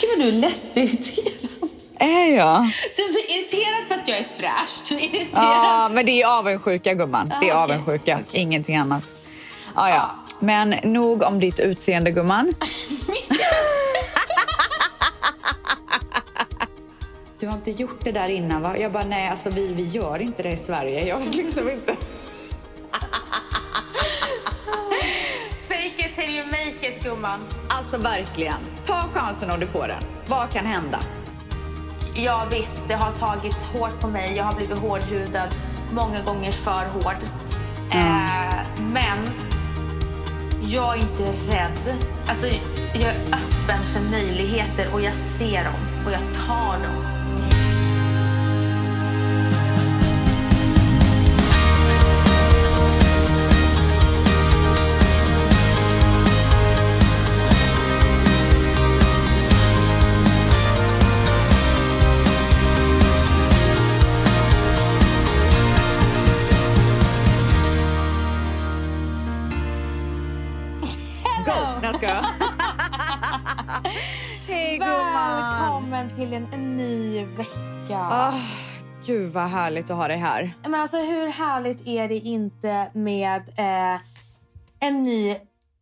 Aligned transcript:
Gud 0.00 0.10
vad 0.10 0.18
du 0.18 0.28
är 0.28 0.32
lättirriterad. 0.32 1.70
Är 1.98 2.36
jag? 2.36 2.70
Du 2.96 3.02
är 3.02 3.38
irriterad 3.38 3.86
för 3.88 3.94
att 3.94 4.08
jag 4.08 4.18
är 4.18 4.26
fräsch. 4.38 4.88
Du 4.88 4.94
är 4.94 5.00
irriterad. 5.00 5.44
Ja, 5.44 5.88
men 5.92 6.06
det 6.06 6.22
är 6.22 6.38
avundsjuka 6.38 6.94
gumman. 6.94 7.28
Det 7.28 7.34
är 7.34 7.38
Ah, 7.54 7.64
okej. 7.64 7.74
avundsjuka, 7.76 8.18
Okej. 8.28 8.40
ingenting 8.40 8.76
annat. 8.76 9.02
Ja, 9.74 9.88
ja. 9.88 9.94
Ah. 10.00 10.10
Men 10.40 10.74
nog 10.82 11.22
om 11.22 11.40
ditt 11.40 11.58
utseende 11.60 12.10
gumman. 12.10 12.54
Du 17.38 17.46
har 17.46 17.54
inte 17.56 17.70
gjort 17.70 18.04
det 18.04 18.12
där 18.12 18.28
innan 18.28 18.62
va? 18.62 18.76
Jag 18.78 18.92
bara 18.92 19.04
nej, 19.04 19.28
alltså 19.28 19.50
vi, 19.50 19.72
vi 19.74 19.82
gör 19.82 20.22
inte 20.22 20.42
det 20.42 20.50
i 20.52 20.56
Sverige. 20.56 21.06
Jag 21.06 21.18
vet 21.18 21.34
liksom 21.34 21.70
inte. 21.70 21.96
Fake 25.68 26.06
it 26.08 26.12
till 26.14 26.30
you 26.36 26.46
make 26.46 26.88
it 26.88 27.02
gumman. 27.04 27.40
Alltså 27.68 27.96
verkligen. 27.98 28.54
Chansen 29.16 29.50
om 29.50 29.60
du 29.60 29.66
får 29.66 29.88
den. 29.88 30.02
Vad 30.26 30.50
kan 30.50 30.66
hända? 30.66 30.98
Ja 32.14 32.46
visst, 32.50 32.82
det 32.88 32.94
har 32.94 33.12
tagit 33.12 33.62
hårt 33.62 34.00
på 34.00 34.08
mig. 34.08 34.36
Jag 34.36 34.44
har 34.44 34.54
blivit 34.54 34.78
hårdhudad 34.78 35.54
många 35.92 36.22
gånger 36.22 36.52
för 36.52 36.86
hård. 36.92 37.16
Eh, 37.92 38.54
men 38.78 39.18
jag 40.68 40.96
är 40.96 41.00
inte 41.00 41.52
rädd. 41.52 41.96
Alltså, 42.28 42.46
jag 42.94 43.02
är 43.02 43.16
öppen 43.20 43.80
för 43.92 44.10
möjligheter 44.10 44.94
och 44.94 45.00
jag 45.00 45.14
ser 45.14 45.64
dem 45.64 46.06
och 46.06 46.12
jag 46.12 46.20
tar 46.46 46.72
dem. 46.72 47.15
Välkommen 75.96 76.16
till 76.28 76.32
en, 76.34 76.52
en 76.52 76.76
ny 76.76 77.24
vecka. 77.24 77.98
Ah, 77.98 78.40
gud 79.06 79.32
vad 79.32 79.44
härligt 79.48 79.90
att 79.90 79.96
ha 79.96 80.08
dig 80.08 80.16
här. 80.16 80.54
Men 80.62 80.74
alltså 80.74 80.96
hur 80.98 81.26
härligt 81.26 81.86
är 81.86 82.08
det 82.08 82.14
inte 82.18 82.90
med 82.94 83.42
eh, 83.58 84.00
en 84.80 85.02
ny 85.02 85.36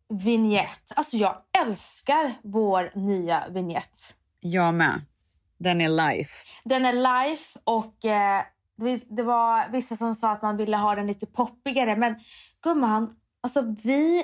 vignett? 0.09 0.91
Alltså 0.95 1.17
jag 1.17 1.35
älskar 1.65 2.33
vår 2.43 2.91
nya 2.95 3.43
vignett. 3.49 4.15
Jag 4.39 4.73
med. 4.73 5.01
Den 5.57 5.81
är 5.81 5.89
life. 5.89 6.33
Den 6.63 6.85
är 6.85 6.93
live 6.93 7.41
och 7.63 8.05
eh, 8.05 8.41
det- 8.77 9.05
det 9.17 9.23
var 9.23 9.69
vissa 9.71 9.95
som 9.95 10.13
sa 10.15 10.31
att 10.31 10.41
man 10.41 10.57
ville 10.57 10.77
ha 10.77 10.95
den 10.95 11.07
lite 11.07 11.25
poppigare. 11.25 11.95
Men 11.95 12.15
gumman, 12.63 13.15
alltså 13.41 13.75
vi 13.83 14.23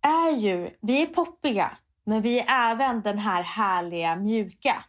är 0.00 0.36
ju, 0.36 0.70
vi 0.82 1.02
är 1.02 1.06
poppiga. 1.06 1.70
Men 2.04 2.22
vi 2.22 2.38
är 2.40 2.70
även 2.72 3.02
den 3.02 3.18
här 3.18 3.42
härliga 3.42 4.16
mjuka. 4.16 4.84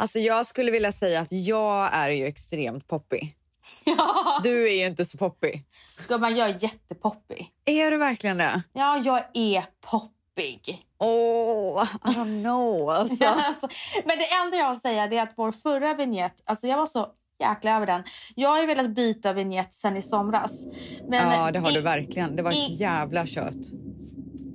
Alltså 0.00 0.18
jag 0.18 0.46
skulle 0.46 0.70
vilja 0.70 0.92
säga 0.92 1.20
att 1.20 1.32
jag 1.32 1.90
är 1.94 2.08
ju 2.10 2.26
extremt 2.26 2.88
poppig. 2.88 3.34
Ja. 3.84 4.40
Du 4.42 4.68
är 4.68 4.72
ju 4.80 4.86
inte 4.86 5.04
så 5.04 5.18
poppig. 5.18 5.64
Gumman, 6.08 6.36
jag 6.36 6.48
är 6.50 6.62
jättepoppig. 6.62 7.50
Är 7.64 7.90
du 7.90 7.96
verkligen 7.96 8.38
det? 8.38 8.62
Ja, 8.72 9.02
jag 9.04 9.22
är 9.34 9.64
poppig. 9.90 10.86
Åh, 10.98 11.84
I 12.04 12.08
don't 12.08 12.42
know 12.42 12.90
alltså. 12.90 13.24
Alltså, 13.24 13.68
men 14.04 14.18
det 14.18 14.24
enda 14.44 14.56
jag 14.56 14.70
att 14.70 14.80
säga 14.82 15.04
är 15.04 15.22
att 15.22 15.32
vår 15.36 15.52
förra 15.52 15.94
vignett, 15.94 16.42
alltså 16.44 16.66
jag 16.66 16.76
var 16.76 16.86
så 16.86 17.06
jäkla 17.40 17.76
över 17.76 17.86
den. 17.86 18.02
Jag 18.34 18.48
har 18.50 18.60
ju 18.60 18.66
velat 18.66 18.90
byta 18.90 19.32
vignett 19.32 19.74
sen 19.74 19.96
i 19.96 20.02
somras. 20.02 20.64
Men 21.08 21.30
Ja, 21.32 21.50
det 21.50 21.58
har 21.58 21.70
du 21.72 21.78
i- 21.78 21.82
verkligen. 21.82 22.36
Det 22.36 22.42
var 22.42 22.52
i- 22.52 22.64
ett 22.74 22.80
jävla 22.80 23.26
kött. 23.26 23.56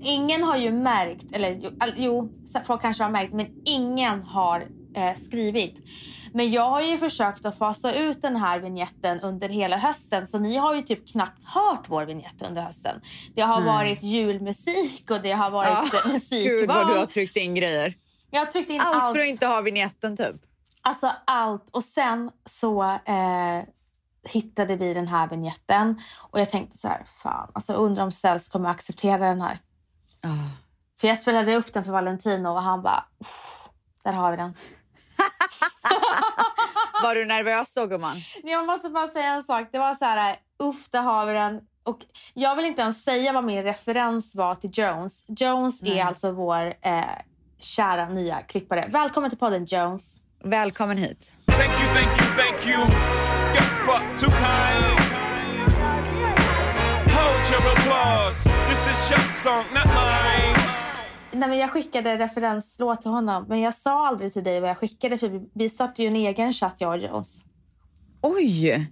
Ingen 0.01 0.43
har 0.43 0.57
ju 0.57 0.71
märkt, 0.71 1.35
eller 1.35 1.71
jo, 1.97 2.29
folk 2.65 2.81
kanske 2.81 3.03
har 3.03 3.09
märkt, 3.11 3.33
men 3.33 3.47
ingen 3.65 4.21
har 4.23 4.63
eh, 4.95 5.15
skrivit. 5.15 5.81
Men 6.33 6.51
jag 6.51 6.69
har 6.69 6.81
ju 6.81 6.97
försökt 6.97 7.45
att 7.45 7.57
fasa 7.57 7.93
ut 7.93 8.21
den 8.21 8.35
här 8.35 8.59
vignetten 8.59 9.19
under 9.21 9.49
hela 9.49 9.77
hösten 9.77 10.27
så 10.27 10.39
ni 10.39 10.57
har 10.57 10.75
ju 10.75 10.81
typ 10.81 11.07
knappt 11.11 11.43
hört 11.45 11.85
vår 11.87 12.05
vignett 12.05 12.41
under 12.49 12.61
hösten. 12.61 13.01
Det 13.35 13.41
har 13.41 13.59
Nej. 13.59 13.67
varit 13.67 14.03
julmusik 14.03 15.11
och 15.11 15.21
det 15.21 15.31
har 15.31 15.51
varit 15.51 15.69
Ja, 15.71 15.83
eh, 15.85 15.91
Gud 15.91 16.01
vad 16.03 16.13
musikval. 16.13 16.87
du 16.87 16.97
har 16.99 17.05
tryckt 17.05 17.37
in 17.37 17.55
grejer. 17.55 17.93
Jag 18.29 18.39
har 18.39 18.45
tryckt 18.45 18.69
in 18.69 18.81
Allt, 18.81 18.95
allt. 19.03 19.15
för 19.15 19.21
att 19.21 19.27
inte 19.27 19.45
ha 19.47 19.61
vignetten 19.61 20.17
typ. 20.17 20.35
Alltså 20.81 21.11
allt. 21.25 21.69
Och 21.71 21.83
sen 21.83 22.31
så 22.45 22.83
eh, 22.83 23.63
hittade 24.29 24.75
vi 24.75 24.93
den 24.93 25.07
här 25.07 25.27
vignetten 25.27 26.01
och 26.31 26.39
jag 26.39 26.49
tänkte 26.49 26.77
så 26.77 26.87
här, 26.87 27.03
fan, 27.23 27.51
alltså 27.53 27.73
undrar 27.73 28.03
om 28.03 28.11
Cells 28.11 28.47
kommer 28.47 28.69
att 28.69 28.75
acceptera 28.75 29.17
den 29.29 29.41
här. 29.41 29.57
Ah. 30.21 30.29
För 31.01 31.07
jag 31.07 31.17
spelade 31.19 31.55
upp 31.55 31.73
den 31.73 31.83
för 31.83 31.91
Valentino 31.91 32.47
och 32.49 32.61
han 32.61 32.81
bara, 32.81 33.05
"Uff, 33.19 33.69
där 34.03 34.13
har 34.13 34.31
vi 34.31 34.37
den. 34.37 34.53
Var 37.03 37.15
du 37.15 37.25
nervös 37.25 37.73
då 37.73 37.85
gumman? 37.87 38.17
Jag 38.43 38.65
måste 38.65 38.89
bara 38.89 39.07
säga 39.07 39.25
en 39.27 39.43
sak. 39.43 39.67
Det 39.71 39.79
var 39.79 39.93
så 39.93 40.05
här, 40.05 40.35
uff, 40.59 40.89
där 40.89 41.01
har 41.01 41.25
vi 41.25 41.33
den. 41.33 41.61
Och 41.83 41.99
jag 42.33 42.55
vill 42.55 42.65
inte 42.65 42.81
ens 42.81 43.03
säga 43.03 43.33
vad 43.33 43.43
min 43.43 43.63
referens 43.63 44.35
var 44.35 44.55
till 44.55 44.69
Jones. 44.73 45.25
Jones 45.27 45.81
Nej. 45.81 45.99
är 45.99 46.05
alltså 46.05 46.31
vår 46.31 46.73
eh, 46.81 47.03
kära 47.59 48.09
nya 48.09 48.41
klippare. 48.41 48.85
Välkommen 48.89 49.29
till 49.29 49.39
podden 49.39 49.65
Jones. 49.65 50.17
Välkommen 50.43 50.97
hit. 50.97 51.33
Thank 51.45 51.71
you, 51.81 51.93
thank 51.95 52.21
you, 52.21 52.27
thank 52.37 52.67
you. 52.67 53.13
Too 54.15 54.29
kind. 54.29 54.99
Hold 57.09 57.49
your 57.49 57.73
applause. 57.73 58.43
This 58.69 58.87
is 58.87 59.11
your 59.11 59.33
song, 59.33 59.65
not 59.73 59.87
mine. 59.87 60.52
Nej, 61.33 61.49
men 61.49 61.57
jag 61.57 61.69
skickade 61.71 62.17
referenslåt 62.17 63.01
till 63.01 63.11
honom, 63.11 63.45
men 63.49 63.59
jag 63.61 63.73
sa 63.73 64.07
aldrig 64.07 64.33
till 64.33 64.43
dig 64.43 64.59
vad 64.59 64.69
jag 64.69 64.77
skickade 64.77 65.17
för 65.17 65.41
vi- 65.53 65.69
startade 65.69 66.01
ju 66.03 66.07
en 66.07 66.15
egen 66.15 66.53
chatt, 66.53 66.75
jag 66.77 66.89
och 66.91 66.97
Jones. 66.97 67.41
Oj! 68.21 68.87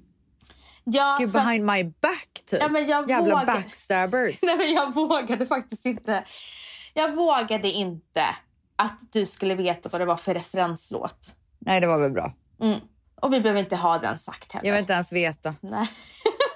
Ja, 0.84 1.18
Gud, 1.20 1.32
behind 1.32 1.66
my 1.66 1.84
back 1.84 2.30
typ. 2.46 2.60
Ja, 2.62 2.68
men 2.68 2.88
jag 2.88 3.10
Jävla 3.10 3.36
vågar- 3.36 3.46
backstabbers. 3.46 4.40
Nej, 4.44 4.58
men 4.58 4.74
jag 4.74 4.94
vågade 4.94 5.46
faktiskt 5.46 5.86
inte. 5.86 6.24
Jag 6.94 7.16
vågade 7.16 7.68
inte 7.72 8.26
att 8.76 9.00
du 9.12 9.26
skulle 9.26 9.56
veta 9.56 9.90
vad 9.90 10.02
det 10.02 10.06
var 10.06 10.18
för 10.18 10.34
referenslåt. 10.34 11.36
Nej, 11.60 11.82
det 11.82 11.88
var 11.88 12.00
väl 12.00 12.12
bra. 12.12 12.34
Mm. 12.62 12.80
Och 13.22 13.34
vi 13.34 13.42
behöver 13.42 13.60
inte 13.60 13.76
ha 13.76 13.98
den 13.98 14.20
sagt 14.20 14.52
heller. 14.54 14.68
Jag 14.68 14.74
vill 14.74 14.80
inte 14.82 14.94
ens 14.94 15.14
veta. 15.14 15.56
Nej. 15.62 15.88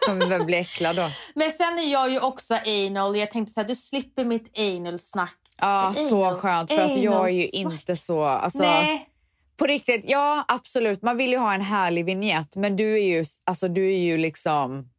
Kommer 0.05 0.25
väl 0.25 0.45
bli 0.45 0.57
äcklad 0.57 0.95
då. 0.95 1.09
Men 1.35 1.51
sen 1.51 1.79
är 1.79 1.91
jag 1.91 2.11
ju 2.11 2.19
också 2.19 2.53
anal. 2.65 3.15
Jag 3.17 3.31
tänkte 3.31 3.53
så 3.53 3.59
här, 3.59 3.67
du 3.67 3.75
slipper 3.75 4.25
mitt 4.25 4.59
anal-snack. 4.59 5.37
Ja, 5.61 5.93
så 6.09 6.25
Anal- 6.25 6.35
skönt. 6.35 6.71
För 6.71 6.81
att 6.81 6.97
jag 6.97 7.29
är 7.29 7.33
ju 7.33 7.47
inte 7.47 7.95
så... 7.95 8.23
Alltså, 8.23 8.63
Nej. 8.63 9.09
På 9.57 9.65
riktigt, 9.65 10.05
ja 10.07 10.45
absolut. 10.47 11.01
Man 11.01 11.17
vill 11.17 11.31
ju 11.31 11.37
ha 11.37 11.53
en 11.53 11.61
härlig 11.61 12.05
vignett. 12.05 12.55
Men 12.55 12.75
du 12.75 12.93
är 12.93 13.03
ju, 13.03 13.25
alltså, 13.43 13.67
du 13.67 13.93
är 13.93 13.97
ju 13.99 14.17
liksom... 14.17 14.89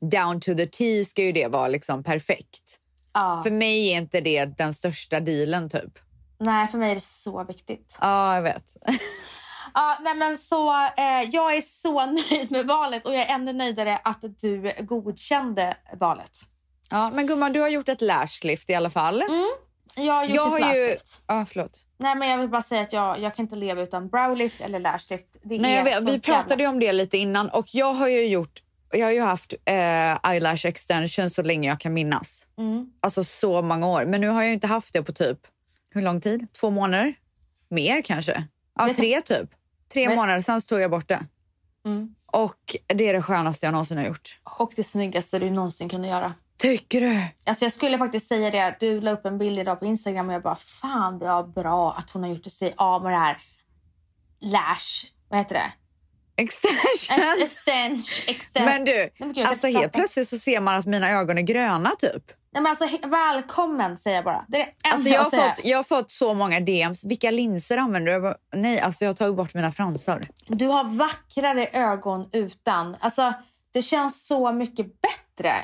Down 0.00 0.40
to 0.40 0.54
the 0.54 0.66
T 0.66 1.04
ska 1.04 1.22
ju 1.22 1.32
det 1.32 1.46
vara 1.46 1.68
liksom 1.68 2.04
perfekt. 2.04 2.78
Ja. 3.12 3.40
För 3.42 3.50
mig 3.50 3.92
är 3.92 3.96
inte 3.96 4.20
det 4.20 4.44
den 4.44 4.74
största 4.74 5.20
dealen 5.20 5.70
typ. 5.70 5.98
Nej, 6.38 6.68
för 6.68 6.78
mig 6.78 6.90
är 6.90 6.94
det 6.94 7.00
så 7.00 7.44
viktigt. 7.44 7.98
Ja, 8.00 8.34
jag 8.34 8.42
vet. 8.42 8.76
Ja, 9.74 9.98
nej 10.00 10.14
men 10.14 10.38
så, 10.38 10.70
eh, 10.96 11.22
jag 11.32 11.56
är 11.56 11.60
så 11.60 12.06
nöjd 12.30 12.52
med 12.52 12.66
valet 12.66 13.06
och 13.06 13.14
jag 13.14 13.22
är 13.22 13.34
ännu 13.34 13.52
nöjdare 13.52 14.00
att 14.04 14.24
du 14.40 14.72
godkände 14.80 15.74
valet. 16.00 16.38
Ja, 16.90 17.10
men 17.14 17.26
gumman, 17.26 17.52
du 17.52 17.60
har 17.60 17.68
gjort 17.68 17.88
ett 17.88 18.00
lashlift 18.00 18.70
i 18.70 18.74
alla 18.74 18.90
fall. 18.90 19.22
Jag 19.96 20.14
har 20.14 20.24
gjort 20.24 20.34
jag 20.34 20.60
ett 20.60 20.64
har 21.28 21.38
ju... 21.38 21.44
förlåt. 21.44 21.86
Nej, 21.98 22.14
men 22.14 22.28
jag 22.28 22.38
vill 22.38 22.48
bara 22.48 22.62
säga 22.62 22.82
att 22.82 22.92
jag, 22.92 23.20
jag 23.20 23.34
kan 23.34 23.44
inte 23.44 23.56
leva 23.56 23.82
utan 23.82 24.08
browlift 24.08 24.60
eller 24.60 24.80
lashlift. 24.80 25.26
Det 25.42 25.58
Nej, 25.58 25.84
vet, 25.84 26.08
vi 26.08 26.20
pratade 26.20 26.66
om 26.66 26.80
det 26.80 26.92
lite 26.92 27.18
innan 27.18 27.48
och 27.48 27.74
jag 27.74 27.92
har 27.92 28.08
ju 28.08 28.26
gjort... 28.26 28.62
Jag 28.92 29.06
har 29.06 29.12
ju 29.12 29.20
haft 29.20 29.54
eh, 29.64 30.30
eyelash 30.30 30.66
extension 30.66 31.30
så 31.30 31.42
länge 31.42 31.68
jag 31.68 31.80
kan 31.80 31.94
minnas. 31.94 32.46
Mm. 32.58 32.86
Alltså 33.00 33.24
så 33.24 33.62
många 33.62 33.86
år. 33.86 34.04
Men 34.04 34.20
nu 34.20 34.28
har 34.28 34.42
jag 34.42 34.52
inte 34.52 34.66
haft 34.66 34.92
det 34.92 35.02
på 35.02 35.12
typ... 35.12 35.38
Hur 35.90 36.02
lång 36.02 36.20
tid? 36.20 36.46
Två 36.60 36.70
månader? 36.70 37.14
Mer 37.68 38.02
kanske? 38.02 38.44
Ja, 38.78 38.84
Vet- 38.84 38.96
tre 38.96 39.20
typ. 39.20 39.50
Tre 39.92 40.08
Men- 40.08 40.16
månader, 40.16 40.40
sen 40.40 40.60
tog 40.60 40.80
jag 40.80 40.90
bort 40.90 41.08
det. 41.08 41.20
Mm. 41.84 42.14
Och 42.26 42.76
det 42.86 43.08
är 43.08 43.12
det 43.12 43.22
skönaste 43.22 43.66
jag 43.66 43.72
någonsin 43.72 43.98
har 43.98 44.04
gjort. 44.04 44.40
Och 44.58 44.72
det 44.76 44.84
snyggaste 44.84 45.38
du 45.38 45.50
någonsin 45.50 45.88
kunde 45.88 46.08
göra. 46.08 46.34
Tycker 46.60 47.00
du? 47.00 47.22
Alltså 47.44 47.64
jag 47.64 47.72
skulle 47.72 47.98
faktiskt 47.98 48.28
säga 48.28 48.50
det. 48.50 48.76
Du 48.80 49.00
la 49.00 49.10
upp 49.10 49.26
en 49.26 49.38
bild 49.38 49.58
idag 49.58 49.80
på 49.80 49.86
Instagram 49.86 50.28
och 50.28 50.34
jag 50.34 50.42
bara 50.42 50.56
fan 50.56 51.18
vad 51.18 51.52
bra 51.52 51.92
att 51.98 52.10
hon 52.10 52.22
har 52.22 52.30
gjort 52.30 52.52
sig 52.52 52.74
av 52.76 53.02
med 53.02 53.12
det 53.12 53.16
här 53.16 53.36
lash. 54.40 55.06
Vad 55.28 55.38
heter 55.38 55.54
det? 55.54 55.72
Extensions. 56.42 57.42
Extension. 57.42 58.02
extension. 58.26 58.64
Men 58.64 58.84
du, 58.84 59.10
men 59.18 59.32
gud, 59.32 59.46
alltså 59.46 59.66
helt 59.66 59.92
plötsligt 59.92 60.28
så 60.28 60.38
ser 60.38 60.60
man 60.60 60.74
att 60.74 60.86
mina 60.86 61.10
ögon 61.10 61.38
är 61.38 61.42
gröna 61.42 61.90
typ. 61.98 62.32
Nej, 62.52 62.62
men 62.62 62.66
alltså, 62.66 63.08
välkommen 63.08 63.98
säger 63.98 64.16
jag 64.16 64.24
bara. 64.24 64.44
Det 64.48 64.60
är 64.60 64.66
det 64.66 64.90
Alltså 64.90 65.08
jag, 65.08 65.22
har 65.22 65.30
fått, 65.30 65.64
jag 65.64 65.78
har 65.78 65.82
fått 65.82 66.10
så 66.10 66.34
många 66.34 66.60
DMs. 66.60 67.04
Vilka 67.04 67.30
linser 67.30 67.76
använder 67.76 68.06
du? 68.06 68.12
Jag 68.12 68.22
bara, 68.22 68.36
nej, 68.54 68.80
alltså 68.80 69.04
jag 69.04 69.08
har 69.08 69.14
tagit 69.14 69.36
bort 69.36 69.54
mina 69.54 69.72
fransar. 69.72 70.28
Du 70.46 70.66
har 70.66 70.84
vackrare 70.84 71.66
ögon 71.72 72.28
utan. 72.32 72.96
Alltså, 73.00 73.32
det 73.72 73.82
känns 73.82 74.26
så 74.26 74.52
mycket 74.52 74.86
bättre. 75.00 75.54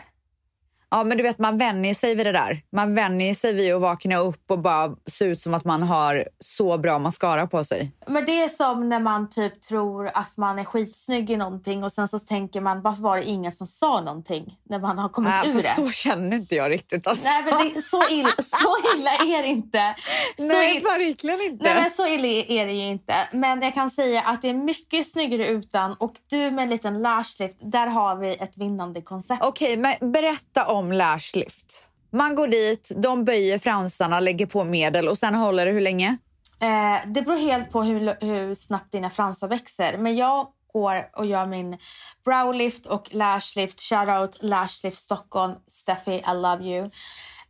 Ja, 0.91 1.05
men 1.05 1.17
du 1.17 1.23
vet, 1.23 1.39
man 1.39 1.59
vänjer 1.59 1.95
sig 1.95 2.15
vid 2.15 2.27
det 2.27 2.33
där. 2.33 2.59
Man 2.73 2.95
vänjer 2.95 3.35
sig 3.35 3.55
vid 3.55 3.75
att 3.75 3.81
vakna 3.81 4.17
upp 4.19 4.51
och 4.51 4.59
bara 4.59 4.91
se 5.07 5.25
ut 5.25 5.41
som 5.41 5.55
att 5.55 5.65
man 5.65 5.83
har 5.83 6.29
så 6.41 6.79
bra 6.79 6.99
mascara 6.99 7.47
på 7.47 7.65
sig. 7.65 7.93
Men 8.07 8.25
det 8.25 8.43
är 8.43 8.49
som 8.49 8.89
när 8.89 9.01
man 9.01 9.31
typ 9.31 9.61
tror 9.61 10.11
att 10.15 10.37
man 10.37 10.59
är 10.59 10.65
skitsnygg 10.65 11.31
i 11.31 11.37
någonting 11.37 11.85
och 11.85 11.93
sen 11.93 12.09
så 12.09 12.19
tänker 12.19 12.61
man 12.61 12.83
varför 12.83 13.03
var 13.03 13.17
det 13.17 13.25
ingen 13.25 13.53
som 13.53 13.67
sa 13.67 14.01
någonting 14.01 14.55
när 14.69 14.79
man 14.79 14.99
har 14.99 15.09
kommit 15.09 15.33
Äh, 15.45 15.51
ur 15.51 15.55
det. 15.55 15.63
så 15.63 15.91
känner 15.91 16.37
inte 16.37 16.55
jag 16.55 16.71
riktigt. 16.71 17.07
Alltså. 17.07 17.25
Nej, 17.25 17.43
men 17.45 17.75
det, 17.75 17.83
så, 17.83 18.03
illa, 18.11 18.29
så 18.43 18.97
illa 18.97 19.11
är 19.11 19.43
det 19.43 19.49
inte. 19.49 19.95
Så 20.37 20.45
Nej, 20.47 20.77
illa, 20.77 20.91
verkligen 20.91 21.41
inte. 21.41 21.65
nej, 21.65 21.75
men 21.75 21.91
så 21.91 22.07
illa 22.07 22.29
är 22.29 22.67
det 22.67 22.73
ju 22.73 22.87
inte. 22.87 23.15
Men 23.33 23.63
jag 23.63 23.75
kan 23.75 23.91
säga 23.91 24.21
att 24.23 24.43
det 24.43 24.49
är 24.49 24.55
mycket 24.55 25.07
snyggare 25.07 25.47
utan 25.47 25.93
och 25.93 26.13
du 26.31 26.51
med 26.51 26.63
en 26.63 26.69
liten 26.71 27.03
lashlift, 27.03 27.57
där 27.61 27.87
har 27.87 28.17
vi 28.17 28.31
ett 28.35 28.59
vinnande 28.59 29.03
koncept. 29.03 29.45
Okej, 29.45 29.77
men 29.77 30.13
berätta 30.13 30.67
om 30.67 30.76
lashlift. 30.83 31.89
Man 32.13 32.35
går 32.35 32.47
dit, 32.49 32.93
de 32.97 33.25
böjer 33.25 33.59
fransarna, 33.59 34.21
lägger 34.21 34.47
på 34.47 34.65
medel 34.65 35.09
och 35.09 35.19
sen 35.19 35.35
håller 35.35 35.67
det 35.67 35.73
hur 35.73 35.81
länge? 35.81 36.17
Eh, 36.61 37.01
det 37.07 37.23
beror 37.23 37.39
helt 37.39 37.71
på 37.71 37.83
hur, 37.83 38.17
hur 38.27 38.55
snabbt 38.55 38.93
dina 38.93 39.11
fransar 39.11 39.49
växer. 39.49 39.99
Men 39.99 40.17
jag 40.17 40.47
går 40.73 41.09
och 41.17 41.27
gör 41.27 41.47
min 41.47 41.79
browlift 42.25 42.87
och 42.87 43.15
lashlift. 43.15 43.81
Shoutout 43.81 44.39
lashlift 44.43 44.99
Stockholm. 44.99 45.55
Steffi, 45.67 46.13
I 46.13 46.35
love 46.35 46.65
you. 46.65 46.85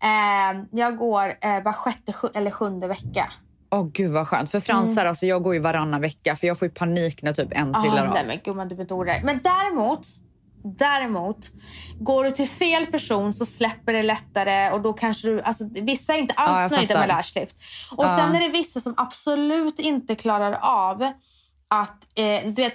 Eh, 0.02 0.62
jag 0.72 0.96
går 0.96 1.26
eh, 1.40 1.62
var 1.62 1.72
sjätte 1.72 2.12
sju, 2.12 2.28
eller 2.34 2.50
sjunde 2.50 2.88
vecka. 2.88 3.32
Åh 3.70 3.86
gud 3.92 4.10
vad 4.12 4.28
skönt. 4.28 4.50
För 4.50 4.60
fransar, 4.60 5.06
alltså 5.06 5.26
jag 5.26 5.42
går 5.42 5.54
ju 5.54 5.60
varannan 5.60 6.00
vecka 6.00 6.36
för 6.36 6.46
jag 6.46 6.58
får 6.58 6.68
panik 6.68 7.22
när 7.22 7.32
typ 7.32 7.48
en 7.52 7.74
trillar 7.74 8.04
Ah, 8.04 8.08
av. 8.08 8.14
nej 8.14 8.24
men 8.26 8.38
gumman, 8.44 8.68
du 8.68 8.74
bedordar. 8.74 9.20
Men 9.24 9.40
däremot, 9.44 10.00
däremot, 10.78 11.36
går 12.00 12.24
du 12.24 12.30
till 12.30 12.48
fel 12.48 12.86
person 12.86 13.32
så 13.32 13.44
släpper 13.44 13.92
det 13.92 14.02
lättare 14.02 14.70
och 14.70 14.80
då 14.80 14.92
kanske 14.92 15.28
du, 15.28 15.42
alltså 15.42 15.64
vissa 15.72 16.14
är 16.14 16.18
inte 16.18 16.34
Ja, 16.36 16.42
alls 16.42 16.72
jag 16.72 16.78
nöjda 16.78 16.94
fattar. 16.94 17.08
med 17.08 17.16
lashlift. 17.16 17.56
Och 17.96 18.04
Ja. 18.04 18.08
sen 18.16 18.34
är 18.34 18.40
det 18.40 18.48
vissa 18.48 18.80
som 18.80 18.94
absolut 18.96 19.78
inte 19.78 20.14
klarar 20.14 20.58
av 20.62 21.02
att, 21.68 22.06
eh, 22.14 22.46
du 22.48 22.62
vet, 22.62 22.74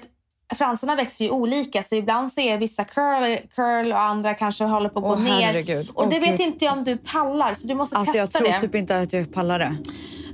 fransarna 0.55 0.95
växer 0.95 1.25
ju 1.25 1.31
olika 1.31 1.83
så 1.83 1.95
ibland 1.95 2.31
så 2.31 2.41
är 2.41 2.57
vissa 2.57 2.83
curl, 2.83 3.37
curl 3.55 3.91
och 3.91 3.99
andra 3.99 4.33
kanske 4.33 4.63
håller 4.63 4.89
på 4.89 4.99
att 4.99 5.05
gå 5.05 5.11
Åh, 5.11 5.23
ner. 5.23 5.41
herregud. 5.41 5.89
Och 5.93 6.09
det 6.09 6.19
vet 6.19 6.29
gud. 6.29 6.39
inte 6.39 6.65
jag 6.65 6.77
om 6.77 6.83
du 6.83 6.97
pallar 6.97 7.53
så 7.53 7.67
du 7.67 7.75
måste 7.75 7.95
Alltså 7.97 8.17
jag 8.17 8.27
testa 8.27 8.39
tror 8.39 8.51
det. 8.51 8.59
typ 8.59 8.75
inte 8.75 8.99
att 8.99 9.13
jag 9.13 9.33
pallar 9.33 9.59
det. 9.59 9.75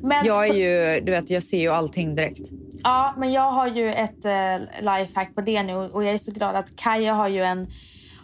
Men 0.01 0.25
Jag 0.25 0.45
är 0.45 0.49
så- 0.49 0.55
ju, 0.57 1.01
du 1.05 1.11
vet, 1.11 1.29
jag 1.29 1.43
ser 1.43 1.59
ju 1.59 1.69
allting 1.69 2.15
direkt. 2.15 2.49
Ja, 2.87 3.13
men 3.17 3.31
jag 3.31 3.51
har 3.51 3.67
ju 3.67 3.89
ett 3.93 4.25
eh, 4.25 4.59
lifehack 4.81 5.35
på 5.35 5.41
det 5.41 5.63
nu 5.63 5.75
och 5.75 6.03
jag 6.03 6.13
är 6.13 6.17
så 6.17 6.31
glad 6.31 6.55
att 6.55 6.75
Kaja 6.75 7.13
har 7.13 7.27
ju 7.27 7.43
en, 7.43 7.67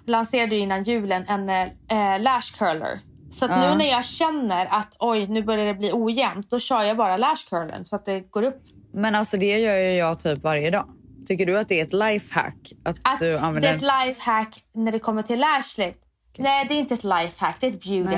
lanserade 0.06 0.56
ju 0.56 0.62
innan 0.62 0.84
julen 0.84 1.24
en 1.28 1.50
eh, 1.50 2.22
lash 2.22 2.58
curler. 2.58 3.00
Så 3.32 3.46
att 3.46 3.52
Ja. 3.52 3.70
nu 3.70 3.78
när 3.78 3.86
jag 3.90 4.06
känner 4.06 4.66
att 4.66 4.96
oj, 5.00 5.28
nu 5.28 5.44
börjar 5.44 5.66
det 5.66 5.74
bli 5.74 5.90
ojämnt, 5.94 6.50
då 6.50 6.60
kör 6.60 6.84
jag 6.84 6.98
bara 6.98 7.18
lash 7.18 7.50
curlen 7.50 7.86
så 7.86 7.96
att 7.96 8.06
det 8.06 8.20
går 8.20 8.44
upp. 8.44 8.62
Men 8.94 9.16
alltså 9.16 9.38
det 9.38 9.60
gör 9.60 9.76
ju 9.76 9.94
jag 9.94 10.20
typ 10.20 10.44
varje 10.44 10.70
dag. 10.72 10.86
Tycker 11.28 11.46
du 11.46 11.60
att 11.60 11.68
det 11.68 11.80
är 11.80 11.84
ett 11.86 11.94
lifehack? 11.94 12.74
Att, 12.86 12.96
Att 13.04 13.20
du 13.20 13.30
det 13.32 13.40
använder... 13.40 13.70
är 13.70 13.76
ett 13.76 14.08
lifehack 14.08 14.64
när 14.76 14.92
det 14.92 15.00
kommer 15.00 15.22
till 15.22 15.40
lash 15.40 15.78
lift. 15.86 16.00
Nej, 16.38 16.66
det 16.68 16.74
är 16.74 16.78
inte 16.80 16.94
ett 16.94 17.04
lifehack, 17.04 17.58
det 17.60 17.68
är 17.68 17.72
ett 17.72 17.84
beauty 17.84 18.16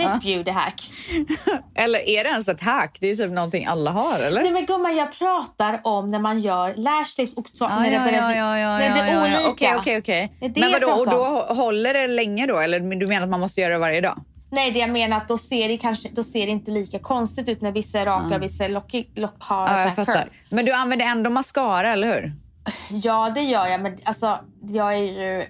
Det 0.00 0.06
är 0.06 0.16
ett 0.16 0.22
beauty 0.22 0.50
hack. 0.50 0.90
Eller 1.74 2.08
är 2.08 2.24
det 2.24 2.30
ens 2.30 2.48
ett 2.48 2.62
hack? 2.62 2.96
Det 3.00 3.06
är 3.06 3.10
ju 3.10 3.16
typ 3.16 3.30
någonting 3.32 3.66
alla 3.66 3.90
har, 3.90 4.18
eller? 4.18 4.42
Nej 4.42 4.52
men 4.52 4.66
gumman, 4.66 4.96
jag 4.96 5.18
pratar 5.18 5.80
om 5.84 6.06
när 6.06 6.18
man 6.18 6.40
gör 6.40 6.74
lash 6.76 7.18
lift 7.18 7.38
och 7.38 7.46
så, 7.52 7.68
när 7.68 7.90
det 7.90 7.90
ja, 7.90 8.04
börjar 8.04 8.30
ja, 8.30 8.36
ja, 8.36 8.58
ja, 8.58 8.78
när 8.78 8.88
det 8.88 9.02
blir 9.02 9.14
ja, 9.14 9.28
ja. 9.28 9.46
olika. 9.46 9.50
Okej, 9.50 9.76
okej, 9.78 9.98
okej. 9.98 10.32
Det 10.40 10.48
det 10.48 10.60
Men 10.60 10.72
vadå, 10.72 10.90
och 10.90 11.10
då 11.10 11.54
håller 11.54 11.94
det 11.94 12.06
länge 12.06 12.46
då? 12.46 12.58
Eller 12.58 12.80
du 12.80 13.06
menar 13.06 13.22
att 13.22 13.28
man 13.28 13.40
måste 13.40 13.60
göra 13.60 13.72
det 13.72 13.78
varje 13.78 14.00
dag? 14.00 14.24
Nej, 14.52 14.70
det 14.70 14.78
jag 14.78 14.90
menar 14.90 15.16
att 15.16 15.28
då 15.28 15.38
ser 15.38 15.68
det, 15.68 15.76
kanske, 15.76 16.08
då 16.12 16.22
ser 16.22 16.46
det 16.46 16.52
inte 16.52 16.70
lika 16.70 16.98
konstigt 16.98 17.48
ut 17.48 17.62
när 17.62 17.72
vissa 17.72 18.00
är 18.00 18.06
raka 18.06 18.34
och 18.34 18.42
vissa 18.42 18.64
är 18.64 18.68
lockig, 18.68 19.10
lock, 19.14 19.34
har 19.38 19.68
Ja, 19.68 19.80
jag 19.80 19.94
fattar. 19.94 20.12
curl. 20.12 20.28
Men 20.48 20.64
du 20.64 20.72
använder 20.72 21.06
ändå 21.06 21.30
mascara, 21.30 21.92
eller 21.92 22.14
hur? 22.14 22.32
Ja, 22.88 23.30
det 23.34 23.42
gör 23.42 23.66
jag. 23.66 23.80
Men 23.80 23.98
alltså, 24.04 24.38
jag, 24.62 24.94
är 24.94 24.98
ju, 25.02 25.46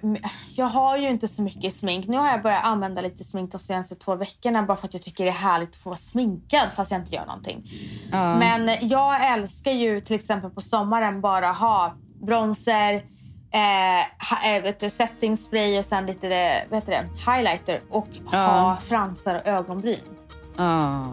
jag 0.55 0.65
har 0.65 0.97
ju 0.97 1.09
inte 1.09 1.27
så 1.27 1.41
mycket 1.41 1.75
smink. 1.75 2.07
Nu 2.07 2.17
har 2.17 2.27
jag 2.27 2.41
börjat 2.41 2.63
använda 2.63 3.01
lite 3.01 3.23
smink 3.23 3.51
de 3.51 3.59
senaste 3.59 3.95
två 3.95 4.15
veckorna 4.15 4.63
bara 4.63 4.77
för 4.77 4.87
att 4.87 4.93
jag 4.93 5.03
tycker 5.03 5.23
det 5.23 5.29
är 5.29 5.33
härligt 5.33 5.69
att 5.69 5.75
få 5.75 5.89
vara 5.89 5.97
sminkad 5.97 6.69
fast 6.75 6.91
jag 6.91 6.99
inte 7.01 7.15
gör 7.15 7.25
någonting. 7.25 7.71
Ja. 8.11 8.35
Men 8.37 8.87
jag 8.87 9.33
älskar 9.33 9.71
ju 9.71 10.01
till 10.01 10.15
exempel 10.15 10.49
på 10.49 10.61
sommaren 10.61 11.21
bara 11.21 11.47
ha 11.47 11.93
bronzer, 12.21 12.93
eh, 13.51 14.55
eh, 14.55 14.63
vet 14.63 14.79
du, 14.79 14.89
setting 14.89 15.37
spray 15.37 15.79
och 15.79 15.85
sen 15.85 16.05
lite 16.05 16.27
vet 16.69 16.85
du, 16.85 16.93
highlighter 17.31 17.81
och 17.89 18.07
ha 18.31 18.77
fransar 18.85 19.35
och 19.35 19.47
ögonbryn. 19.47 19.99
Ah. 20.57 21.05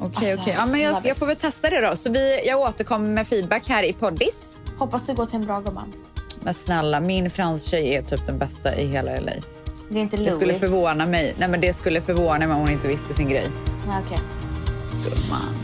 Okej, 0.00 0.32
Alltså, 0.32 0.42
okej. 0.42 0.54
Ja, 0.58 0.66
men 0.66 0.80
jag, 0.80 0.96
jag 1.04 1.16
får 1.16 1.26
väl 1.26 1.36
testa 1.36 1.70
det 1.70 1.80
då. 1.90 1.96
Så 1.96 2.12
vi, 2.12 2.46
jag 2.46 2.60
återkommer 2.60 3.08
med 3.08 3.26
feedback 3.26 3.68
här 3.68 3.82
i 3.82 3.92
poddis. 3.92 4.56
Hoppas 4.78 5.06
du 5.06 5.14
går 5.14 5.26
till 5.26 5.36
en 5.36 5.46
bra 5.46 5.60
gumman. 5.60 5.94
Men 6.40 6.54
snälla, 6.54 7.00
min 7.00 7.30
franstjej 7.30 7.94
är 7.94 8.02
typ 8.02 8.26
den 8.26 8.38
bästa 8.38 8.74
i 8.76 8.86
hela 8.86 9.10
LA. 9.20 9.32
Det 9.90 9.98
är 9.98 10.02
inte 10.02 10.16
Det 10.16 10.22
Louis. 10.22 10.34
skulle 10.34 10.54
förvåna 10.54 11.06
mig. 11.06 11.34
Nej, 11.38 11.48
men 11.48 11.60
det 11.60 11.72
skulle 11.76 12.00
förvåna 12.00 12.38
mig 12.38 12.50
om 12.50 12.60
hon 12.60 12.70
inte 12.70 12.88
visste 12.88 13.14
sin 13.14 13.28
grej. 13.28 13.50
Nej, 13.86 14.02
okej. 14.06 14.18
Gumman. 15.04 15.54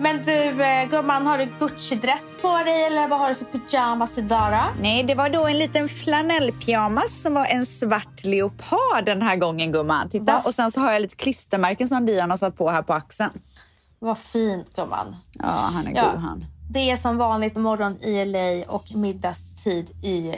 Men 0.00 0.22
du 0.24 0.62
eh, 0.64 0.88
gumman, 0.90 1.26
har 1.26 1.38
du 1.38 1.44
Gucci-dress 1.58 2.40
på 2.42 2.56
dig 2.64 2.84
eller 2.84 3.08
vad 3.08 3.18
har 3.18 3.28
du 3.28 3.34
för 3.34 3.44
pyjamas 3.44 4.18
idag? 4.18 4.64
Nej, 4.80 5.02
det 5.02 5.14
var 5.14 5.28
då 5.28 5.46
en 5.46 5.58
liten 5.58 5.88
flanellpyjamas 5.88 7.22
som 7.22 7.34
var 7.34 7.46
en 7.46 7.66
svart 7.66 8.24
leopard 8.24 9.04
den 9.04 9.22
här 9.22 9.36
gången 9.36 9.72
gumman. 9.72 10.08
Titta. 10.10 10.24
Va? 10.32 10.42
Och 10.44 10.54
sen 10.54 10.70
så 10.70 10.80
har 10.80 10.92
jag 10.92 11.02
lite 11.02 11.16
klistermärken 11.16 11.88
som 11.88 12.06
Dion 12.06 12.30
har 12.30 12.36
satt 12.36 12.56
på 12.56 12.70
här 12.70 12.82
på 12.82 12.92
axeln. 12.92 13.30
Vad 14.02 14.18
fint 14.18 14.76
gumman. 14.76 15.16
Ja, 15.32 15.46
han 15.46 15.86
är 15.86 15.96
Ja. 15.96 16.10
god 16.12 16.20
han. 16.20 16.44
Det 16.70 16.90
är 16.90 16.96
som 16.96 17.16
vanligt 17.16 17.56
morgon 17.56 17.96
i 18.02 18.24
LA 18.24 18.72
och 18.72 18.94
middagstid 18.94 19.90
i 20.04 20.34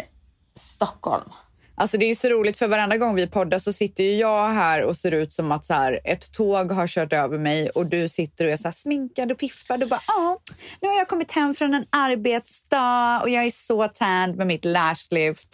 Stockholm. 0.55 1.31
Alltså 1.75 1.99
det 1.99 2.05
är 2.11 2.15
så 2.15 2.29
roligt 2.29 2.57
för 2.57 2.69
varenda 2.69 2.97
gång 2.97 3.15
vi 3.15 3.27
poddar 3.27 3.59
så 3.59 3.73
sitter 3.73 4.05
jag 4.05 4.49
här 4.49 4.83
och 4.83 4.97
ser 4.97 5.13
ut 5.13 5.33
som 5.33 5.53
att 5.53 5.65
så 5.67 5.75
här, 5.75 6.01
ett 6.05 6.33
tåg 6.33 6.73
har 6.73 6.87
kört 6.87 7.13
över 7.13 7.39
mig 7.39 7.71
och 7.71 7.87
du 7.87 8.09
sitter 8.09 8.45
och 8.45 8.51
är 8.51 8.57
så 8.57 8.69
här 8.69 8.73
sminkad 8.73 9.33
och 9.33 9.39
piffad 9.39 9.83
och 9.83 9.89
bara 9.89 10.01
ja, 10.07 10.39
nu 10.81 10.89
har 10.89 10.95
jag 10.95 11.09
kommit 11.09 11.33
hem 11.33 11.55
från 11.55 11.75
en 11.75 11.87
arbetsdag 11.91 13.21
och 13.23 13.31
jag 13.31 13.45
är 13.45 13.51
så 13.51 13.89
tanned 13.89 14.37
med 14.37 14.47
mitt 14.47 14.65
lashlift. 14.65 15.49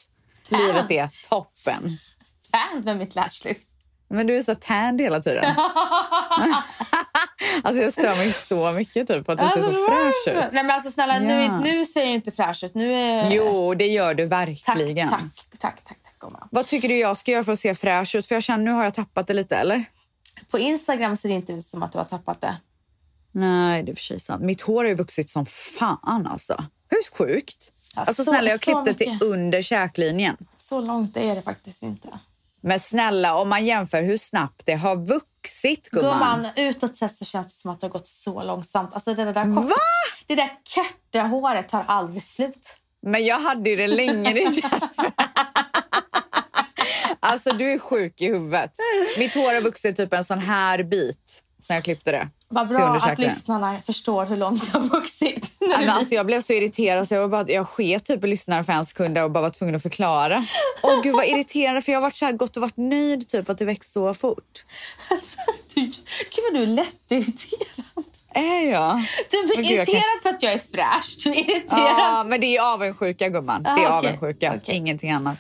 Livet 0.49 0.91
är 0.91 1.11
toppen. 1.29 1.99
Tärd 2.53 2.85
med 2.85 2.97
mitt 2.99 3.15
lashlift. 3.15 3.69
Men 4.11 4.27
du 4.27 4.37
är 4.37 4.43
så 4.43 4.55
tanned 4.55 5.01
hela 5.01 5.21
tiden. 5.23 5.45
alltså 7.63 7.83
jag 7.83 7.93
stör 7.93 8.17
mig 8.17 8.33
så 8.33 8.73
mycket 8.73 9.09
typ 9.09 9.27
på 9.27 9.33
att 9.33 9.39
du 9.39 9.49
ser 9.49 9.61
så 9.63 9.73
fräsch 9.73 10.29
ut. 10.47 10.53
Nej 10.53 10.65
men 10.65 10.71
alltså 10.71 10.91
snälla, 10.91 11.19
nu, 11.19 11.43
Ja. 11.43 11.61
nu 11.61 11.87
ser 11.87 12.01
jag 12.01 12.11
inte 12.11 12.33
fräsch 12.33 12.65
ut. 12.65 12.75
Nu 12.75 12.93
är... 12.95 13.31
Jo, 13.31 13.75
det 13.75 13.87
gör 13.87 14.15
du 14.15 14.29
tack, 14.29 14.33
verkligen. 14.49 15.09
tack, 15.09 15.21
tack, 15.59 15.85
tack, 15.85 15.99
tack 16.05 16.19
gumman. 16.19 16.49
Vad 16.51 16.67
tycker 16.67 16.89
du 16.89 16.99
jag 16.99 17.17
ska 17.17 17.31
göra 17.31 17.45
för 17.45 17.53
att 17.53 17.59
se 17.59 17.75
fräsch 17.75 18.15
ut? 18.15 18.27
För 18.27 18.35
jag 18.35 18.43
känner 18.43 18.65
nu 18.65 18.71
har 18.71 18.85
jag 18.85 18.95
tappat 18.95 19.27
det 19.27 19.35
lite, 19.35 19.57
eller? 19.57 19.85
På 20.51 20.59
Instagram 20.59 21.17
ser 21.17 21.29
det 21.29 21.35
inte 21.35 21.53
ut 21.53 21.65
som 21.65 21.83
att 21.83 21.93
du 21.93 21.99
har 21.99 22.05
tappat 22.05 22.41
det. 22.41 22.57
Nej, 23.33 23.83
det 23.83 23.91
är 23.93 23.95
för 23.95 24.03
sig 24.03 24.21
sant. 24.21 24.43
Mitt 24.43 24.61
hår 24.61 24.85
har 24.85 24.89
ju 24.89 24.95
vuxit 24.95 25.31
som 25.31 25.47
fan 25.47 26.27
alltså. 26.27 26.65
Hur 26.91 27.17
sjukt? 27.19 27.73
Alltså 27.97 28.25
så- 28.25 28.31
snälla, 28.31 28.51
jag 28.51 28.61
klippte 28.61 28.95
till 28.95 29.19
under 29.23 29.63
käklinjen. 29.63 30.37
Så 30.57 30.81
långt 30.81 31.17
är 31.17 31.35
det 31.37 31.43
faktiskt 31.43 31.83
inte. 31.83 32.09
Men 32.61 32.81
snälla, 32.81 33.35
om 33.35 33.49
man 33.49 33.67
jämför 33.67 34.03
hur 34.03 34.17
snabbt 34.17 34.63
det 34.65 34.75
har 34.75 34.97
vuxit, 34.97 35.89
gumman. 35.91 36.13
Gumman, 36.13 36.47
utåt 36.57 36.97
sett 36.97 37.17
så 37.17 37.25
känns 37.25 37.47
det 37.47 37.61
som 37.61 37.71
att 37.71 37.81
det 37.81 37.87
har 37.87 37.93
gått 37.93 38.07
så 38.07 38.43
långsamt. 38.43 38.95
Alltså 38.95 39.15
det 39.15 39.25
där, 39.25 39.55
kort, 39.55 39.65
Va? 39.65 39.77
det 40.27 40.35
där 40.35 40.51
korta 40.75 41.21
håret 41.21 41.69
tar 41.69 41.85
aldrig 41.87 42.23
slut. 42.23 42.77
Men 43.03 43.25
jag 43.25 43.41
hade 43.41 43.71
ju 43.71 43.77
det 43.77 43.87
länge. 43.87 44.63
Alltså, 47.21 47.53
du 47.53 47.73
är 47.73 47.79
sjuk 47.79 48.21
i 48.21 48.27
huvudet. 48.27 48.71
Mitt 49.19 49.35
hår 49.35 49.55
har 49.55 49.61
vuxit 49.61 49.97
typ 49.97 50.13
en 50.13 50.25
sån 50.25 50.39
här 50.39 50.83
bit 50.83 51.43
sen 51.69 51.75
jag 51.75 51.85
klippte 51.85 52.13
det. 52.13 52.29
Vad 52.49 52.69
bra 52.69 52.97
att 52.97 53.19
lyssnarna 53.19 53.83
förstår 53.87 54.27
hur 54.27 54.37
långt 54.37 54.73
det 54.73 54.79
har 54.79 54.89
vuxit. 54.89 55.53
När 55.61 55.69
du 55.79 55.87
men 55.87 55.91
alltså, 55.97 56.15
jag 56.15 56.27
blev 56.27 56.41
så 56.41 56.53
irriterad 56.53 57.09
så 57.09 57.15
jag, 57.15 57.31
bara, 57.31 57.45
jag 57.49 57.69
sket 57.69 58.05
typ 58.05 58.25
i 58.25 58.37
en 58.59 58.85
sekund 58.85 59.19
och 59.19 59.31
bara 59.31 59.41
var 59.41 59.51
tvungen 59.51 59.75
att 59.75 59.83
förklara. 59.83 60.45
Åh 60.83 61.03
gud 61.03 61.15
vad 61.15 61.25
irriterande 61.25 61.83
för 61.83 61.93
jag 61.93 61.97
har 61.97 62.03
varit 62.03 62.15
så 62.15 62.25
här, 62.25 62.33
gått 62.33 62.57
och 62.57 62.61
varit 62.61 62.77
nöjd 62.77 63.29
typ 63.29 63.51
att 63.51 63.59
det 63.59 63.65
växt 63.65 63.93
så 63.93 64.15
fort. 64.15 64.65
Alltså, 65.11 65.39
du, 65.75 65.81
gud 65.81 65.95
vad 66.45 66.55
du 66.55 66.63
är 66.63 66.67
lättirriterad. 66.67 68.05
Är 68.35 68.71
jag? 68.71 69.03
Du 69.31 69.55
jag 69.55 69.65
irriterad 69.65 70.23
för 70.23 70.31
att 70.31 70.43
jag 70.43 70.53
är 70.53 70.59
fräsch. 70.59 71.17
Du 71.25 71.31
är 71.31 71.51
irriterad. 71.51 71.81
Ja, 71.99 72.25
men 72.27 72.41
det 72.41 72.57
är 72.57 72.73
avundsjuka 72.75 73.29
gumman. 73.29 73.63
Det 73.63 73.69
är 73.69 73.75
Ah, 73.75 73.99
okej. 73.99 74.09
avundsjuka, 74.09 74.55
Okej. 74.63 74.75
ingenting 74.77 75.11
annat. 75.11 75.39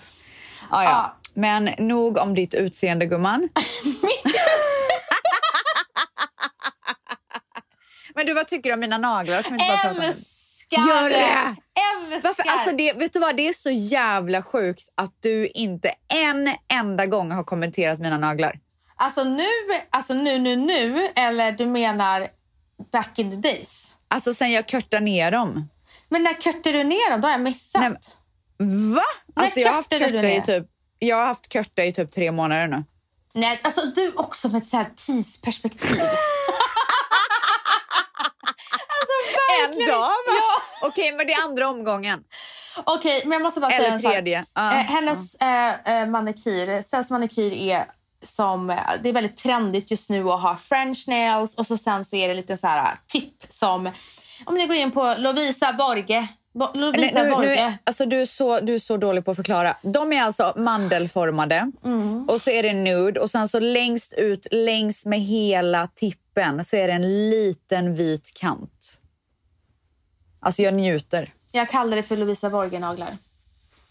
Ja, 0.70 0.84
ja. 0.84 0.90
Ja. 0.90 1.16
Men 1.34 1.70
nog 1.78 2.18
om 2.18 2.34
ditt 2.34 2.54
utseende 2.54 3.06
gumman. 3.06 3.48
men 8.18 8.26
du, 8.26 8.34
vad 8.34 8.48
tycker 8.48 8.70
du 8.70 8.74
om 8.74 8.80
mina 8.80 8.98
naglar? 8.98 9.42
Kan 9.42 9.52
vi 9.52 9.64
inte 9.64 9.72
bara 9.72 9.78
prata 9.78 9.90
om 9.90 10.00
det? 10.00 10.06
Älskar 10.06 10.88
Gör 10.88 11.10
det! 11.10 11.16
Älskar! 11.16 12.28
Varför? 12.28 12.44
Alltså 12.48 12.76
det, 12.76 12.92
vet 12.92 13.12
du 13.12 13.18
vad, 13.18 13.36
det 13.36 13.48
är 13.48 13.52
så 13.52 13.70
jävla 13.70 14.42
sjukt 14.42 14.88
att 14.94 15.12
du 15.20 15.46
inte 15.46 15.94
en 16.08 16.54
enda 16.72 17.06
gång 17.06 17.32
har 17.32 17.44
kommenterat 17.44 17.98
mina 17.98 18.18
naglar. 18.18 18.58
Alltså 18.96 19.24
nu, 19.24 19.44
alltså 19.90 20.14
nu, 20.14 20.38
nu, 20.38 20.56
nu, 20.56 21.08
eller 21.16 21.52
du 21.52 21.66
menar 21.66 22.28
back 22.92 23.18
in 23.18 23.30
the 23.30 23.36
days? 23.36 23.90
Alltså 24.08 24.34
sen 24.34 24.52
jag 24.52 24.68
körtade 24.68 25.04
ner 25.04 25.30
dem. 25.30 25.68
Men 26.08 26.22
när 26.22 26.34
körtade 26.34 26.78
du 26.78 26.84
ner 26.84 27.10
dem? 27.10 27.20
Då 27.20 27.26
har 27.28 27.32
jag 27.32 27.40
missat. 27.40 27.82
Nej, 27.82 27.90
Va? 28.94 29.02
När 29.36 29.44
Alltså 29.44 29.60
jag 29.60 29.68
har 29.68 29.74
haft 29.74 29.90
körta 29.90 30.28
i 30.28 30.42
typ, 30.42 30.66
jag 30.98 31.16
har 31.16 31.26
haft 31.26 31.52
körta 31.52 31.84
i 31.84 31.92
typ 31.92 32.10
tre 32.12 32.32
månader 32.32 32.66
nu. 32.66 32.84
Nej, 33.34 33.60
alltså 33.64 33.80
du 33.86 34.12
också 34.16 34.48
med 34.48 34.62
ett 34.62 34.68
så 34.68 34.76
här 34.76 34.86
tidsperspektiv. 34.96 36.00
alltså 38.88 39.67
En 39.80 39.86
verkligen. 39.86 40.00
dag 40.00 40.08
va? 40.08 40.34
Ja. 40.80 40.88
Okej, 40.88 41.12
men 41.12 41.26
det 41.26 41.32
är 41.32 41.44
andra 41.44 41.68
omgången. 41.68 42.24
Okej, 42.84 43.22
men 43.24 43.32
jag 43.32 43.42
måste 43.42 43.60
bara 43.60 43.70
säga 43.70 43.86
Eller 43.88 43.98
sak. 43.98 44.12
tredje. 44.12 44.44
Ja. 44.54 44.72
Eh, 44.72 44.78
hennes 44.78 45.34
eh, 45.34 46.00
eh, 46.00 46.06
manikyr, 46.08 46.82
Stells 46.82 47.10
manikyr 47.10 47.52
är 47.52 47.84
som, 48.22 48.70
eh, 48.70 48.76
det 49.02 49.08
är 49.08 49.12
väldigt 49.12 49.36
trendigt 49.36 49.90
just 49.90 50.10
nu 50.10 50.30
att 50.30 50.42
ha 50.42 50.56
french 50.56 51.04
nails 51.08 51.54
och 51.54 51.66
så 51.66 51.76
sen 51.76 52.04
så 52.04 52.16
är 52.16 52.28
det 52.28 52.34
lite 52.34 52.56
så 52.56 52.66
här 52.66 52.82
eh, 52.82 52.98
tipp 53.06 53.34
som, 53.48 53.90
om 54.44 54.54
ni 54.54 54.66
går 54.66 54.76
in 54.76 54.90
på 54.90 55.14
Lovisa 55.18 55.72
Borge, 55.72 56.28
Bo, 56.54 56.66
Nej, 56.74 56.80
Lovisa 56.82 57.22
nu, 57.22 57.30
Borge. 57.30 57.68
nu, 57.70 57.78
alltså 57.84 58.06
du, 58.06 58.20
är 58.20 58.26
så, 58.26 58.60
du 58.60 58.74
är 58.74 58.78
så 58.78 58.96
dålig 58.96 59.24
på 59.24 59.30
att 59.30 59.36
förklara. 59.36 59.74
De 59.82 60.12
är 60.12 60.22
alltså 60.22 60.52
mandelformade 60.56 61.72
Mm. 61.84 62.24
och 62.28 62.40
så 62.42 62.50
är 62.50 62.62
det 62.62 62.72
nude 62.72 63.20
och 63.20 63.30
sen 63.30 63.48
så 63.48 63.60
längst 63.60 64.12
ut 64.12 64.46
längs 64.50 65.06
med 65.06 65.20
hela 65.20 65.86
tippen 65.94 66.64
så 66.64 66.76
är 66.76 66.86
det 66.88 66.94
en 66.94 67.30
liten 67.30 67.94
vit 67.94 68.30
kant. 68.34 68.97
Alltså 70.40 70.62
jag 70.62 70.74
njuter. 70.74 71.32
Jag 71.52 71.68
kallar 71.68 71.96
det 71.96 72.02
för 72.02 72.16
Lovisa 72.16 72.50
Borge-naglar. 72.50 73.16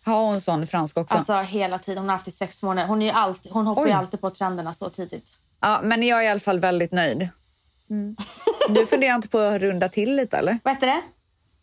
Har 0.04 0.26
hon 0.26 0.42
sån 0.42 0.68
fransk 0.68 0.98
också? 0.98 1.16
Alltså 1.16 1.34
hela 1.42 1.80
tiden. 1.80 1.98
Hon 2.04 2.10
har 2.10 2.16
haft 2.16 2.28
i 2.28 2.32
sex 2.32 2.64
månader. 2.64 2.88
Hon, 2.88 3.02
är 3.02 3.14
alltid, 3.14 3.52
hon 3.52 3.68
hoppar 3.68 3.82
Oj. 3.84 3.88
ju 3.88 3.94
alltid 3.94 4.22
på 4.22 4.30
trenderna 4.30 4.74
så 4.74 4.90
tidigt. 4.90 5.38
ja, 5.60 5.80
men 5.84 6.04
jag 6.04 6.20
är 6.20 6.24
i 6.24 6.28
alla 6.28 6.40
fall 6.40 6.60
väldigt 6.60 6.92
nöjd. 6.92 7.30
Mm. 7.90 8.16
Du 8.70 8.86
funderar 8.86 9.16
inte 9.16 9.28
på 9.28 9.40
att 9.40 9.62
runda 9.62 9.90
till 9.90 10.16
lite 10.16 10.38
eller? 10.38 10.60
Vad 10.64 10.74
heter 10.74 10.88
det? 10.88 11.02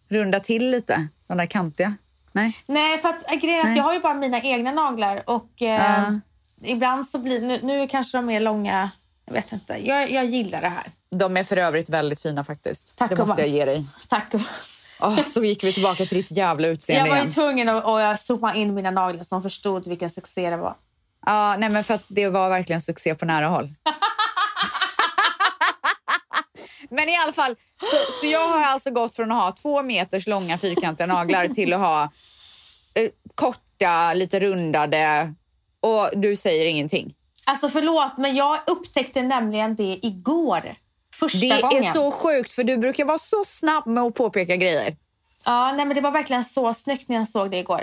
Runda 0.09 0.41
till 0.41 0.71
lite, 0.71 1.09
de 1.27 1.39
där 1.39 1.47
kantiga? 1.47 1.97
Nej? 2.33 2.57
Nej, 2.67 2.99
för 2.99 3.09
att, 3.09 3.31
äh, 3.33 3.37
grejen 3.39 3.71
att 3.71 3.77
jag 3.77 3.85
har 3.85 3.95
ju 3.95 4.01
bara 4.01 4.15
mina 4.15 4.41
egna 4.43 4.73
naglar 4.73 5.23
och 5.31 5.63
eh, 5.63 5.69
Ja. 6.03 6.21
ibland 6.63 7.07
så 7.07 7.19
blir 7.19 7.41
nu, 7.41 7.61
nu 7.63 7.87
kanske 7.89 8.19
de 8.19 8.31
är 8.31 8.41
långa. 8.41 8.91
Jag 9.27 9.35
vet 9.35 9.53
inte. 9.53 9.87
Jag, 9.87 10.11
jag 10.11 10.25
gillar 10.25 10.61
det 10.61 10.69
här. 10.69 10.85
De 11.11 11.37
är 11.37 11.45
för 11.45 11.57
övrigt 11.57 11.89
väldigt 11.89 12.21
fina 12.21 12.45
faktiskt. 12.45 12.97
Tack 12.97 13.11
det 13.11 13.17
måste 13.27 13.43
jag 13.43 13.49
ge 13.51 13.65
dig. 13.65 13.85
Tack. 14.09 14.35
Åh, 15.05 15.25
så 15.25 15.45
gick 15.45 15.65
vi 15.65 15.73
tillbaka 15.73 16.07
till 16.07 16.19
ditt 16.19 16.31
jävla 16.31 16.69
utseende 16.69 17.09
Jag 17.09 17.17
var 17.17 17.25
ju 17.25 17.31
tvungen 17.31 17.69
att, 17.69 17.85
att 17.85 18.21
zooma 18.21 18.55
in 18.55 18.75
mina 18.75 18.91
naglar 18.91 19.23
så 19.23 19.35
hon 19.35 19.43
förstod 19.43 19.87
vilken 19.87 20.11
succé 20.11 20.51
det 20.51 20.57
var. 20.57 20.75
Ja, 21.27 21.57
nej 21.59 21.69
men 21.69 21.85
för 21.85 21.95
att 21.95 22.05
det 22.09 22.29
var 22.29 22.49
verkligen 22.49 22.81
succé 22.81 23.15
på 23.15 23.25
nära 23.25 23.47
håll. 23.47 23.65
men 26.91 27.09
i 27.09 27.17
alla 27.17 27.33
fall, 27.33 27.57
så, 27.81 27.97
så 28.21 28.27
jag 28.27 28.49
har 28.49 28.63
alltså 28.63 28.91
gått 28.91 29.15
från 29.15 29.33
att 29.33 29.43
ha 29.43 29.53
två 29.53 29.83
meters 29.83 30.27
långa 30.27 30.59
fyrkantiga 30.59 31.07
naglar 31.07 31.49
till 31.49 31.73
att 31.73 31.81
ha 31.81 32.03
eh, 32.95 33.11
korta, 33.35 34.15
lite 34.15 34.41
rundade 34.41 35.35
och 35.81 36.11
du 36.13 36.37
säger 36.37 36.67
ingenting. 36.67 37.15
Alltså 37.47 37.69
förlåt, 37.69 38.17
men 38.17 38.37
jag 38.37 38.61
upptäckte 38.67 39.23
nämligen 39.23 39.77
det 39.77 39.99
igår. 40.03 40.75
Första 41.19 41.39
Det 41.55 41.61
gången. 41.63 41.85
är 41.85 41.93
så 41.93 42.11
sjukt 42.11 42.53
för 42.53 42.65
du 42.65 42.77
brukar 42.77 43.05
vara 43.05 43.19
så 43.19 43.43
snabb 43.47 43.87
med 43.87 44.03
att 44.03 44.15
påpeka 44.15 44.57
grejer. 44.57 44.97
Ja, 45.47 45.73
nej, 45.77 45.87
men 45.87 45.95
det 45.95 46.01
var 46.01 46.11
verkligen 46.11 46.45
så 46.45 46.75
snyggt 46.75 47.09
när 47.09 47.17
jag 47.17 47.29
såg 47.29 47.51
det 47.51 47.57
igår. 47.59 47.81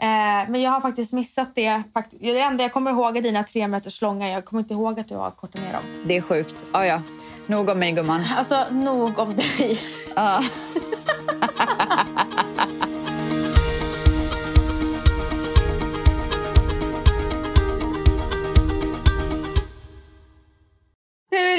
Eh, 0.00 0.50
men 0.50 0.62
jag 0.62 0.70
har 0.70 0.80
faktiskt 0.80 1.12
missat 1.12 1.54
det. 1.54 1.82
Det 2.20 2.40
enda 2.40 2.64
jag 2.64 2.72
kommer 2.72 2.90
ihåg 2.90 3.16
är 3.16 3.22
dina 3.22 3.42
tre 3.42 3.68
meters 3.68 4.02
långa. 4.02 4.28
Jag 4.28 4.44
kommer 4.44 4.62
inte 4.62 4.74
ihåg 4.74 5.00
att 5.00 5.08
du 5.08 5.16
har 5.16 5.30
kortat 5.30 5.60
ner 5.60 5.72
dem. 5.72 5.82
Det 6.06 6.16
är 6.16 6.20
sjukt. 6.20 6.64
Ja, 6.72 6.86
ja. 6.86 7.02
Nog 7.46 7.70
om 7.70 7.78
mig 7.78 7.92
gumman. 7.92 8.24
Alltså, 8.36 8.64
nog 8.70 9.18
om 9.18 9.34
dig. 9.36 9.80
Ja. 10.16 10.40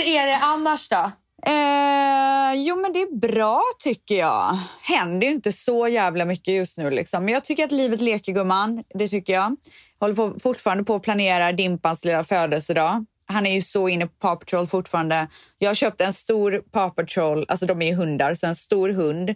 är 0.08 0.28
det 0.28 0.38
annars 0.38 0.90
då? 0.90 1.12
Eh, 1.48 2.54
jo, 2.56 2.76
men 2.76 2.94
det 2.94 3.02
är 3.02 3.16
bra 3.18 3.62
tycker 3.80 4.16
jag. 4.16 4.58
Händer 4.82 5.28
ju 5.28 5.34
inte 5.34 5.52
så 5.52 5.88
jävla 5.88 6.26
mycket 6.26 6.54
just 6.54 6.78
nu. 6.78 6.90
Liksom. 6.92 7.26
Men 7.26 7.34
jag 7.34 7.44
tycker 7.44 7.64
att 7.64 7.72
livet 7.72 8.02
leker 8.02 8.32
gumman. 8.32 8.84
Det 8.94 9.08
tycker 9.08 9.34
jag. 9.34 9.56
Håller 10.00 10.16
på, 10.16 10.34
fortfarande 10.40 10.84
på 10.84 10.96
att 10.96 11.02
planera 11.02 11.52
Dimpans 11.52 12.06
lilla 12.06 12.24
födelsedag. 12.24 13.06
Han 13.28 13.46
är 13.46 13.56
ju 13.56 13.62
så 13.62 13.90
inne 13.90 14.08
på 14.08 14.14
Paw 14.20 14.36
Patrol 14.40 14.68
fortfarande. 14.68 15.28
Jag 15.58 15.70
har 15.70 15.76
köpt 15.76 16.02
en 16.02 16.14
stor 16.14 16.64
Paw 16.72 16.90
Patrol, 16.96 17.46
alltså 17.48 17.66
de 17.66 17.82
är 17.82 17.86
ju 17.88 17.94
hundar, 17.96 18.34
så 18.36 18.48
en 18.48 18.56
stor 18.56 18.90
hund 18.90 19.30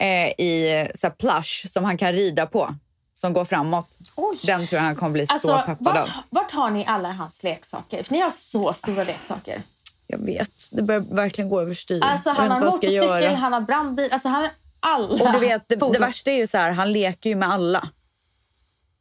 eh, 0.00 0.28
i 0.28 0.86
så 0.94 1.10
plush 1.10 1.66
som 1.66 1.84
han 1.84 1.98
kan 1.98 2.12
rida 2.12 2.46
på. 2.46 2.74
Som 3.14 3.32
går 3.32 3.44
framåt. 3.44 3.98
Oj. 4.16 4.38
Den 4.42 4.66
tror 4.66 4.78
jag 4.78 4.86
han 4.86 4.96
kommer 4.96 5.12
bli 5.12 5.26
så 5.26 5.32
Alltså, 5.32 5.62
peppad 5.66 5.88
av. 5.88 5.94
vart, 5.94 6.10
vart 6.30 6.52
har 6.52 6.70
ni 6.70 6.86
alla 6.86 7.12
hans 7.12 7.42
leksaker? 7.42 8.02
För 8.02 8.12
ni 8.14 8.20
har 8.20 8.30
så 8.30 8.72
stora 8.72 9.04
leksaker. 9.04 9.62
Jag 10.10 10.18
vet, 10.18 10.68
det 10.70 10.82
börjar 10.82 11.00
verkligen 11.00 11.50
gå 11.50 11.60
överstyr. 11.60 12.00
Alltså, 12.04 12.30
han 12.30 12.50
har 12.50 12.60
motorcykel, 12.60 13.34
han 13.34 13.52
har 13.52 13.60
brandbil. 13.60 14.08
Alltså, 14.12 14.28
han 14.28 14.42
har 14.42 14.50
alla 14.80 15.24
Och 15.24 15.32
du 15.32 15.38
vet, 15.38 15.68
det, 15.68 15.76
det 15.76 15.98
värsta 15.98 16.30
är 16.30 16.36
ju 16.36 16.46
så 16.46 16.58
här, 16.58 16.72
han 16.72 16.92
leker 16.92 17.30
ju 17.30 17.36
med 17.36 17.50
alla. 17.50 17.88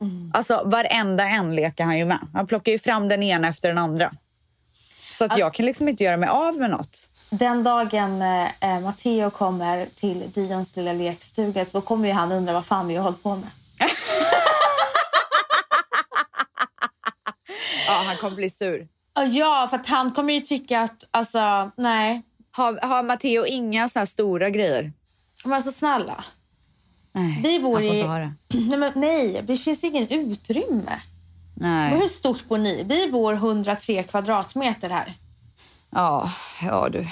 Mm. 0.01 0.31
Alltså 0.33 0.61
varenda 0.65 1.23
en 1.23 1.55
leker 1.55 1.83
han 1.83 1.97
ju 1.97 2.05
med. 2.05 2.27
Han 2.33 2.47
plockar 2.47 2.71
ju 2.71 2.79
fram 2.79 3.07
den 3.07 3.23
ena 3.23 3.47
efter 3.47 3.69
den 3.69 3.77
andra. 3.77 4.11
Så 5.11 5.25
att 5.25 5.37
jag 5.37 5.53
kan 5.53 5.65
liksom 5.65 5.87
inte 5.87 6.03
göra 6.03 6.17
mig 6.17 6.29
av 6.29 6.57
med 6.57 6.69
något. 6.69 7.09
Den 7.29 7.63
dagen 7.63 8.21
eh, 8.21 8.79
Matteo 8.79 9.29
kommer 9.29 9.87
till 9.95 10.31
Dions 10.33 10.75
lilla 10.75 10.93
lekstuga 10.93 11.65
så 11.65 11.81
kommer 11.81 12.07
ju 12.07 12.13
han 12.13 12.31
undra 12.31 12.53
vad 12.53 12.65
fan 12.65 12.87
vi 12.87 12.95
har 12.95 13.03
hållit 13.03 13.23
på 13.23 13.35
med. 13.35 13.49
Ja, 17.87 18.03
han 18.05 18.17
kommer 18.17 18.35
bli 18.35 18.49
sur. 18.49 18.87
Ja, 19.13 19.67
för 19.69 19.81
han 19.85 20.11
kommer 20.11 20.33
ju 20.33 20.41
tycka 20.41 20.81
att, 20.81 21.07
alltså, 21.11 21.71
nej. 21.77 22.21
Har, 22.51 22.87
har 22.87 23.03
Matteo 23.03 23.45
inga 23.45 23.89
så 23.89 23.99
här 23.99 24.05
stora 24.05 24.49
grejer? 24.49 24.93
Men 25.43 25.53
alltså 25.53 25.71
snälla. 25.71 26.23
Nej, 27.11 27.39
Vi 27.43 27.59
bor 27.59 27.73
han 27.75 27.83
får 27.83 27.93
i... 27.95 27.97
inte 27.97 28.09
ha 28.09 28.17
det. 28.19 28.33
Nej, 28.69 28.77
men, 28.79 28.91
nej, 28.95 29.41
det 29.47 29.57
finns 29.57 29.83
ingen 29.83 30.07
utrymme. 30.07 30.99
Nej. 31.55 31.91
Hur 31.99 32.07
stort 32.07 32.47
bor 32.47 32.57
ni? 32.57 32.83
Vi 32.83 33.11
bor 33.11 33.33
103 33.33 34.03
kvadratmeter 34.03 34.89
här. 34.89 35.13
Ja, 35.91 36.29
ja 36.61 36.89
du. 36.89 37.07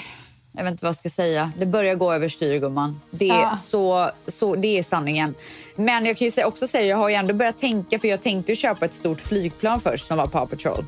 Jag 0.52 0.62
vet 0.64 0.70
inte 0.70 0.84
vad 0.84 0.88
jag 0.88 0.96
ska 0.96 1.08
säga. 1.10 1.52
Det 1.58 1.66
börjar 1.66 1.94
gå 1.94 2.12
överstyr 2.12 2.58
gumman. 2.60 3.00
Det 3.10 3.30
är, 3.30 3.40
Ja. 3.40 3.54
så, 3.56 4.10
så, 4.26 4.56
det 4.56 4.78
är 4.78 4.82
sanningen. 4.82 5.34
Men 5.76 6.06
jag 6.06 6.16
kan 6.16 6.30
också 6.44 6.66
säga, 6.66 6.84
jag 6.86 6.96
har 6.96 7.08
ju 7.08 7.14
ändå 7.14 7.34
börjat 7.34 7.58
tänka, 7.58 7.98
för 7.98 8.08
jag 8.08 8.22
tänkte 8.22 8.54
köpa 8.56 8.84
ett 8.84 8.94
stort 8.94 9.20
flygplan 9.20 9.80
först 9.80 10.06
som 10.06 10.16
var 10.16 10.26
Paw 10.26 10.56
Patrol. 10.56 10.84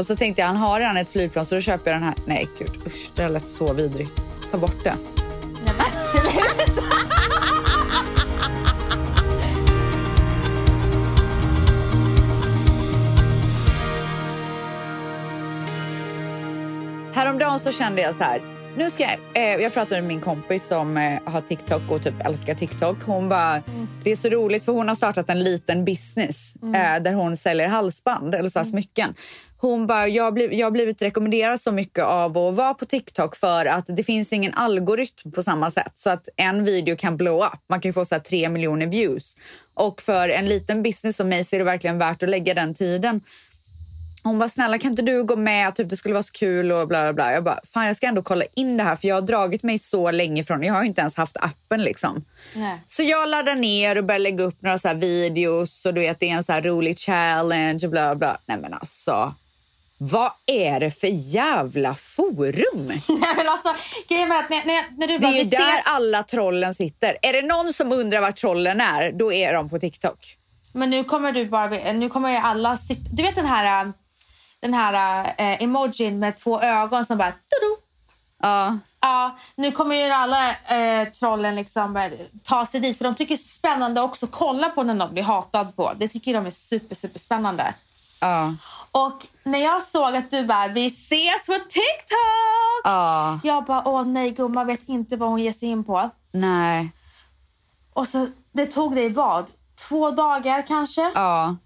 Och 0.00 0.06
så 0.06 0.16
tänkte 0.16 0.42
jag, 0.42 0.46
han 0.46 0.56
har 0.56 0.80
redan 0.80 0.96
ett 0.96 1.08
flygplan 1.08 1.46
så 1.46 1.54
då 1.54 1.60
köper 1.60 1.90
jag 1.90 2.00
den 2.00 2.08
här. 2.08 2.14
Nej 2.24 2.48
gud, 2.58 2.70
usch, 2.86 3.10
det 3.14 3.28
lät 3.28 3.48
så 3.48 3.72
vidrigt. 3.72 4.22
Ta 4.50 4.58
bort 4.58 4.84
det. 4.84 4.94
Nej, 5.64 5.74
men 5.78 5.86
sluta! 5.86 6.82
Häromdagen 17.14 17.58
så 17.58 17.72
kände 17.72 18.02
jag 18.02 18.14
så 18.14 18.24
här. 18.24 18.49
Nu 18.76 18.90
ska 18.90 19.02
jag, 19.02 19.18
eh, 19.34 19.62
jag 19.62 19.72
pratade 19.72 20.00
med 20.00 20.08
min 20.08 20.20
kompis 20.20 20.66
som 20.66 20.96
eh, 20.96 21.18
har 21.24 21.40
TikTok 21.40 21.82
och 21.90 22.02
typ 22.02 22.14
älskar 22.24 22.54
TikTok. 22.54 22.96
Hon 23.02 23.28
bara, 23.28 23.62
det 24.04 24.10
är 24.10 24.16
så 24.16 24.28
roligt 24.28 24.64
för 24.64 24.72
hon 24.72 24.88
har 24.88 24.94
startat 24.94 25.30
en 25.30 25.40
liten 25.40 25.84
business 25.84 26.56
eh, 26.62 27.02
där 27.02 27.12
hon 27.12 27.36
säljer 27.36 27.68
halsband 27.68 28.34
eller 28.34 28.48
så 28.48 28.58
här 28.58 28.66
smycken. 28.66 29.14
Hon 29.56 29.86
bara, 29.86 30.08
jag 30.08 30.24
har, 30.24 30.32
blivit, 30.32 30.58
jag 30.58 30.66
har 30.66 30.70
blivit 30.70 31.02
rekommenderad 31.02 31.60
så 31.60 31.72
mycket 31.72 32.04
av 32.04 32.38
att 32.38 32.54
vara 32.54 32.74
på 32.74 32.84
TikTok 32.84 33.36
för 33.36 33.66
att 33.66 33.86
det 33.86 34.02
finns 34.02 34.32
ingen 34.32 34.54
algoritm 34.54 35.32
på 35.32 35.42
samma 35.42 35.70
sätt. 35.70 35.92
Så 35.94 36.10
att 36.10 36.28
en 36.36 36.64
video 36.64 36.96
kan 36.96 37.16
blow 37.16 37.42
up. 37.42 37.60
Man 37.68 37.80
kan 37.80 37.92
få 37.92 38.04
så 38.04 38.18
tre 38.18 38.48
miljoner 38.48 38.86
views. 38.86 39.36
Och 39.74 40.02
för 40.02 40.28
en 40.28 40.48
liten 40.48 40.82
business 40.82 41.16
som 41.16 41.28
mig 41.28 41.44
så 41.44 41.56
är 41.56 41.58
det 41.58 41.64
verkligen 41.64 41.98
värt 41.98 42.22
att 42.22 42.28
lägga 42.28 42.54
den 42.54 42.74
tiden. 42.74 43.20
Hon 44.22 44.38
bara, 44.38 44.48
snälla 44.48 44.78
kan 44.78 44.90
inte 44.90 45.02
du 45.02 45.24
gå 45.24 45.36
med? 45.36 45.74
Typ, 45.76 45.88
det 45.88 45.96
skulle 45.96 46.14
vara 46.14 46.22
så 46.22 46.32
kul 46.32 46.72
och 46.72 46.88
bla 46.88 47.02
bla 47.02 47.12
bla. 47.12 47.32
Jag 47.32 47.44
bara, 47.44 47.60
fan 47.72 47.86
jag 47.86 47.96
ska 47.96 48.06
ändå 48.06 48.22
kolla 48.22 48.44
in 48.54 48.76
det 48.76 48.82
här 48.82 48.96
för 48.96 49.08
jag 49.08 49.14
har 49.14 49.22
dragit 49.22 49.62
mig 49.62 49.78
så 49.78 50.10
länge 50.10 50.44
från, 50.44 50.62
jag 50.62 50.74
har 50.74 50.82
ju 50.82 50.88
inte 50.88 51.00
ens 51.00 51.16
haft 51.16 51.36
appen 51.36 51.82
liksom. 51.82 52.24
Nej. 52.54 52.82
Så 52.86 53.02
jag 53.02 53.28
laddar 53.28 53.54
ner 53.54 53.98
och 53.98 54.04
börjar 54.04 54.18
lägga 54.18 54.44
upp 54.44 54.62
några 54.62 54.78
så 54.78 54.94
videos 54.94 55.86
och 55.86 55.94
du 55.94 56.00
vet 56.00 56.20
det 56.20 56.30
är 56.30 56.34
en 56.34 56.44
så 56.44 56.52
här 56.52 56.62
rolig 56.62 56.98
challenge 56.98 57.80
och 57.84 57.90
bla 57.90 58.14
bla. 58.14 58.38
Nej 58.46 58.58
men 58.60 58.74
alltså, 58.74 59.34
vad 59.98 60.30
är 60.46 60.80
det 60.80 60.90
för 60.90 61.08
jävla 61.34 61.94
forum? 61.94 62.86
Nej, 63.08 63.34
men 63.36 63.48
alltså, 63.48 63.74
grejen 64.08 64.32
att 64.32 64.50
när, 64.50 64.64
när, 64.66 64.98
när 64.98 65.06
du 65.06 65.18
Det 65.18 65.18
bara, 65.18 65.32
är 65.32 65.44
ju 65.44 65.44
där 65.44 65.72
ses, 65.72 65.82
alla 65.84 66.22
trollen 66.22 66.74
sitter. 66.74 67.16
Är 67.22 67.32
det 67.32 67.42
någon 67.42 67.72
som 67.72 67.92
undrar 67.92 68.20
var 68.20 68.32
trollen 68.32 68.80
är, 68.80 69.12
då 69.12 69.32
är 69.32 69.52
de 69.52 69.70
på 69.70 69.78
TikTok. 69.78 70.36
men 70.72 70.90
nu 70.90 71.04
kommer 71.04 71.32
du 71.32 71.46
bara, 71.46 71.92
nu 71.92 72.08
kommer 72.08 72.30
ju 72.30 72.36
alla 72.36 72.76
sitta, 72.76 73.10
du 73.12 73.22
vet 73.22 73.34
den 73.34 73.46
här, 73.46 73.92
den 74.60 74.74
här 74.74 75.24
äh, 75.38 75.62
emojin 75.62 76.18
med 76.18 76.36
två 76.36 76.60
ögon 76.60 77.04
som 77.04 77.18
bara, 77.18 77.32
tudu. 77.32 77.76
Ja. 78.42 78.78
Ja, 79.00 79.36
nu 79.56 79.72
kommer 79.72 79.96
ju 79.96 80.10
alla 80.10 80.50
eh, 80.50 81.08
trollen 81.08 81.54
liksom 81.54 81.96
eh, 81.96 82.10
ta 82.42 82.66
sig 82.66 82.80
dit 82.80 82.98
för 82.98 83.04
de 83.04 83.14
tycker 83.14 83.34
det 83.34 83.34
är 83.34 83.36
spännande 83.36 84.00
också 84.00 84.26
att 84.26 84.32
kolla 84.32 84.70
på 84.70 84.82
när 84.82 84.94
någon 84.94 85.12
blir 85.12 85.22
hatad 85.22 85.76
på. 85.76 85.92
Det 85.96 86.08
tycker 86.08 86.34
de 86.34 86.46
är 86.46 86.50
super, 86.50 86.94
super 86.94 87.18
spännande. 87.18 87.74
Ja. 88.20 88.54
Och 88.92 89.26
när 89.44 89.58
jag 89.58 89.82
såg 89.82 90.16
att 90.16 90.30
du 90.30 90.44
bara, 90.44 90.68
vi 90.68 90.86
ses 90.86 91.46
på 91.46 91.52
TikTok! 91.52 92.80
Ja. 92.84 93.40
Jag 93.42 93.64
bara, 93.64 93.82
åh 93.88 94.04
nej 94.04 94.30
gumman 94.30 94.66
vet 94.66 94.88
inte 94.88 95.16
vad 95.16 95.28
hon 95.28 95.40
ger 95.40 95.52
sig 95.52 95.68
in 95.68 95.84
på. 95.84 96.10
Nej. 96.32 96.92
Och 97.92 98.08
så, 98.08 98.28
det 98.52 98.66
tog 98.66 98.94
dig 98.94 99.08
vad? 99.08 99.50
Två 99.88 100.10
dagar 100.10 100.62
kanske? 100.62 101.12
Ja. 101.14 101.56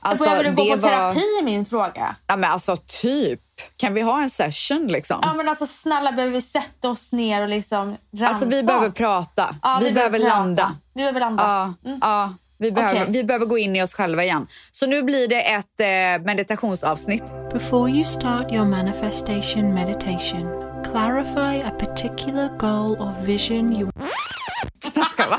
Alltså, 0.00 0.24
Behöver 0.24 0.44
du 0.44 0.54
gå 0.54 0.64
det 0.64 0.80
på 0.80 0.86
var- 0.86 0.88
terapi 0.88 1.20
är 1.40 1.42
min 1.44 1.64
fråga. 1.66 2.16
Ja, 2.26 2.36
men 2.36 2.50
alltså 2.52 2.76
typ. 2.76 3.40
Kan 3.76 3.94
vi 3.94 4.00
ha 4.00 4.22
en 4.22 4.30
session 4.30 4.86
liksom? 4.88 5.18
Ja 5.22 5.34
men 5.34 5.48
alltså 5.48 5.66
snälla 5.66 6.12
behöver 6.12 6.34
vi 6.34 6.40
sätta 6.40 6.88
oss 6.90 7.12
ner 7.12 7.42
och 7.42 7.48
liksom 7.48 7.96
rensa? 8.12 8.26
alltså 8.28 8.46
vi 8.46 8.62
behöver 8.62 8.90
prata. 8.90 9.56
Ja, 9.62 9.78
vi, 9.82 9.92
behöver 9.92 10.18
prata. 10.18 10.36
landa. 10.38 10.76
Vi 10.94 10.98
behöver 11.00 11.20
landa. 11.20 11.74
Ja, 11.82 11.98
ja. 12.00 12.34
Vi, 12.60 12.72
behöver, 12.72 12.94
Okej. 13.02 13.12
vi 13.12 13.24
behöver 13.24 13.46
gå 13.46 13.58
in 13.58 13.76
i 13.76 13.82
oss 13.82 13.94
själva 13.94 14.24
igen. 14.24 14.46
Så 14.70 14.86
nu 14.86 15.02
blir 15.02 15.28
det 15.28 15.40
ett 15.42 15.80
eh, 15.80 16.24
meditationsavsnitt. 16.26 17.22
Before 17.52 17.90
you 17.90 18.04
start 18.04 18.52
your 18.52 18.64
manifestation 18.64 19.74
meditation, 19.74 20.62
clarify 20.92 21.62
a 21.62 21.70
particular 21.78 22.48
goal 22.58 22.96
or 23.00 23.24
vision 23.24 23.76
you 23.76 23.90
Ska 25.10 25.28
va? 25.30 25.38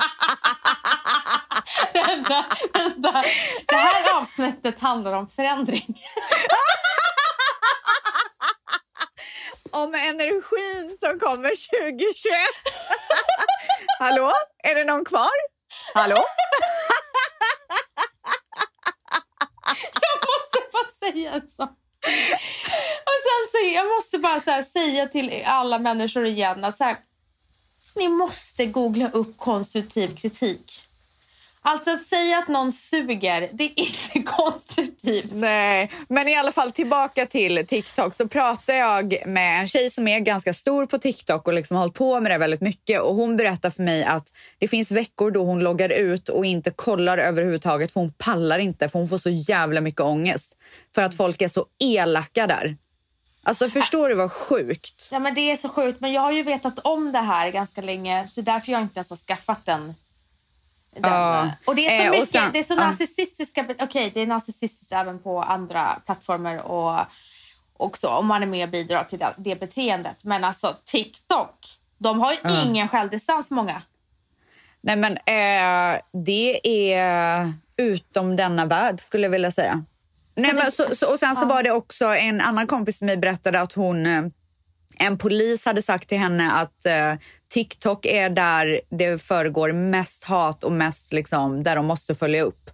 Vänta, 1.94 2.46
vänta. 2.74 3.24
Det 3.68 3.76
här 3.76 4.22
avsnittet 4.22 4.80
handlar 4.80 5.14
om 5.14 5.28
förändring. 5.28 5.98
Om 9.72 9.96
energin 9.96 10.98
som 11.00 11.20
kommer 11.20 11.50
2021. 11.50 12.16
Hallå? 14.00 14.32
Är 14.64 14.76
det 14.76 14.84
någon 14.84 15.06
kvar? 15.06 15.30
Hallå? 15.94 16.26
Jag 20.02 20.20
måste 20.30 20.58
få 20.72 21.06
säga 21.06 21.32
en 21.32 21.50
sak. 21.50 21.70
Och 23.06 23.20
sen 23.26 23.50
så, 23.52 23.58
jag 23.76 23.88
måste 23.96 24.18
bara 24.18 24.40
så 24.40 24.64
säga 24.64 25.08
till 25.08 25.44
alla 25.46 25.80
människor 25.80 26.26
igen 26.26 26.64
att 26.64 26.78
så 26.78 26.84
här, 26.84 26.98
ni 27.96 28.08
måste 28.08 28.66
googla 28.66 29.10
upp 29.10 29.38
konstruktiv 29.38 30.16
kritik. 30.16 30.89
Alltså 31.62 31.92
att 31.92 32.08
säga 32.08 32.38
att 32.38 32.48
någon 32.48 32.72
suger, 32.72 33.50
det 33.54 33.64
är 33.64 33.80
inte 33.80 34.32
konstruktivt. 34.32 35.32
Nej, 35.34 35.92
men 36.10 36.28
i 36.28 36.36
alla 36.36 36.52
fall 36.52 36.72
tillbaka 36.72 37.26
till 37.26 37.68
TikTok 37.68 38.14
så 38.14 38.28
pratar 38.28 38.74
jag 38.74 39.16
med 39.26 39.62
en 39.62 39.68
tjej 39.68 39.90
som 39.90 40.08
är 40.08 40.20
ganska 40.20 40.54
stor 40.54 40.86
på 40.86 40.98
TikTok 40.98 41.48
och 41.48 41.54
liksom 41.54 41.78
hållit 41.78 41.94
på 41.94 42.20
med 42.20 42.32
det 42.32 42.38
väldigt 42.38 42.62
mycket 42.62 43.02
och 43.02 43.16
hon 43.16 43.38
berättar 43.38 43.70
för 43.70 43.84
mig 43.84 44.04
att 44.04 44.34
det 44.60 44.68
finns 44.68 44.92
veckor 44.92 45.32
då 45.32 45.44
hon 45.44 45.60
loggar 45.60 45.90
ut 45.90 46.30
och 46.30 46.46
inte 46.46 46.72
kollar 46.72 47.18
överhuvudtaget 47.18 47.92
för 47.92 48.00
hon 48.00 48.14
pallar 48.14 48.60
inte 48.60 48.90
för 48.90 49.00
hon 49.00 49.08
får 49.08 49.18
så 49.18 49.30
jävla 49.30 49.82
mycket 49.82 50.02
ångest 50.02 50.58
för 50.96 51.02
att 51.02 51.16
folk 51.16 51.42
är 51.42 51.48
så 51.48 51.66
elaka 51.80 52.48
där. 52.48 52.78
Alltså 53.44 53.70
förstår 53.70 54.10
du 54.10 54.16
vad 54.16 54.32
sjukt? 54.32 55.10
Ja, 55.12 55.20
men 55.20 55.34
det 55.34 55.52
är 55.52 55.56
så 55.56 55.70
sjukt, 55.70 56.02
men 56.02 56.12
jag 56.12 56.22
har 56.22 56.32
ju 56.32 56.44
vetat 56.44 56.80
om 56.80 57.12
det 57.12 57.20
här 57.20 57.52
ganska 57.52 57.82
länge 57.82 58.28
så 58.32 58.42
därför 58.42 58.72
jag 58.72 58.82
inte 58.82 58.98
ens 58.98 59.10
har 59.10 59.18
skaffat 59.18 59.66
den. 59.66 59.94
Ja. 60.96 61.52
Och 61.66 61.76
det 61.76 61.86
är 61.88 62.00
så 62.00 62.06
Eh, 62.06 62.12
mycket, 62.12 62.30
sen- 62.30 62.50
det 62.54 62.60
är 62.60 62.64
så 62.64 62.76
narcissistiska, 62.76 63.66
okej 63.80 64.12
det 64.14 64.20
är 64.22 64.28
narcissistiskt 64.28 64.94
även 64.94 65.20
på 65.20 65.42
andra 65.42 66.02
plattformar 66.06 66.58
och 66.72 67.00
också 67.78 68.08
om 68.08 68.28
man 68.28 68.44
är 68.44 68.48
med 68.48 68.64
och 68.64 68.72
bidrar 68.72 69.04
till 69.04 69.20
det, 69.20 69.34
det 69.38 69.60
beteendet. 69.60 70.24
Men 70.24 70.44
alltså 70.44 70.76
TikTok, 70.86 71.56
de 71.98 72.20
har 72.20 72.32
ju 72.32 72.38
ingen 72.64 72.88
självdistans 72.88 73.52
många. 73.52 73.82
Nej 74.82 74.96
men 74.96 75.12
eh, 75.14 76.02
det 76.26 76.60
är 76.94 77.54
utom 77.78 78.36
denna 78.36 78.66
värld 78.66 79.02
skulle 79.02 79.24
jag 79.24 79.32
vilja 79.32 79.52
säga. 79.52 79.84
Nej, 80.36 80.54
men 80.54 80.72
så, 80.72 80.96
så, 80.96 81.12
och 81.12 81.20
sen 81.20 81.36
så 81.36 81.46
var 81.46 81.64
det 81.64 81.72
också 81.72 82.06
en 82.06 82.42
annan 82.42 82.68
kompis 82.68 82.98
som 82.98 83.06
mig 83.06 83.18
berättade 83.18 83.62
att 83.62 83.74
hon, 83.74 84.06
eh, 84.06 84.24
en 84.98 85.18
polis 85.18 85.66
hade 85.66 85.82
sagt 85.82 86.10
till 86.10 86.18
henne 86.18 86.52
att 86.52 86.86
eh, 86.86 87.14
TikTok 87.50 88.06
är 88.06 88.30
där 88.30 88.82
det 88.90 89.22
föregår 89.22 89.72
mest 89.72 90.24
hat 90.24 90.64
och 90.64 90.72
mest 90.72 91.14
liksom 91.14 91.64
där 91.64 91.76
de 91.76 91.86
måste 91.86 92.16
följa 92.16 92.44
upp. 92.44 92.70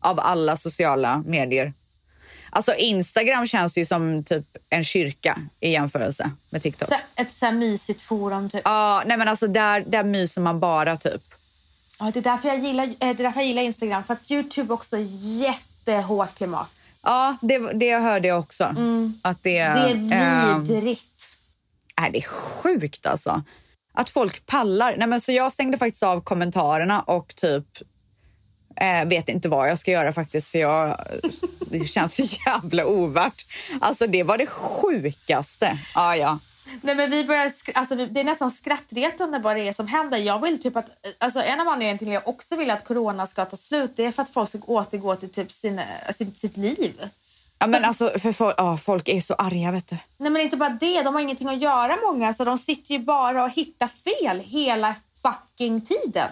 Av 0.00 0.20
alla 0.20 0.56
sociala 0.56 1.22
medier. 1.26 1.72
Alltså 2.50 2.74
Instagram 2.74 3.46
känns 3.46 3.78
ju 3.78 3.84
som 3.84 4.24
typ 4.24 4.46
en 4.70 4.84
kyrka 4.84 5.38
i 5.60 5.72
jämförelse 5.72 6.30
med 6.50 6.62
TikTok. 6.62 6.88
Så, 6.88 6.94
ett 7.14 7.32
så 7.32 7.46
här 7.46 7.52
mysigt 7.52 8.02
forum 8.02 8.50
typ. 8.50 8.60
Ja, 8.64 9.02
nej 9.06 9.16
men 9.16 9.28
alltså 9.28 9.46
där, 9.46 9.80
där 9.80 10.04
myser 10.04 10.40
man 10.40 10.60
bara 10.60 10.96
typ. 10.96 11.22
Ja, 11.98 12.10
det, 12.14 12.20
är 12.20 12.22
därför 12.22 12.48
jag 12.48 12.58
gillar, 12.58 12.84
eh, 12.84 12.94
det 12.98 13.06
är 13.06 13.14
därför 13.14 13.40
jag 13.40 13.46
gillar 13.46 13.62
Instagram, 13.62 14.04
för 14.04 14.14
att 14.14 14.30
Youtube 14.30 14.74
också 14.74 14.96
är 14.96 15.06
jättehårt 15.40 16.34
klimat. 16.34 16.88
Ja, 17.02 17.36
det, 17.42 17.58
det 17.58 17.98
hörde 17.98 18.28
jag 18.28 18.38
också. 18.38 18.64
Att 19.22 19.42
det, 19.42 19.58
Mm. 19.58 20.08
Det 20.08 20.14
är 20.14 20.50
ehm, 20.54 20.64
vidrigt. 20.64 21.36
är 21.96 22.10
det 22.10 22.18
är 22.18 22.28
sjukt 22.28 23.06
alltså. 23.06 23.42
Att 24.00 24.10
folk 24.10 24.46
pallar. 24.46 24.96
Nej, 24.96 25.08
men 25.08 25.20
så 25.20 25.32
jag 25.32 25.52
stängde 25.52 25.78
faktiskt 25.78 26.02
av 26.02 26.20
kommentarerna 26.20 27.02
och 27.02 27.36
typ 27.36 27.66
eh, 28.76 29.08
vet 29.08 29.28
inte 29.28 29.48
vad 29.48 29.70
jag 29.70 29.78
ska 29.78 29.90
göra 29.90 30.12
faktiskt 30.12 30.48
för 30.48 30.58
jag, 30.58 30.96
det 31.70 31.86
känns 31.86 32.14
så 32.14 32.22
jävla 32.46 32.86
ovärt. 32.86 33.46
Alltså 33.80 34.06
det 34.06 34.22
var 34.22 34.38
det 34.38 34.46
sjukaste. 34.46 35.78
Ah, 35.94 36.14
ja. 36.14 36.38
Nej, 36.80 36.94
men 36.94 37.10
vi 37.10 37.24
börjar, 37.24 37.52
alltså, 37.74 37.94
det 37.94 38.20
är 38.20 38.24
nästan 38.24 38.50
skrattretande 38.50 39.38
vad 39.38 39.56
det 39.56 39.68
är 39.68 39.72
som 39.72 39.86
händer. 39.86 40.18
Jag 40.18 40.42
vill 40.42 40.62
typ 40.62 40.76
att, 40.76 40.86
alltså, 41.18 41.42
en 41.42 41.60
av 41.60 41.68
anledningarna 41.68 41.98
till 41.98 42.08
att 42.08 42.14
jag 42.14 42.28
också 42.28 42.56
vill 42.56 42.70
att 42.70 42.84
corona 42.84 43.26
ska 43.26 43.44
ta 43.44 43.56
slut 43.56 43.92
det 43.96 44.04
är 44.04 44.12
för 44.12 44.22
att 44.22 44.30
folk 44.30 44.48
ska 44.48 44.58
återgå 44.66 45.16
till 45.16 45.32
typ 45.32 45.52
sin, 45.52 45.80
sin, 46.10 46.34
sitt 46.34 46.56
liv 46.56 46.94
ja 47.60 47.66
men 47.66 47.84
alltså 47.84 48.12
för 48.18 48.32
folk, 48.32 48.54
ja, 48.58 48.76
folk 48.76 49.08
är 49.08 49.20
så 49.20 49.34
arga 49.34 49.70
vet 49.70 49.88
du. 49.88 49.96
Nej 50.16 50.30
men 50.30 50.42
inte 50.42 50.56
bara 50.56 50.68
det, 50.80 51.02
de 51.02 51.14
har 51.14 51.20
ingenting 51.20 51.48
att 51.48 51.62
göra 51.62 51.96
många 52.12 52.34
så 52.34 52.44
de 52.44 52.58
sitter 52.58 52.92
ju 52.94 52.98
bara 52.98 53.44
och 53.44 53.50
hittar 53.50 53.86
fel 53.88 54.40
hela 54.40 54.94
fucking 55.22 55.80
tiden. 55.80 56.28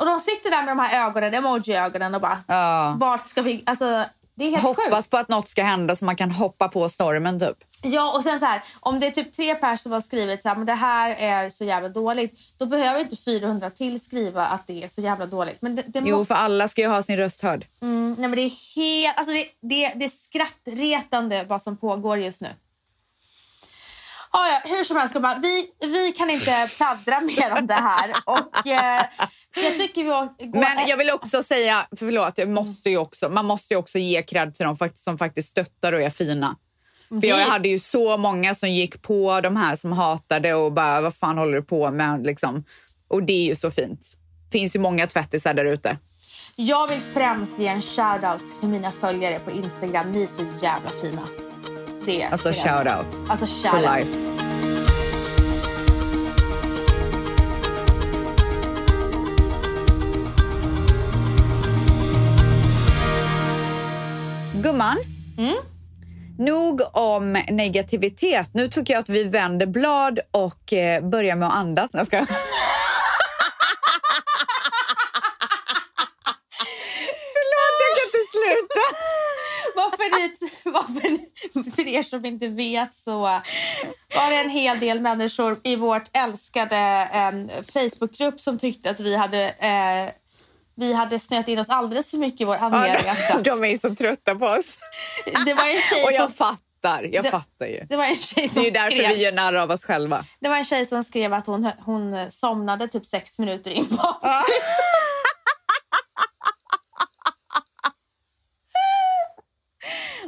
Och 0.00 0.06
de 0.06 0.20
sitter 0.20 0.50
där 0.50 0.62
med 0.62 0.76
de 0.76 0.78
här 0.78 1.06
ögonen, 1.06 1.34
emoji-ögonen 1.34 2.14
och 2.14 2.20
bara 2.20 2.42
Ja. 2.48 2.94
vart 2.98 3.28
ska 3.28 3.42
vi, 3.42 3.62
alltså 3.66 4.04
det 4.34 4.44
är 4.44 4.50
helt 4.50 4.62
sjukt. 4.64 4.80
Hoppas 4.84 5.08
på 5.08 5.16
att 5.16 5.28
något 5.28 5.48
ska 5.48 5.62
hända 5.64 5.96
så 5.96 6.04
man 6.04 6.16
kan 6.16 6.30
hoppa 6.30 6.68
på 6.68 6.88
stormen 6.88 7.40
typ. 7.40 7.56
Ja, 7.82 8.16
och 8.16 8.22
sen 8.22 8.38
så 8.38 8.44
här, 8.46 8.62
om 8.80 9.00
det 9.00 9.06
är 9.06 9.10
typ 9.10 9.32
tre 9.32 9.54
personer 9.54 9.76
som 9.76 9.92
har 9.92 10.00
skrivit 10.00 10.42
så 10.42 10.48
här, 10.48 10.56
men 10.56 10.66
det 10.66 10.72
här 10.72 11.10
är 11.18 11.50
så 11.50 11.64
jävla 11.64 11.88
dåligt, 11.88 12.38
då 12.58 12.66
behöver 12.66 13.00
inte 13.00 13.16
400 13.16 13.70
till 13.70 14.00
skriva 14.00 14.46
att 14.46 14.66
det 14.66 14.84
är 14.84 14.88
så 14.88 15.00
jävla 15.00 15.26
dåligt. 15.26 15.62
Men 15.62 15.74
det, 15.74 15.82
det 15.86 16.02
Jo, 16.04 16.16
måste, 16.16 16.34
för 16.34 16.40
alla 16.40 16.68
ska 16.68 16.80
ju 16.80 16.86
ha 16.88 17.02
sin 17.02 17.16
röst 17.16 17.42
hörd. 17.42 17.66
mm, 17.82 18.12
nej, 18.18 18.28
men 18.28 18.36
det 18.36 18.42
är 18.42 18.76
helt, 18.76 19.18
alltså 19.18 19.34
det, 19.34 19.44
det, 19.68 19.92
det 19.96 20.04
är 20.04 20.08
skrattretande 20.08 21.44
vad 21.48 21.62
som 21.62 21.76
pågår 21.76 22.18
just 22.18 22.42
nu. 22.42 22.48
Ah, 24.34 24.48
ja, 24.48 24.60
hur 24.64 24.84
som 24.84 24.96
helst, 24.96 25.14
gumman, 25.14 25.40
vi, 25.40 25.66
vi 25.80 26.12
kan 26.12 26.30
inte 26.30 26.50
pladdra 26.76 27.20
mer 27.20 27.58
om 27.58 27.66
det 27.66 27.74
här. 27.74 28.12
Och 28.24 28.66
eh, 28.66 29.04
jag 29.54 29.76
tycker 29.76 30.02
vi 30.02 30.08
går... 30.46 30.60
Men 30.60 30.88
jag 30.88 30.96
vill 30.96 31.10
också 31.10 31.42
säga, 31.42 31.86
förlåt, 31.96 32.38
jag 32.38 32.48
måste 32.48 32.90
ju 32.90 32.96
också, 32.98 33.28
man 33.28 33.46
måste 33.46 33.74
ju 33.74 33.78
också 33.78 33.98
ge 33.98 34.22
cred 34.22 34.54
till 34.54 34.64
de 34.64 34.76
fakt- 34.76 34.98
som 34.98 35.18
faktiskt 35.18 35.48
stöttar 35.48 35.92
och 35.92 36.02
är 36.02 36.10
fina. 36.10 36.56
För 37.08 37.26
jag 37.26 37.36
hade 37.36 37.68
ju 37.68 37.78
så 37.78 38.16
många 38.16 38.54
som 38.54 38.70
gick 38.70 39.02
på 39.02 39.40
de 39.40 39.56
här 39.56 39.76
som 39.76 39.92
hatade 39.92 40.54
och 40.54 40.72
bara, 40.72 41.00
vad 41.00 41.16
fan 41.16 41.38
håller 41.38 41.52
du 41.52 41.62
på 41.62 41.90
med? 41.90 42.26
Liksom. 42.26 42.64
Och 43.08 43.22
det 43.22 43.32
är 43.32 43.44
ju 43.44 43.56
så 43.56 43.70
fint. 43.70 44.06
finns 44.52 44.76
ju 44.76 44.80
många 44.80 45.06
tvättisar 45.06 45.54
där 45.54 45.64
ute. 45.64 45.98
Jag 46.56 46.88
vill 46.88 47.00
främst 47.00 47.58
ge 47.58 47.66
en 47.66 47.80
shout-out 47.80 48.60
till 48.60 48.68
mina 48.68 48.92
följare 48.92 49.38
på 49.38 49.50
Instagram. 49.50 50.10
Ni 50.10 50.22
är 50.22 50.26
så 50.26 50.42
jävla 50.62 50.90
fina. 51.02 51.22
Det 52.04 52.24
Alltså 52.24 52.48
är- 52.48 52.52
shout 52.52 52.86
out 52.98 53.30
Alltså 53.30 53.46
for 53.46 53.68
shout-out. 53.68 53.98
life. 53.98 54.16
Gumman, 64.62 64.96
nog 66.38 66.80
om 66.92 67.32
negativitet. 67.32 68.50
Nu 68.54 68.68
tycker 68.68 68.94
jag 68.94 69.00
att 69.00 69.08
vi 69.08 69.24
vänder 69.24 69.66
blad 69.66 70.20
och 70.30 70.72
eh, 70.72 71.02
börjar 71.08 71.36
med 71.36 71.48
att 71.48 71.54
andas. 71.54 71.90
Jag 71.94 72.06
ska... 72.06 72.26
Förlåt, 77.34 77.76
jag 77.84 77.90
kan 77.96 78.04
inte 78.06 78.22
sluta. 78.34 78.84
Varför 80.10 80.70
varför 80.70 81.70
för 81.76 81.88
er 81.88 82.02
som 82.02 82.24
inte 82.24 82.48
vet 82.48 82.94
så 82.94 83.18
var 84.14 84.30
det 84.30 84.36
en 84.36 84.50
hel 84.50 84.80
del 84.80 85.00
människor 85.00 85.60
i 85.64 85.76
vårt 85.76 86.16
älskade 86.16 87.08
eh, 87.12 87.62
Facebookgrupp 87.72 88.40
som 88.40 88.58
tyckte 88.58 88.90
att 88.90 89.00
vi 89.00 89.16
hade 89.16 89.48
eh, 89.48 90.14
vi 90.76 90.92
hade 90.92 91.18
snöat 91.18 91.48
in 91.48 91.58
oss 91.58 91.68
alldeles 91.68 92.10
för 92.10 92.18
mycket 92.18 92.40
i 92.40 92.44
vår 92.44 92.56
andliga 92.56 92.96
resa. 92.96 93.40
De 93.44 93.64
är 93.64 93.76
så 93.76 93.94
trötta 93.94 94.34
på 94.34 94.46
oss. 94.46 94.78
Det 95.46 95.54
var 95.54 95.68
en 95.68 95.80
tjej 95.82 96.04
Och 96.04 96.12
jag 96.12 96.22
som, 96.28 96.32
fattar. 96.32 97.08
Jag 97.12 97.24
Det- 97.24 97.30
fattar 97.30 97.66
ju. 97.66 97.86
det 97.88 97.96
var 97.96 98.04
en 98.04 98.16
tjej 98.16 98.46
Det 98.46 98.52
som 98.52 98.60
är 98.62 98.64
ju 98.64 98.70
därför 98.70 98.90
skrev, 98.90 99.08
vi 99.08 99.22
gör 99.22 99.32
narr 99.32 99.54
av 99.54 99.70
oss 99.70 99.84
själva. 99.84 100.24
det 100.40 100.48
var 100.48 100.56
en 100.56 100.64
tjej 100.64 100.86
som 100.86 101.04
skrev 101.04 101.32
att 101.34 101.46
hon, 101.46 101.70
hon 101.84 102.30
somnade 102.30 102.88
typ 102.88 103.06
sex 103.06 103.38
minuter 103.38 103.70
in 103.70 103.86
på 103.88 104.02
avsnittet. 104.02 104.62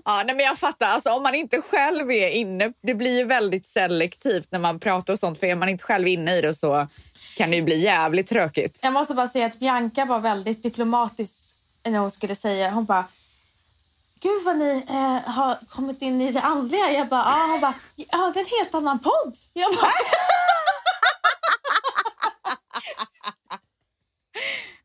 Ja, 0.04 0.22
nej, 0.26 0.36
men 0.36 0.44
jag 0.44 0.58
fattar. 0.58 0.86
Alltså, 0.86 1.10
om 1.10 1.22
man 1.22 1.34
inte 1.34 1.62
själv 1.62 2.10
är 2.10 2.30
inne, 2.30 2.72
det 2.82 2.94
blir 2.94 3.18
ju 3.18 3.24
väldigt 3.24 3.66
selektivt 3.66 4.48
när 4.50 4.58
man 4.58 4.80
pratar 4.80 5.12
och 5.12 5.18
sånt. 5.18 5.40
För 5.40 5.46
är 5.46 5.54
man 5.54 5.68
inte 5.68 5.84
själv 5.84 6.08
inne 6.08 6.36
i 6.36 6.40
det 6.40 6.54
så 6.54 6.88
kan 7.36 7.50
det 7.50 7.56
ju 7.56 7.62
bli 7.62 7.80
jävligt 7.80 8.26
tråkigt. 8.26 8.80
Jag 8.82 8.92
måste 8.92 9.14
bara 9.14 9.28
säga 9.28 9.46
att 9.46 9.58
Bianca 9.58 10.04
var 10.04 10.20
väldigt 10.20 10.62
diplomatisk 10.62 11.42
när 11.84 11.98
hon 11.98 12.10
skulle 12.10 12.34
säga. 12.34 12.70
Hon 12.70 12.84
bara, 12.84 13.04
gud 14.20 14.42
vad 14.44 14.56
ni 14.56 14.84
eh, 14.88 15.32
har 15.32 15.58
kommit 15.68 16.02
in 16.02 16.20
i 16.20 16.32
det 16.32 16.40
andliga. 16.40 16.92
Jag 16.92 17.08
bara, 17.08 17.24
ah, 17.24 17.46
hon 17.46 17.60
bara, 17.60 17.74
ja 17.96 18.30
det 18.34 18.40
är 18.40 18.44
en 18.44 18.50
helt 18.60 18.74
annan 18.74 18.98
podd. 18.98 19.36
Jag 19.52 19.74
bara, 19.74 19.90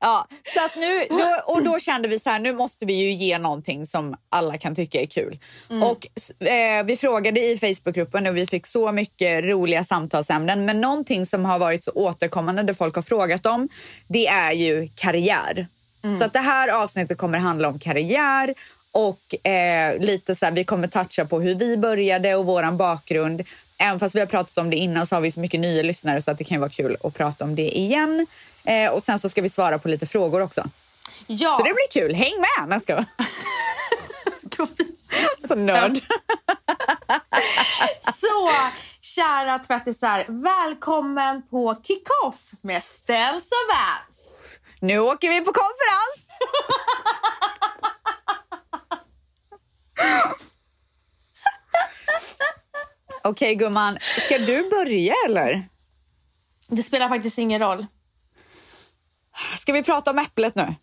Ja, 0.01 0.27
så 0.53 0.65
att 0.65 0.75
nu, 0.75 1.05
då, 1.09 1.53
och 1.53 1.63
då 1.63 1.79
kände 1.79 2.07
vi 2.07 2.19
så 2.19 2.29
här, 2.29 2.39
nu 2.39 2.53
måste 2.53 2.85
vi 2.85 2.93
ju 2.93 3.11
ge 3.11 3.37
någonting 3.37 3.85
som 3.85 4.15
alla 4.29 4.57
kan 4.57 4.75
tycka 4.75 5.01
är 5.01 5.05
kul. 5.05 5.39
Och 5.83 6.07
eh, 6.47 6.83
vi 6.85 6.97
frågade 6.97 7.39
i 7.39 7.57
Facebookgruppen 7.57 8.27
och 8.27 8.37
vi 8.37 8.45
fick 8.47 8.67
så 8.67 8.91
mycket 8.91 9.45
roliga 9.45 9.83
samtalsämnen. 9.83 10.65
Men 10.65 10.81
någonting 10.81 11.25
som 11.25 11.45
har 11.45 11.59
varit 11.59 11.83
så 11.83 11.91
återkommande, 11.91 12.63
det 12.63 12.73
folk 12.73 12.95
har 12.95 13.01
frågat 13.01 13.45
om, 13.45 13.69
det 14.07 14.27
är 14.27 14.51
ju 14.51 14.89
karriär. 14.95 15.67
Så 16.17 16.23
att 16.23 16.33
det 16.33 16.39
här 16.39 16.83
avsnittet 16.83 17.17
kommer 17.17 17.39
handla 17.39 17.67
om 17.67 17.79
karriär 17.79 18.53
och 18.91 19.47
eh, 19.47 19.99
lite 19.99 20.35
så 20.35 20.45
här, 20.45 20.51
vi 20.53 20.63
kommer 20.63 20.87
toucha 20.87 21.25
på 21.25 21.39
hur 21.41 21.55
vi 21.55 21.77
började 21.77 22.35
och 22.35 22.45
våran 22.45 22.77
bakgrund. 22.77 23.43
Även 23.77 23.99
fast 23.99 24.15
vi 24.15 24.19
har 24.19 24.27
pratat 24.27 24.57
om 24.57 24.69
det 24.69 24.75
innan 24.75 25.07
så 25.07 25.15
har 25.15 25.21
vi 25.21 25.31
så 25.31 25.39
mycket 25.39 25.59
nya 25.59 25.83
lyssnare 25.83 26.21
så 26.21 26.31
att 26.31 26.37
det 26.37 26.43
kan 26.43 26.59
vara 26.59 26.69
kul 26.69 26.97
att 27.03 27.13
prata 27.13 27.45
om 27.45 27.55
det 27.55 27.77
igen. 27.77 28.27
Eh, 28.63 28.91
och 28.91 29.03
sen 29.03 29.19
så 29.19 29.29
ska 29.29 29.41
vi 29.41 29.49
svara 29.49 29.79
på 29.79 29.87
lite 29.87 30.05
frågor 30.05 30.41
också. 30.41 30.63
ja. 31.27 31.51
Så 31.51 31.63
det 31.63 31.73
blir 31.73 31.91
kul. 32.01 32.13
Häng 32.15 32.33
med! 32.39 32.69
Nej, 32.69 32.81
ska. 32.81 33.05
Så 35.47 35.55
nörd. 35.55 35.91
Så 38.13 38.51
kära 39.01 39.59
tvättisar, 39.59 40.25
välkommen 40.27 41.41
på 41.49 41.75
Kick-Off 41.83 42.51
med 42.61 42.83
Ställs 42.83 43.45
och 43.45 43.75
Vans. 43.75 44.45
Nu 44.79 44.99
åker 44.99 45.29
vi 45.29 45.41
på 45.41 45.51
konferens! 45.53 46.29
Okej 53.23 53.55
gumman, 53.55 53.97
ska 54.01 54.37
du 54.37 54.69
börja 54.69 55.13
eller? 55.27 55.63
Det 56.67 56.83
spelar 56.83 57.09
faktiskt 57.09 57.37
ingen 57.37 57.59
roll. 57.61 57.85
Ska 59.57 59.73
vi 59.73 59.83
prata 59.83 60.11
om 60.11 60.19
äpplet 60.19 60.55
nu? 60.55 60.61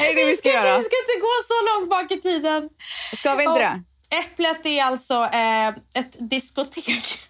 är 0.00 0.14
det 0.14 0.14
det 0.14 0.24
vi 0.24 0.36
ska 0.36 0.48
göra? 0.48 0.78
Vi 0.78 0.84
ska 0.84 0.96
inte 0.96 1.20
gå 1.20 1.32
så 1.48 1.54
långt 1.74 1.90
bak 1.90 2.10
i 2.10 2.20
tiden. 2.20 2.68
Ska 3.16 3.34
vi 3.34 3.42
inte 3.42 3.52
Och 3.52 3.58
det? 3.58 3.82
Äpplet 4.10 4.66
är 4.66 4.84
alltså 4.84 5.14
eh, 5.24 5.68
ett 5.68 6.30
diskotek. 6.30 7.20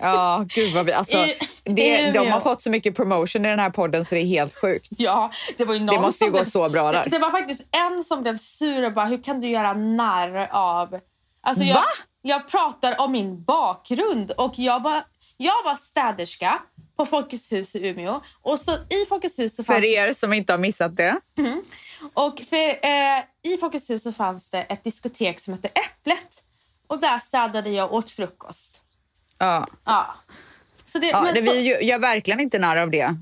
Ja, 0.00 0.44
gud 0.48 0.74
vad 0.74 0.86
vi... 0.86 0.92
Alltså, 0.92 1.26
det, 1.64 2.10
de 2.10 2.28
har 2.28 2.40
fått 2.40 2.62
så 2.62 2.70
mycket 2.70 2.96
promotion 2.96 3.44
i 3.44 3.48
den 3.48 3.58
här 3.58 3.70
podden 3.70 4.04
så 4.04 4.14
det 4.14 4.20
är 4.20 4.26
helt 4.26 4.54
sjukt. 4.54 4.88
Ja, 4.90 5.30
det 5.56 5.64
var 5.64 5.74
ju 5.74 5.80
någon 5.80 5.94
Det 5.96 6.00
måste 6.00 6.24
ju 6.24 6.30
gå 6.30 6.38
blev, 6.38 6.44
så 6.44 6.68
bra 6.68 6.92
där. 6.92 7.04
Det, 7.04 7.10
det 7.10 7.18
var 7.18 7.30
faktiskt 7.30 7.66
en 7.70 8.04
som 8.04 8.22
blev 8.22 8.36
sur 8.36 8.86
och 8.86 8.92
bara, 8.92 9.06
hur 9.06 9.22
kan 9.22 9.40
du 9.40 9.48
göra 9.48 9.72
narr 9.72 10.48
av... 10.52 11.00
Alltså 11.42 11.64
jag, 11.64 11.74
Va? 11.74 11.84
jag 12.22 12.48
pratar 12.48 13.00
om 13.00 13.12
min 13.12 13.44
bakgrund 13.44 14.30
och 14.30 14.52
jag 14.56 14.82
var, 14.82 15.02
jag 15.40 15.62
var 15.64 15.76
städerska 15.76 16.62
på 16.96 17.06
Folkets 17.06 17.52
hus 17.52 17.76
i 17.76 17.88
Umeå. 17.88 18.20
Och 18.42 18.60
så 18.60 18.72
i 18.72 19.06
Folkets 19.08 19.38
hus 19.38 19.56
så 19.56 19.64
fanns 19.64 19.76
För 19.76 19.84
er 19.84 20.12
som 20.12 20.32
inte 20.32 20.52
har 20.52 20.58
missat 20.58 20.96
det. 20.96 21.20
Och 22.14 22.40
för, 22.48 22.86
eh, 22.86 23.52
I 23.54 23.56
Folkets 23.60 23.90
hus 23.90 24.02
så 24.02 24.12
fanns 24.12 24.50
det 24.50 24.62
ett 24.62 24.84
diskotek 24.84 25.40
som 25.40 25.52
hette 25.54 25.68
Äpplet. 25.68 26.42
Och 26.86 27.00
där 27.00 27.18
städade 27.18 27.70
jag 27.70 27.92
åt 27.92 28.10
frukost. 28.10 28.82
Ja. 29.38 29.66
Ja. 29.84 30.14
Så 30.86 30.98
det, 30.98 31.06
Ja, 31.06 31.22
men 31.22 31.34
det, 31.34 31.42
så, 31.42 31.52
vi 31.52 31.84
gör 31.84 31.98
verkligen 31.98 32.40
inte 32.40 32.58
narr 32.58 32.76
av 32.76 32.90
det. 32.90 33.16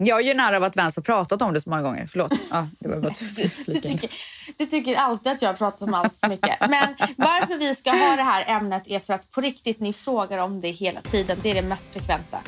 Jag 0.00 0.22
gör 0.22 0.34
narr 0.34 0.52
av 0.52 0.64
att 0.64 0.76
Vance 0.76 0.98
har 1.00 1.02
pratat 1.02 1.42
om 1.42 1.52
det 1.54 1.60
så 1.60 1.70
många 1.70 1.82
gånger. 1.82 2.06
Förlåt. 2.06 2.32
Ja, 2.50 2.66
det 2.78 2.88
var 2.88 2.96
bara 2.96 3.12
du, 3.36 3.50
du, 3.66 3.72
tycker, 3.72 4.10
du 4.58 4.66
tycker 4.66 4.96
alltid 4.96 5.32
att 5.32 5.42
jag 5.42 5.58
pratar 5.58 5.86
om 5.86 5.94
allt 5.94 6.16
så 6.16 6.28
mycket. 6.28 6.60
Men 6.60 6.94
varför 7.16 7.56
vi 7.58 7.74
ska 7.74 7.90
ha 7.90 8.16
det 8.16 8.22
här 8.22 8.44
ämnet 8.46 8.82
är 8.86 9.00
för 9.00 9.14
att 9.14 9.30
på 9.30 9.40
riktigt 9.40 9.80
ni 9.80 9.92
frågar 9.92 10.38
om 10.38 10.60
det 10.60 10.68
hela 10.68 11.00
tiden. 11.00 11.38
Det 11.42 11.50
är 11.50 11.54
det 11.54 11.62
mest 11.62 11.92
frekventa. 11.92 12.38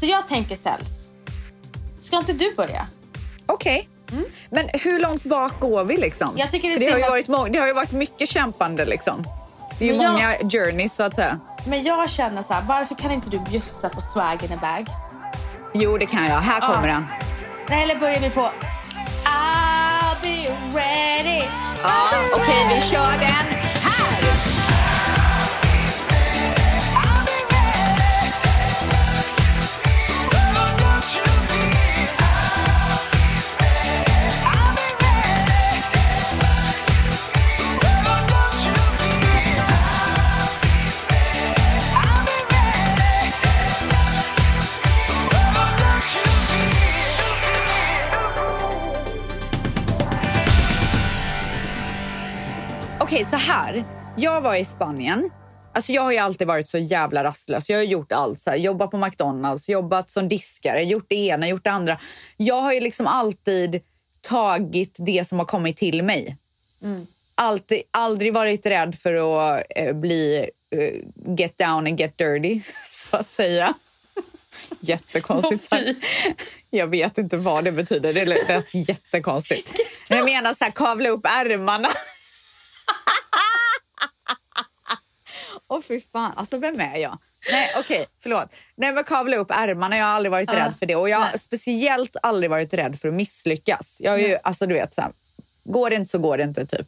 Så 0.00 0.06
jag 0.06 0.26
tänker 0.26 0.56
ställs. 0.56 1.06
Ska 2.00 2.16
inte 2.18 2.32
du 2.32 2.54
börja? 2.54 2.86
Okej. 3.46 3.88
Men 4.50 4.68
hur 4.72 4.98
långt 5.00 5.24
bak 5.24 5.60
går 5.60 5.84
vi 5.84 5.96
liksom? 5.96 6.28
Mm. 6.28 6.38
Jag 6.38 6.50
tycker 6.50 6.68
det 6.68 6.74
är 6.74 6.78
det, 6.86 6.90
har 6.92 6.98
ju 6.98 7.10
varit 7.10 7.28
må- 7.28 7.46
det 7.48 7.58
har 7.58 7.66
ju 7.66 7.72
varit 7.74 7.92
mycket 7.92 8.28
kämpande 8.28 8.84
liksom. 8.84 9.24
Det 9.78 9.88
är 9.88 9.92
ju 9.94 10.02
jag- 10.02 10.12
många 10.12 10.34
journeys 10.50 10.94
så 10.94 11.02
att 11.02 11.14
säga. 11.14 11.40
Men 11.66 11.82
jag 11.82 12.10
känner 12.10 12.42
så 12.42 12.52
här, 12.54 12.62
varför 12.62 12.94
kan 12.94 13.10
inte 13.12 13.30
du 13.30 13.38
bjussa 13.38 13.88
på 13.88 14.00
swag 14.00 14.44
in 14.44 14.52
a 14.52 14.58
bag? 14.60 14.86
Jo, 15.74 15.98
det 15.98 16.06
kan 16.06 16.24
jag. 16.26 16.40
Här 16.40 16.58
Ja. 16.60 16.66
kommer 16.74 16.88
den. 16.88 17.06
Nej, 17.68 17.82
eller 17.82 17.96
börjar 18.00 18.20
vi 18.20 18.30
på 18.30 18.40
I'll 19.24 20.16
be 20.22 20.54
ready. 20.78 21.42
Ja, 21.82 22.08
Okej, 22.36 22.66
vi 22.74 22.80
kör 22.90 23.18
den 23.18 23.61
Okej, 53.22 53.30
så 53.30 53.36
här. 53.36 53.84
Jag 54.16 54.40
var 54.40 54.54
i 54.54 54.64
Spanien. 54.64 55.30
Alltså 55.74 55.92
jag 55.92 56.02
har 56.02 56.12
ju 56.12 56.18
alltid 56.18 56.46
varit 56.46 56.68
så 56.68 56.78
jävla 56.78 57.24
rastlös. 57.24 57.70
Jag 57.70 57.78
har 57.78 57.82
gjort 57.82 58.12
allt. 58.12 58.40
Så 58.40 58.50
här, 58.50 58.56
jobbat 58.56 58.90
på 58.90 58.96
McDonalds, 58.96 59.68
jobbat 59.68 60.10
som 60.10 60.28
diskare, 60.28 60.82
gjort 60.82 61.06
det 61.08 61.14
ena, 61.14 61.48
gjort 61.48 61.64
det 61.64 61.70
andra. 61.70 62.00
Jag 62.36 62.62
har 62.62 62.72
ju 62.72 62.80
liksom 62.80 63.06
alltid 63.06 63.80
tagit 64.20 64.96
det 64.98 65.28
som 65.28 65.38
har 65.38 65.46
kommit 65.46 65.76
till 65.76 66.02
mig. 66.02 66.36
Alltid, 67.34 67.82
aldrig 67.90 68.34
varit 68.34 68.66
rädd 68.66 68.94
för 68.98 69.14
att 69.14 69.62
eh, 69.76 69.94
bli 69.94 70.48
eh, 70.76 71.34
get 71.38 71.58
down 71.58 71.86
and 71.86 72.00
get 72.00 72.18
dirty, 72.18 72.60
så 72.86 73.16
att 73.16 73.30
säga. 73.30 73.74
Jättekonstigt. 74.80 75.68
Fy. 75.70 75.94
Jag 76.70 76.86
vet 76.86 77.18
inte 77.18 77.36
vad 77.36 77.64
det 77.64 77.72
betyder. 77.72 78.12
Det 78.12 78.24
lät 78.24 78.74
jättekonstigt. 78.74 79.72
Jag 80.08 80.24
menar 80.24 80.54
så 80.54 80.64
här, 80.64 80.70
kavla 80.70 81.08
upp 81.08 81.26
ärmarna. 81.26 81.88
Åh 85.72 85.80
fy 85.82 86.00
fan, 86.12 86.32
alltså 86.36 86.58
vem 86.58 86.80
är 86.80 86.96
jag? 86.96 87.18
Nej 87.50 87.68
okej, 87.78 88.06
förlåt. 88.22 88.48
Nej 88.76 88.92
men 88.92 89.04
kavla 89.04 89.36
upp 89.36 89.50
ärmarna, 89.50 89.96
jag 89.96 90.04
har 90.04 90.12
aldrig 90.12 90.30
varit 90.30 90.50
Ja. 90.52 90.58
rädd 90.58 90.74
för 90.78 90.86
det. 90.86 90.96
Och 90.96 91.08
jag 91.08 91.18
har 91.18 91.30
Nej. 91.30 91.38
speciellt 91.38 92.16
aldrig 92.22 92.50
varit 92.50 92.74
rädd 92.74 92.98
för 93.00 93.08
att 93.08 93.14
misslyckas. 93.14 93.98
Jag 94.00 94.10
har 94.10 94.18
ju, 94.18 94.36
alltså 94.42 94.66
du 94.66 94.74
vet 94.74 94.94
så 94.94 95.00
här, 95.00 95.12
går 95.64 95.90
det 95.90 95.96
inte 95.96 96.10
så 96.10 96.18
går 96.18 96.36
det 96.36 96.42
inte 96.42 96.66
typ. 96.66 96.86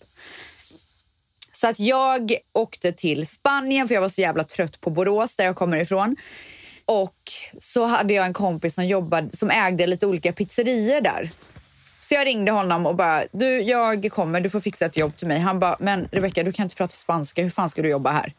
Så 1.53 1.69
att 1.69 1.79
jag 1.81 2.35
åkte 2.53 2.93
till 2.93 3.27
Spanien 3.27 3.89
för 3.89 3.95
jag 3.95 4.03
var 4.03 4.09
så 4.09 4.21
jävla 4.21 4.45
trött 4.45 4.81
på 4.81 4.91
Borås 4.91 5.37
där 5.37 5.45
jag 5.45 5.57
kommer 5.57 5.77
ifrån. 5.77 6.17
Och 6.87 7.17
så 7.59 7.87
hade 7.87 8.15
jag 8.15 8.27
en 8.27 8.33
kompis 8.33 8.75
som 8.75 8.87
jobbade, 8.87 9.37
som 9.37 9.51
ägde 9.51 9.87
lite 9.87 10.07
olika 10.07 10.33
pizzerior 10.33 11.01
där. 11.01 11.31
Så 12.01 12.15
jag 12.15 12.27
ringde 12.27 12.53
honom 12.53 12.87
och 12.87 12.97
bara, 12.97 13.25
du 13.33 13.61
jag 13.61 14.13
kommer, 14.13 14.41
du 14.41 14.51
får 14.51 14.61
fixa 14.61 14.85
ett 14.85 14.97
jobb 14.97 15.17
till 15.17 15.29
mig. 15.29 15.39
Han 15.39 15.59
bara, 15.61 15.77
men 15.81 16.09
Rebecca 16.13 16.43
du 16.43 16.53
kan 16.53 16.63
inte 16.65 16.77
prata 16.77 16.97
spanska, 16.97 17.43
hur 17.43 17.51
fan 17.51 17.69
ska 17.71 17.83
du 17.83 17.89
jobba 17.89 18.11
här? 18.11 18.33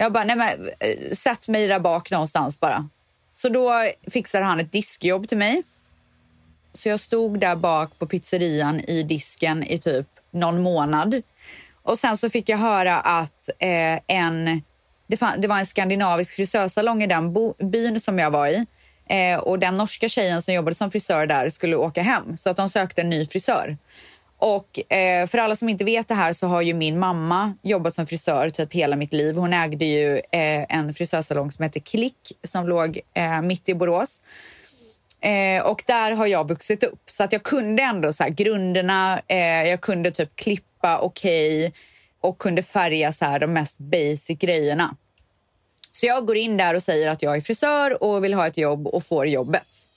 Jag 0.00 0.12
bara, 0.12 0.24
nej 0.24 0.36
men 0.36 0.70
eh, 0.80 1.12
sätt 1.12 1.48
mig 1.48 1.66
där 1.66 1.80
bak 1.80 2.10
någonstans 2.10 2.60
bara. 2.60 2.88
Så 3.34 3.48
då 3.48 3.72
fixade 4.10 4.44
han 4.44 4.60
ett 4.60 4.72
diskjobb 4.72 5.28
till 5.28 5.38
mig. 5.38 5.62
Så 6.72 6.88
jag 6.88 7.00
stod 7.00 7.40
där 7.40 7.56
bak 7.56 7.98
på 7.98 8.06
pizzerian 8.06 8.80
i 8.80 9.02
disken 9.02 9.64
i 9.64 9.78
typ 9.78 10.06
någon 10.30 10.62
månad. 10.62 11.22
Och 11.82 11.98
sen 11.98 12.16
så 12.16 12.30
fick 12.30 12.48
jag 12.48 12.58
höra 12.58 13.00
att 13.00 13.48
eh, 13.58 14.00
en, 14.06 14.62
det, 15.06 15.16
fan, 15.16 15.40
det 15.40 15.48
var 15.48 15.58
en 15.58 15.66
skandinavisk 15.66 16.34
frisörsalong 16.34 17.02
i 17.02 17.06
den 17.06 17.32
bo, 17.32 17.54
byn 17.58 18.00
som 18.00 18.18
jag 18.18 18.30
var 18.30 18.48
i. 18.48 18.66
Eh, 19.08 19.38
och 19.38 19.58
den 19.58 19.74
norska 19.74 20.08
tjejen 20.08 20.42
som 20.42 20.54
jobbade 20.54 20.74
som 20.74 20.90
frisör 20.90 21.26
där 21.26 21.50
skulle 21.50 21.76
åka 21.76 22.02
hem 22.02 22.36
så 22.36 22.50
att 22.50 22.56
de 22.56 22.68
sökte 22.68 23.00
en 23.00 23.10
ny 23.10 23.26
frisör. 23.26 23.76
Och 24.40 24.92
eh, 24.92 25.26
för 25.26 25.38
alla 25.38 25.56
som 25.56 25.68
inte 25.68 25.84
vet 25.84 26.08
det 26.08 26.14
här 26.14 26.32
så 26.32 26.46
har 26.46 26.62
ju 26.62 26.74
min 26.74 26.98
mamma 26.98 27.54
jobbat 27.62 27.94
som 27.94 28.06
frisör 28.06 28.50
typ 28.50 28.74
hela 28.74 28.96
mitt 28.96 29.12
liv. 29.12 29.36
Hon 29.36 29.52
ägde 29.52 29.84
ju 29.84 30.14
eh, 30.16 30.66
en 30.68 30.94
frisörsalong 30.94 31.52
som 31.52 31.62
hette 31.62 31.80
Klick 31.80 32.32
som 32.44 32.68
låg 32.68 33.00
eh, 33.14 33.42
mitt 33.42 33.68
i 33.68 33.74
Borås. 33.74 34.22
Eh, 35.20 35.62
och 35.62 35.82
där 35.86 36.10
har 36.10 36.26
jag 36.26 36.48
vuxit 36.48 36.84
upp 36.84 37.10
så 37.10 37.24
att 37.24 37.32
jag 37.32 37.42
kunde 37.42 37.82
ändå 37.82 38.12
så 38.12 38.22
här, 38.22 38.30
grunderna. 38.30 39.20
Eh, 39.28 39.64
jag 39.70 39.80
kunde 39.80 40.10
typ 40.10 40.36
klippa 40.36 40.98
okej 40.98 41.66
okay, 41.66 41.72
och 42.20 42.38
kunde 42.38 42.62
färga 42.62 43.12
så 43.12 43.24
här, 43.24 43.38
de 43.38 43.52
mest 43.52 43.78
basic 43.78 44.38
grejerna. 44.38 44.96
Så 45.92 46.06
jag 46.06 46.26
går 46.26 46.36
in 46.36 46.56
där 46.56 46.74
och 46.74 46.82
säger 46.82 47.08
att 47.08 47.22
jag 47.22 47.36
är 47.36 47.40
frisör 47.40 48.02
och 48.02 48.24
vill 48.24 48.34
ha 48.34 48.46
ett 48.46 48.58
jobb 48.58 48.86
och 48.86 49.04
får 49.04 49.26
jobbet. 49.26 49.87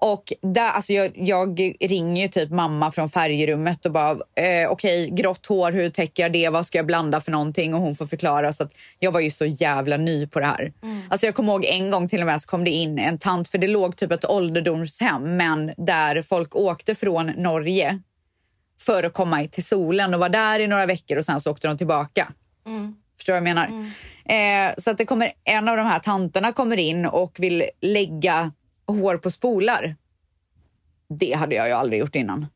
Och 0.00 0.32
där, 0.42 0.70
alltså 0.70 0.92
jag, 0.92 1.12
jag 1.14 1.60
ringer 1.80 2.28
typ 2.28 2.50
mamma 2.50 2.92
från 2.92 3.10
färgrummet 3.10 3.86
och 3.86 3.92
bara, 3.92 4.10
eh, 4.10 4.16
okej, 4.70 4.70
okay, 4.70 5.06
grått 5.06 5.46
hår, 5.46 5.72
hur 5.72 5.90
täcker 5.90 6.22
jag 6.22 6.32
det? 6.32 6.48
Vad 6.48 6.66
ska 6.66 6.78
jag 6.78 6.86
blanda 6.86 7.20
för 7.20 7.32
någonting? 7.32 7.74
Och 7.74 7.80
hon 7.80 7.96
får 7.96 8.06
förklara. 8.06 8.52
Så 8.52 8.62
att 8.62 8.72
jag 8.98 9.12
var 9.12 9.20
ju 9.20 9.30
så 9.30 9.44
jävla 9.44 9.96
ny 9.96 10.26
på 10.26 10.40
det 10.40 10.46
här. 10.46 10.72
Mm. 10.82 11.02
Alltså 11.10 11.26
jag 11.26 11.34
kommer 11.34 11.52
ihåg 11.52 11.64
en 11.64 11.90
gång 11.90 12.08
till 12.08 12.20
och 12.20 12.26
med 12.26 12.42
så 12.42 12.48
kom 12.48 12.64
det 12.64 12.70
in 12.70 12.98
en 12.98 13.18
tant, 13.18 13.48
för 13.48 13.58
det 13.58 13.68
låg 13.68 13.96
typ 13.96 14.12
ett 14.12 14.24
ålderdomshem, 14.24 15.36
men 15.36 15.72
där 15.76 16.22
folk 16.22 16.56
åkte 16.56 16.94
från 16.94 17.26
Norge 17.26 18.00
för 18.80 19.02
att 19.02 19.12
komma 19.12 19.46
till 19.46 19.64
solen 19.64 20.14
och 20.14 20.20
var 20.20 20.28
där 20.28 20.60
i 20.60 20.66
några 20.66 20.86
veckor 20.86 21.18
och 21.18 21.24
sen 21.24 21.40
så 21.40 21.50
åkte 21.50 21.68
de 21.68 21.78
tillbaka. 21.78 22.32
Mm. 22.66 22.94
Förstår 23.16 23.32
vad 23.32 23.36
jag 23.36 23.44
menar? 23.44 23.66
Mm. 23.66 24.68
Eh, 24.68 24.74
så 24.78 24.90
att 24.90 24.98
det 24.98 25.04
kommer, 25.04 25.32
en 25.44 25.68
av 25.68 25.76
de 25.76 25.86
här 25.86 25.98
tanterna 25.98 26.52
kommer 26.52 26.76
in 26.76 27.06
och 27.06 27.36
vill 27.38 27.64
lägga 27.80 28.52
hår 28.92 29.16
på 29.16 29.30
spolar. 29.30 29.96
Det 31.08 31.32
hade 31.32 31.54
jag 31.54 31.68
ju 31.68 31.72
aldrig 31.72 32.00
gjort 32.00 32.14
innan. 32.14 32.46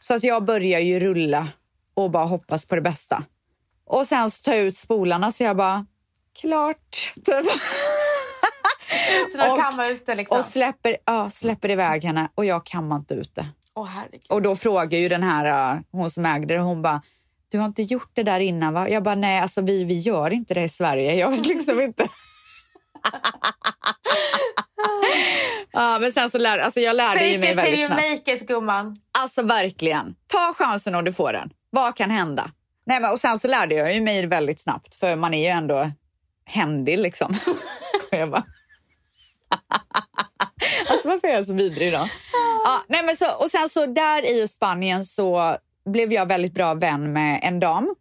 Så 0.00 0.14
att 0.14 0.22
jag 0.22 0.44
börjar 0.44 0.80
ju 0.80 1.00
rulla 1.00 1.48
och 1.94 2.10
bara 2.10 2.24
hoppas 2.24 2.66
på 2.66 2.74
det 2.74 2.80
bästa. 2.80 3.24
Och 3.84 4.06
sen 4.06 4.30
så 4.30 4.42
tar 4.42 4.52
jag 4.52 4.64
ut 4.64 4.76
spolarna 4.76 5.32
så 5.32 5.42
jag 5.42 5.56
bara, 5.56 5.86
klart. 6.40 7.12
Typ. 7.14 7.46
Att 9.38 9.58
kamma 9.58 9.86
ut 9.86 10.06
det 10.06 10.14
liksom? 10.14 10.38
Och 10.38 10.44
släpper, 10.44 10.96
ja, 11.04 11.30
släpper 11.30 11.70
iväg 11.70 12.04
henne 12.04 12.28
och 12.34 12.44
jag 12.44 12.66
kammar 12.66 12.96
inte 12.96 13.14
ut 13.14 13.34
det. 13.34 13.46
Oh, 13.74 13.90
och 14.28 14.42
då 14.42 14.56
frågar 14.56 14.98
ju 14.98 15.08
den 15.08 15.22
här, 15.22 15.82
hon 15.90 16.10
som 16.10 16.26
ägde 16.26 16.54
det, 16.54 16.60
hon 16.60 16.82
bara, 16.82 17.02
du 17.48 17.58
har 17.58 17.66
inte 17.66 17.82
gjort 17.82 18.10
det 18.12 18.22
där 18.22 18.40
innan 18.40 18.74
va? 18.74 18.88
Jag 18.88 19.02
bara, 19.02 19.14
nej 19.14 19.40
alltså 19.40 19.60
vi, 19.60 19.84
vi 19.84 19.98
gör 19.98 20.32
inte 20.32 20.54
det 20.54 20.62
i 20.62 20.68
Sverige. 20.68 21.14
Jag 21.14 21.30
vet 21.30 21.46
liksom 21.46 21.80
inte. 21.80 22.08
Ja, 25.72 25.98
men 25.98 26.12
sen 26.12 26.30
så 26.30 26.38
lär, 26.38 26.58
alltså 26.58 26.80
jag 26.80 26.96
lärde 26.96 27.18
Fake 27.18 27.28
ju 27.30 27.38
mig 27.38 27.50
it 27.50 27.58
väldigt 27.58 27.72
till 27.74 27.80
you 27.80 27.88
snabbt. 27.88 28.10
make 28.10 28.32
it 28.32 28.46
gumman. 28.48 28.96
Alltså 29.18 29.42
verkligen. 29.42 30.14
Ta 30.26 30.54
chansen 30.64 30.94
om 30.94 31.04
du 31.04 31.12
får 31.12 31.32
den. 31.32 31.50
Vad 31.70 31.96
kan 31.96 32.10
hända? 32.10 32.50
Nej, 32.86 33.00
men, 33.00 33.12
och 33.12 33.20
sen 33.20 33.38
så 33.38 33.48
lärde 33.48 33.74
jag 33.74 33.94
ju 33.94 34.00
mig 34.00 34.26
väldigt 34.26 34.60
snabbt 34.60 34.94
för 34.94 35.16
man 35.16 35.34
är 35.34 35.40
ju 35.42 35.46
ändå 35.46 35.90
händig 36.46 36.98
liksom. 36.98 37.34
Skojar 38.06 38.26
bara. 38.26 38.44
alltså 40.88 41.08
varför 41.08 41.28
är 41.28 41.32
jag 41.32 41.46
så 41.46 41.54
vidrig 41.54 41.88
idag? 41.88 42.08
Ja, 42.64 42.82
nej, 42.88 43.02
men 43.04 43.16
så, 43.16 43.26
och 43.44 43.50
sen 43.50 43.68
så 43.68 43.86
där 43.86 44.30
i 44.30 44.48
Spanien 44.48 45.04
så 45.04 45.56
blev 45.86 46.12
jag 46.12 46.28
väldigt 46.28 46.54
bra 46.54 46.74
vän 46.74 47.12
med 47.12 47.40
en 47.42 47.60
dam 47.60 47.94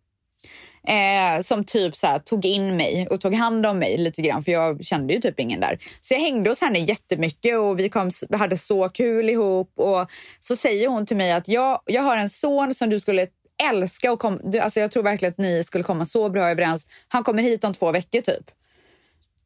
eh, 0.87 1.41
som 1.41 1.63
typ 1.63 1.95
så 1.95 2.07
här, 2.07 2.19
tog 2.19 2.45
in 2.45 2.77
mig 2.77 3.07
och 3.11 3.21
tog 3.21 3.33
hand 3.33 3.65
om 3.65 3.79
mig 3.79 3.97
lite 3.97 4.21
grann 4.21 4.43
för 4.43 4.51
jag 4.51 4.85
kände 4.85 5.13
ju 5.13 5.19
typ 5.19 5.39
ingen 5.39 5.59
där. 5.59 5.79
Så 5.99 6.13
jag 6.13 6.21
hängde 6.21 6.49
hos 6.49 6.61
henne 6.61 6.79
jättemycket 6.79 7.57
och 7.57 7.79
vi 7.79 7.89
kom, 7.89 8.09
hade 8.33 8.57
så 8.57 8.89
kul 8.89 9.29
ihop 9.29 9.71
och 9.75 10.11
så 10.39 10.55
säger 10.55 10.87
hon 10.87 11.05
till 11.05 11.17
mig 11.17 11.31
att 11.31 11.47
jag, 11.47 11.81
jag 11.85 12.01
har 12.01 12.17
en 12.17 12.29
son 12.29 12.75
som 12.75 12.89
du 12.89 12.99
skulle 12.99 13.27
älska 13.69 14.11
och 14.11 14.19
kom, 14.19 14.39
du, 14.43 14.59
alltså 14.59 14.79
jag 14.79 14.91
tror 14.91 15.03
verkligen 15.03 15.31
att 15.31 15.37
ni 15.37 15.63
skulle 15.63 15.83
komma 15.83 16.05
så 16.05 16.29
bra 16.29 16.49
överens. 16.49 16.87
Han 17.07 17.23
kommer 17.23 17.43
hit 17.43 17.63
om 17.63 17.73
två 17.73 17.91
veckor 17.91 18.21
typ. 18.21 18.51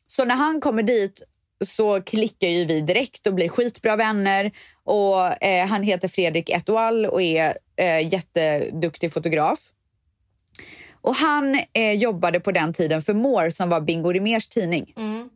Så 0.08 0.26
när 0.26 0.36
han 0.36 0.62
kommer 0.62 0.84
dit 0.84 1.24
så 1.66 2.02
klickar 2.02 2.48
ju 2.48 2.66
vi 2.66 2.82
direkt 2.82 3.28
och 3.28 3.34
blir 3.34 3.50
skitbra 3.50 3.96
vänner. 3.96 4.52
Och 4.84 5.44
eh, 5.44 5.68
Han 5.68 5.84
heter 5.84 6.08
Fredrik 6.08 6.50
Etoile 6.50 7.08
och 7.08 7.22
är 7.22 7.58
eh, 7.76 8.14
jätteduktig 8.14 9.14
fotograf. 9.14 9.60
Och 11.08 11.16
Han 11.16 11.60
eh, 11.74 11.92
jobbade 11.94 12.40
på 12.40 12.52
den 12.52 12.74
tiden 12.74 13.02
för 13.02 13.14
More 13.14 13.52
som 13.52 13.70
var 13.70 13.82
Bingo 13.82 14.12
Rimérs 14.12 14.48
tidning. 14.48 14.94
Mm. 14.98 15.30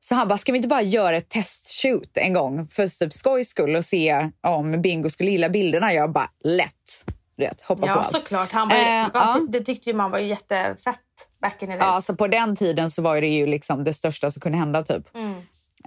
Så 0.00 0.14
han 0.14 0.28
bara, 0.28 0.38
ska 0.38 0.52
vi 0.52 0.56
inte 0.56 0.68
bara 0.68 0.82
göra 0.82 1.16
ett 1.16 1.28
testshoot 1.28 2.16
en 2.16 2.32
gång 2.32 2.68
för 2.68 2.98
typ 2.98 3.12
skojs 3.14 3.48
skull 3.48 3.76
och 3.76 3.84
se 3.84 4.30
om 4.46 4.82
Bingo 4.82 5.10
skulle 5.10 5.30
gilla 5.30 5.48
bilderna? 5.48 5.92
Jag 5.92 6.12
bara, 6.12 6.30
lätt. 6.44 7.04
Vet, 7.36 7.60
hoppa 7.60 7.82
på 7.82 7.88
Ja, 7.88 7.92
allt. 7.94 8.12
såklart. 8.12 8.52
Han 8.52 8.68
var, 8.68 8.76
Eh, 8.76 9.08
ja. 9.14 9.40
Det 9.48 9.60
tyckte 9.60 9.90
ju 9.90 9.96
man 9.96 10.10
var 10.10 10.18
jättefett 10.18 11.00
back 11.42 11.62
in 11.62 11.68
the 11.68 11.74
days. 11.74 11.82
Ja, 11.84 12.00
så 12.02 12.16
på 12.16 12.26
den 12.28 12.56
tiden 12.56 12.90
så 12.90 13.02
var 13.02 13.20
det 13.20 13.26
ju 13.26 13.46
liksom 13.46 13.84
det 13.84 13.92
största 13.94 14.30
som 14.30 14.40
kunde 14.40 14.58
hända. 14.58 14.82
typ. 14.82 15.16
Mm. 15.16 15.34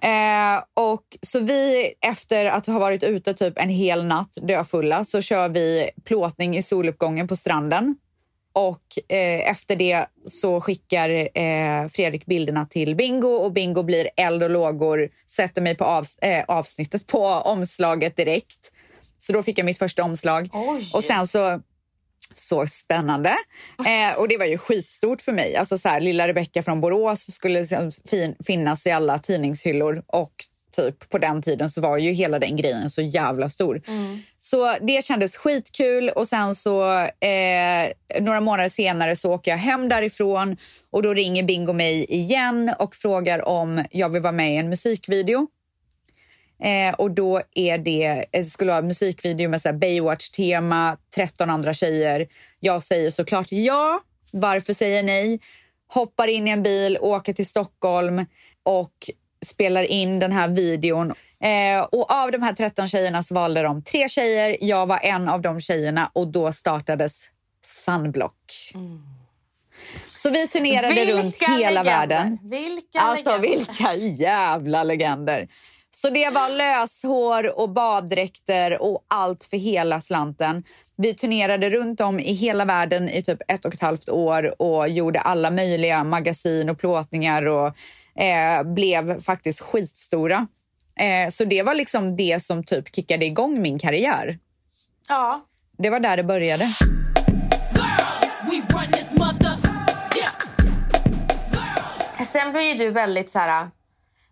Eh, 0.01 0.61
och 0.73 1.03
så 1.21 1.39
vi, 1.39 1.93
efter 2.01 2.45
att 2.45 2.65
ha 2.65 2.79
varit 2.79 3.03
ute 3.03 3.33
typ 3.33 3.57
en 3.59 3.69
hel 3.69 4.05
natt 4.05 4.37
döfulla 4.41 5.03
så 5.03 5.21
kör 5.21 5.49
vi 5.49 5.89
plåtning 6.05 6.57
i 6.57 6.61
soluppgången 6.63 7.27
på 7.27 7.35
stranden. 7.35 7.95
Och 8.53 9.13
eh, 9.15 9.49
efter 9.49 9.75
det 9.75 10.05
så 10.25 10.61
skickar 10.61 11.09
eh, 11.09 11.87
Fredrik 11.87 12.25
bilderna 12.25 12.65
till 12.65 12.95
Bingo 12.95 13.27
och 13.27 13.53
Bingo 13.53 13.83
blir 13.83 14.09
eld 14.17 14.43
och 14.43 14.49
lågor, 14.49 15.09
sätter 15.31 15.61
mig 15.61 15.75
på 15.75 15.85
avs 15.85 16.17
eh, 16.17 16.43
avsnittet 16.47 17.07
på 17.07 17.25
omslaget 17.27 18.15
direkt. 18.17 18.71
Så 19.17 19.33
då 19.33 19.43
fick 19.43 19.59
jag 19.59 19.65
mitt 19.65 19.77
första 19.79 20.03
omslag. 20.03 20.49
Oj. 20.53 20.89
Och 20.93 21.03
sen 21.03 21.27
så 21.27 21.61
så 22.35 22.67
spännande. 22.67 23.29
Eh, 23.85 24.17
och 24.19 24.27
det 24.27 24.37
var 24.37 24.45
ju 24.45 24.57
skitstort 24.57 25.21
för 25.21 25.31
mig. 25.31 25.55
Alltså 25.55 25.77
så 25.77 25.89
här, 25.89 26.01
lilla 26.01 26.27
Rebecka 26.27 26.63
från 26.63 26.81
Borås 26.81 27.31
skulle 27.31 27.65
fin- 28.09 28.35
finnas 28.45 28.87
i 28.87 28.91
alla 28.91 29.19
tidningshyllor 29.19 30.03
och 30.07 30.31
typ 30.71 31.09
på 31.09 31.17
den 31.17 31.41
tiden 31.41 31.69
så 31.69 31.81
var 31.81 31.97
ju 31.97 32.11
hela 32.11 32.39
den 32.39 32.55
grejen 32.55 32.89
så 32.89 33.01
jävla 33.01 33.49
stor. 33.49 33.81
Så 34.37 34.75
det 34.81 35.05
kändes 35.05 35.37
skitkul 35.37 36.09
och 36.09 36.27
sen 36.27 36.55
så 36.55 37.01
eh, 37.01 38.21
några 38.21 38.41
månader 38.41 38.69
senare 38.69 39.15
så 39.15 39.33
åker 39.33 39.51
jag 39.51 39.57
hem 39.57 39.89
därifrån 39.89 40.57
och 40.91 41.03
då 41.03 41.13
ringer 41.13 41.43
Bingo 41.43 41.73
mig 41.73 42.05
igen 42.09 42.73
och 42.79 42.95
frågar 42.95 43.47
om 43.47 43.83
jag 43.91 44.09
vill 44.09 44.21
vara 44.21 44.31
med 44.31 44.53
i 44.53 44.57
en 44.57 44.69
musikvideo. 44.69 45.47
Eh, 46.63 46.95
och 46.95 47.11
då 47.11 47.41
är 47.55 47.77
det, 47.77 48.25
jag 48.31 48.45
skulle 48.45 48.71
vara 48.71 48.81
musikvideo 48.81 49.49
med 49.49 49.79
Baywatch-tema, 49.79 50.97
13 51.15 51.49
andra 51.49 51.73
tjejer. 51.73 52.27
Jag 52.59 52.83
säger 52.83 53.09
såklart 53.09 53.47
ja. 53.51 54.01
Varför 54.31 54.73
säger 54.73 55.03
ni 55.03 55.11
nej? 55.11 55.39
Hoppar 55.87 56.27
in 56.27 56.47
i 56.47 56.51
en 56.51 56.63
bil, 56.63 56.97
åker 57.01 57.33
till 57.33 57.45
Stockholm 57.45 58.25
och 58.63 59.09
spelar 59.45 59.83
in 59.83 60.19
den 60.19 60.31
här 60.31 60.47
videon. 60.47 61.13
Eh, 61.43 61.81
och 61.91 62.11
av 62.11 62.31
de 62.31 62.41
här 62.43 62.53
13 62.53 62.87
tjejerna 62.87 63.23
så 63.23 63.35
valde 63.35 63.61
de 63.61 63.83
tre 63.83 64.09
tjejer. 64.09 64.57
Jag 64.61 64.85
var 64.87 64.99
en 65.03 65.29
av 65.29 65.41
de 65.41 65.61
tjejerna 65.61 66.11
och 66.13 66.27
då 66.27 66.51
startades 66.53 67.25
Sunblock. 67.65 68.73
Så 70.15 70.29
vi 70.29 70.47
turnerade 70.47 71.05
runt 71.05 71.35
hela 71.43 71.57
legender. 71.69 71.83
världen. 71.83 72.39
Vilka 72.43 72.99
Alltså 72.99 73.29
legender. 73.37 73.57
vilka 73.57 73.95
jävla 74.23 74.83
legender. 74.83 75.47
Så 75.91 76.09
det 76.09 76.29
var 76.29 76.49
löshår 76.49 77.59
och 77.59 77.69
baddräkter 77.69 78.81
och 78.81 79.05
allt 79.07 79.43
för 79.43 79.57
hela 79.57 80.01
slanten. 80.01 80.63
Vi 80.97 81.13
turnerade 81.13 81.69
runt 81.69 82.01
om 82.01 82.19
i 82.19 82.33
hela 82.33 82.65
världen 82.65 83.09
i 83.09 83.21
typ 83.21 83.39
ett 83.47 83.65
och 83.65 83.73
ett 83.73 83.81
halvt 83.81 84.09
år 84.09 84.61
och 84.61 84.89
gjorde 84.89 85.19
alla 85.19 85.51
möjliga 85.51 86.03
magasin 86.03 86.69
och 86.69 86.79
plåtningar 86.79 87.45
och 87.47 87.75
eh, 88.19 88.63
blev 88.73 89.21
faktiskt 89.21 89.61
skitstora. 89.61 90.47
Eh, 90.99 91.29
så 91.31 91.45
det 91.45 91.63
var 91.63 91.75
liksom 91.75 92.15
det 92.15 92.43
som 92.43 92.63
typ 92.63 92.95
kickade 92.95 93.25
igång 93.25 93.61
min 93.61 93.79
karriär. 93.79 94.37
Ja. 95.07 95.45
Det 95.77 95.89
var 95.89 95.99
där 95.99 96.17
det 96.17 96.23
började. 96.23 96.73
Sen 102.25 102.51
blev 102.51 102.63
ju 102.63 102.73
du 102.73 102.89
väldigt 102.89 103.29
så 103.29 103.39
här... 103.39 103.69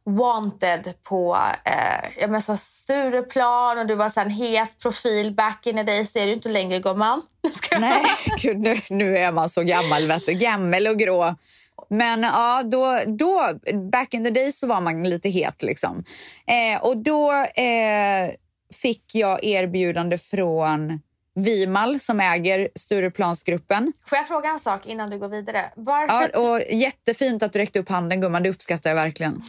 wanted 0.05 0.93
på 1.03 1.37
eh, 1.65 2.09
jag 2.19 2.29
menar, 2.29 2.39
så 2.39 2.57
Stureplan 2.57 3.77
och 3.77 3.87
du 3.87 3.95
var 3.95 4.09
så 4.09 4.19
här 4.19 4.27
en 4.27 4.31
het 4.31 4.79
profil. 4.81 5.33
Back 5.33 5.67
in 5.67 5.75
the 5.75 5.83
days 5.83 6.15
är 6.15 6.25
du 6.25 6.33
inte 6.33 6.49
längre 6.49 6.79
gumman. 6.79 7.21
Nej, 7.79 8.03
gud, 8.37 8.57
nu, 8.57 8.77
nu 8.89 9.17
är 9.17 9.31
man 9.31 9.49
så 9.49 9.63
gammal, 9.63 10.07
vet 10.07 10.25
du. 10.25 10.33
Gammel 10.33 10.87
och 10.87 10.99
grå. 10.99 11.35
Men 11.89 12.21
ja, 12.21 12.63
då, 12.63 12.99
då, 13.07 13.49
back 13.91 14.13
in 14.13 14.23
the 14.23 14.29
days 14.29 14.59
så 14.59 14.67
var 14.67 14.81
man 14.81 15.09
lite 15.09 15.29
het. 15.29 15.61
liksom. 15.61 16.03
Eh, 16.47 16.81
och 16.83 16.97
då 16.97 17.31
eh, 17.33 18.31
fick 18.73 19.15
jag 19.15 19.43
erbjudande 19.43 20.17
från 20.17 20.99
Vimal 21.35 21.99
som 21.99 22.19
äger 22.19 22.69
Stureplansgruppen. 22.75 23.93
Får 24.05 24.17
jag 24.17 24.27
fråga 24.27 24.49
en 24.49 24.59
sak 24.59 24.85
innan 24.85 25.09
du 25.09 25.19
går 25.19 25.27
vidare? 25.27 25.71
Varför, 25.75 26.31
Ja, 26.33 26.39
och 26.39 26.61
jättefint 26.71 27.43
att 27.43 27.53
du 27.53 27.59
räckte 27.59 27.79
upp 27.79 27.89
handen, 27.89 28.21
gumman. 28.21 28.43
Det 28.43 28.49
uppskattar 28.49 28.89
jag 28.89 28.95
verkligen. 28.95 29.43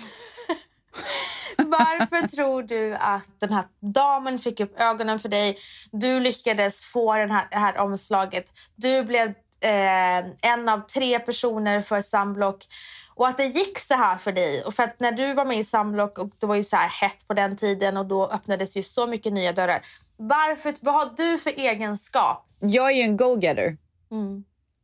varför 1.56 2.28
tror 2.28 2.62
du 2.62 2.94
att 2.94 3.40
den 3.40 3.52
här 3.52 3.64
damen 3.80 4.38
fick 4.38 4.60
upp 4.60 4.80
ögonen 4.80 5.18
för 5.18 5.28
dig? 5.28 5.56
Du 5.92 6.20
lyckades 6.20 6.84
få 6.84 7.14
den 7.14 7.30
här, 7.30 7.46
det 7.50 7.56
här 7.56 7.78
omslaget. 7.78 8.52
Du 8.76 9.02
blev 9.02 9.34
eh, 9.60 10.50
en 10.52 10.68
av 10.68 10.86
tre 10.86 11.18
personer 11.18 11.82
för 11.82 12.00
Sunblock. 12.00 12.66
Och 13.14 13.28
att 13.28 13.36
det 13.36 13.46
gick 13.46 13.78
så 13.78 13.94
här 13.94 14.18
för 14.18 14.32
dig. 14.32 14.62
Och 14.62 14.74
för 14.74 14.82
att 14.82 15.00
när 15.00 15.12
du 15.12 15.34
var 15.34 15.44
med 15.44 15.58
i 15.58 15.64
Sunblock 15.64 16.18
och 16.18 16.30
det 16.38 16.46
var 16.46 16.54
ju 16.54 16.64
så 16.64 16.76
här 16.76 16.88
hett 16.88 17.28
på 17.28 17.34
den 17.34 17.56
tiden 17.56 17.96
och 17.96 18.06
då 18.06 18.26
öppnades 18.26 18.76
ju 18.76 18.82
så 18.82 19.06
mycket 19.06 19.32
nya 19.32 19.52
dörrar. 19.52 19.86
Varför, 20.16 20.74
vad 20.80 20.94
har 20.94 21.12
du 21.16 21.38
för 21.38 21.50
egenskap? 21.50 22.46
Jag 22.60 22.90
är 22.90 22.94
ju 22.94 23.02
en 23.02 23.16
go-getter. 23.16 23.76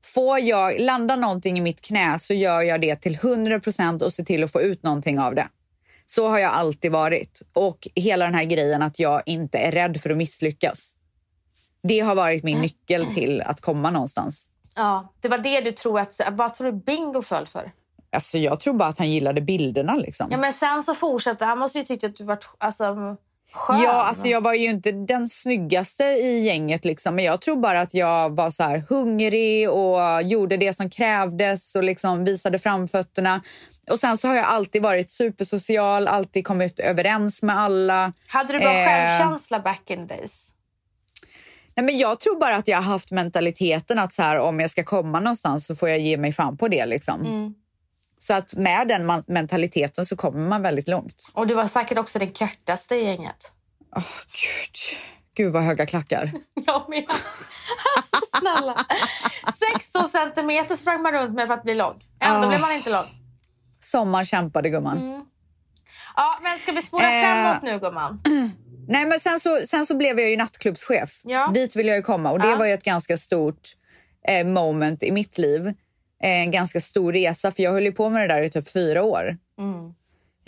Får 0.04 0.38
jag 0.38 0.80
landa 0.80 1.16
någonting 1.16 1.58
i 1.58 1.60
mitt 1.60 1.80
knä 1.80 2.18
så 2.18 2.34
gör 2.34 2.60
jag 2.60 2.80
det 2.80 2.96
till 2.96 3.14
100 3.14 3.60
procent 3.60 4.02
och 4.02 4.12
ser 4.12 4.24
till 4.24 4.44
att 4.44 4.52
få 4.52 4.60
ut 4.60 4.82
någonting 4.82 5.18
av 5.18 5.34
det. 5.34 5.48
Så 6.06 6.28
har 6.28 6.38
jag 6.38 6.52
alltid 6.52 6.92
varit. 6.92 7.42
Och 7.52 7.88
hela 7.94 8.24
den 8.24 8.34
här 8.34 8.44
grejen 8.44 8.82
att 8.82 8.98
jag 8.98 9.22
inte 9.26 9.58
är 9.58 9.72
rädd 9.72 10.00
för 10.00 10.10
att 10.10 10.16
misslyckas. 10.16 10.94
Det 11.82 12.00
har 12.00 12.14
varit 12.14 12.42
min 12.42 12.60
nyckel 12.60 13.06
till 13.06 13.40
att 13.40 13.60
komma 13.60 13.90
någonstans. 13.90 14.48
Ja, 14.76 15.12
det 15.20 15.28
var 15.28 15.38
det 15.38 15.60
du 15.60 15.72
tror 15.72 16.00
att... 16.00 16.20
Vad 16.32 16.54
tror 16.54 16.72
du 16.72 16.78
Bingo 16.78 17.22
föll 17.22 17.46
för? 17.46 17.72
Alltså 18.12 18.38
jag 18.38 18.60
tror 18.60 18.74
bara 18.74 18.88
att 18.88 18.98
han 18.98 19.10
gillade 19.10 19.40
bilderna. 19.40 19.94
Liksom. 19.94 20.28
Ja, 20.30 20.36
men 20.36 20.52
sen 20.52 20.82
så 20.82 20.94
fortsatte 20.94 21.44
han. 21.44 21.58
måste 21.58 21.78
ju 21.78 21.84
tyckt 21.84 22.04
att 22.04 22.16
du 22.16 22.24
var 22.24 22.38
alltså, 22.58 23.16
skön. 23.52 23.82
Ja, 23.82 24.08
alltså 24.08 24.26
jag 24.26 24.40
var 24.40 24.54
ju 24.54 24.64
inte 24.70 24.92
den 24.92 25.28
snyggaste 25.28 26.04
i 26.04 26.40
gänget, 26.46 26.84
liksom, 26.84 27.14
men 27.14 27.24
jag 27.24 27.40
tror 27.40 27.56
bara 27.56 27.80
att 27.80 27.94
jag 27.94 28.36
var 28.36 28.50
så 28.50 28.62
här 28.62 28.84
hungrig 28.88 29.70
och 29.70 30.22
gjorde 30.22 30.56
det 30.56 30.74
som 30.74 30.90
krävdes 30.90 31.74
och 31.76 31.84
liksom 31.84 32.24
visade 32.24 32.58
framfötterna. 32.58 33.42
Och 33.90 34.00
sen 34.00 34.18
så 34.18 34.28
har 34.28 34.34
jag 34.34 34.46
alltid 34.46 34.82
varit 34.82 35.10
supersocial, 35.10 36.08
alltid 36.08 36.46
kommit 36.46 36.80
överens 36.80 37.42
med 37.42 37.58
alla. 37.58 38.12
Hade 38.28 38.52
du 38.52 38.58
bra 38.58 38.68
Eh. 38.72 38.86
självkänsla 38.86 39.60
back 39.60 39.90
in 39.90 40.06
days? 40.06 40.50
Nej, 41.76 41.86
men 41.86 41.98
jag 41.98 42.20
tror 42.20 42.38
bara 42.40 42.56
att 42.56 42.68
jag 42.68 42.76
har 42.76 42.82
haft 42.82 43.10
mentaliteten 43.10 43.98
att 43.98 44.12
så 44.12 44.22
här, 44.22 44.38
om 44.38 44.60
jag 44.60 44.70
ska 44.70 44.84
komma 44.84 45.20
någonstans 45.20 45.66
så 45.66 45.76
får 45.76 45.88
jag 45.88 45.98
ge 45.98 46.16
mig 46.16 46.32
fan 46.32 46.56
på 46.56 46.68
det. 46.68 46.86
Liksom. 46.86 47.54
Så 48.18 48.34
att 48.34 48.54
med 48.54 48.88
den 48.88 49.22
mentaliteten 49.26 50.06
så 50.06 50.16
kommer 50.16 50.40
man 50.48 50.62
väldigt 50.62 50.88
långt. 50.88 51.30
Och 51.32 51.46
du 51.46 51.54
var 51.54 51.68
säkert 51.68 51.98
också 51.98 52.18
den 52.18 52.32
kortaste 52.32 52.94
i 52.96 53.04
gänget. 53.04 53.52
Gud, 53.94 54.98
Gud 55.36 55.52
vad 55.52 55.62
höga 55.62 55.86
klackar. 55.86 56.30
Jag 56.66 56.88
med. 56.88 57.04
Alltså 57.96 58.38
snälla. 58.38 58.76
16 59.78 60.08
centimeter 60.08 60.76
sprang 60.76 61.02
man 61.02 61.12
runt 61.12 61.34
med 61.34 61.46
för 61.46 61.54
att 61.54 61.62
bli 61.62 61.74
lång. 61.74 61.94
Ändå 62.20 62.46
Ah. 62.46 62.48
blev 62.48 62.60
man 62.60 62.72
inte 62.72 62.90
lång. 62.90 63.06
Som 63.80 64.10
man 64.10 64.24
kämpade 64.24 64.70
gumman. 64.70 65.26
Ja, 66.16 66.30
men 66.42 66.58
ska 66.58 66.72
vi 66.72 66.82
spola 66.82 67.12
Eh. 67.12 67.22
framåt 67.22 67.62
nu 67.62 67.78
gumman? 67.78 68.22
Nej, 68.88 69.06
men 69.06 69.20
sen 69.20 69.40
så, 69.40 69.56
sen 69.66 69.86
så 69.86 69.96
blev 69.96 70.20
jag 70.20 70.30
ju 70.30 70.36
nattklubbschef. 70.36 71.20
Ja. 71.24 71.50
Dit 71.54 71.76
vill 71.76 71.86
jag 71.86 71.96
ju 71.96 72.02
komma. 72.02 72.30
Och 72.32 72.38
det 72.40 72.48
Ja. 72.48 72.56
var 72.56 72.66
ju 72.66 72.72
ett 72.72 72.84
ganska 72.84 73.16
stort 73.16 73.60
eh, 74.28 74.46
moment 74.46 75.02
i 75.02 75.12
mitt 75.12 75.38
liv. 75.38 75.66
Eh, 76.22 76.30
en 76.40 76.50
ganska 76.50 76.80
stor 76.80 77.12
resa, 77.12 77.50
för 77.52 77.62
jag 77.62 77.72
höll 77.72 77.84
ju 77.84 77.92
på 77.92 78.08
med 78.08 78.22
det 78.28 78.34
där 78.34 78.40
i 78.42 78.50
typ 78.50 78.68
fyra 78.72 79.02
år. 79.02 79.36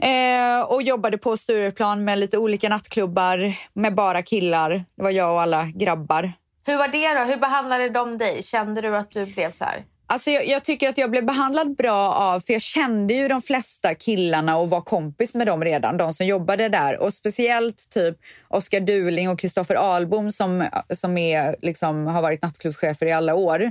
Eh, 0.03 0.61
och 0.69 0.83
jobbade 0.83 1.19
på 1.19 1.37
Stureplan 1.37 2.05
med 2.05 2.19
lite 2.19 2.39
olika 2.39 2.69
nattklubbar 2.69 3.55
med 3.73 3.95
bara 3.95 4.23
killar. 4.23 4.71
Det 4.97 5.03
var 5.03 5.11
jag 5.11 5.33
och 5.35 5.43
alla 5.43 5.65
grabbar. 5.75 6.33
Hur 6.67 6.77
var 6.77 6.89
det 6.89 7.15
då? 7.15 7.25
Hur 7.25 7.37
behandlade 7.37 7.89
de 7.89 8.19
dig? 8.19 8.43
Kände 8.43 8.81
du 8.81 8.97
att 8.97 9.11
du 9.11 9.27
blev 9.27 9.51
så 9.51 9.65
här? 9.65 9.85
Alltså 10.09 10.31
jag, 10.31 10.47
jag 10.47 10.65
tycker 10.65 10.89
att 10.89 10.99
jag 10.99 11.11
blev 11.11 11.27
behandlad 11.27 11.77
bra 11.77 12.15
av, 12.15 12.41
för 12.41 12.53
jag 12.53 12.63
kände 12.63 13.15
ju 13.15 13.29
de 13.29 13.43
flesta 13.43 13.95
killarna 13.95 14.57
och 14.57 14.71
var 14.71 14.81
kompis 14.81 15.35
med 15.35 15.47
dem 15.47 15.65
redan, 15.65 15.97
de 15.97 16.13
som 16.13 16.27
jobbade 16.27 16.69
där. 16.69 16.99
Och 16.99 17.15
speciellt 17.15 17.91
typ 17.91 18.17
Oskar 18.49 18.81
Duling 18.81 19.29
och 19.29 19.39
Kristoffer 19.39 19.75
Albom 19.75 20.33
som, 20.33 20.69
som 20.91 21.19
är, 21.19 21.57
liksom, 21.63 22.07
har 22.07 22.23
varit 22.23 22.43
nattklubbschefer 22.43 23.07
i 23.07 23.13
alla 23.13 23.35
år. 23.35 23.63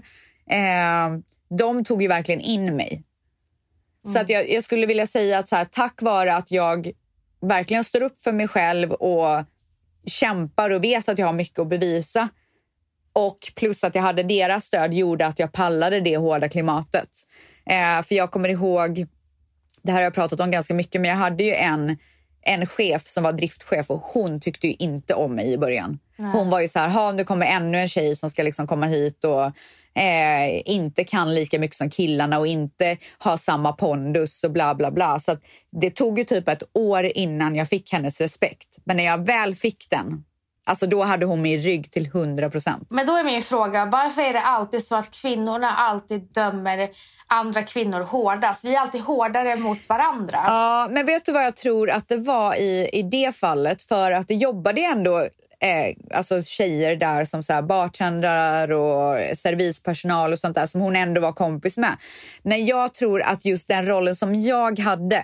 Eh, 0.49 1.17
de 1.57 1.83
tog 1.83 2.01
ju 2.01 2.07
verkligen 2.07 2.41
in 2.41 2.75
mig. 2.75 3.03
Så 4.07 4.19
att 4.19 4.29
jag, 4.29 4.49
jag 4.49 4.63
skulle 4.63 4.87
vilja 4.87 5.07
säga 5.07 5.39
att 5.39 5.47
så 5.47 5.55
här, 5.55 5.65
tack 5.65 6.01
vare 6.01 6.35
att 6.35 6.51
jag 6.51 6.91
verkligen 7.41 7.83
står 7.83 8.01
upp 8.01 8.21
för 8.21 8.31
mig 8.31 8.47
själv 8.47 8.91
och 8.91 9.43
kämpar 10.05 10.69
och 10.69 10.83
vet 10.83 11.09
att 11.09 11.17
jag 11.17 11.25
har 11.25 11.33
mycket 11.33 11.59
att 11.59 11.69
bevisa 11.69 12.29
och 13.15 13.51
plus 13.55 13.83
att 13.83 13.95
jag 13.95 14.01
hade 14.01 14.23
deras 14.23 14.65
stöd 14.65 14.93
gjorde 14.93 15.27
att 15.27 15.39
jag 15.39 15.51
pallade 15.51 15.99
det 15.99 16.17
hårda 16.17 16.49
klimatet. 16.49 17.09
Eh, 17.69 18.05
för 18.05 18.15
jag 18.15 18.31
kommer 18.31 18.49
ihåg, 18.49 19.05
det 19.83 19.91
här 19.91 19.99
har 19.99 20.03
jag 20.03 20.13
pratat 20.13 20.39
om 20.39 20.51
ganska 20.51 20.73
mycket, 20.73 21.01
men 21.01 21.09
jag 21.09 21.17
hade 21.17 21.43
ju 21.43 21.53
en, 21.53 21.97
en 22.41 22.65
chef 22.65 23.07
som 23.07 23.23
var 23.23 23.31
driftchef 23.31 23.89
och 23.89 24.01
hon 24.01 24.39
tyckte 24.39 24.67
ju 24.67 24.73
inte 24.79 25.13
om 25.13 25.35
mig 25.35 25.53
i 25.53 25.57
början. 25.57 25.99
Hon 26.17 26.49
var 26.49 26.61
ju 26.61 26.67
så 26.67 26.79
här, 26.79 26.89
ha 26.89 27.09
om 27.09 27.17
det 27.17 27.23
kommer 27.23 27.45
ännu 27.45 27.77
en 27.77 27.87
tjej 27.87 28.15
som 28.15 28.29
ska 28.29 28.43
liksom 28.43 28.67
komma 28.67 28.85
hit 28.85 29.23
och 29.23 29.45
eh, 30.01 30.61
inte 30.65 31.03
kan 31.03 31.35
lika 31.35 31.59
mycket 31.59 31.77
som 31.77 31.89
killarna 31.89 32.39
och 32.39 32.47
inte 32.47 32.97
har 33.17 33.37
samma 33.37 33.73
pondus 33.73 34.43
och 34.43 34.51
bla 34.51 34.75
bla 34.75 34.91
bla. 34.91 35.19
Så 35.19 35.37
det 35.81 35.89
tog 35.89 36.19
ju 36.19 36.25
typ 36.25 36.47
ett 36.47 36.63
år 36.73 37.03
innan 37.17 37.55
jag 37.55 37.69
fick 37.69 37.93
hennes 37.93 38.21
respekt. 38.21 38.67
Men 38.83 38.97
när 38.97 39.03
jag 39.03 39.25
väl 39.25 39.55
fick 39.55 39.89
den, 39.89 40.23
alltså 40.65 40.87
då 40.87 41.03
hade 41.03 41.25
hon 41.25 41.41
min 41.41 41.59
rygg 41.59 41.91
till 41.91 42.05
100 42.05 42.49
procent. 42.49 42.87
Men 42.91 43.05
då 43.05 43.17
är 43.17 43.23
min 43.23 43.41
fråga, 43.41 43.85
varför 43.85 44.21
är 44.21 44.33
det 44.33 44.41
alltid 44.41 44.85
så 44.85 44.95
att 44.95 45.11
kvinnorna 45.11 45.71
alltid 45.71 46.21
dömer 46.33 46.89
andra 47.27 47.63
kvinnor 47.63 48.01
hårdast? 48.01 48.65
Vi 48.65 48.75
är 48.75 48.79
alltid 48.79 49.01
hårdare 49.01 49.55
mot 49.55 49.89
varandra. 49.89 50.43
Ja, 50.47 50.87
men 50.91 51.05
vet 51.05 51.25
du 51.25 51.31
vad 51.31 51.45
jag 51.45 51.55
tror 51.55 51.89
att 51.89 52.07
det 52.07 52.17
var 52.17 52.55
i, 52.55 52.89
i 52.93 53.03
det 53.03 53.35
fallet? 53.35 53.83
För 53.83 54.11
att 54.11 54.27
det 54.27 54.35
jobbade 54.35 54.81
ändå 54.81 55.27
eh, 55.61 56.17
alltså 56.17 56.41
tjejer 56.43 56.95
där 56.95 57.25
som 57.25 57.43
så 57.43 57.53
här 57.53 57.61
bartendrar 57.61 58.71
och 58.71 59.37
servispersonal 59.37 60.33
och 60.33 60.39
sånt 60.39 60.55
där 60.55 60.67
som 60.67 60.81
hon 60.81 60.95
ändå 60.95 61.21
var 61.21 61.33
kompis 61.33 61.77
med. 61.77 61.97
Men 62.43 62.65
jag 62.65 62.93
tror 62.93 63.21
att 63.21 63.45
just 63.45 63.67
den 63.67 63.85
rollen 63.85 64.15
som 64.15 64.35
jag 64.41 64.79
hade 64.79 65.23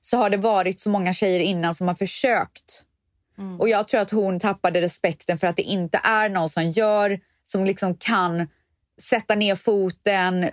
så 0.00 0.16
har 0.16 0.30
det 0.30 0.36
varit 0.36 0.80
så 0.80 0.90
många 0.90 1.12
tjejer 1.12 1.40
innan 1.40 1.74
som 1.74 1.88
har 1.88 1.94
försökt. 1.94 2.84
Och 3.58 3.68
jag 3.68 3.88
tror 3.88 4.00
att 4.00 4.10
hon 4.10 4.40
tappade 4.40 4.80
respekten 4.80 5.38
för 5.38 5.46
att 5.46 5.56
det 5.56 5.62
inte 5.62 6.00
är 6.04 6.28
någon 6.28 6.48
som 6.48 6.70
gör, 6.70 7.20
som 7.42 7.64
liksom 7.64 7.94
kan 7.94 8.48
sätta 9.02 9.34
ner 9.34 9.54
foten, 9.54 10.46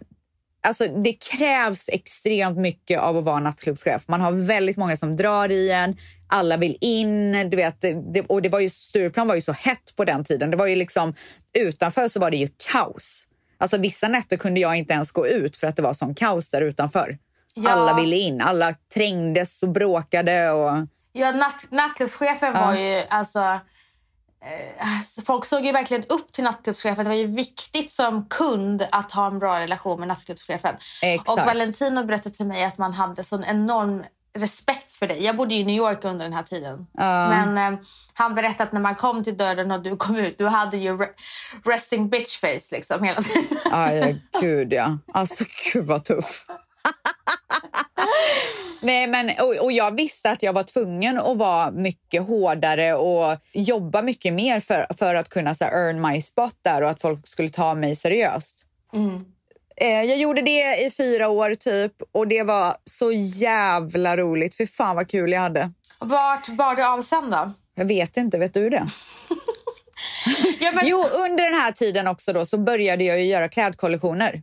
Alltså, 0.65 0.87
det 0.87 1.13
krävs 1.13 1.89
extremt 1.89 2.57
mycket 2.57 2.99
av 2.99 3.17
att 3.17 3.23
vara 3.23 3.39
nattklubbschef. 3.39 4.07
Man 4.07 4.21
har 4.21 4.31
väldigt 4.31 4.77
många 4.77 4.97
som 4.97 5.15
drar 5.15 5.51
i 5.51 5.71
en, 5.71 5.97
alla 6.27 6.57
vill 6.57 6.77
in. 6.81 7.49
Du 7.49 7.57
vet, 7.57 7.81
det, 7.81 8.21
och 8.27 8.41
det 8.41 8.49
var 8.49 8.59
ju, 8.59 8.69
Stureplan 8.69 9.27
var 9.27 9.35
ju 9.35 9.41
så 9.41 9.51
hett 9.51 9.95
på 9.95 10.05
den 10.05 10.23
tiden. 10.23 10.51
Det 10.51 10.57
var 10.57 10.67
ju 10.67 10.75
liksom, 10.75 11.13
utanför 11.57 12.07
så 12.07 12.19
var 12.19 12.31
det 12.31 12.37
ju 12.37 12.49
kaos. 12.71 13.27
Alltså, 13.57 13.77
vissa 13.77 14.07
nätter 14.07 14.37
kunde 14.37 14.59
jag 14.59 14.75
inte 14.75 14.93
ens 14.93 15.11
gå 15.11 15.27
ut 15.27 15.57
för 15.57 15.67
att 15.67 15.75
det 15.75 15.81
var 15.81 15.93
sån 15.93 16.15
kaos 16.15 16.49
där 16.49 16.61
utanför. 16.61 17.17
Ja. 17.55 17.69
Alla 17.69 18.01
ville 18.01 18.15
in, 18.15 18.41
alla 18.41 18.75
trängdes 18.93 19.63
och 19.63 19.69
bråkade. 19.69 20.51
Och... 20.51 20.87
Ja, 21.17 21.31
natt, 21.31 21.65
nattklubbschefen 21.69 22.53
var 22.53 22.75
ju 22.75 23.03
alltså... 23.09 23.39
Eh, 23.39 24.95
alltså, 24.97 25.21
folk 25.21 25.45
såg 25.45 25.65
ju 25.65 25.71
verkligen 25.71 26.03
upp 26.03 26.31
till 26.31 26.43
nattklubbschefen. 26.43 27.03
Det 27.03 27.09
var 27.09 27.15
ju 27.15 27.27
viktigt 27.27 27.91
som 27.91 28.25
kund 28.29 28.87
att 28.91 29.11
ha 29.11 29.27
en 29.27 29.39
bra 29.39 29.59
relation 29.59 29.99
med 29.99 30.07
nattklubbschefen. 30.07 30.75
Exakt. 31.01 31.29
Och 31.29 31.45
Valentino 31.45 32.03
berättade 32.03 32.35
till 32.35 32.45
mig 32.45 32.63
att 32.63 32.77
man 32.77 32.93
hade 32.93 33.23
sån 33.23 33.43
enorm 33.43 34.03
respekt 34.37 34.95
för 34.95 35.07
dig. 35.07 35.23
Jag 35.23 35.37
bodde 35.37 35.53
ju 35.53 35.59
i 35.59 35.63
New 35.65 35.75
York 35.75 36.05
under 36.05 36.23
den 36.23 36.33
här 36.33 36.43
tiden. 36.43 36.87
Men 37.29 37.57
eh, 37.73 37.79
han 38.13 38.35
berättade 38.35 38.63
att 38.63 38.71
när 38.71 38.81
man 38.81 38.95
kom 38.95 39.23
till 39.23 39.37
dörren 39.37 39.71
och 39.71 39.81
du 39.83 39.97
kom 39.97 40.15
ut, 40.15 40.37
du 40.37 40.47
hade 40.47 40.77
ju 40.77 40.97
re- 40.97 41.13
resting 41.65 42.09
bitch 42.09 42.39
face 42.39 42.75
liksom 42.75 43.03
hela 43.03 43.21
tiden. 43.21 43.57
Aj, 43.71 44.21
gud 44.41 44.73
ja. 44.73 44.97
Alltså 45.13 45.43
gud 45.73 45.85
vad 45.85 46.03
tuff. 46.03 46.45
Nej, 48.85 49.07
men, 49.07 49.29
och, 49.39 49.63
och 49.63 49.71
jag 49.71 49.95
visste 49.95 50.31
att 50.31 50.43
jag 50.43 50.53
var 50.53 50.63
tvungen 50.63 51.19
att 51.19 51.37
vara 51.37 51.71
mycket 51.71 52.27
hårdare 52.27 52.93
och 52.93 53.37
jobba 53.53 54.01
mycket 54.01 54.33
mer 54.33 54.59
för, 54.59 54.85
för 54.97 55.15
att 55.15 55.29
kunna 55.29 55.55
så 55.55 55.63
här, 55.63 55.71
earn 55.71 56.01
my 56.11 56.21
spot 56.21 56.55
där 56.61 56.81
och 56.81 56.89
att 56.89 57.01
folk 57.01 57.27
skulle 57.27 57.49
ta 57.49 57.73
mig 57.73 57.95
seriöst. 57.95 58.65
Eh, 59.77 59.87
jag 59.87 60.17
gjorde 60.17 60.41
det 60.41 60.85
i 60.85 60.91
fyra 60.97 61.29
år 61.29 61.55
typ 61.55 61.93
och 62.11 62.27
det 62.27 62.43
var 62.43 62.75
så 62.83 63.11
jävla 63.11 64.17
roligt. 64.17 64.55
För 64.55 64.65
fan 64.65 64.95
vad 64.95 65.09
kul 65.09 65.31
jag 65.31 65.41
hade. 65.41 65.71
Vart 65.99 66.47
bar 66.47 66.75
du 66.75 66.83
av 66.85 67.01
sen 67.01 67.29
då? 67.29 67.51
Jag 67.75 67.85
vet 67.85 68.17
inte, 68.17 68.37
vet 68.37 68.53
du 68.53 68.69
det? 68.69 68.87
Ja, 70.59 70.71
men, 70.71 70.83
Jo, 70.87 70.97
under 70.97 71.43
den 71.43 71.53
här 71.53 71.71
tiden 71.71 72.07
också 72.07 72.33
då 72.33 72.45
så 72.45 72.57
började 72.57 73.03
jag 73.03 73.19
ju 73.19 73.25
göra 73.25 73.49
klädkollektioner. 73.49 74.41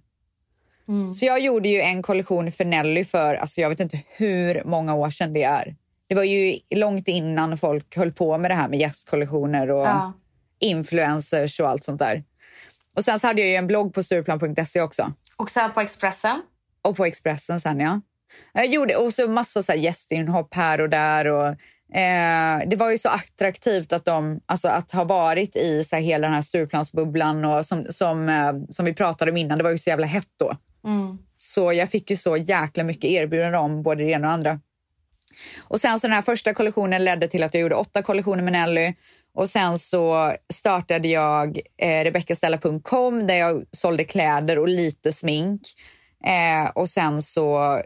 Så 1.14 1.24
jag 1.24 1.40
gjorde 1.40 1.68
ju 1.68 1.80
en 1.80 2.02
kollektion 2.02 2.52
för 2.52 2.64
Nelly 2.64 3.04
för, 3.04 3.34
alltså 3.34 3.60
jag 3.60 3.68
vet 3.68 3.80
inte 3.80 4.00
hur 4.16 4.62
många 4.64 4.94
år 4.94 5.10
sedan 5.10 5.32
det 5.32 5.42
är. 5.42 5.76
Det 6.08 6.14
var 6.14 6.22
ju 6.24 6.58
långt 6.74 7.08
innan 7.08 7.58
folk 7.58 7.96
höll 7.96 8.12
på 8.12 8.38
med 8.38 8.50
det 8.50 8.54
här 8.54 8.68
med 8.68 8.78
gästkollektioner 8.78 9.70
och 9.70 9.86
Ja. 9.86 10.12
influencers 10.60 11.60
och 11.60 11.68
allt 11.68 11.84
sånt 11.84 11.98
där. 11.98 12.24
Och 12.96 13.04
sen 13.04 13.18
så 13.20 13.26
hade 13.26 13.40
jag 13.40 13.50
ju 13.50 13.56
en 13.56 13.66
blogg 13.66 13.94
på 13.94 14.02
Stureplan.se 14.02 14.80
också. 14.80 15.12
Och 15.36 15.50
sen 15.50 15.72
på 15.72 15.80
Expressen. 15.80 16.42
Och 16.82 16.96
på 16.96 17.04
Expressen 17.04 17.60
sen 17.60 17.80
ja. 17.80 18.00
Jag 18.52 18.66
gjorde 18.66 18.96
och 18.96 19.14
så 19.14 19.28
massa 19.28 19.62
så 19.62 19.72
här 19.72 19.78
gästinhopp 19.78 20.54
här 20.54 20.80
och 20.80 20.90
där. 20.90 21.26
Och, 21.26 21.46
eh, 21.96 22.60
det 22.66 22.76
var 22.76 22.90
ju 22.90 22.98
så 22.98 23.08
attraktivt 23.08 23.92
att, 23.92 24.04
de, 24.04 24.40
alltså 24.46 24.68
att 24.68 24.90
ha 24.90 25.04
varit 25.04 25.56
i 25.56 25.84
så 25.84 25.96
här, 25.96 26.02
hela 26.02 26.26
den 26.26 26.34
här 26.34 26.42
Stureplansbubblan 26.42 27.44
och 27.44 27.66
som, 27.66 27.86
som, 27.90 28.28
eh, 28.28 28.52
som 28.70 28.84
vi 28.84 28.94
pratade 28.94 29.30
om 29.30 29.36
innan, 29.36 29.58
det 29.58 29.64
var 29.64 29.70
ju 29.70 29.78
så 29.78 29.90
jävla 29.90 30.06
hett 30.06 30.28
då. 30.38 30.56
Mm. 30.84 31.18
Så 31.36 31.72
jag 31.72 31.90
fick 31.90 32.10
ju 32.10 32.16
så 32.16 32.36
jäkla 32.36 32.84
mycket 32.84 33.10
erbjudanden 33.10 33.60
om 33.60 33.82
både 33.82 34.04
det 34.04 34.10
ena 34.10 34.26
och 34.26 34.32
andra. 34.32 34.60
Och 35.60 35.80
sen 35.80 36.00
så 36.00 36.06
den 36.06 36.14
här 36.14 36.22
första 36.22 36.54
kollektionen 36.54 37.04
ledde 37.04 37.28
till 37.28 37.42
att 37.42 37.54
jag 37.54 37.60
gjorde 37.60 37.74
åtta 37.74 38.02
kollektioner 38.02 38.42
med 38.42 38.52
Nelly. 38.52 38.94
Och 39.34 39.50
sen 39.50 39.78
så 39.78 40.32
startade 40.52 41.08
jag 41.08 41.58
eh, 41.78 42.04
rebeccastella.com 42.04 43.26
där 43.26 43.34
jag 43.34 43.64
sålde 43.70 44.04
kläder 44.04 44.58
och 44.58 44.68
lite 44.68 45.12
smink. 45.12 45.60
Eh, 46.24 46.70
och 46.70 46.88
sen 46.88 47.22
så 47.22 47.78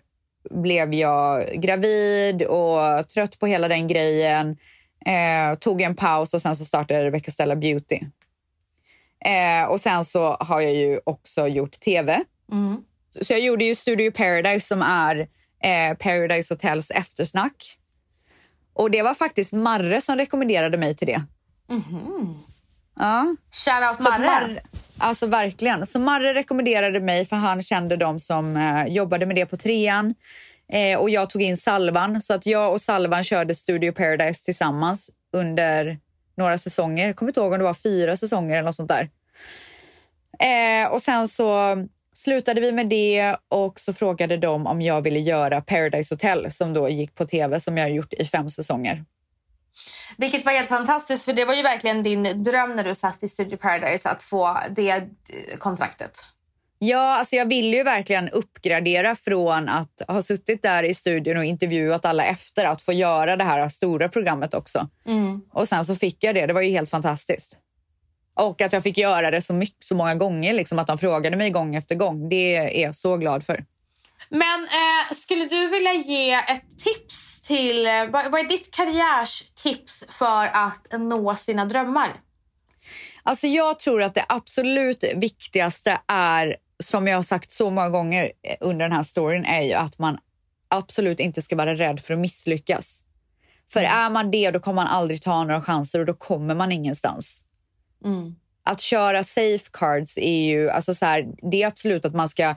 blev 0.51 0.95
jag 0.95 1.47
gravid 1.63 2.43
och 2.43 3.09
trött 3.09 3.39
på 3.39 3.47
hela 3.47 3.69
den 3.69 3.89
grejen. 3.89 4.57
Eh, 5.07 5.59
tog 5.59 5.83
en 5.83 5.97
paus 5.97 6.35
och 6.35 6.43
sen 6.43 6.57
så 6.57 6.65
startade 6.65 6.95
jag 6.95 7.07
Rebecca 7.07 7.31
Stella 7.31 7.57
Beauty. 7.57 8.01
Eh, 9.25 9.69
och 9.71 9.81
sen 9.81 10.05
så 10.05 10.37
har 10.41 10.61
jag 10.61 10.75
ju 10.75 11.01
också 11.05 11.47
gjort 11.47 11.81
tv. 11.81 12.25
Så 13.21 13.33
jag 13.33 13.41
gjorde 13.41 13.65
ju 13.65 13.75
Studio 13.75 14.11
Paradise 14.11 14.67
som 14.67 14.83
är 14.83 15.29
eh, 15.63 15.97
Paradise 15.97 16.55
Hotels 16.55 16.91
eftersnack. 16.91 17.79
Och 18.75 18.91
det 18.91 19.03
var 19.03 19.15
faktiskt 19.15 19.53
Marre 19.53 20.01
som 20.01 20.17
rekommenderade 20.17 20.79
mig 20.79 20.95
till 20.95 21.07
det. 21.07 21.23
Ja. 22.99 23.37
Shoutout 23.53 24.01
Marre. 24.01 24.27
Marre, 24.27 24.61
alltså 24.99 25.27
verkligen. 25.27 25.87
Så 25.87 25.99
Marre 25.99 26.35
rekommenderade 26.35 27.01
mig 27.01 27.27
för 27.27 27.37
han 27.37 27.63
kände 27.63 27.97
de 27.97 28.21
som 28.21 28.57
eh, 28.57 28.87
jobbade 28.87 29.27
med 29.27 29.37
det 29.37 29.47
på 29.47 29.57
trean. 29.57 30.15
Eh, 30.73 30.99
och 30.99 31.11
jag 31.11 31.31
tog 31.31 31.43
in 31.43 31.57
Salvan. 31.57 32.21
Så 32.21 32.35
att 32.35 32.47
jag 32.47 32.73
och 32.73 32.81
Salvan 32.81 33.25
körde 33.25 33.55
Studio 33.55 33.93
Paradise 33.93 34.45
tillsammans 34.45 35.11
under 35.33 35.99
några 36.37 36.59
säsonger. 36.59 37.07
Jag 37.07 37.17
kommer 37.17 37.31
inte 37.31 37.41
ihåg 37.41 37.53
om 37.53 37.59
det 37.59 37.65
var 37.65 37.75
fyra 37.75 38.17
säsonger 38.17 38.57
eller 38.57 38.67
något 38.67 38.77
sånt 38.77 38.91
där. 38.91 39.11
Eh, 40.39 40.93
och 40.93 41.03
sen 41.03 41.29
så 41.29 41.77
slutade 42.17 42.61
vi 42.61 42.73
med 42.73 42.89
det 42.89 43.37
och 43.49 43.81
så 43.81 43.93
frågade 43.93 44.37
de 44.37 44.67
om 44.67 44.83
jag 44.83 45.03
ville 45.03 45.19
göra 45.19 45.61
Paradise 45.61 46.14
Hotel 46.14 46.53
som 46.53 46.73
då 46.73 46.89
gick 46.89 47.14
på 47.14 47.25
tv 47.25 47.61
som 47.61 47.77
jag 47.79 47.85
har 47.85 47.91
gjort 47.91 48.12
i 48.12 48.25
fem 48.25 48.51
säsonger. 48.51 49.05
Vilket 50.17 50.45
var 50.45 50.53
helt 50.53 50.69
fantastiskt 50.69 51.25
för 51.25 51.33
det 51.33 51.45
var 51.45 51.55
ju 51.55 51.62
verkligen 51.62 52.03
din 52.03 52.43
dröm 52.43 52.75
när 52.75 52.85
du 52.85 52.95
satt 52.95 53.23
i 53.23 53.29
Studio 53.29 53.57
Paradise 53.57 54.09
att 54.09 54.23
få 54.23 54.59
det 54.71 54.91
eh, 54.91 55.03
kontraktet. 55.59 56.21
Ja, 56.79 57.19
alltså 57.19 57.37
jag 57.37 57.49
ville 57.49 57.77
ju 57.77 57.83
verkligen 57.83 58.29
uppgradera 58.29 59.17
från 59.17 59.69
att 59.69 60.03
ha 60.09 60.23
suttit 60.23 60.62
där 60.62 60.83
i 60.83 60.95
studion 60.95 61.37
och 61.37 61.45
intervjuat 61.45 62.05
alla 62.05 62.25
efter 62.25 62.64
att 62.64 62.83
få 62.83 62.93
göra 62.93 63.37
det 63.37 63.45
här 63.45 63.69
stora 63.69 64.09
programmet 64.09 64.55
också. 64.55 64.89
Och 65.53 65.69
sen 65.69 65.85
så 65.85 65.97
fick 65.97 66.25
jag 66.25 66.35
det. 66.35 66.47
Det 66.47 66.53
var 66.53 66.62
ju 66.62 66.71
helt 66.71 66.91
fantastiskt. 66.91 67.59
Och 68.37 68.61
att 68.61 68.72
jag 68.72 68.82
fick 68.82 68.99
göra 68.99 69.30
det 69.30 69.43
så, 69.43 69.53
mycket, 69.53 69.84
så 69.84 69.95
många 69.95 70.14
gånger, 70.14 70.55
liksom 70.55 70.78
att 70.78 70.87
de 70.87 70.99
frågade 70.99 71.37
mig 71.37 71.51
gång 71.51 71.74
efter 71.74 71.95
gång. 71.95 72.28
Det 72.28 72.57
är 72.57 72.82
jag 72.82 72.97
så 72.97 73.16
glad 73.16 73.45
för. 73.45 73.64
Men 74.28 74.62
eh, 74.62 75.14
skulle 75.14 75.45
du 75.45 75.68
vilja 75.68 75.95
ge 75.95 76.32
ett 76.32 76.78
tips 76.78 77.43
till... 77.43 77.87
Eh, 77.87 78.07
vad, 78.07 78.30
vad 78.30 78.41
är 78.41 78.49
ditt 78.49 78.70
karriärstips 78.70 80.05
för 80.09 80.45
att 80.53 80.87
nå 81.01 81.37
sina 81.37 81.64
drömmar? 81.64 82.09
Alltså 83.22 83.47
jag 83.47 83.78
tror 83.78 84.03
att 84.03 84.14
det 84.14 84.24
absolut 84.28 85.05
viktigaste 85.16 86.01
är, 86.07 86.57
som 86.82 87.07
jag 87.07 87.16
har 87.16 87.22
sagt 87.22 87.51
så 87.51 87.70
många 87.70 87.89
gånger 87.89 88.32
under 88.61 88.84
den 88.84 88.93
här 88.93 89.03
storyn, 89.03 89.45
är 89.45 89.62
ju 89.62 89.72
att 89.72 89.99
man 89.99 90.18
absolut 90.68 91.20
inte 91.20 91.43
ska 91.43 91.57
vara 91.57 91.74
rädd 91.74 92.01
för 92.01 92.14
att 92.14 92.20
misslyckas. 92.20 93.03
För 93.72 93.82
är 93.82 94.11
man 94.11 94.30
det, 94.30 94.51
då 94.51 94.61
kommer 94.61 94.82
man 94.82 94.87
aldrig 94.87 95.22
ta 95.22 95.45
några 95.45 95.62
chanser 95.62 96.01
och 96.01 96.07
då 96.07 96.14
kommer 96.14 96.55
man 96.55 96.72
ingenstans. 96.72 97.45
Att 98.65 98.81
köra 98.81 99.25
safecards 99.25 100.19
är 100.19 100.45
ju, 100.45 100.71
alltså 100.71 100.95
så 100.95 101.07
här, 101.07 101.27
det 101.51 101.63
är 101.63 101.67
absolut 101.67 102.05
att 102.05 102.15
man 102.15 102.29
ska 102.29 102.55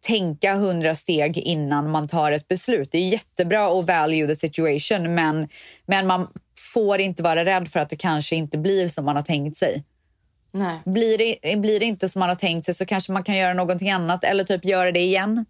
tänka 0.00 0.54
hundra 0.54 0.94
steg 0.94 1.38
innan 1.38 1.90
man 1.90 2.08
tar 2.08 2.32
ett 2.32 2.48
beslut. 2.48 2.88
Det 2.92 2.98
är 2.98 3.08
jättebra 3.08 3.66
att 3.66 3.86
value 3.86 4.26
the 4.26 4.36
situation, 4.36 5.14
men, 5.14 5.48
men 5.86 6.06
man 6.06 6.28
får 6.74 7.00
inte 7.00 7.22
vara 7.22 7.44
rädd 7.44 7.68
för 7.68 7.80
att 7.80 7.88
det 7.88 7.96
kanske 7.96 8.36
inte 8.36 8.58
blir 8.58 8.88
som 8.88 9.04
man 9.04 9.16
har 9.16 9.22
tänkt 9.22 9.56
sig. 9.56 9.84
Nej. 10.52 10.78
Blir 10.84 11.18
det, 11.18 11.56
blir 11.56 11.80
det 11.80 11.86
inte 11.86 12.08
som 12.08 12.20
man 12.20 12.28
har 12.28 12.36
tänkt 12.36 12.64
sig 12.64 12.74
så 12.74 12.86
kanske 12.86 13.12
man 13.12 13.24
kan 13.24 13.36
göra 13.36 13.54
någonting 13.54 13.90
annat 13.90 14.24
eller 14.24 14.44
typ 14.44 14.64
göra 14.64 14.92
det 14.92 15.00
igen. 15.00 15.44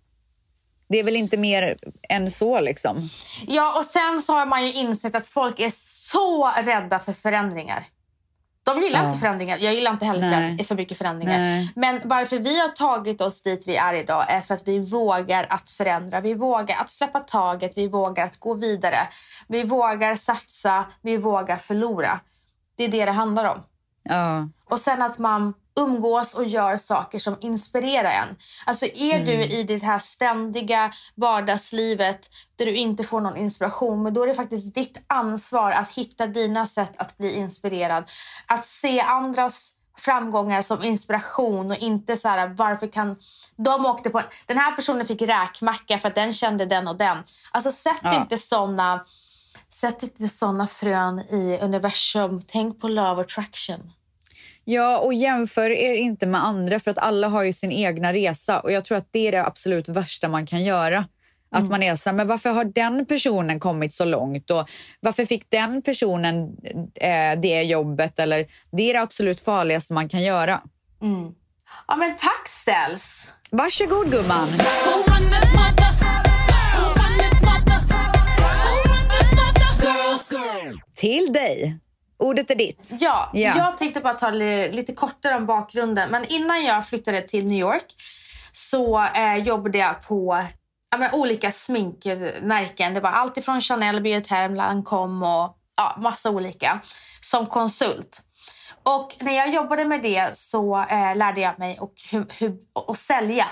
Det 0.88 0.98
är 0.98 1.04
väl 1.04 1.16
inte 1.16 1.36
mer 1.36 1.76
än 2.08 2.30
så 2.30 2.60
liksom. 2.60 3.08
Ja, 3.46 3.78
och 3.78 3.84
sen 3.84 4.22
så 4.22 4.32
har 4.32 4.46
man 4.46 4.66
ju 4.66 4.72
insett 4.72 5.14
att 5.14 5.28
folk 5.28 5.60
är 5.60 5.70
så 6.10 6.52
rädda 6.62 6.98
för 6.98 7.12
förändringar. 7.12 7.84
De 8.74 8.82
gillar 8.82 9.00
Ja. 9.00 9.06
inte 9.06 9.18
förändringar. 9.18 9.58
Jag 9.58 9.74
gillar 9.74 9.90
inte 9.90 10.04
heller 10.04 10.30
förändring, 10.30 10.64
för 10.64 10.74
mycket 10.74 10.98
förändringar. 10.98 11.38
Nej. 11.38 11.72
Men 11.76 12.00
varför 12.04 12.38
vi 12.38 12.60
har 12.60 12.68
tagit 12.68 13.20
oss 13.20 13.42
dit 13.42 13.68
vi 13.68 13.76
är 13.76 13.94
idag 13.94 14.24
är 14.30 14.40
för 14.40 14.54
att 14.54 14.68
vi 14.68 14.78
vågar 14.78 15.46
att 15.50 15.70
förändra. 15.70 16.20
Vi 16.20 16.34
vågar 16.34 16.76
att 16.76 16.90
släppa 16.90 17.20
taget, 17.20 17.78
vi 17.78 17.88
vågar 17.88 18.24
att 18.24 18.36
gå 18.36 18.54
vidare. 18.54 18.96
Vi 19.48 19.64
vågar 19.64 20.14
satsa, 20.16 20.84
vi 21.02 21.16
vågar 21.16 21.56
förlora. 21.56 22.20
Det 22.76 22.84
är 22.84 22.88
det 22.88 23.04
det 23.04 23.12
handlar 23.12 23.44
om. 23.44 23.62
Ja. 24.02 24.48
Och 24.64 24.80
sen 24.80 25.02
att 25.02 25.18
man 25.18 25.54
umgås 25.78 26.34
och 26.34 26.44
gör 26.44 26.76
saker 26.76 27.18
som 27.18 27.36
inspirerar 27.40 28.10
en. 28.10 28.36
Alltså 28.66 28.86
är 28.86 29.24
du 29.24 29.32
i 29.32 29.62
det 29.62 29.82
här 29.82 29.98
ständiga 29.98 30.92
vardagslivet 31.14 32.30
där 32.56 32.66
du 32.66 32.74
inte 32.74 33.04
får 33.04 33.20
någon 33.20 33.36
inspiration, 33.36 34.02
men 34.02 34.14
då 34.14 34.22
är 34.22 34.26
det 34.26 34.34
faktiskt 34.34 34.74
ditt 34.74 35.02
ansvar 35.06 35.70
att 35.70 35.92
hitta 35.92 36.26
dina 36.26 36.66
sätt 36.66 36.92
att 36.96 37.18
bli 37.18 37.34
inspirerad. 37.34 38.04
Att 38.46 38.66
se 38.66 39.00
andras 39.00 39.72
framgångar 39.98 40.62
som 40.62 40.84
inspiration 40.84 41.70
och 41.70 41.76
inte 41.76 42.16
så 42.16 42.28
här 42.28 42.48
varför 42.48 42.86
kan 42.86 43.16
de 43.56 43.86
åkte 43.86 44.10
på 44.10 44.22
den 44.46 44.58
här 44.58 44.76
personen 44.76 45.06
fick 45.06 45.22
räkmacka 45.22 45.98
för 45.98 46.08
att 46.08 46.14
den 46.14 46.32
kände 46.32 46.66
den 46.66 46.88
och 46.88 46.96
den. 46.96 47.18
Alltså 47.50 47.70
sätt 47.70 48.00
Ja. 48.02 48.16
inte 48.16 48.38
såna 48.38 49.04
Sätt 49.70 50.02
inte 50.02 50.28
såna 50.28 50.66
frön 50.66 51.18
i 51.18 51.58
universum. 51.62 52.42
Tänk 52.46 52.80
på 52.80 52.88
love 52.88 53.22
attraction. 53.22 53.92
Ja, 54.70 54.98
och 54.98 55.14
jämför 55.14 55.70
er 55.70 55.94
inte 55.94 56.26
med 56.26 56.44
andra 56.44 56.80
för 56.80 56.90
att 56.90 56.98
alla 56.98 57.28
har 57.28 57.42
ju 57.42 57.52
sin 57.52 57.72
egna 57.72 58.12
resa 58.12 58.60
och 58.60 58.72
jag 58.72 58.84
tror 58.84 58.98
att 58.98 59.08
det 59.10 59.28
är 59.28 59.32
det 59.32 59.44
absolut 59.44 59.88
värsta 59.88 60.28
man 60.28 60.46
kan 60.46 60.64
göra. 60.64 61.04
Att 61.50 61.68
man 61.68 61.82
är 61.82 61.96
så 61.96 62.10
här, 62.10 62.16
men 62.16 62.26
varför 62.26 62.50
har 62.50 62.64
den 62.64 63.06
personen 63.06 63.60
kommit 63.60 63.94
så 63.94 64.04
långt 64.04 64.50
och 64.50 64.68
varför 65.00 65.24
fick 65.24 65.50
den 65.50 65.82
personen 65.82 66.56
eh, 66.94 67.40
det 67.40 67.62
jobbet 67.62 68.18
eller 68.18 68.46
det 68.72 68.90
är 68.90 68.94
det 68.94 69.00
absolut 69.00 69.40
farligaste 69.40 69.92
man 69.92 70.08
kan 70.08 70.22
göra. 70.22 70.60
Ja, 71.86 71.96
men 71.96 72.16
tack 72.16 72.48
Ställs. 72.48 73.28
Varsågod 73.50 74.10
gumman! 74.10 74.48
Till 80.94 81.32
dig! 81.32 81.78
Ordet 82.18 82.50
är 82.50 82.54
ditt. 82.54 82.90
Ja, 83.00 83.30
Ja. 83.32 83.52
jag 83.56 83.78
tänkte 83.78 84.00
bara 84.00 84.14
ta 84.14 84.30
li- 84.30 84.72
lite 84.72 84.92
kortare 84.94 85.36
om 85.36 85.46
bakgrunden. 85.46 86.10
Men 86.10 86.24
innan 86.24 86.64
jag 86.64 86.86
flyttade 86.88 87.20
till 87.20 87.44
New 87.46 87.58
York 87.58 87.84
så 88.52 89.02
eh, 89.04 89.36
jobbade 89.36 89.78
jag 89.78 90.02
på 90.08 90.44
ja, 90.90 90.98
men, 90.98 91.10
olika 91.14 91.50
sminkmärken. 91.52 92.94
Det 92.94 93.00
var 93.00 93.10
allt 93.10 93.36
ifrån 93.36 93.60
Chanel, 93.60 94.00
Bioterm, 94.00 94.54
Lancome 94.54 95.26
och 95.26 95.56
ja, 95.76 95.96
massa 95.98 96.30
olika 96.30 96.80
som 97.20 97.46
konsult. 97.46 98.22
Och 98.82 99.16
när 99.20 99.32
jag 99.32 99.54
jobbade 99.54 99.84
med 99.84 100.02
det 100.02 100.36
så 100.36 100.80
eh, 100.90 101.16
lärde 101.16 101.40
jag 101.40 101.58
mig 101.58 101.78
och 101.80 101.92
hur, 102.10 102.26
hur, 102.38 102.56
att 102.88 102.98
sälja. 102.98 103.46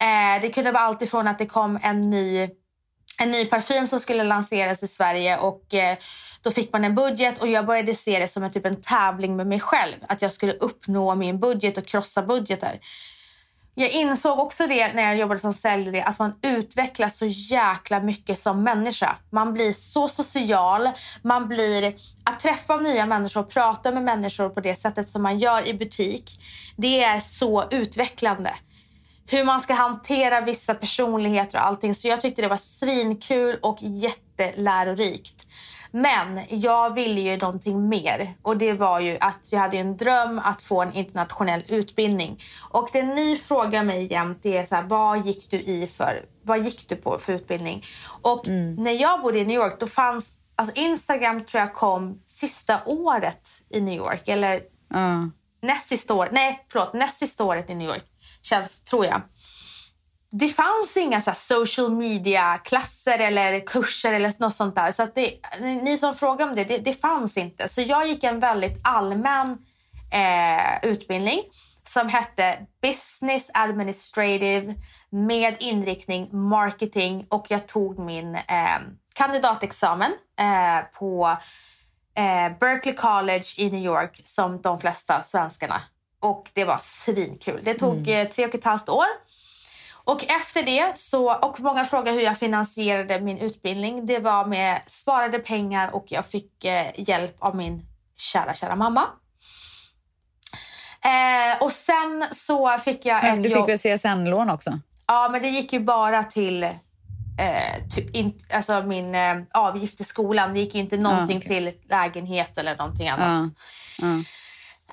Eh, 0.00 0.40
det 0.42 0.48
kunde 0.48 0.72
vara 0.72 0.82
allt 0.82 1.02
ifrån 1.02 1.28
att 1.28 1.38
det 1.38 1.46
kom 1.46 1.78
en 1.82 2.00
ny 2.00 2.48
en 3.18 3.30
ny 3.30 3.46
parfym 3.46 3.86
som 3.86 4.00
skulle 4.00 4.24
lanseras 4.24 4.82
i 4.82 4.88
Sverige 4.88 5.38
och 5.38 5.74
eh, 5.74 5.96
då 6.42 6.50
fick 6.50 6.72
man 6.72 6.84
en 6.84 6.94
budget 6.94 7.38
och 7.38 7.48
jag 7.48 7.66
började 7.66 7.94
se 7.94 8.18
det 8.18 8.28
som 8.28 8.44
en, 8.44 8.50
typ 8.50 8.66
en 8.66 8.80
tävling 8.80 9.36
med 9.36 9.46
mig 9.46 9.60
själv. 9.60 9.96
Att 10.08 10.22
jag 10.22 10.32
skulle 10.32 10.52
uppnå 10.52 11.14
min 11.14 11.40
budget 11.40 11.78
och 11.78 11.86
krossa 11.86 12.22
budgetar. 12.22 12.78
Jag 13.76 13.90
insåg 13.90 14.38
också 14.38 14.66
det 14.66 14.92
när 14.92 15.02
jag 15.02 15.16
jobbade 15.16 15.40
som 15.40 15.52
säljare, 15.52 16.04
att 16.04 16.18
man 16.18 16.34
utvecklas 16.42 17.18
så 17.18 17.26
jäkla 17.26 18.00
mycket 18.00 18.38
som 18.38 18.62
människa. 18.62 19.16
Man 19.30 19.52
blir 19.52 19.72
så 19.72 20.08
social, 20.08 20.88
man 21.22 21.48
blir... 21.48 21.94
Att 22.24 22.40
träffa 22.40 22.76
nya 22.76 23.06
människor 23.06 23.40
och 23.40 23.50
prata 23.50 23.90
med 23.90 24.02
människor 24.02 24.48
på 24.48 24.60
det 24.60 24.74
sättet 24.74 25.10
som 25.10 25.22
man 25.22 25.38
gör 25.38 25.68
i 25.68 25.74
butik, 25.74 26.40
det 26.76 27.04
är 27.04 27.20
så 27.20 27.64
utvecklande. 27.70 28.50
Hur 29.26 29.44
man 29.44 29.60
ska 29.60 29.74
hantera 29.74 30.40
vissa 30.40 30.74
personligheter 30.74 31.58
och 31.58 31.66
allting. 31.66 31.94
Så 31.94 32.08
jag 32.08 32.20
tyckte 32.20 32.42
det 32.42 32.48
var 32.48 32.56
svinkul 32.56 33.58
och 33.62 33.78
jättelärorikt. 33.80 35.46
Men 35.90 36.40
jag 36.48 36.94
ville 36.94 37.20
ju 37.20 37.36
någonting 37.36 37.88
mer 37.88 38.34
och 38.42 38.56
det 38.56 38.72
var 38.72 39.00
ju 39.00 39.16
att 39.20 39.48
jag 39.52 39.60
hade 39.60 39.76
en 39.76 39.96
dröm 39.96 40.38
att 40.44 40.62
få 40.62 40.82
en 40.82 40.92
internationell 40.92 41.64
utbildning. 41.68 42.40
Och 42.70 42.88
det 42.92 43.02
ni 43.02 43.36
frågar 43.36 43.84
mig 43.84 44.12
jämt 44.12 44.46
är 44.46 44.64
så 44.64 44.74
här, 44.74 44.82
vad 44.82 45.26
gick 45.26 45.50
du 45.50 45.56
i 45.56 45.86
för, 45.86 46.24
vad 46.42 46.64
gick 46.64 46.88
du 46.88 46.96
på 46.96 47.18
för 47.18 47.32
utbildning? 47.32 47.82
Och 48.22 48.48
när 48.78 48.92
jag 48.92 49.22
bodde 49.22 49.38
i 49.38 49.44
New 49.44 49.56
York 49.56 49.80
då 49.80 49.86
fanns, 49.86 50.32
alltså 50.56 50.74
Instagram 50.76 51.40
tror 51.44 51.60
jag 51.60 51.74
kom 51.74 52.22
sista 52.26 52.80
året 52.86 53.48
i 53.70 53.80
New 53.80 53.96
York 53.96 54.28
eller 54.28 54.60
Ja. 54.88 55.30
näst 55.62 55.88
sista 55.88 56.14
året, 56.14 56.32
nej 56.32 56.64
förlåt, 56.68 56.94
näst 56.94 57.18
sista 57.18 57.44
året 57.44 57.70
i 57.70 57.74
New 57.74 57.88
York 57.88 58.04
känns, 58.46 58.84
tror 58.84 59.06
jag. 59.06 59.22
Det 60.30 60.48
fanns 60.48 60.96
inga 60.96 61.20
så 61.20 61.30
här 61.30 61.34
social 61.34 61.94
media-klasser 61.94 63.18
eller 63.18 63.66
kurser 63.66 64.12
eller 64.12 64.32
något 64.38 64.54
sånt 64.54 64.74
där. 64.74 64.92
Så 64.92 65.02
att 65.02 65.14
det, 65.14 65.38
ni 65.60 65.96
som 65.96 66.14
frågar 66.14 66.46
om 66.46 66.54
det, 66.54 66.64
det, 66.64 66.78
det 66.78 66.92
fanns 66.92 67.38
inte. 67.38 67.68
Så 67.68 67.82
jag 67.82 68.06
gick 68.06 68.24
en 68.24 68.40
väldigt 68.40 68.80
allmän 68.82 69.58
eh, 70.12 70.90
utbildning 70.90 71.42
som 71.86 72.08
hette 72.08 72.66
Business 72.82 73.50
Administrative 73.54 74.74
med 75.10 75.56
inriktning 75.60 76.28
marketing 76.32 77.26
och 77.28 77.46
jag 77.48 77.68
tog 77.68 77.98
min 77.98 78.34
eh, 78.34 78.78
kandidatexamen 79.14 80.12
eh, 80.38 80.84
på 80.98 81.36
eh, 82.16 82.58
Berkeley 82.60 82.94
College 82.94 83.44
i 83.56 83.70
New 83.70 83.84
York 83.84 84.20
som 84.24 84.62
de 84.62 84.80
flesta 84.80 85.22
svenskarna. 85.22 85.82
Och 86.24 86.50
det 86.52 86.64
var 86.64 86.78
svinkul. 86.80 87.60
Det 87.64 87.74
tog 87.74 88.08
eh, 88.08 88.28
tre 88.28 88.46
och 88.46 88.54
ett 88.54 88.64
halvt 88.64 88.88
år. 88.88 89.06
Och 90.04 90.24
efter 90.24 90.62
det, 90.62 90.98
så, 90.98 91.34
och 91.34 91.60
många 91.60 91.84
frågar 91.84 92.12
hur 92.12 92.20
jag 92.20 92.38
finansierade 92.38 93.20
min 93.20 93.38
utbildning. 93.38 94.06
Det 94.06 94.18
var 94.18 94.46
med 94.46 94.80
sparade 94.86 95.38
pengar 95.38 95.94
och 95.94 96.04
jag 96.08 96.26
fick 96.26 96.64
eh, 96.64 96.86
hjälp 96.96 97.36
av 97.38 97.56
min 97.56 97.86
kära, 98.16 98.54
kära 98.54 98.76
mamma. 98.76 99.02
Eh, 101.04 101.62
och 101.62 101.72
sen 101.72 102.24
så 102.32 102.78
fick 102.78 103.06
jag 103.06 103.22
Men 103.22 103.34
ett 103.34 103.42
du 103.42 103.48
jobb. 103.48 103.66
fick 103.66 103.86
väl 103.86 103.98
CSN-lån 103.98 104.50
också? 104.50 104.78
Ja, 105.06 105.28
men 105.32 105.42
det 105.42 105.48
gick 105.48 105.72
ju 105.72 105.80
bara 105.80 106.24
till 106.24 106.62
eh, 106.62 106.70
in, 108.12 108.40
alltså 108.54 108.82
min 108.82 109.14
eh, 109.14 109.36
avgift 109.52 109.96
till 109.96 110.06
skolan. 110.06 110.54
Det 110.54 110.60
gick 110.60 110.74
ju 110.74 110.80
inte 110.80 110.96
någonting 110.96 111.38
okej. 111.38 111.48
till 111.48 111.88
lägenhet 111.90 112.58
eller 112.58 112.76
någonting 112.76 113.08
annat. 113.08 113.52
ja. 113.98 114.06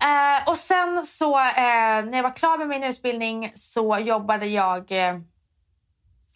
Eh, 0.03 0.49
och 0.49 0.57
sen 0.57 1.05
så 1.05 1.39
eh, 1.39 1.43
när 2.05 2.15
jag 2.15 2.23
var 2.23 2.35
klar 2.35 2.57
med 2.57 2.67
min 2.67 2.83
utbildning 2.83 3.51
så 3.55 3.97
jobbade 3.99 4.45
jag 4.45 4.91
eh, 4.91 5.15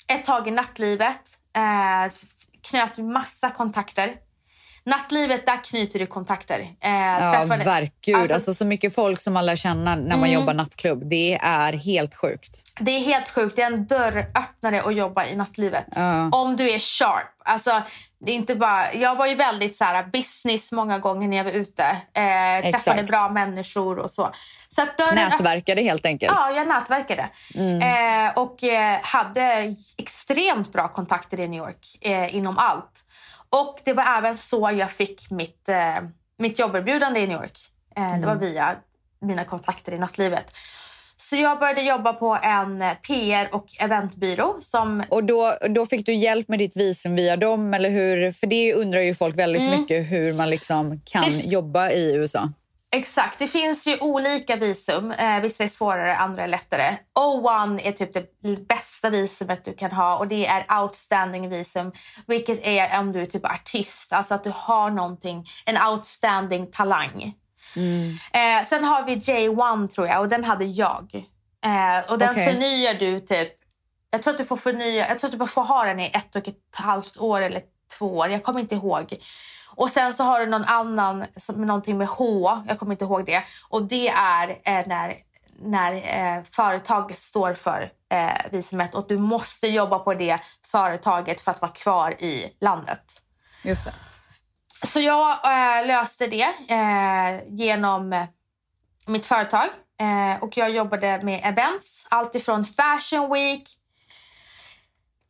ett 0.07 0.25
tag 0.25 0.47
i 0.47 0.51
nattlivet. 0.51 1.19
Eh, 1.55 2.13
knöt 2.69 2.97
massa 2.97 3.49
kontakter. 3.49 4.13
Nattlivet, 4.87 5.45
där 5.45 5.63
knyter 5.63 5.99
du 5.99 6.05
kontakter. 6.07 6.59
Eh, 6.81 6.91
Ja, 6.91 7.31
träffade- 7.31 7.63
verkligen. 7.63 8.19
Alltså, 8.19 8.33
Alltså- 8.33 8.53
så 8.53 8.65
mycket 8.65 8.95
folk 8.95 9.19
som 9.21 9.33
man 9.33 9.45
lär 9.45 9.55
känna 9.55 9.95
när 9.95 10.17
man 10.17 10.31
jobbar 10.31 10.53
nattklubb. 10.53 11.09
Det 11.09 11.35
är 11.41 11.73
helt 11.73 12.15
sjukt. 12.15 12.61
Det 12.79 12.91
är 12.91 12.99
helt 12.99 13.29
sjukt. 13.29 13.55
Det 13.55 13.61
är 13.61 13.65
en 13.71 13.85
dörröppnare 13.87 14.81
att 14.81 14.95
jobba 14.95 15.25
i 15.25 15.35
nattlivet. 15.35 15.85
Ja. 15.95 16.29
Om 16.31 16.55
du 16.55 16.71
är 16.71 16.79
sharp. 16.79 17.27
Alltså, 17.45 17.81
det 18.25 18.31
är 18.31 18.35
inte 18.35 18.55
bara, 18.55 18.93
jag 18.93 19.15
var 19.15 19.25
ju 19.25 19.35
väldigt 19.35 19.77
så 19.77 19.83
här, 19.85 20.03
business 20.03 20.71
många 20.71 20.99
gånger 20.99 21.27
när 21.27 21.37
jag 21.37 21.43
var 21.43 21.51
ute. 21.51 21.83
Eh, 22.13 22.71
träffade 22.71 23.03
bra 23.03 23.29
människor 23.29 23.99
och 23.99 24.11
så. 24.11 24.31
så 24.67 24.81
att 24.81 24.97
dörren 24.97 25.15
Nätverkade 25.15 25.81
helt 25.81 26.05
enkelt. 26.05 26.33
Ja, 26.35 26.51
jag 26.51 26.67
nätverkade. 26.67 27.29
Eh, 27.55 28.33
och 28.35 28.63
eh, 28.63 28.99
hade 29.01 29.75
extremt 29.97 30.71
bra 30.73 30.87
kontakter 30.87 31.39
i 31.39 31.47
New 31.47 31.57
York 31.63 31.97
eh, 32.01 32.35
inom 32.35 32.57
allt. 32.57 33.05
Och 33.49 33.79
det 33.85 33.93
var 33.93 34.03
även 34.17 34.37
så 34.37 34.71
jag 34.73 34.91
fick 34.91 35.31
mitt, 35.31 35.69
eh, 35.69 36.03
mitt 36.39 36.59
jobberbjudande 36.59 37.19
i 37.19 37.27
New 37.27 37.41
York. 37.41 37.57
Eh, 37.95 38.19
Det 38.19 38.27
var 38.27 38.35
via 38.35 38.75
mina 39.21 39.43
kontakter 39.43 39.91
i 39.91 39.97
nattlivet. 39.97 40.51
Så 41.29 41.35
jag 41.35 41.59
började 41.59 41.81
jobba 41.81 42.13
på 42.13 42.37
en 42.43 42.81
eh, 42.81 42.93
PR 42.93 43.47
och 43.55 43.65
eventbyrå 43.79 44.57
som 44.61 45.03
Och 45.09 45.23
då, 45.23 45.53
då 45.69 45.85
fick 45.85 46.05
du 46.05 46.13
hjälp 46.13 46.47
med 46.47 46.59
ditt 46.59 46.77
visum 46.77 47.15
via 47.15 47.37
dem? 47.37 47.73
Eller 47.73 47.89
hur? 47.89 48.31
För 48.31 48.47
det 48.47 48.73
undrar 48.73 48.99
ju 49.01 49.15
folk 49.15 49.37
väldigt 49.37 49.79
mycket 49.79 50.11
hur 50.11 50.33
man 50.33 50.49
liksom 50.49 51.01
kan 51.05 51.23
Mm. 51.23 51.37
Det- 51.37 51.45
jobba 51.45 51.89
i 51.91 52.15
USA. 52.15 52.49
Exakt, 52.95 53.39
det 53.39 53.47
finns 53.47 53.87
ju 53.87 53.97
olika 53.99 54.55
visum. 54.55 55.11
Eh, 55.11 55.39
vissa 55.39 55.63
är 55.63 55.67
svårare, 55.67 56.15
andra 56.15 56.43
är 56.43 56.47
lättare. 56.47 56.95
O1 57.19 57.79
är 57.83 57.91
typ 57.91 58.13
det 58.13 58.67
bästa 58.67 59.09
visumet 59.09 59.65
du 59.65 59.73
kan 59.73 59.91
ha 59.91 60.17
och 60.17 60.27
det 60.27 60.45
är 60.45 60.81
outstanding 60.81 61.49
visum. 61.49 61.91
Vilket 62.27 62.67
är 62.67 62.99
om 62.99 63.11
du 63.11 63.21
är 63.21 63.25
typ 63.25 63.45
artist, 63.45 64.13
alltså 64.13 64.33
att 64.33 64.43
du 64.43 64.51
har 64.55 64.89
någonting, 64.89 65.45
en 65.65 65.77
outstanding 65.91 66.71
talang. 66.71 67.33
Eh, 68.33 68.63
sen 68.65 68.83
har 68.83 69.03
vi 69.03 69.15
J1 69.15 69.87
tror 69.87 70.07
jag 70.07 70.21
och 70.21 70.29
den 70.29 70.43
hade 70.43 70.65
jag. 70.65 71.27
Eh, 71.65 72.11
och 72.11 72.17
den 72.17 72.29
Okej. 72.29 72.45
förnyar 72.45 72.93
du 72.93 73.19
typ, 73.19 73.53
jag 74.11 74.21
tror 74.21 74.33
att 74.33 74.37
du 74.37 74.45
får 74.45 74.57
förnya, 74.57 75.07
jag 75.07 75.19
tror 75.19 75.33
att 75.33 75.39
du 75.39 75.47
får 75.47 75.63
ha 75.63 75.83
den 75.83 75.99
i 75.99 76.11
ett 76.13 76.35
och 76.35 76.47
ett 76.47 76.55
halvt 76.75 77.17
år 77.17 77.41
eller 77.41 77.61
två 77.97 78.17
år. 78.17 78.29
Jag 78.29 78.43
kommer 78.43 78.59
inte 78.59 78.75
ihåg. 78.75 79.17
Och 79.75 79.91
sen 79.91 80.13
så 80.13 80.23
har 80.23 80.39
du 80.39 80.45
någon 80.45 80.63
annan 80.63 81.25
som 81.35 81.55
med 81.55 81.67
någonting 81.67 81.97
med 81.97 82.07
H, 82.07 82.59
jag 82.67 82.79
kommer 82.79 82.91
inte 82.91 83.05
ihåg 83.05 83.25
det. 83.25 83.43
Och 83.69 83.83
det 83.83 84.07
är 84.09 84.49
eh, 84.49 84.87
när, 84.87 85.13
när 85.59 85.93
eh, 85.93 86.43
företaget 86.51 87.21
står 87.21 87.53
för 87.53 87.91
eh, 88.11 88.51
visumet 88.51 88.95
och 88.95 89.05
du 89.07 89.17
måste 89.17 89.67
jobba 89.67 89.99
på 89.99 90.13
det 90.13 90.39
företaget 90.67 91.41
för 91.41 91.51
att 91.51 91.61
vara 91.61 91.71
kvar 91.71 92.11
i 92.11 92.53
landet. 92.61 93.21
Just 93.63 93.85
det. 93.85 93.93
Så 94.85 94.99
jag 94.99 95.31
eh, 95.31 95.87
löste 95.87 96.27
det 96.27 96.53
eh, 96.67 97.43
genom 97.47 98.13
eh, 98.13 98.25
mitt 99.07 99.25
företag. 99.25 99.69
Eh, 99.99 100.43
och 100.43 100.57
jag 100.57 100.69
jobbade 100.69 101.19
med 101.23 101.41
events. 101.43 102.07
Allt 102.09 102.35
ifrån 102.35 102.65
Fashion 102.65 103.33
Week 103.33 103.69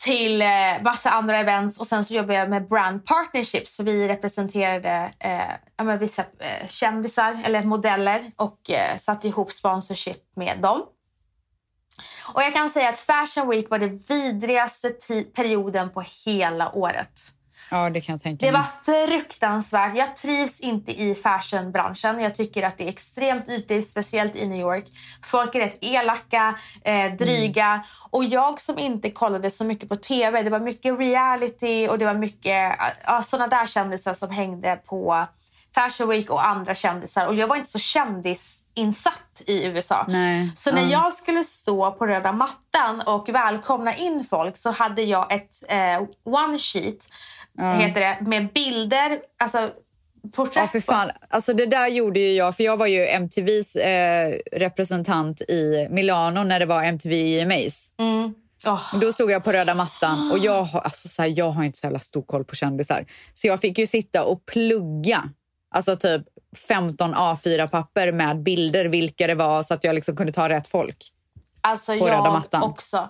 till 0.04 0.42
eh, 0.42 0.48
massa 0.84 1.10
andra 1.10 1.40
events. 1.40 1.80
Och 1.80 1.88
sen 1.88 2.06
så 2.06 2.14
jobbade 2.14 2.40
jag 2.40 2.50
med 2.50 2.68
brand 2.68 3.06
partnerships. 3.06 3.76
För 3.76 3.84
vi 3.84 4.08
representerade 4.08 5.12
eh, 5.20 5.98
vissa 5.98 6.22
eh, 6.22 6.68
kändisar 6.68 7.42
eller 7.44 7.64
modeller. 7.64 8.32
Och 8.36 8.70
eh, 8.70 8.98
satte 8.98 9.28
ihop 9.28 9.52
sponsorship 9.52 10.22
med 10.36 10.60
dem. 10.60 10.86
Och 12.34 12.42
jag 12.42 12.54
kan 12.54 12.70
säga 12.70 12.90
att 12.90 13.00
Fashion 13.00 13.50
Week 13.50 13.70
var 13.70 13.80
den 13.80 13.98
vidrigaste 13.98 14.90
perioden 15.36 15.90
på 15.90 16.04
hela 16.26 16.76
året. 16.76 17.35
Ja, 17.76 17.90
det 17.90 18.02
kan 18.02 18.14
jag 18.14 18.22
tänka 18.22 18.46
Det 18.46 18.52
mig. 18.52 18.62
var 18.62 19.08
fruktansvärt. 19.08 19.96
Jag 19.96 20.16
trivs 20.16 20.60
inte 20.60 20.92
i 21.02 21.16
fashionbranschen. 21.16 22.20
Jag 22.20 22.36
tycker 22.36 22.64
att 22.64 22.78
det 22.78 22.84
är 22.84 22.90
extremt 22.90 23.50
ytligt, 23.50 23.90
speciellt 23.90 24.36
i 24.36 24.48
New 24.48 24.60
York. 24.60 24.86
Folk 25.24 25.56
är 25.56 25.60
rätt 25.60 25.78
elaka, 25.82 26.56
eh, 26.84 27.12
dryga. 27.14 27.84
Och 28.10 28.26
jag 28.26 28.62
som 28.62 28.80
inte 28.80 29.12
kollade 29.12 29.52
så 29.52 29.64
mycket 29.66 29.90
på 29.90 29.96
TV, 29.96 30.44
det 30.44 30.50
var 30.50 30.60
mycket 30.60 31.00
reality 31.00 31.88
och 31.88 31.98
det 31.98 32.06
var 32.06 32.14
mycket 32.14 32.76
ja, 33.06 33.22
såna 33.24 33.48
där 33.48 33.66
kändisar 33.66 34.14
som 34.14 34.30
hängde 34.30 34.76
på 34.86 35.26
Fashion 35.76 36.10
Week 36.10 36.30
och 36.30 36.48
andra 36.48 36.76
kändisar. 36.76 37.28
Och 37.28 37.36
jag 37.36 37.48
var 37.48 37.56
inte 37.56 37.70
så 37.70 37.80
kändisinsatt 37.80 39.42
i 39.48 39.66
USA. 39.66 40.06
Nej, 40.08 40.52
Så 40.56 40.72
när 40.72 40.82
ja. 40.82 40.90
jag 40.90 41.14
skulle 41.14 41.44
stå 41.44 41.92
på 41.92 42.06
röda 42.06 42.32
mattan 42.32 43.02
och 43.02 43.30
välkomna 43.30 43.96
in 43.96 44.24
folk 44.24 44.58
så 44.58 44.72
hade 44.72 45.02
jag 45.02 45.32
ett 45.32 45.54
eh, 45.70 46.02
one 46.24 46.58
sheet 46.60 47.08
heter 47.58 48.02
det, 48.02 48.18
med 48.22 48.54
bilder, 48.54 49.20
alltså 49.40 49.70
porträtt. 50.36 50.56
Ja, 50.56 50.68
för 50.68 50.80
fan. 50.80 51.12
Alltså, 51.30 51.54
det 51.54 51.66
där 51.66 51.88
gjorde 51.88 52.20
ju 52.20 52.34
jag, 52.34 52.56
för 52.56 52.64
jag 52.64 52.78
var 52.78 52.88
ju 52.88 53.08
MTVs 53.08 53.76
eh, 53.76 54.34
representant 54.52 55.42
i 55.42 55.88
Milano 55.90 56.44
när 56.44 56.60
det 56.60 56.66
var 56.66 56.84
MTV 56.84 57.40
EMAs. 57.40 57.92
Mm. 58.00 58.34
Och 58.94 59.00
Då 59.00 59.14
stod 59.14 59.32
jag 59.32 59.44
på 59.44 59.52
röda 59.52 59.76
mattan 59.76 60.32
och 60.32 60.40
jag 60.40 60.64
har, 60.64 60.82
alltså, 60.82 61.08
så 61.08 61.22
här, 61.22 61.34
jag 61.38 61.50
har 61.50 61.64
inte 61.64 61.80
så 61.80 61.86
jävla 61.86 62.00
stor 62.00 62.22
koll 62.22 62.46
på 62.46 62.56
kändisar. 62.56 63.06
Så 63.34 63.48
jag 63.48 63.62
fick 63.62 63.78
ju 63.78 63.88
sitta 63.88 64.24
och 64.24 64.46
plugga, 64.46 65.24
alltså 65.76 65.96
typ 65.96 66.22
15 66.68 67.16
A4-papper 67.16 68.12
med 68.12 68.44
bilder, 68.44 68.86
vilka 68.86 69.28
det 69.28 69.36
var, 69.36 69.64
så 69.64 69.74
att 69.74 69.84
jag 69.84 69.96
liksom 69.96 70.16
kunde 70.16 70.34
ta 70.34 70.50
rätt 70.50 70.68
folk. 70.68 70.98
Alltså 71.62 71.98
På 71.98 72.06
röda 72.06 72.16
jag 72.16 72.34
mattan. 72.34 72.64
också. 72.64 73.10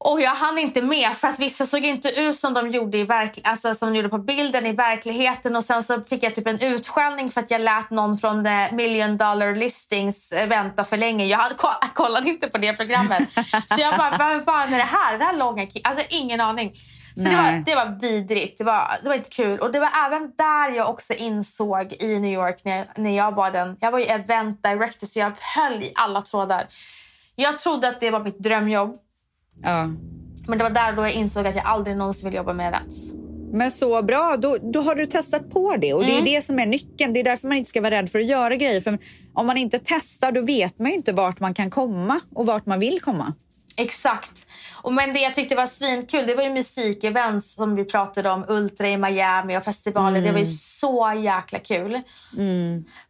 Och 0.00 0.20
jag 0.20 0.30
hann 0.30 0.58
inte 0.58 0.82
med 0.82 1.16
för 1.16 1.28
att 1.28 1.38
vissa 1.38 1.66
såg 1.66 1.84
inte 1.84 2.20
ut 2.20 2.36
som 2.36 2.54
de 2.54 2.70
gjorde, 2.70 2.98
i 2.98 3.04
verk- 3.04 3.40
alltså, 3.44 3.74
som 3.74 3.88
de 3.88 3.96
gjorde 3.96 4.08
på 4.08 4.18
bilden 4.18 4.66
i 4.66 4.72
verkligheten. 4.72 5.56
Och 5.56 5.64
sen 5.64 5.82
så 5.82 6.00
fick 6.00 6.22
jag 6.22 6.34
typ 6.34 6.46
en 6.46 6.60
utskällning 6.60 7.30
för 7.30 7.40
att 7.40 7.50
jag 7.50 7.60
lät 7.60 7.90
någon 7.90 8.18
från 8.18 8.44
the 8.44 8.72
million 8.72 9.16
dollar 9.16 9.54
listings 9.54 10.32
eh, 10.32 10.48
vänta 10.48 10.84
för 10.84 10.96
länge. 10.96 11.24
Jag 11.24 11.40
kollade 11.94 12.28
inte 12.28 12.48
på 12.48 12.58
det 12.58 12.72
programmet. 12.72 13.30
så 13.66 13.80
jag 13.80 13.96
bara, 13.96 14.10
vad 14.18 14.44
fan 14.44 14.72
är 14.74 14.78
det 14.78 14.84
här? 14.84 15.18
Det 15.18 15.24
här 15.24 15.36
långa 15.36 15.66
ki-" 15.66 15.80
Alltså 15.84 16.04
ingen 16.08 16.40
aning. 16.40 16.72
Så 17.16 17.24
det 17.24 17.36
var, 17.36 17.64
det 17.66 17.74
var 17.74 18.00
vidrigt. 18.00 18.58
Det 18.58 18.64
var, 18.64 18.88
det 19.02 19.08
var 19.08 19.14
inte 19.14 19.30
kul. 19.30 19.58
Och 19.58 19.72
det 19.72 19.80
var 19.80 19.90
även 20.06 20.32
där 20.36 20.76
jag 20.76 20.88
också 20.90 21.14
insåg 21.14 21.92
i 21.92 22.18
New 22.18 22.32
York 22.32 22.60
när 22.64 22.76
jag, 22.76 22.86
när 22.96 23.16
jag 23.16 23.34
var 23.34 23.50
den. 23.50 23.76
Jag 23.80 23.90
var 23.90 23.98
ju 23.98 24.04
event 24.04 24.62
director 24.62 25.06
så 25.06 25.18
jag 25.18 25.32
höll 25.40 25.82
i 25.82 25.92
alla 25.94 26.22
trådar. 26.22 26.66
Jag 27.34 27.58
trodde 27.58 27.88
att 27.88 28.00
det 28.00 28.10
var 28.10 28.20
mitt 28.20 28.38
drömjobb. 28.38 28.96
Ja. 29.62 29.88
Men 30.46 30.58
det 30.58 30.64
var 30.64 30.70
där 30.70 30.92
då 30.92 31.02
jag 31.02 31.12
insåg 31.12 31.46
att 31.46 31.56
jag 31.56 31.64
aldrig 31.66 31.96
någonsin 31.96 32.28
vill 32.28 32.36
jobba 32.36 32.52
med 32.52 32.68
events. 32.68 33.10
Men 33.52 33.70
så 33.70 34.02
bra, 34.02 34.36
då, 34.38 34.58
då 34.72 34.80
har 34.80 34.94
du 34.94 35.06
testat 35.06 35.50
på 35.50 35.76
det. 35.76 35.94
Och 35.94 36.04
Det 36.04 36.10
Mm. 36.12 36.26
är 36.26 36.36
det 36.36 36.42
som 36.42 36.58
är 36.58 36.66
nyckeln. 36.66 37.12
Det 37.12 37.20
är 37.20 37.24
därför 37.24 37.48
man 37.48 37.56
inte 37.56 37.70
ska 37.70 37.80
vara 37.80 37.90
rädd 37.90 38.10
för 38.10 38.18
att 38.18 38.26
göra 38.26 38.56
grejer. 38.56 38.80
För 38.80 38.98
om 39.34 39.46
man 39.46 39.56
inte 39.56 39.80
testar 39.84 40.32
då 40.32 40.40
vet 40.40 40.78
man 40.78 40.88
ju 40.90 40.94
inte 40.96 41.12
vart 41.12 41.40
man 41.40 41.54
kan 41.54 41.70
komma 41.70 42.20
och 42.34 42.46
vart 42.46 42.66
man 42.66 42.80
vill 42.80 43.00
komma. 43.00 43.32
Exakt. 43.76 44.32
Och 44.82 44.92
men 44.92 45.12
det 45.14 45.20
jag 45.20 45.34
tyckte 45.34 45.54
var 45.54 45.66
svinkul 45.66 46.26
det 46.26 46.34
var 46.34 46.42
ju 46.42 46.50
musikevents 46.50 47.54
som 47.54 47.76
vi 47.76 47.84
pratade 47.84 48.30
om. 48.30 48.44
Ultra 48.48 48.88
i 48.88 48.96
Miami 48.96 49.58
och 49.58 49.62
festivaler. 49.64 50.20
Det 50.20 50.32
var 50.32 50.38
ju 50.38 50.46
så 50.46 51.12
jäkla 51.16 51.58
kul. 51.58 52.00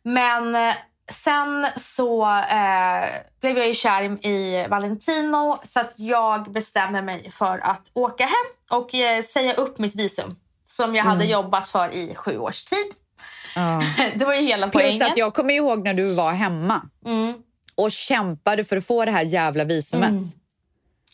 Men 0.03 0.55
eh, 0.55 0.75
sen 1.11 1.67
så 1.77 2.23
eh, 2.37 3.09
blev 3.41 3.59
jag 3.59 3.67
ju 3.67 3.75
kär 3.75 4.27
i, 4.27 4.67
Valentino 4.71 5.59
så 5.63 5.81
att 5.81 5.95
jag 5.97 6.53
bestämde 6.53 7.03
mig 7.03 7.31
för 7.31 7.59
att 7.59 7.83
åka 7.93 8.25
hem 8.25 8.79
och 8.79 8.95
eh, 8.95 9.23
säga 9.23 9.55
upp 9.55 9.79
mitt 9.79 9.95
visum 9.95 10.37
som 10.67 10.95
jag 10.95 11.05
hade 11.05 11.25
jobbat 11.25 11.69
för 11.69 11.95
i 11.95 12.15
sju 12.15 12.39
års 12.39 12.65
tid. 12.65 12.87
Ja. 13.55 13.83
Det 14.15 14.25
var 14.25 14.35
ju 14.35 14.43
hela 14.43 14.69
Plus 14.69 14.83
poängen. 14.83 15.07
att 15.11 15.17
jag 15.17 15.35
kommer 15.35 15.55
ihåg 15.55 15.85
när 15.85 15.95
du 15.95 16.15
var 16.15 16.33
hemma 16.33 16.83
Mm. 17.07 17.35
och 17.75 17.93
kämpade 17.93 18.65
för 18.65 18.77
att 18.77 18.87
få 18.87 19.05
det 19.05 19.11
här 19.11 19.23
jävla 19.23 19.65
visumet. 19.65 20.11
Mm. 20.11 20.25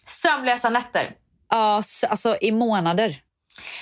Sömnlösa 0.06 0.70
nätter. 0.70 1.02
Ja, 1.50 1.82
alltså 2.08 2.36
i 2.40 2.52
månader. 2.52 3.16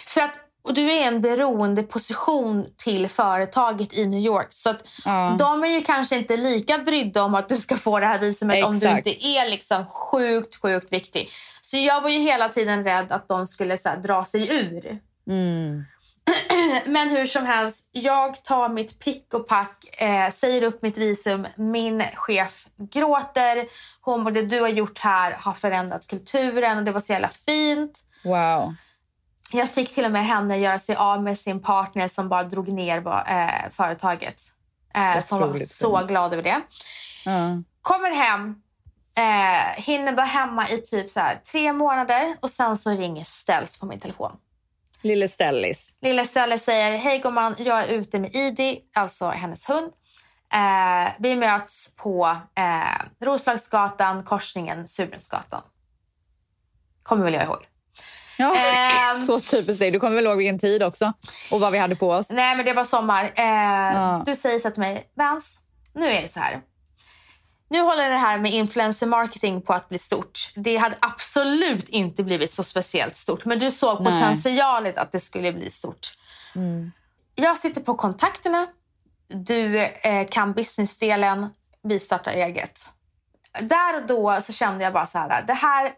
För 0.07 0.21
att 0.21 0.35
och 0.65 0.75
du 0.75 0.91
är 0.93 1.01
i 1.01 1.05
en 1.05 1.21
beroende 1.21 1.83
position 1.83 2.67
till 2.77 3.09
företaget 3.09 3.93
i 3.99 4.07
New 4.07 4.21
York. 4.21 4.47
Så 4.51 4.71
att 4.71 4.89
Ja. 5.05 5.37
de 5.39 5.65
är 5.65 5.69
ju 5.69 5.81
kanske 5.81 6.17
inte 6.17 6.37
lika 6.37 6.79
brydda 6.79 7.23
om 7.23 7.35
att 7.35 7.49
du 7.49 7.57
ska 7.57 7.77
få 7.77 8.01
det 8.01 8.07
här 8.07 8.19
visumet 8.19 8.65
om 8.65 8.79
du 8.79 8.87
Exakt. 8.87 9.07
inte 9.07 9.27
är 9.27 9.51
liksom 9.51 9.87
sjukt, 9.87 10.63
sjukt 10.63 10.93
viktig. 10.93 11.31
Så 11.63 11.77
jag 11.77 12.01
var 12.01 12.11
ju 12.11 12.19
hela 12.19 12.49
tiden 12.49 12.85
rädd 12.85 13.13
att 13.13 13.29
de 13.29 13.47
skulle 13.47 13.79
så 13.79 13.89
här, 13.89 13.97
dra 13.97 14.25
sig 14.25 14.57
ur. 14.59 14.99
Mm. 15.31 15.85
Men 16.87 17.09
hur 17.09 17.27
som 17.27 17.47
helst, 17.47 17.89
jag 17.93 18.45
tar 18.45 18.69
mitt 18.69 18.99
pick 18.99 19.35
och 19.35 19.49
pack, 19.49 20.01
eh, 20.03 20.31
säger 20.31 20.63
upp 20.63 20.83
mitt 20.83 20.99
visum. 20.99 21.47
Min 21.57 22.05
chef 22.15 22.67
gråter. 22.93 23.67
Hon 24.01 24.25
bara, 24.25 24.31
det 24.31 24.43
du 24.43 24.61
har 24.61 24.69
gjort 24.69 24.99
här 24.99 25.37
har 25.41 25.53
förändrat 25.55 26.07
kulturen 26.07 26.79
och 26.79 26.85
det 26.85 26.93
var 26.93 27.01
så 27.01 27.13
jävla 27.13 27.29
fint. 27.29 27.99
Wow. 28.25 28.75
Jag 29.53 29.71
fick 29.71 29.95
till 29.95 30.05
och 30.05 30.11
med 30.11 30.27
henne 30.27 30.59
göra 30.59 30.79
sig 30.79 30.97
av 30.97 31.23
med 31.23 31.39
sin 31.39 31.63
partner 31.63 32.09
som 32.09 32.29
bara 32.29 32.43
drog 32.43 32.69
ner 32.69 32.97
eh, 33.29 33.71
företaget. 33.71 34.41
Eh, 34.95 35.23
som 35.23 35.41
var 35.41 35.57
så 35.59 36.05
glad 36.07 36.33
över 36.33 36.43
det. 36.43 36.61
Ja. 37.25 37.63
Kommer 37.83 38.11
hem, 38.11 38.55
eh, 39.17 39.83
hinner 39.83 40.13
vara 40.13 40.27
hemma 40.27 40.69
i 40.69 40.79
typ 40.79 41.11
så 41.11 41.21
här, 41.21 41.41
tre 41.53 41.73
månader 41.73 42.37
och 42.41 42.51
sen 42.51 42.77
så 42.77 42.91
ringer 42.91 43.25
Ställs 43.25 43.79
på 43.79 43.87
min 43.87 44.01
telefon. 44.01 44.33
Lille 45.03 45.29
Stellis. 45.29 45.95
Lilla 46.01 46.25
Stelle 46.25 46.59
säger, 46.59 46.99
hej 46.99 47.19
gumman, 47.19 47.55
jag 47.59 47.83
är 47.83 47.89
ute 47.89 48.19
med 48.19 48.35
Idi, 48.35 48.81
alltså 48.95 49.29
hennes 49.29 49.69
hund. 49.69 49.93
Eh, 50.53 51.13
vi 51.19 51.37
möts 51.37 51.95
på 51.97 52.37
eh, 52.55 53.27
Roslagsgatan, 53.27 54.25
korsningen 54.25 54.89
Surbrunnsgatan. 54.89 55.63
Kommer 57.03 57.25
väl 57.25 57.35
jag 57.35 57.45
ihåg. 57.45 57.67
Ja, 58.39 58.55
Ehm. 58.57 59.27
så 59.27 59.41
typiskt 59.41 59.81
dig. 59.81 59.91
Du 59.91 60.01
kommer 60.01 60.17
väl 60.17 60.25
ihåg 60.27 60.37
vilken 60.37 60.59
tid 60.59 60.83
också 60.83 61.13
och 61.51 61.61
vad 61.61 61.73
vi 61.73 61.79
hade 61.79 61.97
på 61.97 62.11
oss. 62.11 62.31
Nej, 62.31 62.57
men 62.57 62.65
det 62.65 62.73
var 62.73 62.85
sommar. 62.85 63.25
Eh, 63.35 63.45
Ja. 63.45 64.23
Du 64.27 64.35
säger 64.37 64.59
så 64.59 64.71
till 64.71 64.81
mig, 64.81 65.05
Vans, 65.17 65.59
nu 65.95 66.07
är 66.07 66.23
det 66.23 66.29
så 66.29 66.41
här. 66.41 66.61
Nu 67.71 67.81
håller 67.81 68.11
det 68.11 68.17
här 68.17 68.39
med 68.39 68.53
influencer 68.55 69.07
marketing 69.07 69.63
på 69.63 69.73
att 69.73 69.89
bli 69.89 69.99
stort. 69.99 70.51
Det 70.55 70.77
hade 70.77 70.97
absolut 71.01 71.89
inte 71.89 72.23
blivit 72.25 72.53
så 72.53 72.65
speciellt 72.65 73.17
stort. 73.17 73.45
Men 73.45 73.59
du 73.59 73.71
såg 73.71 74.01
Nej. 74.03 74.13
potentialet 74.21 74.99
att 74.99 75.13
det 75.13 75.21
skulle 75.21 75.53
bli 75.53 75.71
stort. 75.71 76.13
Jag 77.35 77.59
sitter 77.59 77.81
på 77.81 77.95
kontakterna. 77.95 78.67
Du 79.29 79.79
eh, 79.79 80.27
kan 80.31 80.53
businessdelen. 80.53 81.49
Vi 81.83 81.99
startar 81.99 82.33
eget. 82.33 82.81
Där 83.61 83.97
och 83.97 84.07
då 84.07 84.39
så 84.41 84.53
kände 84.53 84.85
jag 84.85 84.93
bara 84.93 85.07
så 85.07 85.19
här. 85.19 85.43
Det 85.47 85.53
här 85.53 85.93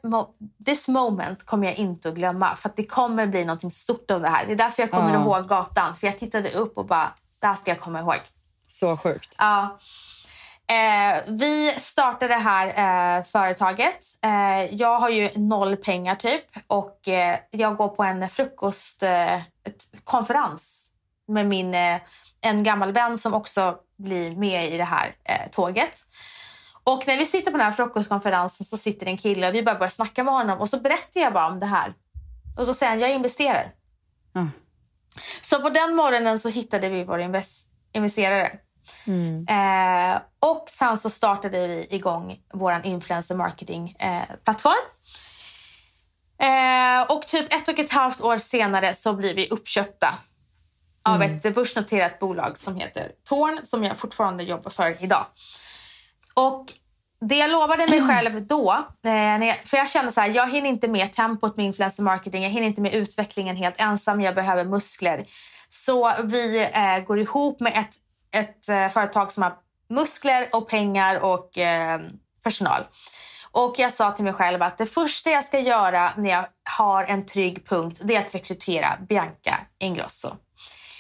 this 0.65 0.89
moment 0.89 1.47
kommer 1.47 1.67
jag 1.67 1.77
inte 1.77 2.09
att 2.09 2.15
glömma. 2.15 2.57
För 2.57 2.69
att 2.69 2.77
det 2.77 2.87
kommer 2.87 3.27
bli 3.27 3.45
något 3.45 3.75
stort 3.75 4.11
av 4.11 4.21
det 4.21 4.29
här. 4.29 4.47
Det 4.47 4.53
är 4.53 4.57
därför 4.57 4.83
jag 4.83 4.91
kommer 4.91 5.15
Ja. 5.15 5.21
ihåg 5.21 5.49
gatan. 5.49 5.97
För 5.97 6.07
jag 6.07 6.19
tittade 6.19 6.51
upp 6.51 6.79
och 6.79 6.87
bara, 6.87 7.13
det 7.41 7.47
här 7.47 7.55
ska 7.55 7.71
jag 7.71 7.81
komma 7.81 8.01
ihåg. 8.01 8.17
Så 8.69 8.97
sjukt. 8.97 9.37
Ja. 9.39 9.79
Eh, 10.67 11.17
vi 11.27 11.75
startade 11.79 12.35
det 12.35 12.41
här 12.41 12.67
eh, 13.19 13.25
företaget. 13.25 13.99
Eh, 14.25 14.75
jag 14.75 14.99
har 14.99 15.09
ju 15.09 15.31
noll 15.37 15.77
pengar 15.77 16.15
typ 16.15 16.45
och 16.67 17.09
eh, 17.09 17.37
jag 17.51 17.77
går 17.77 17.89
på 17.89 18.03
en 18.05 18.29
frukostkonferens 18.29 20.91
eh, 21.29 21.33
med 21.35 21.47
min, 21.47 21.75
eh, 21.75 21.97
en 22.41 22.63
gammal 22.63 22.93
vän 22.93 23.19
som 23.19 23.35
också 23.35 23.77
blir 23.99 24.37
med 24.37 24.73
i 24.73 24.77
det 24.77 24.85
här 24.85 25.15
tåget. 25.53 26.01
Och 26.85 27.07
när 27.07 27.19
vi 27.19 27.27
sitter 27.27 27.51
på 27.51 27.57
den 27.57 27.65
här 27.65 27.73
frukostkonferensen 27.73 28.65
så 28.65 28.77
sitter 28.77 29.07
en 29.07 29.19
kille 29.19 29.49
och 29.49 29.55
vi 29.55 29.63
bara 29.63 29.75
börjar 29.75 29.91
snacka 29.91 30.25
med 30.25 30.35
honom 30.35 30.61
och 30.61 30.71
så 30.71 30.81
berättar 30.81 31.21
jag 31.21 31.33
bara 31.33 31.47
om 31.47 31.61
det 31.61 31.67
här. 31.67 31.95
Och 32.59 32.67
då 32.67 32.75
säger 32.75 32.91
han, 32.91 33.01
jag 33.01 33.11
investerar. 33.11 33.73
Ja. 34.33 34.49
Så 35.43 35.61
på 35.61 35.71
den 35.71 35.95
morgonen 35.95 36.41
så 36.41 36.49
hittade 36.49 36.89
vi 36.89 37.05
vår 37.05 37.21
invest- 37.21 37.69
investerare. 37.93 38.59
Mm. 39.07 39.47
Eh, 39.49 40.21
och 40.41 40.69
sen 40.71 40.97
så 40.97 41.11
startade 41.11 41.67
vi 41.67 41.87
igång 41.91 42.39
vår 42.55 42.81
influencer 42.85 43.35
marketing 43.35 43.97
eh. 43.99 44.23
Eh, 46.39 47.03
och 47.03 47.27
typ 47.27 47.53
ett 47.53 47.69
och 47.69 47.79
ett 47.79 47.93
halvt 47.93 48.21
år 48.21 48.37
senare 48.37 48.95
så 48.95 49.13
blir 49.13 49.35
vi 49.35 49.49
uppköpta 49.49 50.19
av 51.09 51.23
ett 51.23 51.55
börsnoterat 51.55 52.19
bolag 52.19 52.59
som 52.59 52.77
heter 52.77 53.13
Torn 53.25 53.61
som 53.65 53.85
jag 53.85 53.99
fortfarande 53.99 54.43
jobbar 54.45 54.71
för 54.71 55.05
idag. 55.05 55.27
Och 56.35 56.73
det 57.21 57.37
jag 57.37 57.51
lovade 57.51 57.87
mig 57.91 58.03
själv 58.09 58.47
då, 58.47 58.73
eh, 59.05 59.55
för 59.65 59.77
jag 59.77 59.89
kände 59.89 60.13
så 60.13 60.21
här, 60.21 60.29
jag 60.29 60.51
hinner 60.51 60.69
inte 60.69 60.89
med 60.89 61.13
tempot 61.13 61.57
med 61.57 61.67
influencer 61.67 62.03
marketing, 62.03 62.43
jag 62.43 62.51
hinner 62.51 62.67
inte 62.67 62.81
med 62.81 62.95
utvecklingen 62.95 63.57
helt 63.57 63.81
ensam, 63.81 64.21
jag 64.21 64.35
behöver 64.35 64.65
muskler. 64.65 65.25
Så 65.69 66.13
vi 66.23 66.69
eh, 66.73 66.99
går 67.07 67.19
ihop 67.19 67.61
med 67.61 67.73
ett, 67.77 67.95
ett 68.43 68.69
eh, 68.69 68.89
företag 68.89 69.33
som 69.33 69.43
har 69.43 69.53
muskler 69.89 70.49
och 70.53 70.69
pengar 70.69 71.21
och 71.21 71.59
eh, 71.59 72.01
personal. 72.43 72.83
Och 73.51 73.75
jag 73.79 73.93
sa 73.93 74.11
till 74.11 74.25
mig 74.25 74.33
själv 74.33 74.63
att 74.63 74.79
det 74.79 74.87
första 74.87 75.31
jag 75.31 75.45
ska 75.45 75.61
göra 75.61 76.13
när 76.17 76.31
jag 76.31 76.45
har 76.79 77.05
en 77.05 77.27
trygg 77.27 77.67
punkt, 77.67 78.01
det 78.03 78.17
är 78.17 78.21
att 78.21 78.35
rekrytera 78.35 78.99
Bianca 79.09 79.59
Ingrosso. 79.79 80.29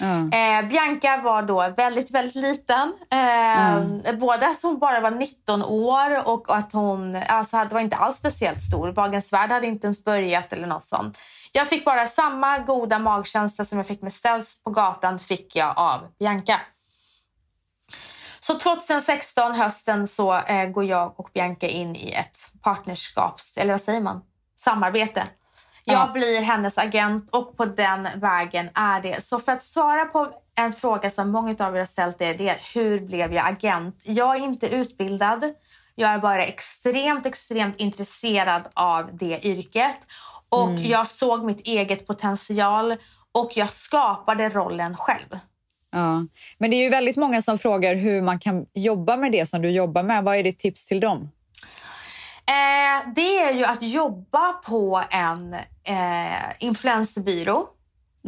Ja. 0.00 0.38
Eh, 0.38 0.68
Bianca 0.68 1.16
var 1.24 1.42
då 1.42 1.68
väldigt, 1.76 2.10
väldigt 2.10 2.34
liten. 2.34 2.92
Eh, 3.10 4.14
Både 4.14 4.46
att 4.46 4.62
hon 4.62 4.78
bara 4.78 5.00
var 5.00 5.10
19 5.10 5.62
år 5.64 6.28
och 6.28 6.56
att 6.56 6.72
hon 6.72 7.16
alltså, 7.28 7.56
hade- 7.56 7.74
var 7.74 7.80
inte 7.80 7.96
alls 7.96 8.16
speciellt 8.16 8.60
stor. 8.60 8.92
Bagens 8.92 9.32
värld 9.32 9.50
hade 9.52 9.66
inte 9.66 9.86
ens 9.86 10.04
börjat 10.04 10.52
eller 10.52 10.66
något 10.66 10.84
sånt. 10.84 11.18
Jag 11.52 11.68
fick 11.68 11.84
bara 11.84 12.06
samma 12.06 12.58
goda 12.58 12.98
magkänsla 12.98 13.64
som 13.64 13.78
jag 13.78 13.86
fick 13.86 14.02
med 14.02 14.12
ställs 14.12 14.62
på 14.62 14.70
gatan 14.70 15.18
fick 15.18 15.56
jag 15.56 15.72
av 15.76 16.00
Bianca. 16.18 16.60
Så 18.40 18.54
2016, 18.58 19.54
hösten, 19.54 20.08
så 20.08 20.34
eh, 20.34 20.64
går 20.68 20.84
jag 20.84 21.20
och 21.20 21.30
Bianca 21.34 21.66
in 21.66 21.96
i 21.96 22.12
ett 22.12 22.36
partnerskaps... 22.62 23.56
Eller 23.56 23.72
vad 23.72 23.80
säger 23.80 24.00
man? 24.00 24.20
Samarbete. 24.56 25.24
Jag 25.84 26.08
Ja. 26.08 26.12
blir 26.12 26.40
hennes 26.42 26.78
agent 26.78 27.30
och 27.30 27.56
på 27.56 27.64
den 27.64 28.08
vägen 28.16 28.68
är 28.74 29.00
det. 29.00 29.24
Så 29.24 29.38
för 29.38 29.52
att 29.52 29.62
svara 29.62 30.04
på 30.04 30.28
en 30.58 30.72
fråga 30.72 31.10
som 31.10 31.30
många 31.30 31.56
av 31.58 31.74
er 31.74 31.78
har 31.78 31.86
ställt 31.86 32.20
er, 32.20 32.34
det 32.38 32.48
är 32.48 32.58
hur 32.74 33.00
blev 33.00 33.32
jag 33.32 33.48
agent? 33.48 34.02
Jag 34.06 34.36
är 34.36 34.40
inte 34.40 34.68
utbildad. 34.68 35.44
Jag 35.94 36.10
är 36.10 36.18
bara 36.18 36.44
extremt, 36.44 37.26
extremt 37.26 37.76
intresserad 37.76 38.62
av 38.74 39.16
det 39.16 39.44
yrket. 39.46 39.96
Och 40.48 40.70
jag 40.70 41.06
såg 41.08 41.44
mitt 41.44 41.60
eget 41.66 42.06
potential 42.06 42.94
och 43.32 43.56
jag 43.56 43.70
skapade 43.70 44.48
rollen 44.48 44.96
själv. 44.96 45.38
Ja. 45.92 46.26
Men 46.58 46.70
det 46.70 46.76
är 46.76 46.84
ju 46.84 46.90
väldigt 46.90 47.16
många 47.16 47.42
som 47.42 47.58
frågar 47.58 47.94
hur 47.94 48.22
man 48.22 48.38
kan 48.38 48.66
jobba 48.74 49.16
med 49.16 49.32
det 49.32 49.46
som 49.46 49.62
du 49.62 49.70
jobbar 49.70 50.02
med. 50.02 50.24
Vad 50.24 50.36
är 50.36 50.42
ditt 50.42 50.58
tips 50.58 50.84
till 50.84 51.00
dem? 51.00 51.30
Eh, 52.46 53.12
det 53.14 53.38
är 53.40 53.52
ju 53.52 53.64
att 53.64 53.82
jobba 53.82 54.52
på 54.52 55.02
en 55.10 55.54
eh, 55.84 56.52
influencerbyrå. 56.58 57.68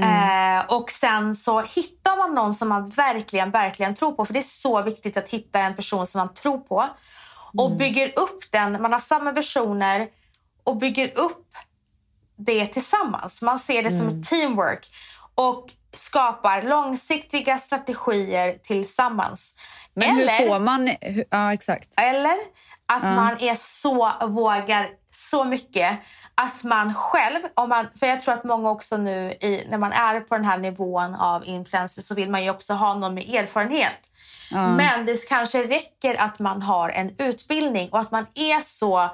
Eh, 0.00 0.64
och 0.76 0.90
sen 0.90 1.36
så 1.36 1.60
hittar 1.60 2.16
man 2.16 2.34
någon 2.34 2.54
som 2.54 2.68
man 2.68 2.88
verkligen, 2.88 3.50
verkligen 3.50 3.94
tror 3.94 4.12
på. 4.12 4.24
För 4.24 4.32
det 4.32 4.40
är 4.40 4.42
så 4.42 4.82
viktigt 4.82 5.16
att 5.16 5.28
hitta 5.28 5.58
en 5.58 5.76
person 5.76 6.06
som 6.06 6.18
man 6.18 6.34
tror 6.34 6.58
på. 6.58 6.88
Och 7.58 7.76
bygger 7.76 8.06
upp 8.06 8.52
den, 8.52 8.82
man 8.82 8.92
har 8.92 8.98
samma 8.98 9.32
versioner 9.32 10.08
och 10.64 10.76
bygger 10.76 11.18
upp 11.18 11.46
det 12.36 12.66
tillsammans. 12.66 13.42
Man 13.42 13.58
ser 13.58 13.82
det 13.82 13.90
som 13.90 14.08
ett 14.08 14.28
teamwork 14.28 14.90
och 15.34 15.72
skapar 15.98 16.62
långsiktiga 16.62 17.58
strategier 17.58 18.56
tillsammans. 18.62 19.54
Men 19.94 20.16
hur 20.16 20.48
får 20.48 20.58
man... 20.58 20.90
Hur, 21.00 21.24
ja, 21.30 21.52
exakt. 21.52 22.00
Eller 22.00 22.36
att 22.86 23.02
man 23.02 23.40
är 23.40 23.54
så, 23.54 24.12
vågar 24.26 24.88
så 25.14 25.44
mycket 25.44 25.98
att 26.34 26.62
man 26.62 26.94
själv, 26.94 27.40
om 27.54 27.68
man, 27.68 27.86
för 27.98 28.06
jag 28.06 28.22
tror 28.22 28.34
att 28.34 28.44
många 28.44 28.70
också 28.70 28.96
nu 28.96 29.30
i, 29.30 29.66
när 29.68 29.78
man 29.78 29.92
är 29.92 30.20
på 30.20 30.34
den 30.34 30.44
här 30.44 30.58
nivån 30.58 31.14
av 31.14 31.46
influencer 31.46 32.02
så 32.02 32.14
vill 32.14 32.30
man 32.30 32.44
ju 32.44 32.50
också 32.50 32.72
ha 32.72 32.94
någon 32.94 33.14
med 33.14 33.34
erfarenhet. 33.34 34.10
Men 34.50 35.06
det 35.06 35.28
kanske 35.28 35.62
räcker 35.62 36.20
att 36.20 36.38
man 36.38 36.62
har 36.62 36.88
en 36.88 37.14
utbildning 37.18 37.88
och 37.92 37.98
att 37.98 38.10
man 38.10 38.26
är 38.34 38.60
så 38.60 39.10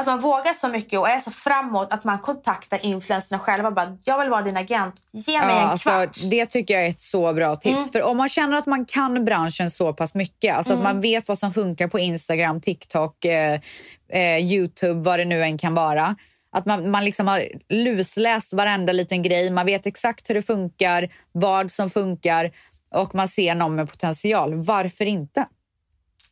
att 0.00 0.06
man 0.06 0.20
vågar 0.20 0.52
så 0.52 0.68
mycket 0.68 0.98
och 0.98 1.08
är 1.08 1.18
så 1.18 1.30
framåt 1.30 1.92
att 1.92 2.04
man 2.04 2.18
kontaktar 2.18 2.86
influencerna 2.86 3.38
själva 3.38 3.70
bara, 3.70 3.96
jag 4.04 4.18
vill 4.18 4.28
vara 4.28 4.42
din 4.42 4.56
agent, 4.56 4.94
ge 5.12 5.38
mig 5.38 5.56
Ja, 5.56 5.62
en 5.62 5.68
alltså, 5.68 5.90
kvart. 5.90 6.18
det 6.30 6.46
tycker 6.46 6.74
jag 6.74 6.84
är 6.84 6.90
ett 6.90 7.00
så 7.00 7.32
bra 7.32 7.56
tips. 7.56 7.92
För 7.92 8.02
om 8.02 8.16
man 8.16 8.28
känner 8.28 8.58
att 8.58 8.66
man 8.66 8.84
kan 8.84 9.24
branschen 9.24 9.70
så 9.70 9.92
pass 9.92 10.14
mycket, 10.14 10.56
alltså 10.56 10.72
att 10.72 10.82
man 10.82 11.00
vet 11.00 11.28
vad 11.28 11.38
som 11.38 11.52
funkar 11.52 11.88
på 11.88 11.98
Instagram, 11.98 12.60
TikTok, 12.60 13.24
eh, 13.24 13.60
eh, 14.12 14.38
Youtube, 14.38 15.00
vad 15.00 15.18
det 15.18 15.24
nu 15.24 15.42
än 15.42 15.58
kan 15.58 15.74
vara. 15.74 16.16
Att 16.52 16.66
man, 16.66 16.90
man 16.90 17.04
liksom 17.04 17.28
har 17.28 17.48
lusläst 17.68 18.52
varenda 18.52 18.92
liten 18.92 19.22
grej, 19.22 19.50
man 19.50 19.66
vet 19.66 19.86
exakt 19.86 20.30
hur 20.30 20.34
det 20.34 20.42
funkar, 20.42 21.08
vad 21.32 21.70
som 21.70 21.90
funkar 21.90 22.50
och 22.94 23.14
man 23.14 23.28
ser 23.28 23.54
någon 23.54 23.74
med 23.74 23.90
potential. 23.90 24.54
Varför 24.54 25.04
inte? 25.04 25.46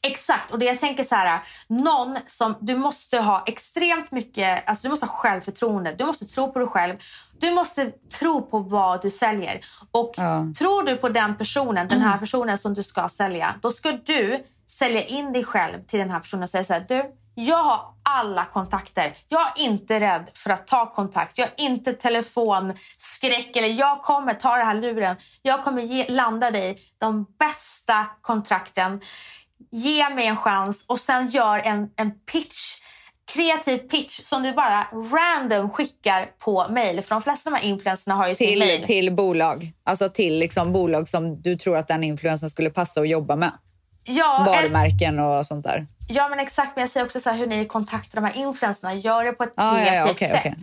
Exakt, 0.07 0.51
och 0.51 0.59
det 0.59 0.65
jag 0.67 0.81
tänker 0.81 1.05
så 1.05 1.15
här, 1.15 1.41
någon 1.69 2.17
som 2.27 2.55
du 2.61 2.77
måste 2.77 3.19
ha 3.19 3.43
extremt 3.47 4.11
mycket, 4.11 4.69
alltså 4.69 4.83
du 4.83 4.89
måste 4.89 5.07
ha 5.07 5.13
självförtroende, 5.13 5.95
du 5.99 6.05
måste 6.05 6.25
tro 6.25 6.53
på 6.53 6.59
dig 6.59 6.69
själv, 6.69 6.97
du 7.41 7.51
måste 7.51 7.91
tro 8.19 8.43
på 8.43 8.59
vad 8.59 9.03
du 9.03 9.11
säljer. 9.11 9.61
Och 9.91 10.15
Ja. 10.17 10.47
tror 10.59 10.83
du 10.83 10.97
på 10.97 11.09
den 11.09 11.37
personen, 11.37 11.89
den 11.89 12.01
här 12.01 12.19
personen 12.19 12.59
som 12.59 12.75
du 12.75 12.83
ska 12.83 13.09
sälja, 13.09 13.55
då 13.63 13.71
ska 13.71 13.93
du 13.93 14.45
sälja 14.71 15.05
in 15.05 15.33
dig 15.33 15.45
själv 15.45 15.85
till 15.87 15.99
den 15.99 16.11
här 16.11 16.21
personen 16.21 16.43
och 16.43 16.51
säga 16.51 16.65
så 16.65 16.73
här, 16.73 16.85
du, 16.89 17.13
jag 17.35 17.63
har 17.63 17.81
alla 18.03 18.45
kontakter. 18.45 19.13
Jag 19.29 19.41
är 19.43 19.65
inte 19.65 20.01
rädd 20.01 20.31
för 20.35 20.51
att 20.51 20.67
ta 20.67 20.93
kontakt. 20.95 21.39
Jag 21.39 21.49
är 21.49 21.65
inte 21.65 21.93
telefonskräck 21.93 23.57
eller 23.57 23.69
jag 23.69 24.03
kommer 24.03 24.35
ta 24.35 24.57
den 24.57 24.67
här 24.67 24.75
luren. 24.75 25.17
Jag 25.43 25.65
kommer 25.65 25.83
ge, 25.83 26.07
landa 26.09 26.51
dig 26.51 26.79
de 26.99 27.27
bästa 27.39 28.07
kontrakten. 28.23 29.01
Ge 29.71 30.09
mig 30.11 30.27
en 30.27 30.37
chans 30.37 30.85
och 30.89 31.01
sen 31.01 31.29
gör 31.29 31.59
en, 31.65 31.89
en 31.97 32.11
pitch 32.33 32.75
kreativ 33.35 33.79
pitch 33.79 34.21
som 34.25 34.43
du 34.43 34.53
bara 34.53 34.87
random 34.93 35.71
skickar 35.71 36.27
på 36.45 36.67
mail. 36.71 37.03
För 37.03 37.15
de 37.15 37.23
flesta 37.23 37.51
av 37.51 37.55
de 37.55 37.59
här 37.61 37.69
influencerna 37.69 38.15
har 38.17 38.29
ju 38.29 38.35
sin 38.35 38.59
mail. 38.59 38.79
Till, 38.79 38.87
till 38.87 39.13
bolag. 39.13 39.73
Alltså 39.85 40.09
till 40.09 40.39
liksom 40.39 40.73
bolag 40.73 41.09
som 41.09 41.43
du 41.43 41.57
tror 41.57 41.77
att 41.77 41.89
den 41.89 42.05
influensen 42.05 42.51
skulle 42.51 42.71
passa 42.71 43.01
att 43.01 43.09
jobba 43.09 43.37
med. 43.37 43.53
ja, 44.05 44.39
en, 44.39 44.45
Varumärken 44.45 45.19
och 45.19 45.47
sånt 45.47 45.65
där. 45.65 45.87
ja, 46.09 46.29
men 46.29 46.39
exakt. 46.41 46.73
Men 46.77 46.83
jag 46.83 46.91
säger 46.91 47.07
också 47.07 47.21
så 47.21 47.31
här, 47.31 47.37
hur 47.37 47.47
ni 47.47 47.65
kontaktar 47.65 48.21
de 48.21 48.27
här 48.27 48.37
influencerna. 48.37 48.95
Gör 48.95 49.25
det 49.25 49.33
på 49.33 49.43
ett 49.45 49.53
Ja, 49.57 49.79
ja, 49.79 49.85
ja, 49.85 49.91
kreativt 49.91 50.17
okej, 50.17 50.29
sätt. 50.31 50.41
okej. 50.41 50.55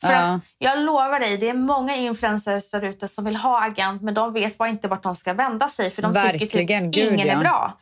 För 0.00 0.12
Ja. 0.12 0.18
att 0.18 0.42
jag 0.58 0.78
lovar 0.78 1.20
dig, 1.20 1.36
det 1.36 1.48
är 1.48 1.54
många 1.54 1.96
influencers 1.96 2.70
där 2.70 2.82
ute 2.84 3.08
som 3.08 3.24
vill 3.24 3.36
ha 3.36 3.64
agent 3.66 4.02
men 4.02 4.14
de 4.14 4.32
vet 4.32 4.58
bara 4.58 4.68
inte 4.68 4.88
vart 4.88 5.02
de 5.02 5.16
ska 5.16 5.32
vända 5.32 5.68
sig 5.68 5.90
för 5.90 6.02
de 6.02 6.14
tycker 6.14 6.32
Verkligen, 6.32 6.92
typ 6.92 7.02
gud, 7.04 7.12
ingen 7.12 7.26
ja. 7.26 7.34
är 7.34 7.38
bra. 7.38 7.78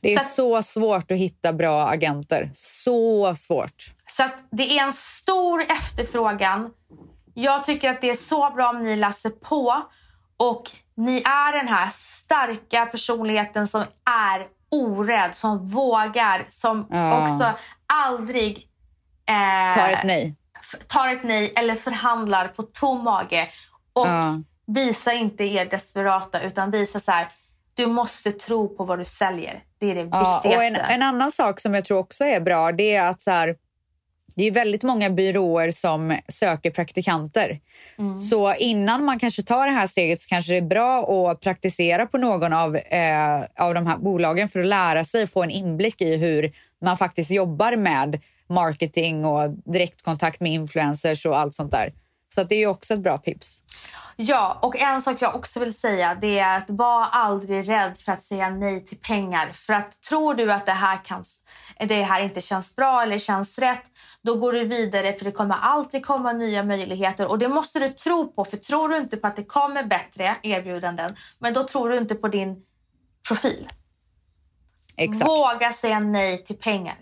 Det 0.00 0.14
är 0.14 0.18
Så 0.18 0.24
så, 0.24 0.62
svårt 0.62 1.10
att 1.10 1.18
hitta 1.18 1.52
bra 1.52 1.86
agenter. 1.88 2.50
Så 2.54 3.34
svårt. 3.36 3.84
Så 4.06 4.22
det 4.50 4.78
är 4.78 4.82
en 4.82 4.92
stor 4.92 5.62
efterfrågan. 5.62 6.70
Jag 7.34 7.64
tycker 7.64 7.90
att 7.90 8.00
det 8.00 8.10
är 8.10 8.14
så 8.14 8.50
bra 8.50 8.70
om 8.70 8.82
ni 8.82 8.96
läser 8.96 9.30
på 9.30 9.82
och 10.36 10.62
ni 10.96 11.16
är 11.16 11.52
den 11.58 11.68
här 11.68 11.88
starka 11.92 12.86
personligheten 12.86 13.68
som 13.68 13.80
är 14.04 14.46
orädd, 14.70 15.34
som 15.34 15.66
vågar, 15.68 16.44
som 16.48 16.86
Ja. 16.90 17.24
också 17.24 17.52
aldrig 17.86 18.68
eh, 19.28 19.74
Ta 19.74 19.88
ett 19.88 20.04
nej. 20.04 20.36
tar 20.88 21.08
ett 21.08 21.22
nej 21.24 21.52
eller 21.56 21.74
förhandlar 21.74 22.48
på 22.48 22.62
tom 22.62 23.04
mage. 23.04 23.48
Och 23.92 24.06
Ja. 24.08 24.34
visa 24.66 25.12
inte 25.12 25.44
er 25.44 25.64
desperata 25.64 26.40
utan 26.40 26.70
visa 26.70 27.00
så 27.00 27.12
här, 27.12 27.28
du 27.74 27.86
måste 27.86 28.32
tro 28.32 28.76
på 28.76 28.84
vad 28.84 28.98
du 28.98 29.04
säljer. 29.04 29.62
Det 29.78 29.90
är 29.90 29.94
det 29.94 30.08
Ja, 30.12 30.40
viktigaste. 30.42 30.48
och 30.58 30.64
en, 30.64 30.76
en 30.94 31.02
annan 31.02 31.32
sak 31.32 31.60
som 31.60 31.74
jag 31.74 31.84
tror 31.84 31.98
också 31.98 32.24
är 32.24 32.40
bra 32.40 32.72
det 32.72 32.94
är 32.94 33.10
att 33.10 33.20
så 33.20 33.30
här, 33.30 33.56
det 34.36 34.44
är 34.44 34.50
väldigt 34.50 34.82
många 34.82 35.10
byråer 35.10 35.70
som 35.70 36.16
söker 36.28 36.70
praktikanter. 36.70 37.60
Mm. 37.98 38.18
Så 38.18 38.54
innan 38.54 39.04
man 39.04 39.18
kanske 39.18 39.42
tar 39.42 39.66
det 39.66 39.72
här 39.72 39.86
steget 39.86 40.20
så 40.20 40.28
kanske 40.28 40.52
det 40.52 40.58
är 40.58 40.62
bra 40.62 41.30
att 41.30 41.40
praktisera 41.40 42.06
på 42.06 42.18
någon 42.18 42.52
av, 42.52 42.76
eh, 42.76 43.40
av 43.58 43.74
de 43.74 43.86
här 43.86 43.96
bolagen 43.96 44.48
för 44.48 44.60
att 44.60 44.66
lära 44.66 45.04
sig 45.04 45.22
och 45.22 45.30
få 45.30 45.42
en 45.42 45.50
inblick 45.50 46.00
i 46.00 46.16
hur 46.16 46.52
man 46.80 46.96
faktiskt 46.96 47.30
jobbar 47.30 47.76
med 47.76 48.20
marketing 48.48 49.24
och 49.24 49.50
direktkontakt 49.50 50.40
med 50.40 50.52
influencers 50.52 51.26
och 51.26 51.38
allt 51.38 51.54
sånt 51.54 51.72
där. 51.72 51.92
Så 52.34 52.42
det 52.42 52.62
är 52.62 52.66
också 52.66 52.94
ett 52.94 53.00
bra 53.00 53.18
tips. 53.18 53.62
Ja, 54.16 54.58
och 54.62 54.76
en 54.76 55.02
sak 55.02 55.22
jag 55.22 55.34
också 55.34 55.60
vill 55.60 55.74
säga 55.74 56.14
det 56.14 56.38
är 56.38 56.58
att 56.58 56.70
var 56.70 57.06
aldrig 57.12 57.68
rädd 57.68 57.98
för 57.98 58.12
att 58.12 58.22
säga 58.22 58.50
nej 58.50 58.84
till 58.84 58.98
pengar. 58.98 59.52
För 59.52 59.72
att 59.72 60.02
tror 60.02 60.34
du 60.34 60.52
att 60.52 60.66
det 60.66 60.72
här, 60.72 61.04
kan, 61.04 61.24
det 61.88 62.02
här 62.02 62.24
inte 62.24 62.40
känns 62.40 62.76
bra 62.76 63.02
eller 63.02 63.18
känns 63.18 63.58
rätt, 63.58 63.82
då 64.22 64.36
går 64.36 64.52
du 64.52 64.64
vidare 64.64 65.12
för 65.12 65.24
det 65.24 65.32
kommer 65.32 65.54
alltid 65.60 66.06
komma 66.06 66.32
nya 66.32 66.62
möjligheter 66.62 67.26
och 67.26 67.38
det 67.38 67.48
måste 67.48 67.78
du 67.78 67.88
tro 67.88 68.32
på. 68.32 68.44
För 68.44 68.56
tror 68.56 68.88
du 68.88 68.98
inte 68.98 69.16
på 69.16 69.26
att 69.26 69.36
det 69.36 69.44
kommer 69.44 69.84
bättre 69.84 70.36
erbjudanden, 70.42 71.14
men 71.38 71.54
då 71.54 71.64
tror 71.64 71.88
du 71.88 71.98
inte 71.98 72.14
på 72.14 72.28
din 72.28 72.56
profil. 73.28 73.68
Exakt. 74.96 75.28
Våga 75.28 75.72
säga 75.72 76.00
nej 76.00 76.44
till 76.44 76.56
pengar. 76.56 76.96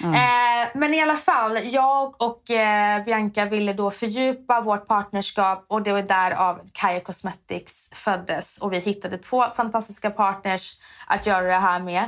Eh, 0.00 0.68
men 0.74 0.94
i 0.94 1.02
alla 1.02 1.16
fall, 1.16 1.58
jag 1.72 2.22
och 2.22 2.50
eh, 2.50 3.04
Bianca 3.04 3.44
ville 3.44 3.72
då 3.72 3.90
fördjupa 3.90 4.60
vårt 4.60 4.86
partnerskap 4.86 5.64
och 5.68 5.82
det 5.82 5.92
var 5.92 6.02
därav 6.02 6.60
Kaja 6.72 7.00
Cosmetics 7.00 7.90
föddes. 7.94 8.58
Och 8.58 8.72
vi 8.72 8.78
hittade 8.78 9.18
två 9.18 9.44
fantastiska 9.56 10.10
partners 10.10 10.72
att 11.06 11.26
göra 11.26 11.46
det 11.46 11.52
här 11.52 11.80
med. 11.80 12.04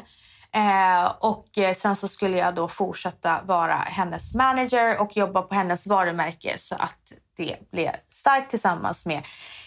Eh, 0.54 1.12
och 1.20 1.58
eh, 1.58 1.74
sen 1.74 1.96
så 1.96 2.08
skulle 2.08 2.38
jag 2.38 2.54
då 2.54 2.68
fortsätta 2.68 3.40
vara 3.44 3.74
hennes 3.74 4.34
manager 4.34 5.00
och 5.00 5.16
jobba 5.16 5.42
på 5.42 5.54
hennes 5.54 5.86
varumärke 5.86 6.58
så 6.58 6.74
att 6.74 7.12
det 7.36 7.70
blev 7.70 7.90
starkt 8.08 8.50
tillsammans 8.50 9.06
med 9.06 9.22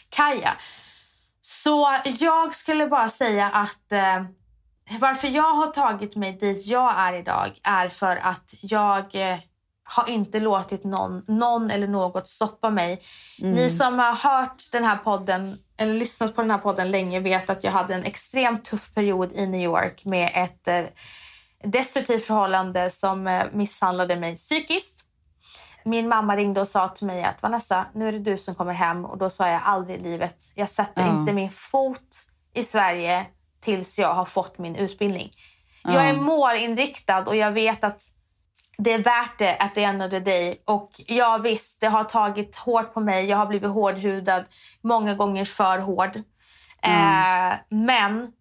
Kaja. 0.09 0.53
Så 1.41 1.97
jag 2.19 2.55
skulle 2.55 2.87
bara 2.87 3.09
säga 3.09 3.49
att 3.49 3.91
eh, 3.91 4.23
varför 4.99 5.27
jag 5.27 5.53
har 5.53 5.67
tagit 5.67 6.15
mig 6.15 6.31
dit 6.33 6.65
jag 6.65 6.93
är 6.97 7.13
idag 7.13 7.59
är 7.63 7.89
för 7.89 8.15
att 8.15 8.53
jag 8.61 9.31
eh, 9.31 9.37
har 9.83 10.09
inte 10.09 10.39
låtit 10.39 10.83
någon, 10.83 11.21
någon 11.27 11.71
eller 11.71 11.87
något 11.87 12.27
stoppa 12.27 12.69
mig. 12.69 12.99
Ni 13.39 13.69
som 13.69 13.99
har 13.99 14.13
hört 14.13 14.63
den 14.71 14.83
här 14.83 14.97
podden 14.97 15.57
eller 15.77 15.93
lyssnat 15.93 16.35
på 16.35 16.41
den 16.41 16.51
här 16.51 16.57
podden 16.57 16.91
länge 16.91 17.19
vet 17.19 17.49
att 17.49 17.63
jag 17.63 17.71
hade 17.71 17.95
en 17.95 18.03
extremt 18.03 18.63
tuff 18.63 18.93
period 18.93 19.31
i 19.31 19.47
New 19.47 19.61
York 19.61 20.05
med 20.05 20.31
ett 20.33 20.67
eh, 20.67 20.83
destruktivt 21.63 22.25
förhållande 22.25 22.89
som 22.89 23.27
eh, 23.27 23.43
misshandlade 23.51 24.15
mig 24.15 24.35
psykiskt. 24.35 25.03
Min 25.85 26.07
mamma 26.07 26.35
ringde 26.35 26.61
och 26.61 26.67
sa 26.67 26.87
till 26.87 27.07
mig 27.07 27.23
att 27.23 27.43
Vanessa, 27.43 27.85
nu 27.93 28.07
är 28.07 28.11
det 28.11 28.19
du 28.19 28.37
som 28.37 28.55
kommer 28.55 28.73
hem. 28.73 29.05
Och 29.05 29.17
då 29.17 29.29
sa 29.29 29.49
jag 29.49 29.61
aldrig 29.65 29.99
i 29.99 30.03
livet, 30.03 30.35
jag 30.55 30.69
sätter 30.69 31.01
Ja. 31.01 31.19
inte 31.19 31.33
min 31.33 31.49
fot 31.49 32.23
i 32.53 32.63
Sverige 32.63 33.25
tills 33.59 33.99
jag 33.99 34.13
har 34.13 34.25
fått 34.25 34.57
min 34.57 34.75
utbildning. 34.75 35.31
Jag 35.83 36.05
är 36.05 36.13
målinriktad 36.13 37.23
och 37.23 37.35
jag 37.35 37.51
vet 37.51 37.83
att 37.83 38.01
det 38.77 38.93
är 38.93 39.03
värt 39.03 39.39
det 39.39 39.57
at 39.57 39.73
the 39.73 39.83
end 39.83 40.03
of 40.03 40.09
the 40.09 40.19
day. 40.19 40.61
Och 40.65 40.89
ja 41.07 41.37
visst, 41.37 41.81
det 41.81 41.87
har 41.87 42.03
tagit 42.03 42.55
hårt 42.55 42.93
på 42.93 42.99
mig. 42.99 43.25
Jag 43.25 43.37
har 43.37 43.45
blivit 43.45 43.69
hårdhudad, 43.69 44.45
många 44.81 45.15
gånger 45.15 45.45
för 45.45 45.79
hård. 45.79 46.15
Eh, 46.83 47.55
men 47.69 48.33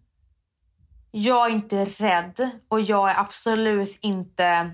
jag 1.11 1.47
är 1.47 1.53
inte 1.53 1.85
rädd 1.85 2.49
och 2.67 2.81
jag 2.81 3.09
är 3.09 3.19
absolut 3.19 3.97
inte... 4.01 4.71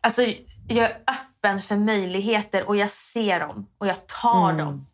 Alltså, 0.00 0.22
jag 0.68 0.84
är 0.84 0.96
öppen 1.06 1.62
för 1.62 1.76
möjligheter 1.76 2.68
och 2.68 2.76
jag 2.76 2.90
ser 2.90 3.40
dem 3.40 3.66
och 3.78 3.86
jag 3.86 4.06
tar 4.06 4.52
dem. 4.52 4.86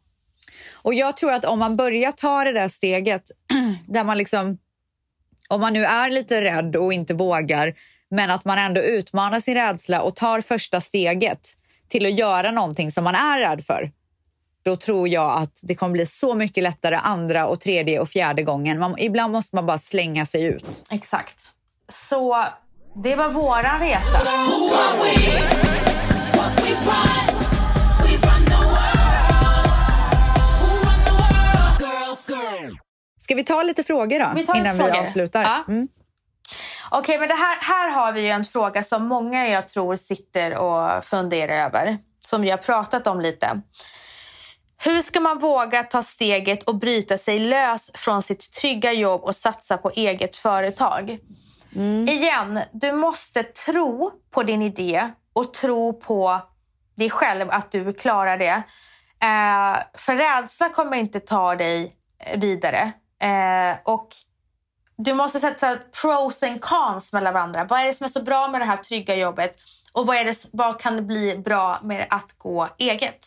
Och 0.83 0.95
jag 0.95 1.17
tror 1.17 1.33
att 1.33 1.45
om 1.45 1.59
man 1.59 1.77
börjar 1.77 2.13
ta 2.13 2.45
det 2.45 2.53
där 2.53 2.69
steget 2.69 3.31
där 3.89 4.05
man 4.05 4.19
liksom, 4.19 4.59
om 5.49 5.61
man 5.61 5.73
nu 5.73 5.85
är 5.85 6.11
lite 6.11 6.41
rädd 6.43 6.77
och 6.77 6.93
inte 6.93 7.15
vågar, 7.15 7.75
men 8.11 8.31
att 8.31 8.45
man 8.45 8.59
ändå 8.59 8.81
utmanar 8.81 9.41
sin 9.41 9.55
rädsla 9.55 10.03
och 10.03 10.17
tar 10.17 10.41
första 10.41 10.81
steget 10.81 11.41
till 11.89 12.07
att 12.07 12.19
göra 12.19 12.51
någonting 12.51 12.93
som 12.93 13.05
man 13.05 13.15
är 13.15 13.39
rädd 13.41 13.65
för. 13.65 13.91
Då 14.65 14.77
tror 14.77 15.09
jag 15.09 15.43
att 15.43 15.61
det 15.63 15.75
kommer 15.75 15.93
bli 15.93 16.07
så 16.07 16.35
mycket 16.35 16.63
lättare 16.63 16.97
andra 16.97 17.47
och 17.47 17.61
tredje 17.61 18.01
och 18.01 18.09
fjärde 18.09 18.43
gången. 18.43 18.79
Man, 18.79 18.95
ibland 18.99 19.33
måste 19.33 19.57
man 19.57 19.67
bara 19.67 19.79
slänga 19.79 20.27
sig 20.27 20.45
ut. 20.45 20.85
Exakt. 20.91 21.37
Så 21.89 22.45
det 23.03 23.17
var 23.17 23.31
våran 23.31 23.81
resa. 23.81 24.19
Ska 33.19 33.35
vi 33.35 33.45
ta 33.45 33.63
lite 33.63 33.83
frågor 33.83 34.21
då? 34.21 34.33
Vi 34.35 34.59
innan 34.59 34.77
vi 34.77 34.83
frågor. 34.85 35.01
avslutar. 35.01 35.43
Ja. 35.43 35.65
Mm. 35.69 35.89
Okej, 36.91 37.19
men 37.19 37.29
det 37.29 37.35
här, 37.35 37.57
här 37.61 37.91
har 37.91 38.13
vi 38.13 38.21
ju 38.21 38.29
en 38.29 38.45
fråga 38.45 38.83
som 38.83 39.07
många 39.07 39.49
jag 39.49 39.69
tror 39.69 39.97
sitter 39.97 40.57
och 40.57 41.05
funderar 41.05 41.65
över. 41.65 41.99
Som 42.25 42.43
vi 42.43 42.51
har 42.51 42.59
pratat 42.59 43.07
om 43.07 43.21
lite. 43.21 43.61
Hur 44.79 45.01
ska 45.01 45.21
man 45.21 45.39
våga 45.39 45.83
ta 45.83 46.03
steget 46.03 46.63
och 46.63 46.75
bryta 46.79 47.19
sig 47.19 47.39
lös 47.39 47.91
från 47.95 48.23
sitt 48.23 48.53
trygga 48.53 48.93
jobb 48.93 49.23
och 49.25 49.37
satsa 49.37 49.79
på 49.79 49.91
eget 49.91 50.37
företag? 50.37 51.19
Igen, 52.09 52.61
du 52.73 52.93
måste 52.93 53.43
tro 53.43 54.11
på 54.31 54.43
din 54.43 54.63
idé 54.63 55.11
och 55.33 55.55
tro 55.55 56.01
på 56.01 56.41
dig 56.95 57.11
själv 57.11 57.51
att 57.51 57.71
du 57.71 57.93
klarar 57.93 58.39
det. 58.39 58.63
Eh, 59.23 59.83
för 59.95 60.15
rädsla 60.15 60.69
kommer 60.69 60.97
inte 60.97 61.21
ta 61.21 61.55
dig 61.55 61.97
vidare. 62.37 62.93
Eh, 63.23 63.79
och 63.85 64.09
du 64.97 65.15
måste 65.15 65.41
sätta 65.41 65.77
pros 66.03 66.43
and 66.43 66.61
cons 66.61 67.13
mellan 67.13 67.35
varandra. 67.35 67.65
Vad 67.65 67.81
är 67.81 67.85
det 67.87 67.93
som 67.93 68.05
är 68.05 68.09
så 68.09 68.23
bra 68.23 68.49
med 68.49 68.61
det 68.61 68.65
här 68.65 68.77
trygga 68.77 69.17
jobbet? 69.17 69.55
Och 69.93 70.07
vad, 70.07 70.17
är 70.17 70.25
det, 70.25 70.47
vad 70.53 70.81
kan 70.81 70.97
det 70.97 71.03
bli 71.03 71.37
bra 71.37 71.79
med 71.83 72.07
att 72.11 72.39
gå 72.39 72.69
eget? 72.79 73.27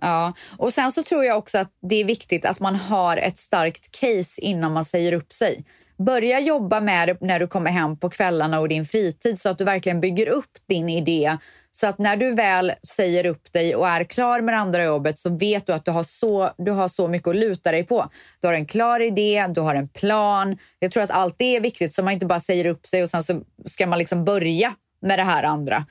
Ja, 0.00 0.32
och 0.58 0.72
sen 0.72 0.92
så 0.92 1.02
tror 1.02 1.24
jag 1.24 1.38
också 1.38 1.58
att 1.58 1.70
det 1.82 1.96
är 1.96 2.04
viktigt 2.04 2.44
att 2.44 2.60
man 2.60 2.74
har 2.74 3.16
ett 3.16 3.38
starkt 3.38 4.00
case 4.00 4.40
innan 4.40 4.72
man 4.72 4.84
säger 4.84 5.12
upp 5.12 5.32
sig. 5.32 5.64
Börja 5.98 6.40
jobba 6.40 6.80
med 6.80 7.08
det 7.08 7.16
när 7.20 7.40
du 7.40 7.46
kommer 7.46 7.70
hem 7.70 7.96
på 7.98 8.10
kvällarna 8.10 8.60
och 8.60 8.68
din 8.68 8.84
fritid 8.84 9.40
så 9.40 9.48
att 9.48 9.58
du 9.58 9.64
verkligen 9.64 10.00
bygger 10.00 10.28
upp 10.28 10.50
din 10.68 10.88
idé. 10.88 11.38
Så 11.72 11.86
att 11.86 11.98
när 11.98 12.16
du 12.16 12.34
väl 12.34 12.72
säger 12.82 13.26
upp 13.26 13.52
dig 13.52 13.76
och 13.76 13.88
är 13.88 14.04
klar 14.04 14.40
med 14.40 14.54
det 14.54 14.58
andra 14.58 14.84
jobbet 14.84 15.18
så 15.18 15.36
vet 15.36 15.66
du 15.66 15.72
att 15.72 15.84
du 15.84 15.90
har 15.90 16.02
så, 16.02 16.50
du 16.58 16.70
har 16.70 16.88
så 16.88 17.08
mycket 17.08 17.28
att 17.28 17.36
luta 17.36 17.72
dig 17.72 17.84
på. 17.84 18.10
Du 18.40 18.46
har 18.46 18.54
en 18.54 18.66
klar 18.66 19.00
idé, 19.00 19.46
du 19.54 19.60
har 19.60 19.74
en 19.74 19.88
plan. 19.88 20.58
Jag 20.78 20.92
tror 20.92 21.02
att 21.02 21.10
allt 21.10 21.34
det 21.38 21.56
är 21.56 21.60
viktigt 21.60 21.94
så 21.94 22.02
man 22.02 22.12
inte 22.12 22.26
bara 22.26 22.40
säger 22.40 22.66
upp 22.66 22.86
sig 22.86 23.02
och 23.02 23.08
sen 23.08 23.22
så 23.22 23.42
ska 23.66 23.86
man 23.86 23.98
liksom 23.98 24.24
börja 24.24 24.74
med 25.02 25.18
det 25.18 25.22
här 25.22 25.42
andra. 25.42 25.86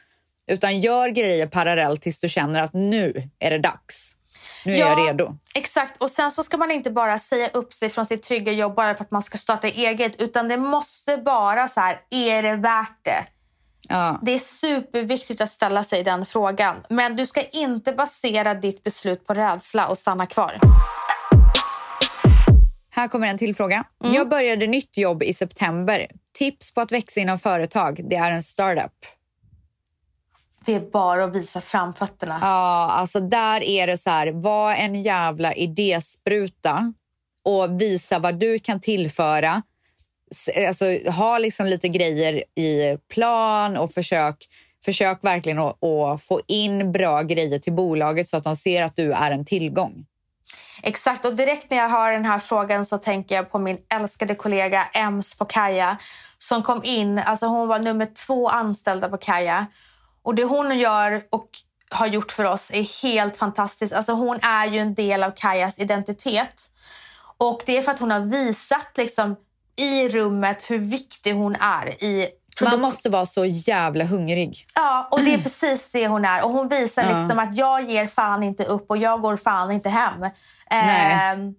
Utan 0.51 0.79
gör 0.79 1.09
grejer 1.09 1.47
parallellt 1.47 2.01
tills 2.01 2.19
du 2.19 2.29
känner 2.29 2.61
att 2.61 2.73
nu 2.73 3.29
är 3.39 3.51
det 3.51 3.59
dags. 3.59 4.15
Nu 4.65 4.73
är 4.73 4.77
jag 4.77 5.07
redo. 5.07 5.37
Exakt. 5.55 6.03
Och 6.03 6.09
sen 6.09 6.31
så 6.31 6.43
ska 6.43 6.57
man 6.57 6.71
inte 6.71 6.91
bara 6.91 7.19
säga 7.19 7.49
upp 7.53 7.73
sig 7.73 7.89
från 7.89 8.05
sitt 8.05 8.23
trygga 8.23 8.51
jobb 8.51 8.75
bara 8.75 8.95
för 8.95 9.03
att 9.03 9.11
man 9.11 9.23
ska 9.23 9.37
starta 9.37 9.67
eget. 9.67 10.21
Utan 10.21 10.47
det 10.47 10.57
måste 10.57 11.15
vara 11.15 11.67
så 11.67 11.79
här, 11.79 11.99
är 12.09 12.43
det 12.43 12.55
värt 12.55 12.99
det? 13.01 13.38
Ja. 13.89 14.19
Det 14.21 14.31
är 14.31 14.39
superviktigt 14.39 15.41
att 15.41 15.49
ställa 15.49 15.83
sig 15.83 16.03
den 16.03 16.25
frågan. 16.25 16.75
Men 16.89 17.15
du 17.15 17.25
ska 17.25 17.41
inte 17.41 17.91
basera 17.91 18.53
ditt 18.53 18.83
beslut 18.83 19.27
på 19.27 19.33
rädsla 19.33 19.87
och 19.87 19.97
stanna 19.97 20.25
kvar. 20.25 20.59
Här 22.89 23.07
kommer 23.07 23.27
en 23.27 23.37
till 23.37 23.55
fråga. 23.55 23.83
Mm. 24.03 24.15
Jag 24.15 24.29
började 24.29 24.67
nytt 24.67 24.97
jobb 24.97 25.23
i 25.23 25.33
september. 25.33 26.07
Tips 26.37 26.73
på 26.73 26.81
att 26.81 26.91
växa 26.91 27.19
inom 27.19 27.39
företag. 27.39 28.01
Det 28.09 28.15
är 28.15 28.31
en 28.31 28.43
startup. 28.43 28.91
Det 30.65 30.75
är 30.75 30.91
bara 30.91 31.23
att 31.23 31.35
visa 31.35 31.61
framfötterna. 31.61 32.39
Ja, 32.41 32.89
alltså 32.91 33.19
där 33.19 33.63
är 33.63 33.87
det 33.87 33.97
så 33.97 34.09
här. 34.09 34.27
Var 34.31 34.73
en 34.73 34.95
jävla 34.95 35.53
idéspruta 35.53 36.93
och 37.45 37.81
visa 37.81 38.19
vad 38.19 38.39
du 38.39 38.59
kan 38.59 38.79
tillföra. 38.79 39.61
Alltså, 40.67 40.85
ha 41.11 41.37
liksom 41.37 41.65
lite 41.65 41.87
grejer 41.87 42.43
i 42.59 42.97
plan 43.13 43.77
och 43.77 43.93
försök, 43.93 44.35
försök 44.85 45.19
verkligen 45.23 45.59
att, 45.59 45.83
att 45.83 46.23
få 46.23 46.41
in 46.47 46.91
bra 46.91 47.21
grejer 47.21 47.59
till 47.59 47.73
bolaget 47.73 48.27
så 48.27 48.37
att 48.37 48.43
de 48.43 48.55
ser 48.55 48.83
att 48.83 48.95
du 48.95 49.13
är 49.13 49.31
en 49.31 49.45
tillgång. 49.45 50.05
Exakt, 50.83 51.25
och 51.25 51.35
direkt 51.35 51.69
när 51.69 51.77
jag 51.77 51.89
hör 51.89 52.11
den 52.11 52.25
här 52.25 52.39
frågan 52.39 52.85
så 52.85 52.97
tänker 52.97 53.35
jag 53.35 53.51
på 53.51 53.59
min 53.59 53.77
älskade 53.93 54.35
kollega 54.35 54.83
Ems 54.93 55.37
på 55.37 55.45
Kaja 55.45 55.97
som 56.37 56.63
kom 56.63 56.83
in, 56.83 57.19
alltså 57.19 57.45
hon 57.45 57.67
var 57.67 57.79
nummer 57.79 58.05
två 58.05 58.49
anställda 58.49 59.09
på 59.09 59.17
Kaja. 59.17 59.65
Och 60.23 60.35
det 60.35 60.43
hon 60.43 60.79
gör 60.79 61.23
och 61.29 61.49
har 61.89 62.07
gjort 62.07 62.31
för 62.31 62.43
oss 62.43 62.71
är 62.73 63.03
helt 63.03 63.37
fantastiskt. 63.37 63.93
Alltså 63.93 64.11
hon 64.11 64.39
är 64.41 64.67
ju 64.67 64.79
en 64.79 64.93
del 64.93 65.23
av 65.23 65.31
Kajas 65.31 65.79
identitet. 65.79 66.69
Och 67.37 67.61
det 67.65 67.77
är 67.77 67.81
för 67.81 67.91
att 67.91 67.99
hon 67.99 68.11
har 68.11 68.19
visat 68.19 68.97
liksom 68.97 69.35
i 69.79 70.09
rummet 70.09 70.63
hur 70.69 70.77
viktig 70.79 71.33
hon 71.33 71.55
är 71.55 72.03
i 72.03 72.29
Man 72.61 72.81
måste 72.81 73.09
vara 73.09 73.25
så 73.25 73.45
jävla 73.45 74.03
hungrig. 74.05 74.65
Ja, 74.75 75.07
och 75.11 75.19
det 75.19 75.33
är 75.33 75.37
precis 75.37 75.91
det 75.91 76.07
hon 76.07 76.25
är. 76.25 76.45
Och 76.45 76.51
hon 76.51 76.67
visar 76.67 77.03
Ja. 77.03 77.17
liksom 77.17 77.39
att 77.39 77.57
jag 77.57 77.89
ger 77.89 78.07
fan 78.07 78.43
inte 78.43 78.63
upp 78.63 78.89
och 78.89 78.97
jag 78.97 79.21
går 79.21 79.37
fan 79.37 79.71
inte 79.71 79.89
hem. 79.89 80.19
Nej. 80.71 81.53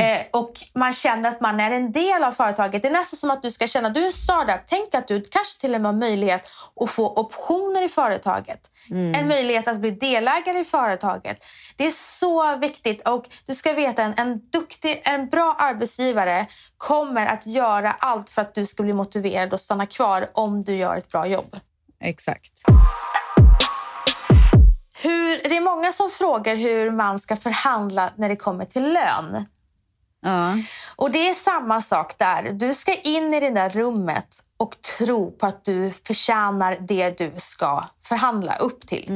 Eh, 0.00 0.26
och 0.30 0.52
man 0.74 0.92
känner 0.92 1.28
att 1.28 1.40
man 1.40 1.60
är 1.60 1.70
en 1.70 1.92
del 1.92 2.24
av 2.24 2.32
företaget. 2.32 2.82
Det 2.82 2.88
är 2.88 2.92
nästan 2.92 3.18
som 3.18 3.30
att 3.30 3.42
du 3.42 3.50
ska 3.50 3.66
känna 3.66 3.88
att 3.88 3.94
du 3.94 4.06
är 4.06 4.10
startup. 4.10 4.60
Tänk 4.66 4.94
att 4.94 5.08
du 5.08 5.22
kanske 5.22 5.60
till 5.60 5.74
och 5.74 5.80
med 5.80 5.92
har 5.92 5.98
möjlighet 5.98 6.48
att 6.80 6.90
få 6.90 7.08
optioner 7.08 7.84
i 7.84 7.88
företaget. 7.88 8.60
En 9.16 9.28
möjlighet 9.28 9.68
att 9.68 9.78
bli 9.78 9.90
delägare 9.90 10.58
i 10.58 10.64
företaget. 10.64 11.44
Det 11.76 11.86
är 11.86 11.90
så 11.90 12.56
viktigt. 12.56 13.08
Och 13.08 13.24
du 13.46 13.54
ska 13.54 13.72
veta 13.72 14.02
en, 14.02 14.14
en 14.16 14.50
duktig, 14.50 15.02
en 15.04 15.28
bra 15.28 15.56
arbetsgivare 15.58 16.46
kommer 16.76 17.26
att 17.26 17.46
göra 17.46 17.92
allt 17.92 18.30
för 18.30 18.42
att 18.42 18.54
du 18.54 18.66
ska 18.66 18.82
bli 18.82 18.92
motiverad 18.92 19.52
och 19.52 19.60
stanna 19.60 19.86
kvar 19.86 20.30
om 20.32 20.64
du 20.64 20.76
gör 20.76 20.96
ett 20.96 21.08
bra 21.08 21.26
jobb. 21.26 21.56
Exakt. 22.00 22.52
Hur, 25.02 25.48
det 25.48 25.56
är 25.56 25.60
många 25.60 25.92
som 25.92 26.10
frågar 26.10 26.56
hur 26.56 26.90
man 26.90 27.18
ska 27.18 27.36
förhandla 27.36 28.10
när 28.16 28.28
det 28.28 28.36
kommer 28.36 28.64
till 28.64 28.92
lön. 28.92 29.46
Ja. 30.20 30.58
Och 30.96 31.10
det 31.10 31.28
är 31.28 31.32
samma 31.32 31.80
sak 31.80 32.18
där. 32.18 32.42
Du 32.52 32.74
ska 32.74 32.94
in 32.94 33.34
i 33.34 33.40
det 33.40 33.50
där 33.50 33.70
rummet 33.70 34.42
och 34.56 34.82
tro 34.98 35.30
på 35.30 35.46
att 35.46 35.64
du 35.64 35.90
förtjänar 36.06 36.76
det 36.80 37.18
du 37.18 37.32
ska 37.36 37.84
förhandla 38.04 38.56
upp 38.56 38.86
till. 38.86 39.06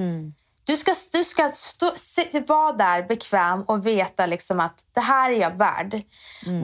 Du 0.66 0.76
ska, 0.76 0.94
du 1.12 1.24
ska 1.24 1.50
stå, 1.54 1.92
se, 1.96 2.40
vara 2.46 2.72
där 2.72 3.02
bekväm 3.02 3.62
och 3.62 3.86
veta 3.86 4.26
liksom 4.26 4.60
att 4.60 4.84
det 4.94 5.00
här 5.00 5.30
är 5.30 5.40
jag 5.40 5.58
värd. 5.58 6.02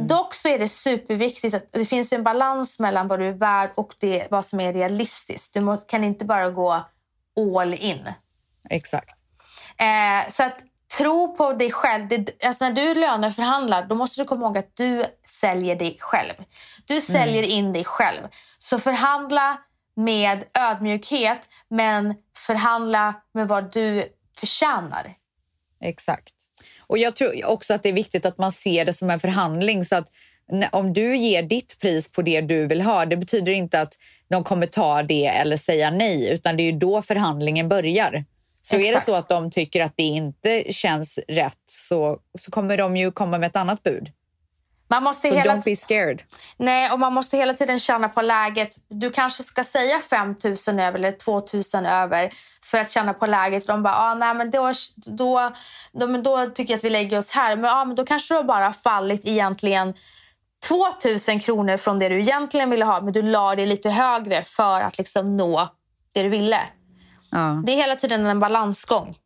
Dock 0.09 0.35
så 0.35 0.49
är 0.49 0.59
det 0.59 0.69
superviktigt 0.69 1.55
att 1.55 1.73
det 1.73 1.85
finns 1.85 2.13
en 2.13 2.23
balans 2.23 2.81
mellan 2.81 3.09
vad 3.09 3.19
du 3.19 3.27
är 3.27 3.33
värd 3.33 3.71
och 3.75 3.95
det, 4.01 4.27
vad 4.31 4.45
som 4.45 4.61
är 4.61 4.73
realistiskt. 4.73 5.55
Du 5.55 5.61
må, 5.61 5.77
kan 5.77 6.05
inte 6.05 6.25
bara 6.25 6.51
gå 6.51 6.85
all 7.59 7.75
in. 7.75 8.09
Exakt. 8.71 9.19
Eh, 9.77 10.31
så 10.31 10.43
att 10.43 10.57
tro 10.99 11.37
på 11.37 11.53
dig 11.53 11.71
själv. 11.71 12.09
Det, 12.09 12.45
alltså 12.45 12.65
när 12.65 12.73
du 12.73 12.95
löneförhandlar 12.95 13.87
då 13.87 13.95
måste 13.95 14.21
du 14.21 14.25
komma 14.25 14.47
ihåg 14.47 14.59
att 14.59 14.77
du 14.77 15.03
säljer 15.29 15.77
dig 15.77 15.97
själv. 16.01 16.35
Du 16.85 17.01
säljer 17.01 17.43
in 17.43 17.73
dig 17.73 17.85
själv. 17.85 18.23
Så 18.59 18.79
förhandla 18.79 19.59
med 19.97 20.45
ödmjukhet 20.55 21.49
men 21.69 22.15
förhandla 22.37 23.15
med 23.35 23.49
vad 23.49 23.73
du 23.73 24.05
förtjänar. 24.39 25.15
Exakt. 25.81 26.35
Och 26.87 26.99
Jag 26.99 27.17
tror 27.17 27.45
också 27.45 27.75
att 27.75 27.83
det 27.83 27.89
är 27.89 27.93
viktigt 27.93 28.27
att 28.27 28.39
man 28.39 28.53
ser 28.53 28.85
det 28.85 28.93
som 28.93 29.11
en 29.11 29.21
förhandling. 29.21 29.85
Så 29.85 29.97
att 29.97 30.09
om 30.71 30.93
du 30.93 31.17
ger 31.17 31.43
ditt 31.43 31.79
pris 31.81 32.13
på 32.13 32.23
det 32.23 32.41
du 32.41 32.67
vill 32.67 32.81
ha, 32.81 33.07
det 33.07 33.17
betyder 33.17 33.53
inte 33.53 33.81
att 33.81 33.99
de 34.29 34.45
kommer 34.45 34.67
ta 34.67 35.03
det 35.03 35.27
eller 35.27 35.57
säga 35.57 35.91
nej, 35.91 36.33
utan 36.33 36.57
det 36.57 36.63
är 36.63 36.73
ju 36.73 36.79
då 36.79 37.03
förhandlingen 37.03 37.69
börjar. 37.69 38.25
Så 38.63 38.75
är 38.75 38.79
det 38.79 38.89
Exakt. 38.89 39.07
så 39.07 39.15
att 39.15 39.29
de 39.29 39.51
tycker 39.51 39.85
att 39.85 39.93
det 39.97 40.03
inte 40.03 40.73
känns 40.73 41.19
rätt 41.29 41.63
så, 41.67 42.19
så 42.39 42.51
kommer 42.51 42.77
de 42.77 42.97
ju 42.97 43.13
komma 43.13 43.39
med 43.39 43.47
ett 43.47 43.57
annat 43.57 43.83
bud. 43.83 44.13
Man 44.91 45.03
måste, 45.03 45.29
Så 45.29 45.35
hela, 45.35 45.55
don't 45.55 45.65
be 45.65 45.77
scared. 45.77 46.23
nej, 46.57 46.91
och 46.91 47.01
man 47.01 47.13
måste 47.13 47.37
hela 47.37 47.55
tiden 47.55 47.79
känna 47.79 48.09
på 48.09 48.23
läget. 48.23 48.77
Du 48.89 49.11
kanske 49.11 49.43
ska 49.43 49.65
säga 49.65 50.01
5 50.01 50.35
000 50.69 50.81
över 50.81 50.99
eller 50.99 51.13
2 51.13 51.33
000 51.75 51.87
över 51.87 52.31
för 52.65 52.79
att 52.79 52.91
känna 52.91 53.15
på 53.15 53.27
läget. 53.27 53.67
De 53.67 53.83
bara, 53.83 53.95
ah, 53.95 54.15
nej, 54.15 54.35
men 54.35 54.51
då, 54.51 54.73
då, 55.07 55.53
då, 55.93 56.07
men 56.07 56.23
då 56.23 56.47
tycker 56.47 56.73
jag 56.73 56.79
att 56.79 56.85
vi 56.85 56.91
lägger 56.91 57.19
oss 57.19 57.33
här. 57.33 57.57
Men, 57.57 57.71
ah, 57.71 57.85
men 57.85 57.97
då 57.97 58.05
kanske 58.05 58.35
du 58.35 58.37
har 58.37 58.45
bara 58.45 58.73
fallit 58.73 59.21
egentligen 59.25 59.95
2 60.69 60.87
000 61.29 61.41
kronor 61.41 61.77
från 61.77 61.99
det 61.99 62.09
du 62.09 62.21
egentligen 62.21 62.71
ville 62.71 62.85
ha 62.85 63.01
men 63.01 63.13
du 63.13 63.23
la 63.23 63.55
det 63.55 63.67
lite 63.67 63.91
högre 63.91 64.43
för 64.43 64.81
att 64.81 64.99
liksom 64.99 65.37
nå 65.37 65.69
det 66.13 66.23
du 66.23 66.29
ville. 66.29 66.61
Ja. 67.31 67.63
Det 67.67 67.73
är 67.73 67.77
hela 67.77 67.97
tiden 67.97 68.27
en 68.27 68.39
balansgång. 68.39 69.17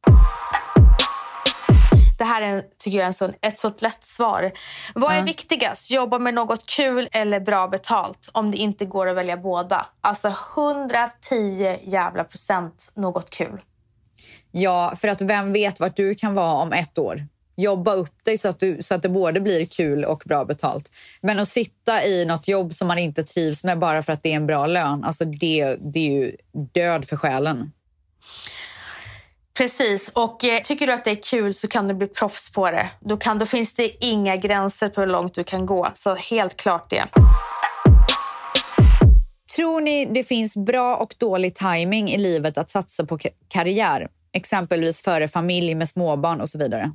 Det 2.19 2.25
här 2.25 2.43
är, 2.43 2.63
tycker 2.79 2.99
jag 2.99 3.03
är 3.03 3.07
en 3.07 3.15
sån, 3.15 3.33
ett 3.41 3.59
så 3.61 3.69
lätt 3.83 4.05
svar. 4.05 4.53
Vad 4.95 5.13
är 5.13 5.17
Ja. 5.19 5.23
viktigast? 5.25 5.91
Jobba 5.91 6.19
med 6.19 6.35
något 6.35 6.67
kul 6.67 7.09
eller 7.13 7.41
bra 7.41 7.69
betalt? 7.69 8.29
Om 8.33 8.51
det 8.51 8.57
inte 8.57 8.85
går 8.85 9.07
att 9.07 9.17
välja 9.17 9.37
båda. 9.37 9.87
Alltså 10.01 10.35
110 10.57 11.79
jävla 11.85 12.25
procent 12.25 12.93
något 12.95 13.31
kul. 13.31 13.61
Ja, 14.51 14.93
för 14.97 15.09
att 15.09 15.21
vem 15.21 15.53
vet 15.53 15.81
vart 15.81 15.97
du 15.97 16.15
kan 16.15 16.35
vara 16.35 16.53
om 16.63 16.73
ett 16.73 16.99
år? 16.99 17.27
Jobba 17.57 17.93
upp 17.93 18.25
dig 18.25 18.39
så 18.39 18.49
att, 18.49 18.61
du, 18.61 18.83
så 18.83 18.95
att 18.95 19.03
det 19.03 19.09
både 19.09 19.41
blir 19.41 19.67
kul 19.67 20.05
och 20.05 20.23
bra 20.27 20.45
betalt. 20.45 20.91
Men 21.21 21.39
att 21.39 21.49
sitta 21.49 22.05
i 22.05 22.25
något 22.27 22.49
jobb 22.49 22.75
som 22.75 22.89
man 22.89 22.99
inte 22.99 23.23
trivs 23.25 23.65
med 23.65 23.79
bara 23.79 24.03
för 24.03 24.13
att 24.13 24.23
det 24.23 24.33
är 24.33 24.37
en 24.37 24.47
bra 24.47 24.67
lön, 24.67 25.05
alltså 25.05 25.25
det, 25.25 25.77
det 25.93 25.99
är 26.01 26.11
ju 26.11 26.37
död 26.75 27.05
för 27.09 27.17
själen. 27.17 27.73
Precis, 29.59 30.09
och 30.09 30.45
eh, 30.45 30.61
tycker 30.63 30.87
du 30.87 30.93
att 30.93 31.05
det 31.05 31.11
är 31.11 31.23
kul 31.23 31.55
så 31.55 31.69
kan 31.69 31.89
du 31.89 31.95
bli 31.95 32.07
proffs 32.07 32.53
på 32.53 32.71
det. 32.71 32.91
Då, 33.01 33.17
kan, 33.17 33.39
då 33.39 33.47
finns 33.47 33.75
det 33.75 34.05
inga 34.05 34.37
gränser 34.37 34.89
på 34.89 35.01
hur 35.01 35.09
långt 35.09 35.35
du 35.35 35.45
kan 35.45 35.67
gå. 35.67 35.89
Så 35.95 36.15
helt 36.15 36.57
klart 36.57 36.91
det. 36.91 37.05
Tror 39.57 39.81
ni 39.81 40.05
det 40.05 40.25
finns 40.25 40.57
bra 40.57 40.97
och 40.97 41.15
dålig 41.19 41.55
timing 41.55 42.11
i 42.11 42.19
livet 42.19 42.59
att 42.59 42.71
satsa 42.71 43.07
på 43.07 43.19
ka- 43.19 43.29
karriär? 43.49 44.09
Exempelvis 44.33 45.03
före 45.03 45.29
familj 45.29 45.75
med 45.75 45.89
småbarn 45.89 46.41
och 46.41 46.49
så 46.49 46.59
vidare. 46.59 46.93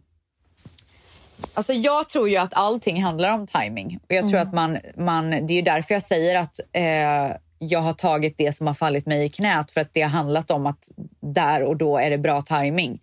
Alltså 1.54 1.74
jag 1.74 2.10
tror 2.10 2.30
ju 2.30 2.38
att 2.38 2.54
allting 2.54 3.04
handlar 3.04 3.34
om 3.34 3.48
timing. 3.48 4.00
Och 4.10 4.14
jag 4.16 4.30
tror 4.30 4.40
att 4.40 4.54
man, 4.54 4.78
man, 4.98 5.30
det 5.30 5.54
är 5.54 5.56
ju 5.56 5.62
därför 5.62 5.94
jag 5.94 6.04
säger 6.04 6.42
att 6.42 6.60
eh, 6.74 7.38
jag 7.60 7.80
har 7.80 7.94
tagit 7.94 8.38
det 8.38 8.56
som 8.56 8.68
har 8.68 8.74
fallit 8.74 9.06
mig 9.06 9.26
i 9.26 9.30
knät 9.30 9.72
för 9.72 9.82
att 9.82 9.94
det 9.94 10.02
har 10.02 10.10
handlat 10.10 10.52
om 10.52 10.66
att 10.66 10.90
där 11.34 11.64
och 11.64 11.78
då 11.78 11.98
är 11.98 12.10
det 12.10 12.18
bra 12.18 12.42
timing. 12.42 13.00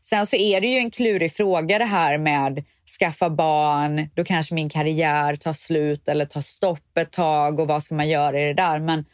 Sen 0.00 0.26
så 0.26 0.36
är 0.36 0.60
det 0.60 0.66
ju 0.66 0.78
en 0.78 0.90
klurig 0.90 1.32
fråga 1.32 1.78
det 1.78 1.84
här 1.84 2.18
med 2.18 2.64
skaffa 2.98 3.30
barn, 3.30 4.08
då 4.14 4.24
kanske 4.24 4.54
min 4.54 4.68
karriär 4.68 5.36
tar 5.36 5.52
slut 5.52 6.08
eller 6.08 6.24
tar 6.24 6.40
stopp 6.40 6.98
ett 6.98 7.12
tag 7.12 7.60
och 7.60 7.68
vad 7.68 7.82
ska 7.82 7.94
man 7.94 8.08
göra 8.08 8.40
i 8.40 8.46
det 8.46 8.54
där? 8.54 8.78
Men, 8.78 9.04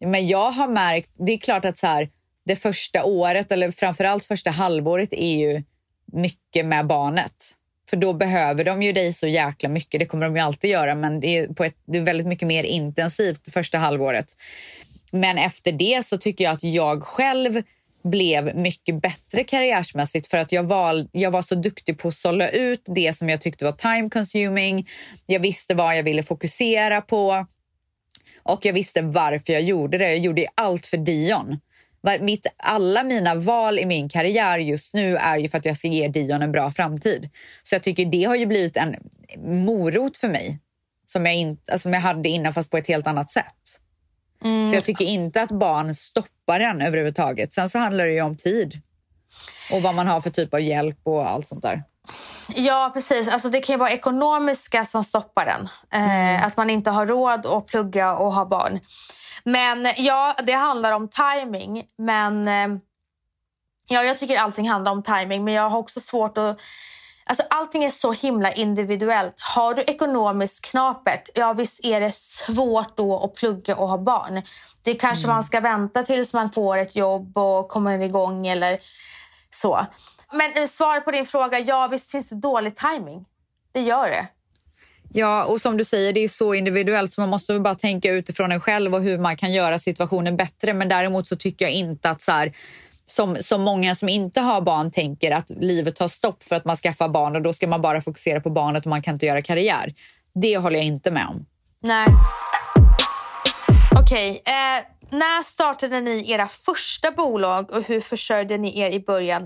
men 0.00 0.26
jag 0.26 0.50
har 0.50 0.68
märkt, 0.68 1.10
det 1.26 1.32
är 1.32 1.38
klart 1.38 1.64
att 1.64 1.76
så 1.76 1.86
här, 1.86 2.10
det 2.44 2.56
första 2.56 3.04
året 3.04 3.52
eller 3.52 3.70
framförallt 3.70 4.24
första 4.24 4.50
halvåret 4.50 5.12
är 5.12 5.36
ju 5.36 5.62
mycket 6.12 6.66
med 6.66 6.86
barnet. 6.86 7.54
För 7.92 7.96
då 7.96 8.12
behöver 8.12 8.64
de 8.64 8.82
ju 8.82 8.92
dig 8.92 9.12
så 9.12 9.26
jäkla 9.26 9.68
mycket. 9.68 10.00
Det 10.00 10.06
kommer 10.06 10.26
de 10.26 10.36
ju 10.36 10.42
alltid 10.42 10.70
göra, 10.70 10.94
men 10.94 11.20
det 11.20 11.38
är, 11.38 11.46
på 11.46 11.64
ett, 11.64 11.76
det 11.86 11.98
är 11.98 12.02
väldigt 12.02 12.26
mycket 12.26 12.48
mer 12.48 12.64
intensivt 12.64 13.40
det 13.44 13.50
första 13.50 13.78
halvåret. 13.78 14.26
Men 15.10 15.38
efter 15.38 15.72
det 15.72 16.06
så 16.06 16.18
tycker 16.18 16.44
jag 16.44 16.52
att 16.52 16.62
jag 16.62 17.02
själv 17.02 17.62
blev 18.04 18.56
mycket 18.56 19.02
bättre 19.02 19.44
karriärsmässigt 19.44 20.26
för 20.26 20.38
att 20.38 20.52
jag 20.52 20.62
var, 20.62 21.06
jag 21.12 21.30
var 21.30 21.42
så 21.42 21.54
duktig 21.54 21.98
på 21.98 22.08
att 22.08 22.14
sålla 22.14 22.48
ut 22.48 22.82
det 22.94 23.16
som 23.16 23.28
jag 23.28 23.40
tyckte 23.40 23.64
var 23.64 23.72
time 23.72 24.10
consuming. 24.10 24.88
Jag 25.26 25.40
visste 25.40 25.74
vad 25.74 25.98
jag 25.98 26.02
ville 26.02 26.22
fokusera 26.22 27.00
på 27.00 27.46
och 28.42 28.64
jag 28.64 28.72
visste 28.72 29.02
varför 29.02 29.52
jag 29.52 29.62
gjorde 29.62 29.98
det. 29.98 30.10
Jag 30.10 30.18
gjorde 30.18 30.46
allt 30.54 30.86
för 30.86 30.96
Dion. 30.96 31.60
Mitt, 32.20 32.46
alla 32.56 33.02
mina 33.02 33.34
val 33.34 33.78
i 33.78 33.84
min 33.84 34.08
karriär 34.08 34.58
just 34.58 34.94
nu 34.94 35.16
är 35.16 35.36
ju 35.38 35.48
för 35.48 35.58
att 35.58 35.64
jag 35.64 35.78
ska 35.78 35.88
ge 35.88 36.08
Dion 36.08 36.42
en 36.42 36.52
bra 36.52 36.70
framtid. 36.70 37.30
Så 37.62 37.74
jag 37.74 37.82
tycker 37.82 38.04
det 38.04 38.24
har 38.24 38.34
ju 38.36 38.46
blivit 38.46 38.76
en 38.76 38.96
morot 39.38 40.16
för 40.16 40.28
mig 40.28 40.58
som 41.06 41.26
jag, 41.26 41.34
inte, 41.34 41.72
alltså, 41.72 41.82
som 41.82 41.92
jag 41.92 42.00
hade 42.00 42.28
innan 42.28 42.52
fast 42.54 42.70
på 42.70 42.76
ett 42.76 42.88
helt 42.88 43.06
annat 43.06 43.30
sätt. 43.30 43.78
Så 44.70 44.74
jag 44.76 44.84
tycker 44.84 45.04
inte 45.04 45.42
att 45.42 45.50
barn 45.50 45.94
stoppar 45.94 46.60
en 46.60 46.80
överhuvudtaget. 46.82 47.52
Sen 47.52 47.68
så 47.68 47.78
handlar 47.78 48.04
det 48.04 48.12
ju 48.12 48.22
om 48.22 48.36
tid 48.36 48.74
och 49.72 49.82
vad 49.82 49.94
man 49.94 50.06
har 50.06 50.20
för 50.20 50.30
typ 50.30 50.54
av 50.54 50.60
hjälp 50.60 50.98
och 51.04 51.30
allt 51.30 51.46
sånt 51.46 51.62
där. 51.62 51.82
Ja, 52.56 52.90
precis. 52.94 53.28
Alltså, 53.28 53.48
det 53.48 53.60
kan 53.60 53.74
ju 53.74 53.78
vara 53.78 53.90
ekonomiska 53.90 54.84
som 54.84 55.04
stoppar 55.04 55.46
den. 55.46 55.68
Eh, 56.02 56.46
Att 56.46 56.56
man 56.56 56.70
inte 56.70 56.90
har 56.90 57.06
råd 57.06 57.46
att 57.46 57.66
plugga 57.66 58.16
och 58.16 58.34
ha 58.34 58.46
barn. 58.46 58.80
Men 59.44 59.88
ja, 59.96 60.36
det 60.42 60.52
handlar 60.52 60.92
om 60.92 61.08
timing. 61.08 61.84
Men 61.98 62.48
eh, 62.48 62.78
ja, 63.88 64.02
jag 64.02 64.18
tycker 64.18 64.38
allting 64.38 64.68
handlar 64.68 64.92
om 64.92 65.02
timing. 65.02 65.44
Men 65.44 65.54
jag 65.54 65.68
har 65.68 65.78
också 65.78 66.00
svårt 66.00 66.38
att... 66.38 66.60
Alltså, 67.24 67.44
allting 67.50 67.84
är 67.84 67.90
så 67.90 68.12
himla 68.12 68.52
individuellt. 68.52 69.34
Har 69.38 69.74
du 69.74 69.82
ekonomiskt 69.82 70.64
knapert, 70.64 71.28
ja 71.34 71.52
visst 71.52 71.84
är 71.84 72.00
det 72.00 72.14
svårt 72.14 72.96
då 72.96 73.24
att 73.24 73.34
plugga 73.34 73.76
och 73.76 73.88
ha 73.88 73.98
barn. 73.98 74.42
Det 74.84 74.94
kanske 74.94 75.28
man 75.28 75.42
ska 75.42 75.60
vänta 75.60 76.02
tills 76.02 76.34
man 76.34 76.52
får 76.52 76.78
ett 76.78 76.96
jobb 76.96 77.38
och 77.38 77.68
kommer 77.68 77.98
igång 77.98 78.46
eller 78.46 78.78
så. 79.50 79.86
Men 80.32 80.52
eh, 80.52 80.66
svar 80.66 81.00
på 81.00 81.10
din 81.10 81.26
fråga, 81.26 81.58
ja 81.58 81.88
visst 81.88 82.10
finns 82.10 82.28
det 82.28 82.36
dålig 82.36 82.76
timing. 82.76 83.24
Det 83.72 83.80
gör 83.80 84.08
det. 84.08 84.28
Ja, 85.14 85.44
och 85.44 85.60
som 85.60 85.76
du 85.76 85.84
säger, 85.84 86.12
det 86.12 86.20
är 86.20 86.28
så 86.28 86.54
individuellt 86.54 87.12
så 87.12 87.20
man 87.20 87.30
måste 87.30 87.58
bara 87.58 87.74
tänka 87.74 88.12
utifrån 88.12 88.52
en 88.52 88.60
själv 88.60 88.94
och 88.94 89.02
hur 89.02 89.18
man 89.18 89.36
kan 89.36 89.52
göra 89.52 89.78
situationen 89.78 90.36
bättre. 90.36 90.74
Men 90.74 90.88
däremot 90.88 91.26
så 91.26 91.36
tycker 91.36 91.64
jag 91.64 91.72
inte 91.72 92.10
att 92.10 92.22
så 92.22 92.32
här, 92.32 92.52
som, 93.06 93.36
som 93.40 93.62
många 93.62 93.94
som 93.94 94.08
inte 94.08 94.40
har 94.40 94.60
barn 94.60 94.90
tänker 94.90 95.30
att 95.30 95.50
livet 95.50 95.96
tar 95.96 96.08
stopp 96.08 96.42
för 96.42 96.56
att 96.56 96.64
man 96.64 96.76
skaffar 96.76 97.08
barn 97.08 97.36
och 97.36 97.42
då 97.42 97.52
ska 97.52 97.66
man 97.66 97.82
bara 97.82 98.02
fokusera 98.02 98.40
på 98.40 98.50
barnet 98.50 98.84
och 98.84 98.90
man 98.90 99.02
kan 99.02 99.14
inte 99.14 99.26
göra 99.26 99.42
karriär. 99.42 99.94
Det 100.34 100.56
håller 100.56 100.76
jag 100.76 100.86
inte 100.86 101.10
med 101.10 101.26
om. 101.26 101.46
Nej. 101.82 102.06
Okej, 104.00 104.42
eh, 104.44 104.84
när 105.10 105.42
startade 105.42 106.00
ni 106.00 106.30
era 106.30 106.48
första 106.48 107.10
bolag 107.10 107.70
och 107.70 107.82
hur 107.82 108.00
försörjde 108.00 108.58
ni 108.58 108.80
er 108.80 108.90
i 108.90 109.00
början 109.00 109.42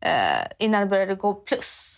eh, 0.00 0.46
innan 0.58 0.80
det 0.80 0.86
började 0.86 1.14
gå 1.14 1.34
plus? 1.34 1.95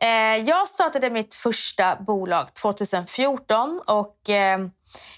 Eh, 0.00 0.48
jag 0.48 0.68
startade 0.68 1.10
mitt 1.10 1.34
första 1.34 1.96
bolag 1.96 2.54
2014 2.54 3.80
och 3.86 4.30
eh, 4.30 4.68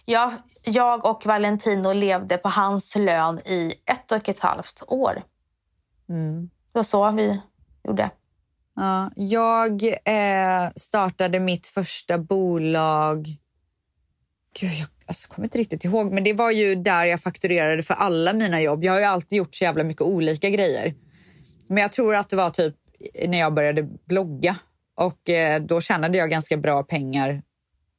jag, 0.05 0.33
jag 0.65 1.07
och 1.07 1.27
Valentino 1.27 1.93
levde 1.93 2.39
på 2.39 2.49
hans 2.49 2.97
lön 2.97 3.39
i 3.39 3.75
ett 3.87 4.13
och 4.13 4.29
ett 4.29 4.39
halvt 4.39 4.83
år. 4.87 5.23
Det 6.73 6.79
var 6.79 6.83
så 6.83 7.11
vi 7.11 7.41
gjorde. 7.85 8.11
Ja, 8.77 9.11
jag 9.17 9.83
eh, 9.85 10.71
startade 10.77 11.41
mitt 11.41 11.67
första 11.67 12.19
bolag... 12.19 13.27
Gud, 14.61 14.71
jag 14.73 14.89
alltså, 15.07 15.29
kommer 15.29 15.47
inte 15.47 15.59
riktigt 15.59 15.85
ihåg, 15.85 16.13
men 16.13 16.25
det 16.25 16.33
var 16.33 16.51
ju 16.51 16.75
där 16.75 17.05
jag 17.05 17.21
fakturerade 17.21 17.83
för 17.83 17.95
alla 17.95 18.33
mina 18.33 18.61
jobb. 18.61 18.85
Jag 18.85 18.93
har 18.93 18.99
ju 18.99 19.05
alltid 19.05 19.39
gjort 19.39 19.55
så 19.55 19.65
jävla 19.65 19.85
mycket 19.85 20.03
olika 20.03 20.51
grejer. 20.51 20.95
Men 21.67 21.79
jag 21.79 21.93
tror 21.93 22.15
att 22.15 22.29
det 22.29 22.37
var 22.37 22.51
typ 22.51 22.75
när 23.27 23.39
jag 23.39 23.55
började 23.55 23.83
blogga 23.83 24.57
och 25.01 25.31
eh, 25.31 25.61
då 25.63 25.81
tjänade 25.81 26.19
jag 26.19 26.31
ganska 26.31 26.57
bra 26.57 26.83
pengar 26.83 27.43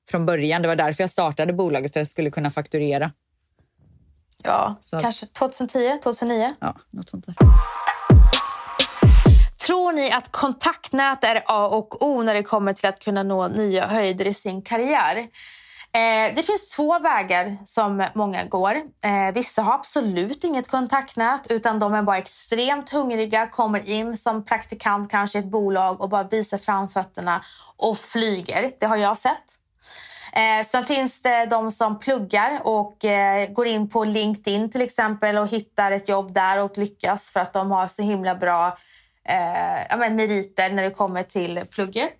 från 0.09 0.25
början. 0.25 0.61
Det 0.61 0.67
var 0.67 0.75
därför 0.75 1.03
jag 1.03 1.09
startade 1.09 1.53
bolaget, 1.53 1.93
för 1.93 1.99
att 1.99 2.01
jag 2.01 2.07
skulle 2.07 2.31
kunna 2.31 2.51
fakturera. 2.51 3.11
Ja, 4.43 4.77
Så- 4.79 4.99
kanske 4.99 5.25
2010, 5.25 5.99
2009. 6.03 6.53
Ja, 6.59 6.75
något 6.89 7.09
sånt 7.09 7.25
där. 7.25 7.35
Tror 9.67 9.93
ni 9.93 10.11
att 10.11 10.31
kontaktnät 10.31 11.23
är 11.23 11.43
A 11.45 11.67
och 11.67 12.05
O 12.05 12.21
när 12.23 12.33
det 12.33 12.43
kommer 12.43 12.73
till 12.73 12.85
att 12.89 12.99
kunna 12.99 13.23
nå 13.23 13.47
nya 13.47 13.87
höjder 13.87 14.27
i 14.27 14.33
sin 14.33 14.61
karriär? 14.61 15.27
Eh, 15.93 16.35
det 16.35 16.43
finns 16.43 16.67
två 16.67 16.99
vägar 16.99 17.57
som 17.65 18.05
många 18.13 18.43
går. 18.45 18.75
Eh, 18.75 19.33
vissa 19.33 19.61
har 19.61 19.73
absolut 19.73 20.43
inget 20.43 20.67
kontaktnät 20.67 21.47
utan 21.49 21.79
de 21.79 21.93
är 21.93 22.01
bara 22.01 22.17
extremt 22.17 22.89
hungriga, 22.89 23.47
kommer 23.47 23.89
in 23.89 24.17
som 24.17 24.45
praktikant 24.45 25.11
kanske 25.11 25.37
i 25.37 25.41
ett 25.41 25.51
bolag 25.51 26.01
och 26.01 26.09
bara 26.09 26.23
visar 26.23 26.57
framfötterna 26.57 27.41
och 27.77 27.97
flyger. 27.97 28.71
Det 28.79 28.85
har 28.85 28.97
jag 28.97 29.17
sett. 29.17 29.57
Eh, 30.33 30.65
sen 30.65 30.85
finns 30.85 31.21
det 31.21 31.45
de 31.45 31.71
som 31.71 31.99
pluggar 31.99 32.61
och 32.63 33.05
eh, 33.05 33.49
går 33.49 33.67
in 33.67 33.89
på 33.89 34.03
LinkedIn 34.03 34.71
till 34.71 34.81
exempel 34.81 35.37
och 35.37 35.47
hittar 35.47 35.91
ett 35.91 36.09
jobb 36.09 36.33
där 36.33 36.63
och 36.63 36.77
lyckas 36.77 37.31
för 37.31 37.39
att 37.39 37.53
de 37.53 37.71
har 37.71 37.87
så 37.87 38.01
himla 38.01 38.35
bra 38.35 38.77
eh, 39.25 39.85
ja, 39.89 39.97
men 39.97 40.15
meriter 40.15 40.69
när 40.69 40.83
det 40.83 40.91
kommer 40.91 41.23
till 41.23 41.61
plugget. 41.71 42.17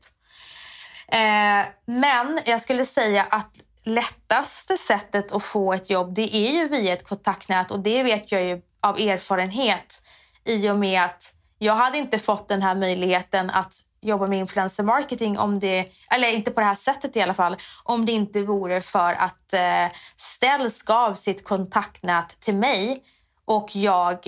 Eh, 1.11 1.65
men 1.85 2.39
jag 2.45 2.61
skulle 2.61 2.85
säga 2.85 3.27
att 3.29 3.63
lättaste 3.83 4.77
sättet 4.77 5.31
att 5.31 5.43
få 5.43 5.73
ett 5.73 5.89
jobb 5.89 6.13
det 6.13 6.35
är 6.35 6.51
ju 6.51 6.67
via 6.67 6.93
ett 6.93 7.07
kontaktnät 7.07 7.71
och 7.71 7.79
det 7.79 8.03
vet 8.03 8.31
jag 8.31 8.43
ju 8.43 8.61
av 8.81 8.99
erfarenhet 8.99 10.03
i 10.45 10.69
och 10.69 10.77
med 10.77 11.01
att 11.01 11.33
jag 11.57 11.75
hade 11.75 11.97
inte 11.97 12.19
fått 12.19 12.47
den 12.47 12.61
här 12.61 12.75
möjligheten 12.75 13.49
att 13.49 13.73
jobba 14.01 14.27
med 14.27 14.39
influencer 14.39 14.83
marketing 14.83 15.37
om 15.37 15.59
det, 15.59 15.85
eller 16.11 16.27
inte 16.27 16.51
på 16.51 16.59
det 16.59 16.65
här 16.65 16.75
sättet 16.75 17.15
i 17.15 17.21
alla 17.21 17.33
fall, 17.33 17.57
om 17.83 18.05
det 18.05 18.11
inte 18.11 18.41
vore 18.41 18.81
för 18.81 19.13
att 19.13 19.53
eh, 19.53 19.97
Stells 20.17 20.81
gav 20.81 21.13
sitt 21.13 21.43
kontaktnät 21.43 22.39
till 22.39 22.55
mig 22.55 23.03
och 23.45 23.75
jag, 23.75 24.27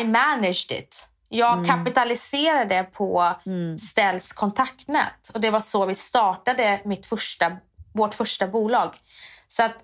I 0.00 0.04
managed 0.04 0.78
it. 0.78 1.09
Jag 1.32 1.66
kapitaliserade 1.66 2.82
på 2.92 3.34
Stells 3.80 4.32
kontaktnät. 4.32 5.30
Och 5.34 5.40
det 5.40 5.50
var 5.50 5.60
så 5.60 5.86
vi 5.86 5.94
startade 5.94 6.80
mitt 6.84 7.06
första, 7.06 7.56
vårt 7.92 8.14
första 8.14 8.46
bolag. 8.46 8.96
Så 9.48 9.62
att 9.62 9.74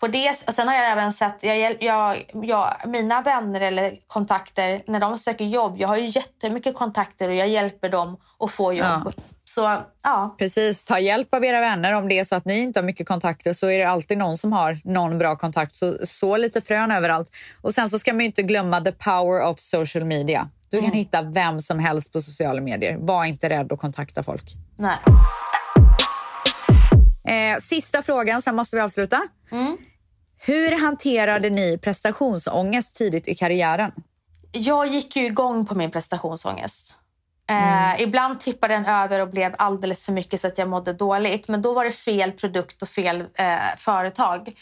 på 0.00 0.08
det, 0.08 0.30
och 0.46 0.54
sen 0.54 0.68
har 0.68 0.74
jag 0.74 0.90
även 0.92 1.12
sett, 1.12 1.42
jag, 1.42 1.82
jag, 1.82 2.24
jag, 2.32 2.74
mina 2.86 3.22
vänner 3.22 3.60
eller 3.60 3.96
kontakter, 4.06 4.82
när 4.86 5.00
de 5.00 5.18
söker 5.18 5.44
jobb, 5.44 5.74
jag 5.78 5.88
har 5.88 5.96
ju 5.96 6.06
jättemycket 6.06 6.74
kontakter 6.74 7.28
och 7.28 7.34
jag 7.34 7.48
hjälper 7.48 7.88
dem 7.88 8.16
att 8.38 8.50
få 8.50 8.72
jobb. 8.72 9.02
Ja. 9.04 9.12
Så 9.44 9.82
ja, 10.02 10.36
Precis, 10.38 10.84
ta 10.84 10.98
hjälp 10.98 11.34
av 11.34 11.44
era 11.44 11.60
vänner. 11.60 11.92
Om 11.92 12.08
det 12.08 12.18
är 12.18 12.24
så 12.24 12.34
att 12.34 12.44
ni 12.44 12.58
inte 12.58 12.80
har 12.80 12.84
mycket 12.84 13.08
kontakter 13.08 13.52
så 13.52 13.70
är 13.70 13.78
det 13.78 13.84
alltid 13.84 14.18
någon 14.18 14.38
som 14.38 14.52
har 14.52 14.78
någon 14.84 15.18
bra 15.18 15.36
kontakt. 15.36 15.76
Så, 15.76 15.98
så 16.02 16.36
lite 16.36 16.60
frön 16.60 16.90
överallt. 16.90 17.32
Och 17.62 17.74
sen 17.74 17.90
så 17.90 17.98
ska 17.98 18.12
man 18.12 18.20
inte 18.20 18.42
glömma 18.42 18.80
the 18.80 18.92
power 18.92 19.46
of 19.46 19.58
social 19.58 20.04
media. 20.04 20.48
Du 20.70 20.82
kan 20.82 20.92
hitta 20.92 21.22
vem 21.22 21.60
som 21.60 21.78
helst 21.78 22.12
på 22.12 22.20
sociala 22.20 22.60
medier. 22.60 22.96
Var 23.00 23.24
inte 23.24 23.48
rädd 23.48 23.72
att 23.72 23.78
kontakta 23.78 24.22
folk. 24.22 24.54
nej. 24.76 24.96
Eh, 27.28 27.58
sista 27.58 28.02
frågan, 28.02 28.42
sen 28.42 28.56
måste 28.56 28.76
vi 28.76 28.82
avsluta. 28.82 29.22
Hur 30.40 30.80
hanterade 30.80 31.50
ni 31.50 31.78
prestationsångest 31.78 32.94
tidigt 32.94 33.28
i 33.28 33.34
karriären? 33.34 33.92
Jag 34.52 34.86
gick 34.86 35.16
ju 35.16 35.26
igång 35.26 35.66
på 35.66 35.74
min 35.74 35.90
prestationsångest. 35.90 36.94
Eh, 37.50 38.02
ibland 38.02 38.40
tippade 38.40 38.74
den 38.74 38.86
över 38.86 39.20
och 39.20 39.28
blev 39.28 39.54
alldeles 39.58 40.04
för 40.04 40.12
mycket 40.12 40.40
så 40.40 40.46
att 40.46 40.58
jag 40.58 40.68
mådde 40.68 40.92
dåligt. 40.92 41.48
Men 41.48 41.62
då 41.62 41.72
var 41.72 41.84
det 41.84 41.92
fel 41.92 42.32
produkt 42.32 42.82
och 42.82 42.88
fel 42.88 43.20
eh, 43.20 43.56
företag. 43.76 44.52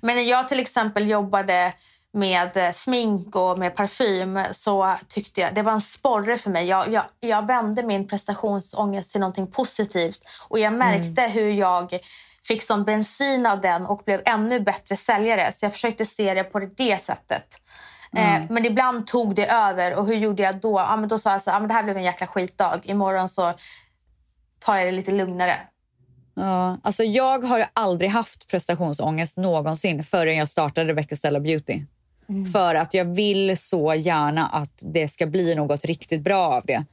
Men 0.00 0.16
när 0.16 0.22
jag 0.22 0.48
till 0.48 0.60
exempel 0.60 1.08
jobbade 1.08 1.72
med 2.12 2.56
eh, 2.56 2.72
smink 2.72 3.36
och 3.36 3.58
med 3.58 3.76
parfym 3.76 4.40
så 4.52 4.94
tyckte 5.08 5.40
jag 5.40 5.54
det 5.54 5.62
var 5.62 5.72
en 5.72 5.80
sporre 5.80 6.38
för 6.38 6.50
mig. 6.50 6.66
Jag, 6.66 6.92
jag, 6.92 7.04
jag 7.20 7.46
vände 7.46 7.82
min 7.82 8.08
prestationsångest 8.08 9.12
till 9.12 9.20
någonting 9.20 9.46
positivt 9.46 10.20
och 10.48 10.58
jag 10.58 10.72
märkte 10.72 11.22
hur 11.22 11.50
jag 11.50 11.98
fick 12.46 12.62
som 12.62 12.84
bensin 12.84 13.46
av 13.46 13.60
den 13.60 13.86
och 13.86 14.02
blev 14.04 14.22
ännu 14.24 14.60
bättre 14.60 14.96
säljare. 14.96 15.52
Så 15.52 15.64
jag 15.64 15.72
försökte 15.72 16.04
se 16.04 16.34
det 16.34 16.44
på 16.44 16.58
det 16.58 17.02
sättet. 17.02 17.60
Eh, 18.16 18.42
men 18.50 18.66
ibland 18.66 19.06
tog 19.06 19.34
det 19.34 19.46
över 19.46 19.94
och 19.94 20.06
hur 20.06 20.14
gjorde 20.14 20.42
jag 20.42 20.60
då? 20.60 20.78
Ja, 20.78 20.96
men 20.96 21.08
då 21.08 21.18
sa 21.18 21.32
jag 21.32 21.42
så 21.42 21.50
ja, 21.50 21.58
men 21.58 21.68
det 21.68 21.74
här 21.74 21.82
blev 21.82 21.96
en 21.96 22.04
jäkla 22.04 22.26
skitdag. 22.26 22.80
Imorgon 22.84 23.28
så 23.28 23.54
tar 24.58 24.76
jag 24.76 24.86
det 24.86 24.92
lite 24.92 25.12
lugnare. 25.12 25.56
Ja, 26.34 26.78
alltså 26.82 27.02
jag 27.02 27.44
har 27.44 27.66
aldrig 27.72 28.10
haft 28.10 28.48
prestationsångest 28.48 29.36
någonsin 29.36 30.02
förrän 30.02 30.36
jag 30.36 30.48
startade 30.48 30.94
Becka 30.94 31.16
Stella 31.16 31.40
Beauty. 31.40 31.82
För 32.52 32.74
att 32.74 32.94
jag 32.94 33.04
vill 33.04 33.58
så 33.58 33.94
gärna 33.94 34.46
att 34.46 34.72
det 34.78 35.08
ska 35.08 35.26
bli 35.26 35.54
något 35.54 35.84
riktigt 35.84 36.20
bra 36.20 36.46
av 36.46 36.62
det. 36.66 36.84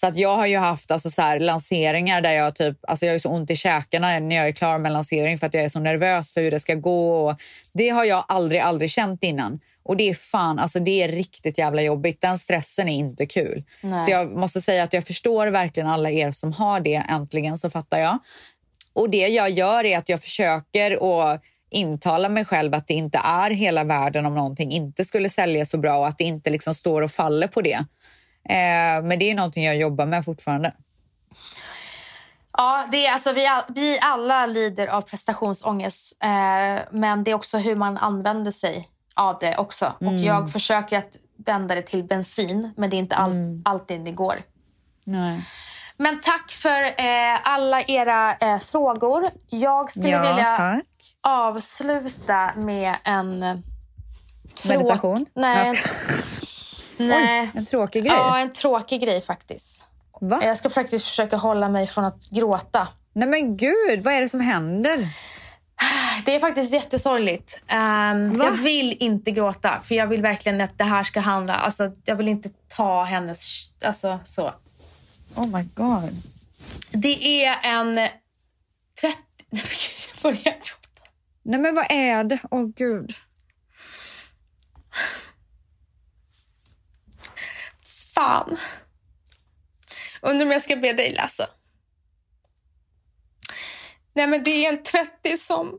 Så 0.00 0.06
att 0.06 0.16
jag 0.16 0.36
har 0.36 0.46
ju 0.46 0.56
haft 0.56 0.90
alltså 0.90 1.10
så 1.10 1.22
här, 1.22 1.40
lanseringar 1.40 2.20
där 2.20 2.32
jag 2.32 2.54
typ, 2.54 2.78
alltså 2.88 3.06
jag 3.06 3.14
har 3.14 3.18
så 3.18 3.28
ont 3.28 3.50
i 3.50 3.56
käkarna 3.56 4.18
när 4.18 4.36
jag 4.36 4.48
är 4.48 4.52
klar 4.52 4.78
med 4.78 4.92
lansering 4.92 5.38
för 5.38 5.46
att 5.46 5.54
jag 5.54 5.64
är 5.64 5.68
så 5.68 5.80
nervös 5.80 6.34
för 6.34 6.40
hur 6.40 6.50
det 6.50 6.60
ska 6.60 6.74
gå. 6.74 7.36
Det 7.72 7.88
har 7.88 8.04
jag 8.04 8.24
aldrig, 8.28 8.60
aldrig 8.60 8.90
känt 8.90 9.24
innan. 9.24 9.60
Och 9.82 9.96
det 9.96 10.08
är 10.08 10.14
fan, 10.14 10.58
alltså 10.58 10.80
det 10.80 11.02
är 11.02 11.08
riktigt 11.08 11.58
jävla 11.58 11.82
jobbigt. 11.82 12.20
Den 12.20 12.38
stressen 12.38 12.88
är 12.88 12.96
inte 12.96 13.26
kul. 13.26 13.64
Nej. 13.80 14.04
Så 14.04 14.10
jag 14.10 14.30
måste 14.32 14.60
säga 14.60 14.82
att 14.82 14.92
jag 14.92 15.06
förstår 15.06 15.46
verkligen 15.46 15.88
alla 15.88 16.10
er 16.10 16.30
som 16.30 16.52
har 16.52 16.80
det. 16.80 17.02
Äntligen 17.08 17.58
så 17.58 17.70
fattar 17.70 17.98
jag. 17.98 18.18
Och 18.92 19.10
det 19.10 19.28
jag 19.28 19.50
gör 19.50 19.84
är 19.84 19.98
att 19.98 20.08
jag 20.08 20.22
försöker 20.22 21.22
att 21.24 21.42
intala 21.70 22.28
mig 22.28 22.44
själv 22.44 22.74
att 22.74 22.86
det 22.86 22.94
inte 22.94 23.20
är 23.24 23.50
hela 23.50 23.84
världen 23.84 24.26
om 24.26 24.34
någonting 24.34 24.72
inte 24.72 25.04
skulle 25.04 25.30
sälja 25.30 25.66
så 25.66 25.78
bra 25.78 25.96
och 25.98 26.08
att 26.08 26.18
det 26.18 26.24
inte 26.24 26.50
liksom 26.50 26.74
står 26.74 27.02
och 27.02 27.12
faller 27.12 27.46
på 27.46 27.62
det. 27.62 27.84
Eh, 28.48 29.02
men 29.04 29.18
det 29.18 29.30
är 29.30 29.34
någonting 29.34 29.64
jag 29.64 29.76
jobbar 29.76 30.06
med 30.06 30.24
fortfarande. 30.24 30.72
Ja, 32.52 32.84
det 32.92 33.06
är, 33.06 33.12
alltså, 33.12 33.32
vi, 33.32 33.46
all, 33.46 33.62
vi 33.68 33.98
alla 34.02 34.46
lider 34.46 34.86
av 34.86 35.02
prestationsångest. 35.02 36.16
Eh, 36.24 36.82
men 36.90 37.24
det 37.24 37.30
är 37.30 37.34
också 37.34 37.58
hur 37.58 37.76
man 37.76 37.98
använder 37.98 38.50
sig 38.50 38.88
av 39.14 39.38
det 39.40 39.56
också. 39.56 39.92
Och 39.98 40.12
jag 40.14 40.52
försöker 40.52 40.98
att 40.98 41.16
vända 41.46 41.74
det 41.74 41.82
till 41.82 42.04
bensin, 42.04 42.72
men 42.76 42.90
det 42.90 42.96
är 42.96 42.98
inte 42.98 43.16
all, 43.16 43.32
alltid 43.64 44.00
det 44.00 44.10
går. 44.10 44.34
Nej. 45.04 45.40
Men 45.96 46.20
tack 46.20 46.50
för 46.50 46.82
eh, 46.82 47.38
alla 47.42 47.82
era 47.82 48.34
eh, 48.36 48.58
frågor. 48.58 49.30
Jag 49.48 49.90
skulle 49.90 50.08
Ja, 50.08 50.20
vilja 50.20 50.52
tack. 50.56 51.14
avsluta 51.20 52.50
med 52.56 52.94
en... 53.04 53.42
eh, 53.42 53.56
Trå- 54.54 54.68
Meditation? 54.68 55.26
Nej. 55.34 55.74
Nej. 57.08 57.40
Oj, 57.40 57.58
en 57.58 57.66
tråkig 57.66 58.04
grej. 58.04 58.12
Ja, 58.16 58.38
en 58.38 58.52
tråkig 58.52 59.00
grej 59.00 59.22
faktiskt. 59.22 59.84
Va? 60.20 60.40
Jag 60.42 60.58
ska 60.58 60.70
faktiskt 60.70 61.04
försöka 61.04 61.36
hålla 61.36 61.68
mig 61.68 61.86
från 61.86 62.04
att 62.04 62.30
gråta. 62.30 62.88
Nej 63.12 63.28
men 63.28 63.56
gud, 63.56 64.04
vad 64.04 64.14
är 64.14 64.20
det 64.20 64.28
som 64.28 64.40
händer? 64.40 65.08
Det 66.24 66.34
är 66.34 66.40
faktiskt 66.40 66.72
jättesorgligt. 66.72 67.60
Um, 67.72 68.40
jag 68.40 68.52
vill 68.52 68.96
inte 69.00 69.30
gråta, 69.30 69.80
för 69.82 69.94
jag 69.94 70.06
vill 70.06 70.22
verkligen 70.22 70.60
att 70.60 70.78
det 70.78 70.84
här 70.84 71.04
ska 71.04 71.20
handla... 71.20 71.54
Alltså, 71.54 71.92
jag 72.04 72.16
vill 72.16 72.28
inte 72.28 72.50
ta 72.68 73.02
hennes... 73.02 73.70
Alltså, 73.84 74.18
så. 74.24 74.52
Oh 75.34 75.46
my 75.56 75.64
god. 75.74 76.22
Det 76.90 77.44
är 77.44 77.56
en 77.62 77.94
tvätt... 79.00 79.18
Nej, 79.50 79.62
men 79.62 79.62
gud, 79.62 80.08
jag 80.14 80.22
börjar 80.22 80.44
gråta. 80.44 81.10
Nej 81.42 81.60
men 81.60 81.74
vad 81.74 81.86
är 81.90 82.24
det? 82.24 82.38
Åh 82.50 82.66
gud. 82.76 83.14
Fan. 88.20 88.56
Undrar 90.20 90.46
om 90.46 90.52
jag 90.52 90.62
ska 90.62 90.76
be 90.76 90.92
dig 90.92 91.12
läsa. 91.12 91.50
Nej, 94.14 94.26
men 94.26 94.44
det 94.44 94.50
är 94.50 94.68
en 94.68 94.82
tvättis 94.82 95.46
som... 95.46 95.78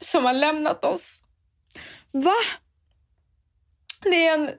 Som 0.00 0.24
har 0.24 0.32
lämnat 0.32 0.84
oss. 0.84 1.24
Va? 2.12 2.34
Det 4.00 4.26
är 4.26 4.34
en... 4.34 4.50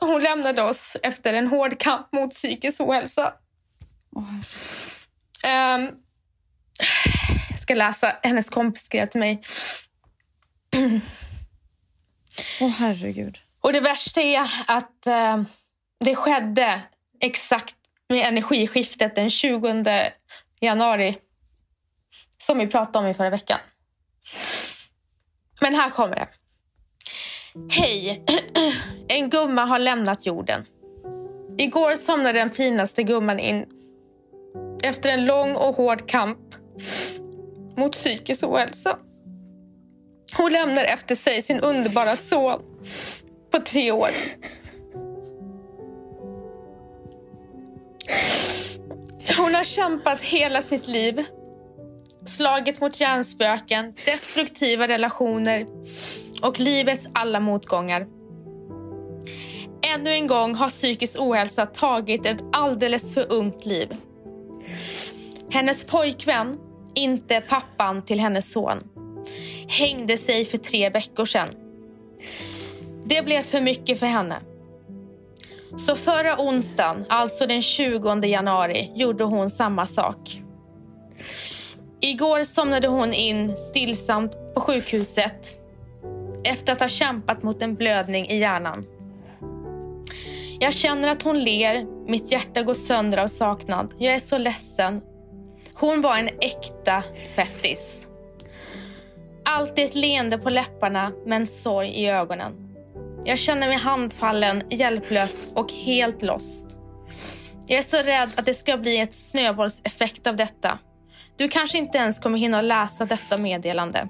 Hon 0.00 0.22
lämnade 0.22 0.62
oss 0.62 0.96
efter 1.02 1.34
en 1.34 1.46
hård 1.46 1.80
kamp 1.80 2.12
mot 2.12 2.34
psykisk 2.34 2.80
ohälsa. 2.80 3.34
Ehm, 5.44 5.90
jag 7.50 7.60
ska 7.60 7.74
läsa. 7.74 8.16
Hennes 8.22 8.50
kompis 8.50 8.84
skrev 8.84 9.06
till 9.06 9.20
mig. 9.20 9.42
Åh 12.60 12.70
herregud. 12.70 13.38
Och 13.62 13.72
det 13.72 13.80
värsta 13.80 14.20
är 14.20 14.50
att 14.66 15.06
eh, 15.06 15.42
det 16.04 16.14
skedde 16.14 16.80
exakt 17.20 17.76
med 18.08 18.28
energiskiftet 18.28 19.16
den 19.16 19.30
20 19.30 19.84
januari. 20.60 21.18
Som 22.38 22.58
vi 22.58 22.66
pratade 22.66 22.98
om 22.98 23.10
i 23.10 23.14
förra 23.14 23.30
veckan. 23.30 23.58
Men 25.60 25.74
här 25.74 25.90
kommer 25.90 26.16
det. 26.16 26.28
Hej! 27.70 28.24
En 29.08 29.30
gumma 29.30 29.64
har 29.64 29.78
lämnat 29.78 30.26
jorden. 30.26 30.66
Igår 31.58 31.96
somnade 31.96 32.38
den 32.38 32.50
finaste 32.50 33.02
gumman 33.02 33.38
in. 33.38 33.66
Efter 34.84 35.10
en 35.10 35.26
lång 35.26 35.56
och 35.56 35.74
hård 35.74 36.08
kamp 36.08 36.38
mot 37.76 37.92
psykisk 37.92 38.44
ohälsa. 38.44 38.98
Hon 40.36 40.52
lämnar 40.52 40.84
efter 40.84 41.14
sig 41.14 41.42
sin 41.42 41.60
underbara 41.60 42.16
son 42.16 42.62
på 43.52 43.58
tre 43.58 43.92
år. 43.92 44.10
Hon 49.36 49.54
har 49.54 49.64
kämpat 49.64 50.20
hela 50.20 50.62
sitt 50.62 50.88
liv. 50.88 51.24
Slagit 52.26 52.80
mot 52.80 53.00
hjärnspöken, 53.00 53.94
destruktiva 54.04 54.88
relationer 54.88 55.66
och 56.42 56.60
livets 56.60 57.08
alla 57.12 57.40
motgångar. 57.40 58.06
Ännu 59.94 60.10
en 60.10 60.26
gång 60.26 60.54
har 60.54 60.70
psykisk 60.70 61.20
ohälsa 61.20 61.66
tagit 61.66 62.26
ett 62.26 62.38
alldeles 62.52 63.14
för 63.14 63.32
ungt 63.32 63.66
liv. 63.66 63.88
Hennes 65.50 65.84
pojkvän, 65.84 66.58
inte 66.94 67.40
pappan 67.40 68.04
till 68.04 68.20
hennes 68.20 68.52
son, 68.52 68.82
hängde 69.68 70.16
sig 70.16 70.44
för 70.44 70.58
tre 70.58 70.90
veckor 70.90 71.24
sedan. 71.24 71.48
Det 73.04 73.22
blev 73.24 73.42
för 73.42 73.60
mycket 73.60 73.98
för 73.98 74.06
henne. 74.06 74.40
Så 75.76 75.96
förra 75.96 76.40
onsdagen, 76.40 77.04
alltså 77.08 77.46
den 77.46 77.62
20 77.62 78.26
januari, 78.26 78.90
gjorde 78.94 79.24
hon 79.24 79.50
samma 79.50 79.86
sak. 79.86 80.42
Igår 82.00 82.44
somnade 82.44 82.88
hon 82.88 83.12
in 83.12 83.56
stillsamt 83.56 84.54
på 84.54 84.60
sjukhuset 84.60 85.58
efter 86.44 86.72
att 86.72 86.80
ha 86.80 86.88
kämpat 86.88 87.42
mot 87.42 87.62
en 87.62 87.74
blödning 87.74 88.28
i 88.28 88.38
hjärnan. 88.38 88.86
Jag 90.60 90.74
känner 90.74 91.08
att 91.08 91.22
hon 91.22 91.44
ler, 91.44 91.86
mitt 92.10 92.32
hjärta 92.32 92.62
går 92.62 92.74
sönder 92.74 93.18
av 93.18 93.26
saknad. 93.26 93.94
Jag 93.98 94.14
är 94.14 94.18
så 94.18 94.38
ledsen. 94.38 95.00
Hon 95.74 96.00
var 96.00 96.16
en 96.16 96.28
äkta 96.40 97.02
tvättis. 97.34 98.06
Alltid 99.44 99.84
ett 99.84 99.94
leende 99.94 100.38
på 100.38 100.50
läpparna 100.50 101.12
men 101.26 101.46
sorg 101.46 101.88
i 101.88 102.08
ögonen. 102.08 102.61
Jag 103.24 103.38
känner 103.38 103.68
mig 103.68 103.76
handfallen, 103.76 104.62
hjälplös 104.70 105.52
och 105.54 105.72
helt 105.72 106.22
lost. 106.22 106.76
Jag 107.66 107.78
är 107.78 107.82
så 107.82 107.96
rädd 107.96 108.28
att 108.36 108.46
det 108.46 108.54
ska 108.54 108.76
bli 108.76 108.98
ett 108.98 109.14
snöbollseffekt 109.14 110.26
av 110.26 110.36
detta. 110.36 110.78
Du 111.36 111.48
kanske 111.48 111.78
inte 111.78 111.98
ens 111.98 112.18
kommer 112.18 112.38
hinna 112.38 112.60
läsa 112.60 113.04
detta 113.04 113.38
meddelande. 113.38 114.08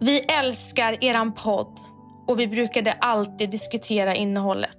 Vi 0.00 0.20
älskar 0.20 1.04
eran 1.04 1.32
podd 1.32 1.78
och 2.26 2.40
vi 2.40 2.46
brukade 2.46 2.92
alltid 2.92 3.50
diskutera 3.50 4.14
innehållet. 4.14 4.78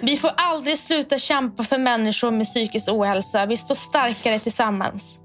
Vi 0.00 0.16
får 0.16 0.30
aldrig 0.36 0.78
sluta 0.78 1.18
kämpa 1.18 1.64
för 1.64 1.78
människor 1.78 2.30
med 2.30 2.46
psykisk 2.46 2.92
ohälsa. 2.92 3.46
Vi 3.46 3.56
står 3.56 3.74
starkare 3.74 4.38
tillsammans. 4.38 5.18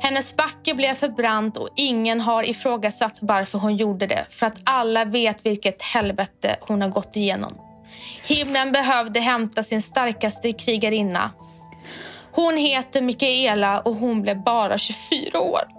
Hennes 0.00 0.36
backe 0.36 0.74
blev 0.74 0.94
förbrant 0.94 1.56
och 1.56 1.68
ingen 1.76 2.20
har 2.20 2.48
ifrågasatt 2.48 3.18
varför 3.20 3.58
hon 3.58 3.76
gjorde 3.76 4.06
det. 4.06 4.26
För 4.30 4.46
att 4.46 4.60
alla 4.64 5.04
vet 5.04 5.46
vilket 5.46 5.82
helvete 5.82 6.56
hon 6.60 6.82
har 6.82 6.88
gått 6.88 7.16
igenom. 7.16 7.58
Himlen 8.22 8.72
behövde 8.72 9.20
hämta 9.20 9.64
sin 9.64 9.82
starkaste 9.82 10.52
krigarinna. 10.52 11.30
Hon 12.32 12.56
heter 12.56 13.02
Mikaela 13.02 13.80
och 13.80 13.94
hon 13.94 14.22
blev 14.22 14.42
bara 14.42 14.78
24 14.78 15.40
år. 15.40 15.76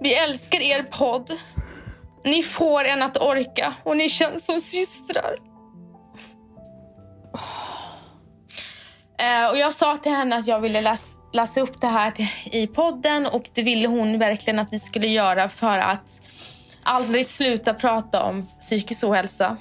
Vi 0.00 0.14
älskar 0.14 0.60
er 0.60 0.82
podd. 0.82 1.30
Ni 2.24 2.42
får 2.42 2.84
en 2.84 3.02
att 3.02 3.16
orka 3.16 3.74
och 3.84 3.96
ni 3.96 4.08
känns 4.08 4.46
som 4.46 4.60
systrar. 4.60 5.47
Eh, 9.18 9.50
och 9.50 9.58
jag 9.58 9.74
sa 9.74 9.96
till 9.96 10.12
henne 10.12 10.36
att 10.36 10.46
jag 10.46 10.60
ville 10.60 10.80
läsa, 10.80 11.16
läsa 11.32 11.60
upp 11.60 11.80
det 11.80 11.86
här 11.86 12.28
i 12.44 12.66
podden 12.66 13.26
och 13.26 13.50
det 13.54 13.62
ville 13.62 13.88
hon 13.88 14.18
verkligen 14.18 14.58
att 14.58 14.72
vi 14.72 14.78
skulle 14.78 15.06
göra 15.06 15.48
för 15.48 15.78
att 15.78 16.20
aldrig 16.82 17.26
sluta 17.26 17.74
prata 17.74 18.22
om 18.22 18.46
psykisk 18.60 19.04
ohälsa. 19.04 19.56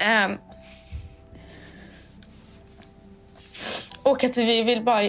Ehm. 0.00 0.38
och 4.06 4.24
att 4.24 4.36
vi 4.36 4.62
vill 4.62 4.82
bara 4.82 5.02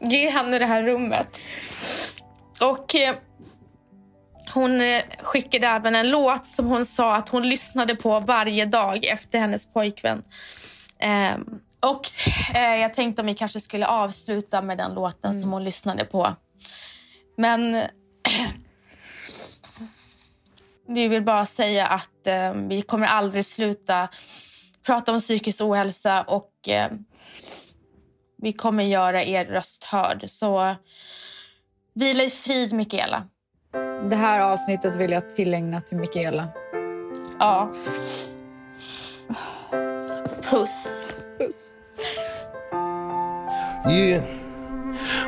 ge 0.00 0.30
henne 0.30 0.58
det 0.58 0.66
här 0.66 0.82
rummet. 0.82 1.38
Och 2.60 2.94
eh, 2.94 3.14
hon 4.54 4.80
eh, 4.80 5.02
skickade 5.22 5.66
även 5.66 5.94
en 5.94 6.10
låt 6.10 6.46
som 6.46 6.66
hon 6.66 6.86
sa 6.86 7.14
att 7.16 7.28
hon 7.28 7.48
lyssnade 7.48 7.96
på 7.96 8.20
varje 8.20 8.66
dag 8.66 9.04
efter 9.04 9.38
hennes 9.38 9.72
pojkvän. 9.72 10.22
Ehm, 10.98 11.44
och 11.84 12.08
eh, 12.56 12.76
jag 12.76 12.94
tänkte 12.94 13.22
om 13.22 13.26
vi 13.26 13.34
kanske 13.34 13.60
skulle 13.60 13.86
avsluta 13.86 14.62
med 14.62 14.78
den 14.78 14.94
låten 14.94 15.40
som 15.40 15.52
hon 15.52 15.64
lyssnade 15.64 16.04
på. 16.04 16.36
Men 17.36 17.72
vi 20.88 21.08
vill 21.08 21.22
bara 21.22 21.46
säga 21.46 21.86
att 21.86 22.26
eh, 22.26 22.52
vi 22.54 22.82
kommer 22.82 23.06
aldrig 23.06 23.44
sluta 23.44 24.08
prata 24.86 25.12
om 25.12 25.20
psykisk 25.20 25.60
ohälsa 25.60 26.22
och 26.22 26.68
eh, 26.68 26.92
vi 28.36 28.52
kommer 28.52 28.84
göra 28.84 29.24
er 29.24 29.44
röst 29.44 29.84
hörd. 29.84 30.24
Så 30.28 30.74
vila 31.94 32.22
i 32.22 32.30
frid, 32.30 32.72
Mikaela. 32.72 33.28
Det 34.10 34.16
här 34.16 34.40
avsnittet 34.40 34.96
vill 34.96 35.10
jag 35.10 35.30
tillägna 35.30 35.80
till 35.80 35.96
Mikaela. 35.96 36.48
Ja. 37.38 37.72
Puss. 40.50 41.04
Puss. 41.44 41.74
Yeah. 43.86 44.43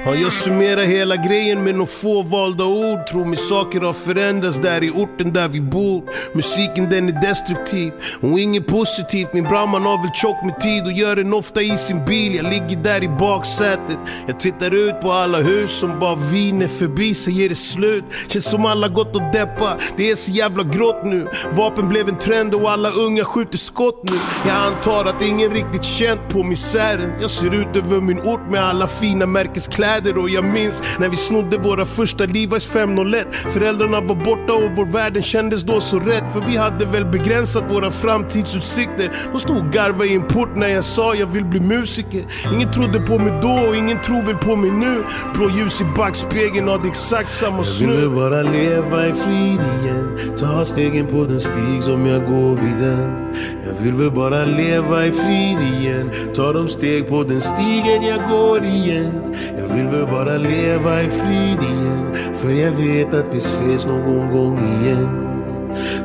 Ja, 0.07 0.15
jag 0.15 0.33
summerar 0.33 0.83
hela 0.83 1.17
grejen 1.17 1.65
med 1.65 1.75
några 1.75 1.87
få 1.87 2.23
valda 2.23 2.65
ord? 2.65 3.07
Tror 3.07 3.25
mig 3.25 3.37
saker 3.37 3.81
har 3.81 3.93
förändrats 3.93 4.59
där 4.59 4.85
i 4.85 4.91
orten 4.91 5.33
där 5.33 5.49
vi 5.49 5.61
bor. 5.61 6.03
Musiken 6.35 6.91
den 6.91 7.09
är 7.09 7.23
destruktiv 7.23 7.93
och 8.21 8.39
inget 8.39 8.67
positivt. 8.67 9.33
Min 9.33 9.45
brandman 9.45 9.83
har 9.83 10.03
väl 10.03 10.11
tjock 10.15 10.45
med 10.45 10.61
tid 10.61 10.85
och 10.85 10.93
gör 10.93 11.17
den 11.17 11.35
ofta 11.35 11.63
i 11.63 11.77
sin 11.77 12.05
bil. 12.05 12.35
Jag 12.35 12.45
ligger 12.45 12.83
där 12.83 13.05
i 13.05 13.09
baksätet. 13.09 13.99
Jag 14.27 14.41
tittar 14.41 14.75
ut 14.75 15.01
på 15.01 15.13
alla 15.13 15.39
hus 15.39 15.71
som 15.71 15.99
bara 16.01 16.15
viner 16.15 16.69
förbi 16.69 17.15
så 17.15 17.31
ger 17.31 17.49
det 17.49 17.55
slut. 17.55 18.05
Känns 18.29 18.51
som 18.51 18.67
alla 18.67 18.89
gått 18.89 19.17
och 19.17 19.33
deppa 19.33 19.77
Det 19.97 20.11
är 20.11 20.17
så 20.17 20.33
jävla 20.33 20.63
grått 20.63 21.05
nu. 21.05 21.29
Vapen 21.53 21.89
blev 21.89 22.09
en 22.09 22.19
trend 22.19 22.55
och 22.55 22.71
alla 22.71 22.91
unga 22.91 23.25
skjuter 23.25 23.59
skott 23.59 24.01
nu. 24.03 24.19
Jag 24.47 24.57
antar 24.57 25.05
att 25.05 25.23
ingen 25.23 25.51
riktigt 25.51 25.85
känt 25.85 26.29
på 26.29 26.43
misären. 26.43 27.13
Jag 27.21 27.31
ser 27.31 27.55
ut 27.55 27.77
över 27.77 28.01
min 28.01 28.21
ort 28.21 28.51
med 28.51 28.61
alla 28.65 28.87
fina 28.87 29.27
märkeskläder 29.27 29.96
och 30.05 30.31
jag 30.31 30.45
minns 30.45 30.83
när 30.99 31.09
vi 31.09 31.17
snodde 31.17 31.59
våra 31.59 31.85
första 31.85 32.25
Levi's 32.25 32.69
501 32.69 33.27
Föräldrarna 33.33 34.01
var 34.01 34.15
borta 34.15 34.53
och 34.53 34.71
vår 34.77 34.87
världen 34.87 35.23
kändes 35.23 35.63
då 35.63 35.81
så 35.81 35.99
rädd 35.99 36.25
För 36.33 36.41
vi 36.41 36.57
hade 36.57 36.85
väl 36.85 37.07
begränsat 37.07 37.65
våra 37.71 37.91
framtidsutsikter. 37.91 39.13
De 39.33 39.41
stod 39.41 39.57
och 39.57 39.73
garvade 39.73 40.09
i 40.09 40.15
en 40.15 40.29
port 40.29 40.57
när 40.57 40.69
jag 40.69 40.85
sa 40.85 41.15
jag 41.15 41.27
vill 41.27 41.45
bli 41.45 41.61
musiker. 41.61 42.25
Ingen 42.53 42.71
trodde 42.71 43.01
på 43.01 43.19
mig 43.19 43.33
då 43.43 43.69
och 43.69 43.77
ingen 43.77 44.01
tror 44.01 44.23
väl 44.23 44.37
på 44.37 44.57
mig 44.57 44.71
nu. 44.71 45.05
Blå 45.35 45.51
ljus 45.51 45.81
i 45.81 45.85
backspegeln 45.97 46.69
har 46.69 46.87
exakt 46.87 47.33
samma 47.33 47.65
snurr 47.65 47.93
Jag 47.93 48.01
vill 48.01 48.11
bara 48.11 48.43
leva 48.43 49.07
i 49.07 49.15
frid 49.15 49.61
igen. 49.81 50.19
Ta 50.39 50.65
stegen 50.65 51.07
på 51.07 51.25
den 51.25 51.41
stig 51.41 51.83
som 51.83 52.07
jag 52.07 52.27
går 52.27 52.57
vid 52.57 52.89
den. 52.89 53.35
Jag 53.67 53.85
vill 53.85 53.95
väl 53.95 54.11
bara 54.11 54.45
leva 54.45 55.07
i 55.07 55.13
frid 55.13 55.59
igen. 55.81 56.11
Ta 56.35 56.53
de 56.53 56.69
steg 56.69 57.09
på 57.09 57.23
den 57.23 57.41
stigen 57.41 58.03
jag 58.03 58.29
går 58.29 58.65
igen. 58.65 59.35
Jag 59.59 59.75
vill 59.75 59.86
vill 59.91 60.07
bara 60.07 60.37
leva 60.37 61.03
i 61.03 61.11
frid 61.11 61.63
igen. 61.63 62.15
För 62.35 62.51
jag 62.51 62.73
vet 62.73 63.15
att 63.15 63.35
vi 63.35 63.39
ses 63.39 63.87
någon 63.87 64.31
gång 64.31 64.59
igen. 64.59 65.09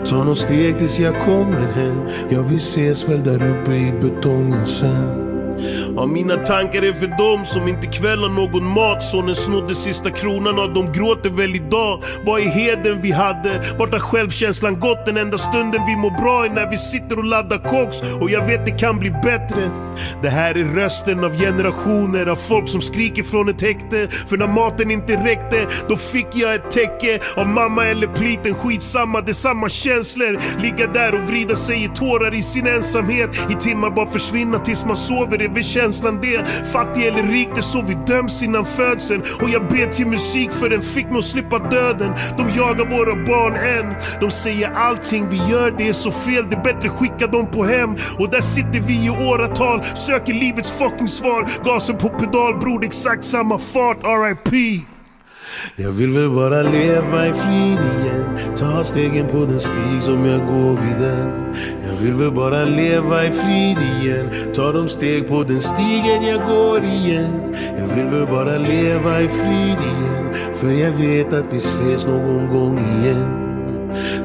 Ta 0.06 0.24
något 0.24 0.38
steg 0.38 0.80
tills 0.80 0.99
jag 0.99 1.20
kommer 1.20 1.72
hem. 1.76 2.02
Ja, 2.30 2.41
vi 2.41 2.56
ses 2.56 3.10
väl 3.10 3.24
där 3.24 3.48
uppe 3.48 3.76
i 3.76 3.94
betongen 4.02 4.66
sen. 4.66 5.31
Ja, 5.95 6.05
mina 6.05 6.35
tankar 6.35 6.81
är 6.81 6.93
för 6.93 7.07
dem 7.07 7.45
som 7.45 7.67
inte 7.67 7.88
kvällar 7.88 8.29
någon 8.29 8.65
mat. 8.65 9.03
Sonen 9.03 9.35
snodde 9.35 9.75
sista 9.75 10.09
kronan 10.09 10.59
av 10.59 10.73
dem, 10.73 10.91
gråter 10.91 11.29
väl 11.29 11.55
idag. 11.55 12.03
Vad 12.25 12.41
är 12.41 12.45
heden 12.45 13.01
vi 13.01 13.11
hade? 13.11 13.63
Vart 13.79 13.91
har 13.91 13.99
självkänslan 13.99 14.79
gått? 14.79 15.05
Den 15.05 15.17
enda 15.17 15.38
stunden 15.38 15.81
vi 15.88 15.95
mår 15.95 16.21
bra 16.21 16.45
är 16.45 16.49
när 16.49 16.69
vi 16.69 16.77
sitter 16.77 17.17
och 17.17 17.25
laddar 17.25 17.57
koks. 17.57 18.01
Och 18.21 18.29
jag 18.29 18.45
vet 18.45 18.65
det 18.65 18.71
kan 18.71 18.99
bli 18.99 19.11
bättre. 19.11 19.71
Det 20.21 20.29
här 20.29 20.57
är 20.57 20.65
rösten 20.65 21.23
av 21.23 21.38
generationer 21.38 22.25
av 22.25 22.35
folk 22.35 22.69
som 22.69 22.81
skriker 22.81 23.23
från 23.23 23.49
ett 23.49 23.61
häkte. 23.61 24.07
För 24.29 24.38
när 24.38 24.47
maten 24.47 24.91
inte 24.91 25.13
räckte, 25.13 25.67
då 25.89 25.97
fick 25.97 26.27
jag 26.33 26.55
ett 26.55 26.71
täcke. 26.71 27.19
Av 27.38 27.47
mamma 27.47 27.85
eller 27.85 28.07
pliten, 28.07 28.53
skitsamma, 28.53 29.21
det 29.21 29.31
är 29.31 29.33
samma 29.33 29.69
känslor. 29.69 30.39
Ligga 30.61 30.88
där 30.88 31.15
och 31.15 31.21
vrida 31.21 31.55
sig 31.55 31.83
i 31.83 31.89
tårar 31.95 32.33
i 32.33 32.41
sin 32.41 32.67
ensamhet. 32.67 33.29
I 33.49 33.53
timmar 33.53 33.89
bara 33.89 34.07
försvinna 34.07 34.59
tills 34.59 34.85
man 34.85 34.97
sover, 34.97 35.41
är 35.52 35.56
väl 35.56 35.64
känslan 35.64 36.19
det? 36.22 36.45
Fattig 36.73 37.07
eller 37.07 37.23
rik, 37.23 37.49
det 37.53 37.60
är 37.60 37.61
så 37.61 37.82
vi 37.82 37.94
döms 38.07 38.44
innan 38.44 38.65
födseln. 38.65 39.22
Och 39.41 39.49
jag 39.49 39.68
ber 39.68 39.91
till 39.91 40.07
musik 40.07 40.52
för 40.52 40.69
den 40.69 40.82
fick 40.82 41.06
mig 41.06 41.18
att 41.18 41.26
slippa 41.26 41.60
döden. 41.60 42.14
De 42.38 42.49
jagar 42.49 42.86
våra 42.86 43.15
barn 43.26 43.56
än. 43.56 43.95
De 44.19 44.32
säger 44.32 44.72
allting 44.72 45.30
vi 45.30 45.38
gör 45.38 45.72
det 45.78 45.88
är 45.88 45.94
så 45.94 46.11
fel, 46.11 46.45
det 46.49 46.56
är 46.56 46.64
bättre 46.64 46.90
skicka 46.90 47.28
dem 47.28 47.48
på 47.52 47.64
hem. 47.64 47.95
Och 48.19 48.30
där 48.30 48.41
sitter 48.41 48.80
vi 48.80 49.06
i 49.06 49.10
åratal, 49.10 49.84
söker 49.84 50.34
livets 50.34 50.72
fucking 50.72 51.07
svar. 51.07 51.49
Gasen 51.65 51.98
på 51.98 52.10
pedal 52.10 52.60
bror, 52.60 52.86
exakt 52.86 53.26
samma 53.26 53.60
fart, 53.60 53.98
RIP 54.03 54.86
jag 55.76 55.91
vill 55.91 56.11
väl 56.11 56.30
bara 56.30 56.61
leva 56.61 57.28
i 57.28 57.34
frid 57.34 57.80
igen. 57.99 58.56
Ta 58.57 58.84
stegen 58.84 59.28
på 59.28 59.38
den 59.38 59.60
stig 59.60 60.02
som 60.02 60.26
jag 60.26 60.48
går 60.48 60.72
vid 60.72 61.07
den. 61.07 61.56
Jag 61.88 61.95
vill 62.02 62.14
väl 62.14 62.32
bara 62.32 62.65
leva 62.65 63.26
i 63.26 63.32
frid 63.32 63.78
igen. 64.02 64.30
Ta 64.56 64.72
de 64.72 64.90
steg 64.90 65.28
på 65.28 65.44
den 65.44 65.60
stigen 65.60 66.23
jag 66.23 66.48
går 66.48 66.84
igen. 66.84 67.56
Jag 67.78 67.95
vill 67.95 68.06
väl 68.06 68.28
bara 68.28 68.57
leva 68.57 69.22
i 69.22 69.28
frid 69.28 69.80
igen. 69.94 70.53
För 70.53 70.69
jag 70.69 70.91
vet 70.91 71.34
att 71.34 71.45
vi 71.52 71.57
ses 71.57 72.07
någon 72.07 72.48
gång 72.48 72.80
igen. 72.80 73.51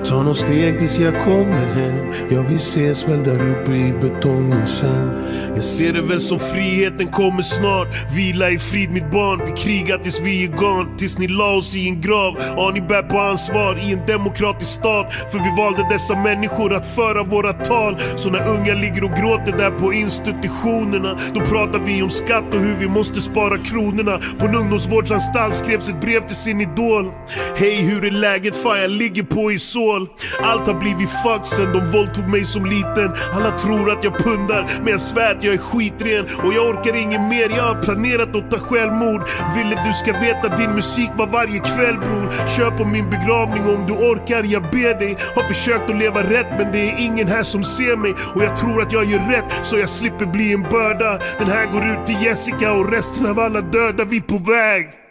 Ta 0.04 0.22
några 0.22 0.34
steg 0.34 0.78
tills 0.78 0.98
jag 0.98 1.24
kommer 1.24 1.66
hem. 1.74 2.12
Ja, 2.30 2.44
vi 2.48 2.54
ses 2.54 3.08
väl 3.08 3.24
där 3.24 3.50
uppe 3.50 3.72
i 3.72 3.92
betongen 4.00 4.66
sen 4.66 5.10
Jag 5.54 5.64
ser 5.64 5.92
det 5.92 6.02
väl 6.02 6.20
som 6.20 6.38
friheten 6.38 7.08
kommer 7.08 7.42
snart. 7.42 7.88
Vila 8.16 8.50
i 8.50 8.58
frid 8.58 8.90
mitt 8.90 9.10
barn. 9.10 9.42
Vi 9.46 9.52
krigar 9.52 9.98
tills 9.98 10.20
vi 10.20 10.44
är 10.44 10.48
gone. 10.48 10.98
Tills 10.98 11.18
ni 11.18 11.28
la 11.28 11.56
oss 11.56 11.76
i 11.76 11.88
en 11.88 12.00
grav. 12.00 12.34
Ja, 12.56 12.70
ni 12.74 12.80
bär 12.80 13.02
på 13.02 13.18
ansvar 13.18 13.78
i 13.88 13.92
en 13.92 14.06
demokratisk 14.06 14.70
stat. 14.70 15.14
För 15.14 15.38
vi 15.38 15.62
valde 15.62 15.86
dessa 15.90 16.16
människor 16.16 16.74
att 16.74 16.86
föra 16.86 17.22
våra 17.22 17.52
tal. 17.52 17.96
Så 18.16 18.30
när 18.30 18.48
unga 18.48 18.74
ligger 18.74 19.04
och 19.04 19.10
gråter 19.10 19.58
där 19.58 19.70
på 19.70 19.92
institutionerna 19.92 21.18
Då 21.34 21.40
pratar 21.40 21.78
vi 21.78 22.02
om 22.02 22.10
skatt 22.10 22.54
och 22.54 22.60
hur 22.60 22.76
vi 22.76 22.88
måste 22.88 23.20
spara 23.20 23.58
kronorna. 23.58 24.18
På 24.38 24.46
en 24.46 24.54
ungdomsvårdsanstalt 24.54 25.56
skrevs 25.56 25.88
ett 25.88 26.00
brev 26.00 26.26
till 26.26 26.36
sin 26.36 26.60
idol. 26.60 27.12
Hej, 27.56 27.76
hur 27.76 28.04
är 28.04 28.10
läget? 28.10 28.56
Fan, 28.56 28.80
jag 28.80 28.90
ligger 28.90 29.22
på 29.22 29.52
i 29.52 29.55
koll. 29.86 30.08
Allt 30.42 30.66
har 30.66 30.74
blivit 30.74 31.10
fuck 31.10 31.46
sen 31.46 31.72
de 31.72 31.80
våldtog 31.92 32.28
mig 32.28 32.44
som 32.44 32.66
liten. 32.66 33.14
Alla 33.32 33.50
tror 33.50 33.90
att 33.90 34.04
jag 34.04 34.18
pundar, 34.18 34.70
men 34.78 34.88
jag 34.88 35.00
svär 35.00 35.30
att 35.30 35.44
jag 35.44 35.54
är 35.54 35.58
skitren. 35.58 36.24
Och 36.44 36.54
jag 36.54 36.68
orkar 36.68 36.96
inget 36.96 37.20
mer, 37.20 37.48
jag 37.56 37.62
har 37.62 37.82
planerat 37.82 38.36
att 38.36 38.50
ta 38.50 38.58
självmord. 38.58 39.22
Ville 39.56 39.82
du 39.86 39.92
ska 39.92 40.12
veta 40.12 40.56
din 40.56 40.72
musik 40.74 41.10
var 41.16 41.26
varje 41.26 41.58
kväll 41.58 41.98
bror. 41.98 42.32
Kör 42.56 42.70
på 42.70 42.84
min 42.84 43.10
begravning 43.10 43.64
om 43.74 43.86
du 43.86 43.92
orkar, 43.92 44.42
jag 44.44 44.62
ber 44.62 44.98
dig. 44.98 45.16
Har 45.34 45.42
försökt 45.42 45.90
att 45.90 45.98
leva 45.98 46.20
rätt 46.22 46.50
men 46.58 46.72
det 46.72 46.78
är 46.78 46.98
ingen 46.98 47.28
här 47.28 47.42
som 47.42 47.64
ser 47.64 47.96
mig. 47.96 48.14
Och 48.34 48.42
jag 48.44 48.56
tror 48.56 48.82
att 48.82 48.92
jag 48.92 49.04
gör 49.04 49.18
rätt 49.18 49.66
så 49.66 49.78
jag 49.78 49.88
slipper 49.88 50.26
bli 50.26 50.52
en 50.52 50.62
börda. 50.62 51.18
Den 51.38 51.48
här 51.48 51.66
går 51.72 51.86
ut 51.86 52.06
till 52.06 52.22
Jessica 52.22 52.72
och 52.72 52.92
resten 52.92 53.26
av 53.26 53.38
alla 53.38 53.60
döda, 53.60 54.04
vi 54.04 54.20
på 54.20 54.38
väg. 54.38 55.05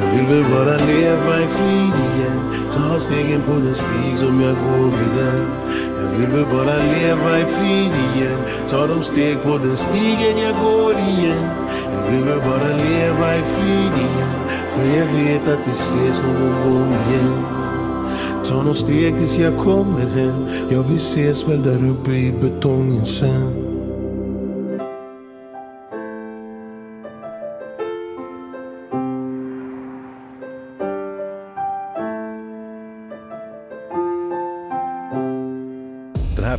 Jag 0.00 0.06
vill 0.16 0.26
väl 0.26 0.50
bara 0.52 0.76
leva 0.76 1.42
i 1.44 1.46
frid 1.46 1.94
igen. 2.06 2.40
Ta 2.72 3.00
stegen 3.00 3.42
på 3.42 3.52
den 3.52 3.74
stig 3.74 4.16
som 4.16 4.40
jag 4.40 4.56
går 4.56 4.84
vid 4.84 5.24
den. 5.24 5.46
Jag 6.02 6.18
vill 6.18 6.30
väl 6.30 6.46
bara 6.56 6.76
leva 6.76 7.38
i 7.38 7.44
frid 7.44 7.92
igen. 8.14 8.40
Ta 8.70 8.86
de 8.86 9.02
steg 9.02 9.42
på 9.42 9.58
den 9.58 9.76
stigen 9.76 10.38
jag 10.38 10.54
går 10.64 10.92
igen. 10.92 11.48
Jag 11.92 12.12
vill 12.12 12.24
väl 12.24 12.38
bara 12.38 12.68
leva 12.68 13.36
i 13.36 13.42
frid 13.42 13.92
igen. 14.06 14.40
För 14.68 14.84
jag 14.98 15.06
vet 15.06 15.48
att 15.48 15.66
vi 15.66 15.72
ses 15.72 16.22
någon 16.22 16.72
gång 16.72 16.88
igen. 16.88 17.42
Ta 18.44 18.54
några 18.54 18.74
steg 18.74 19.18
tills 19.18 19.38
jag 19.38 19.58
kommer 19.58 20.06
hem. 20.06 20.46
Ja, 20.68 20.82
vi 20.88 20.96
ses 20.96 21.48
väl 21.48 21.62
där 21.62 21.88
uppe 21.90 22.10
i 22.10 22.32
betongen 22.40 23.06
sen. 23.06 23.65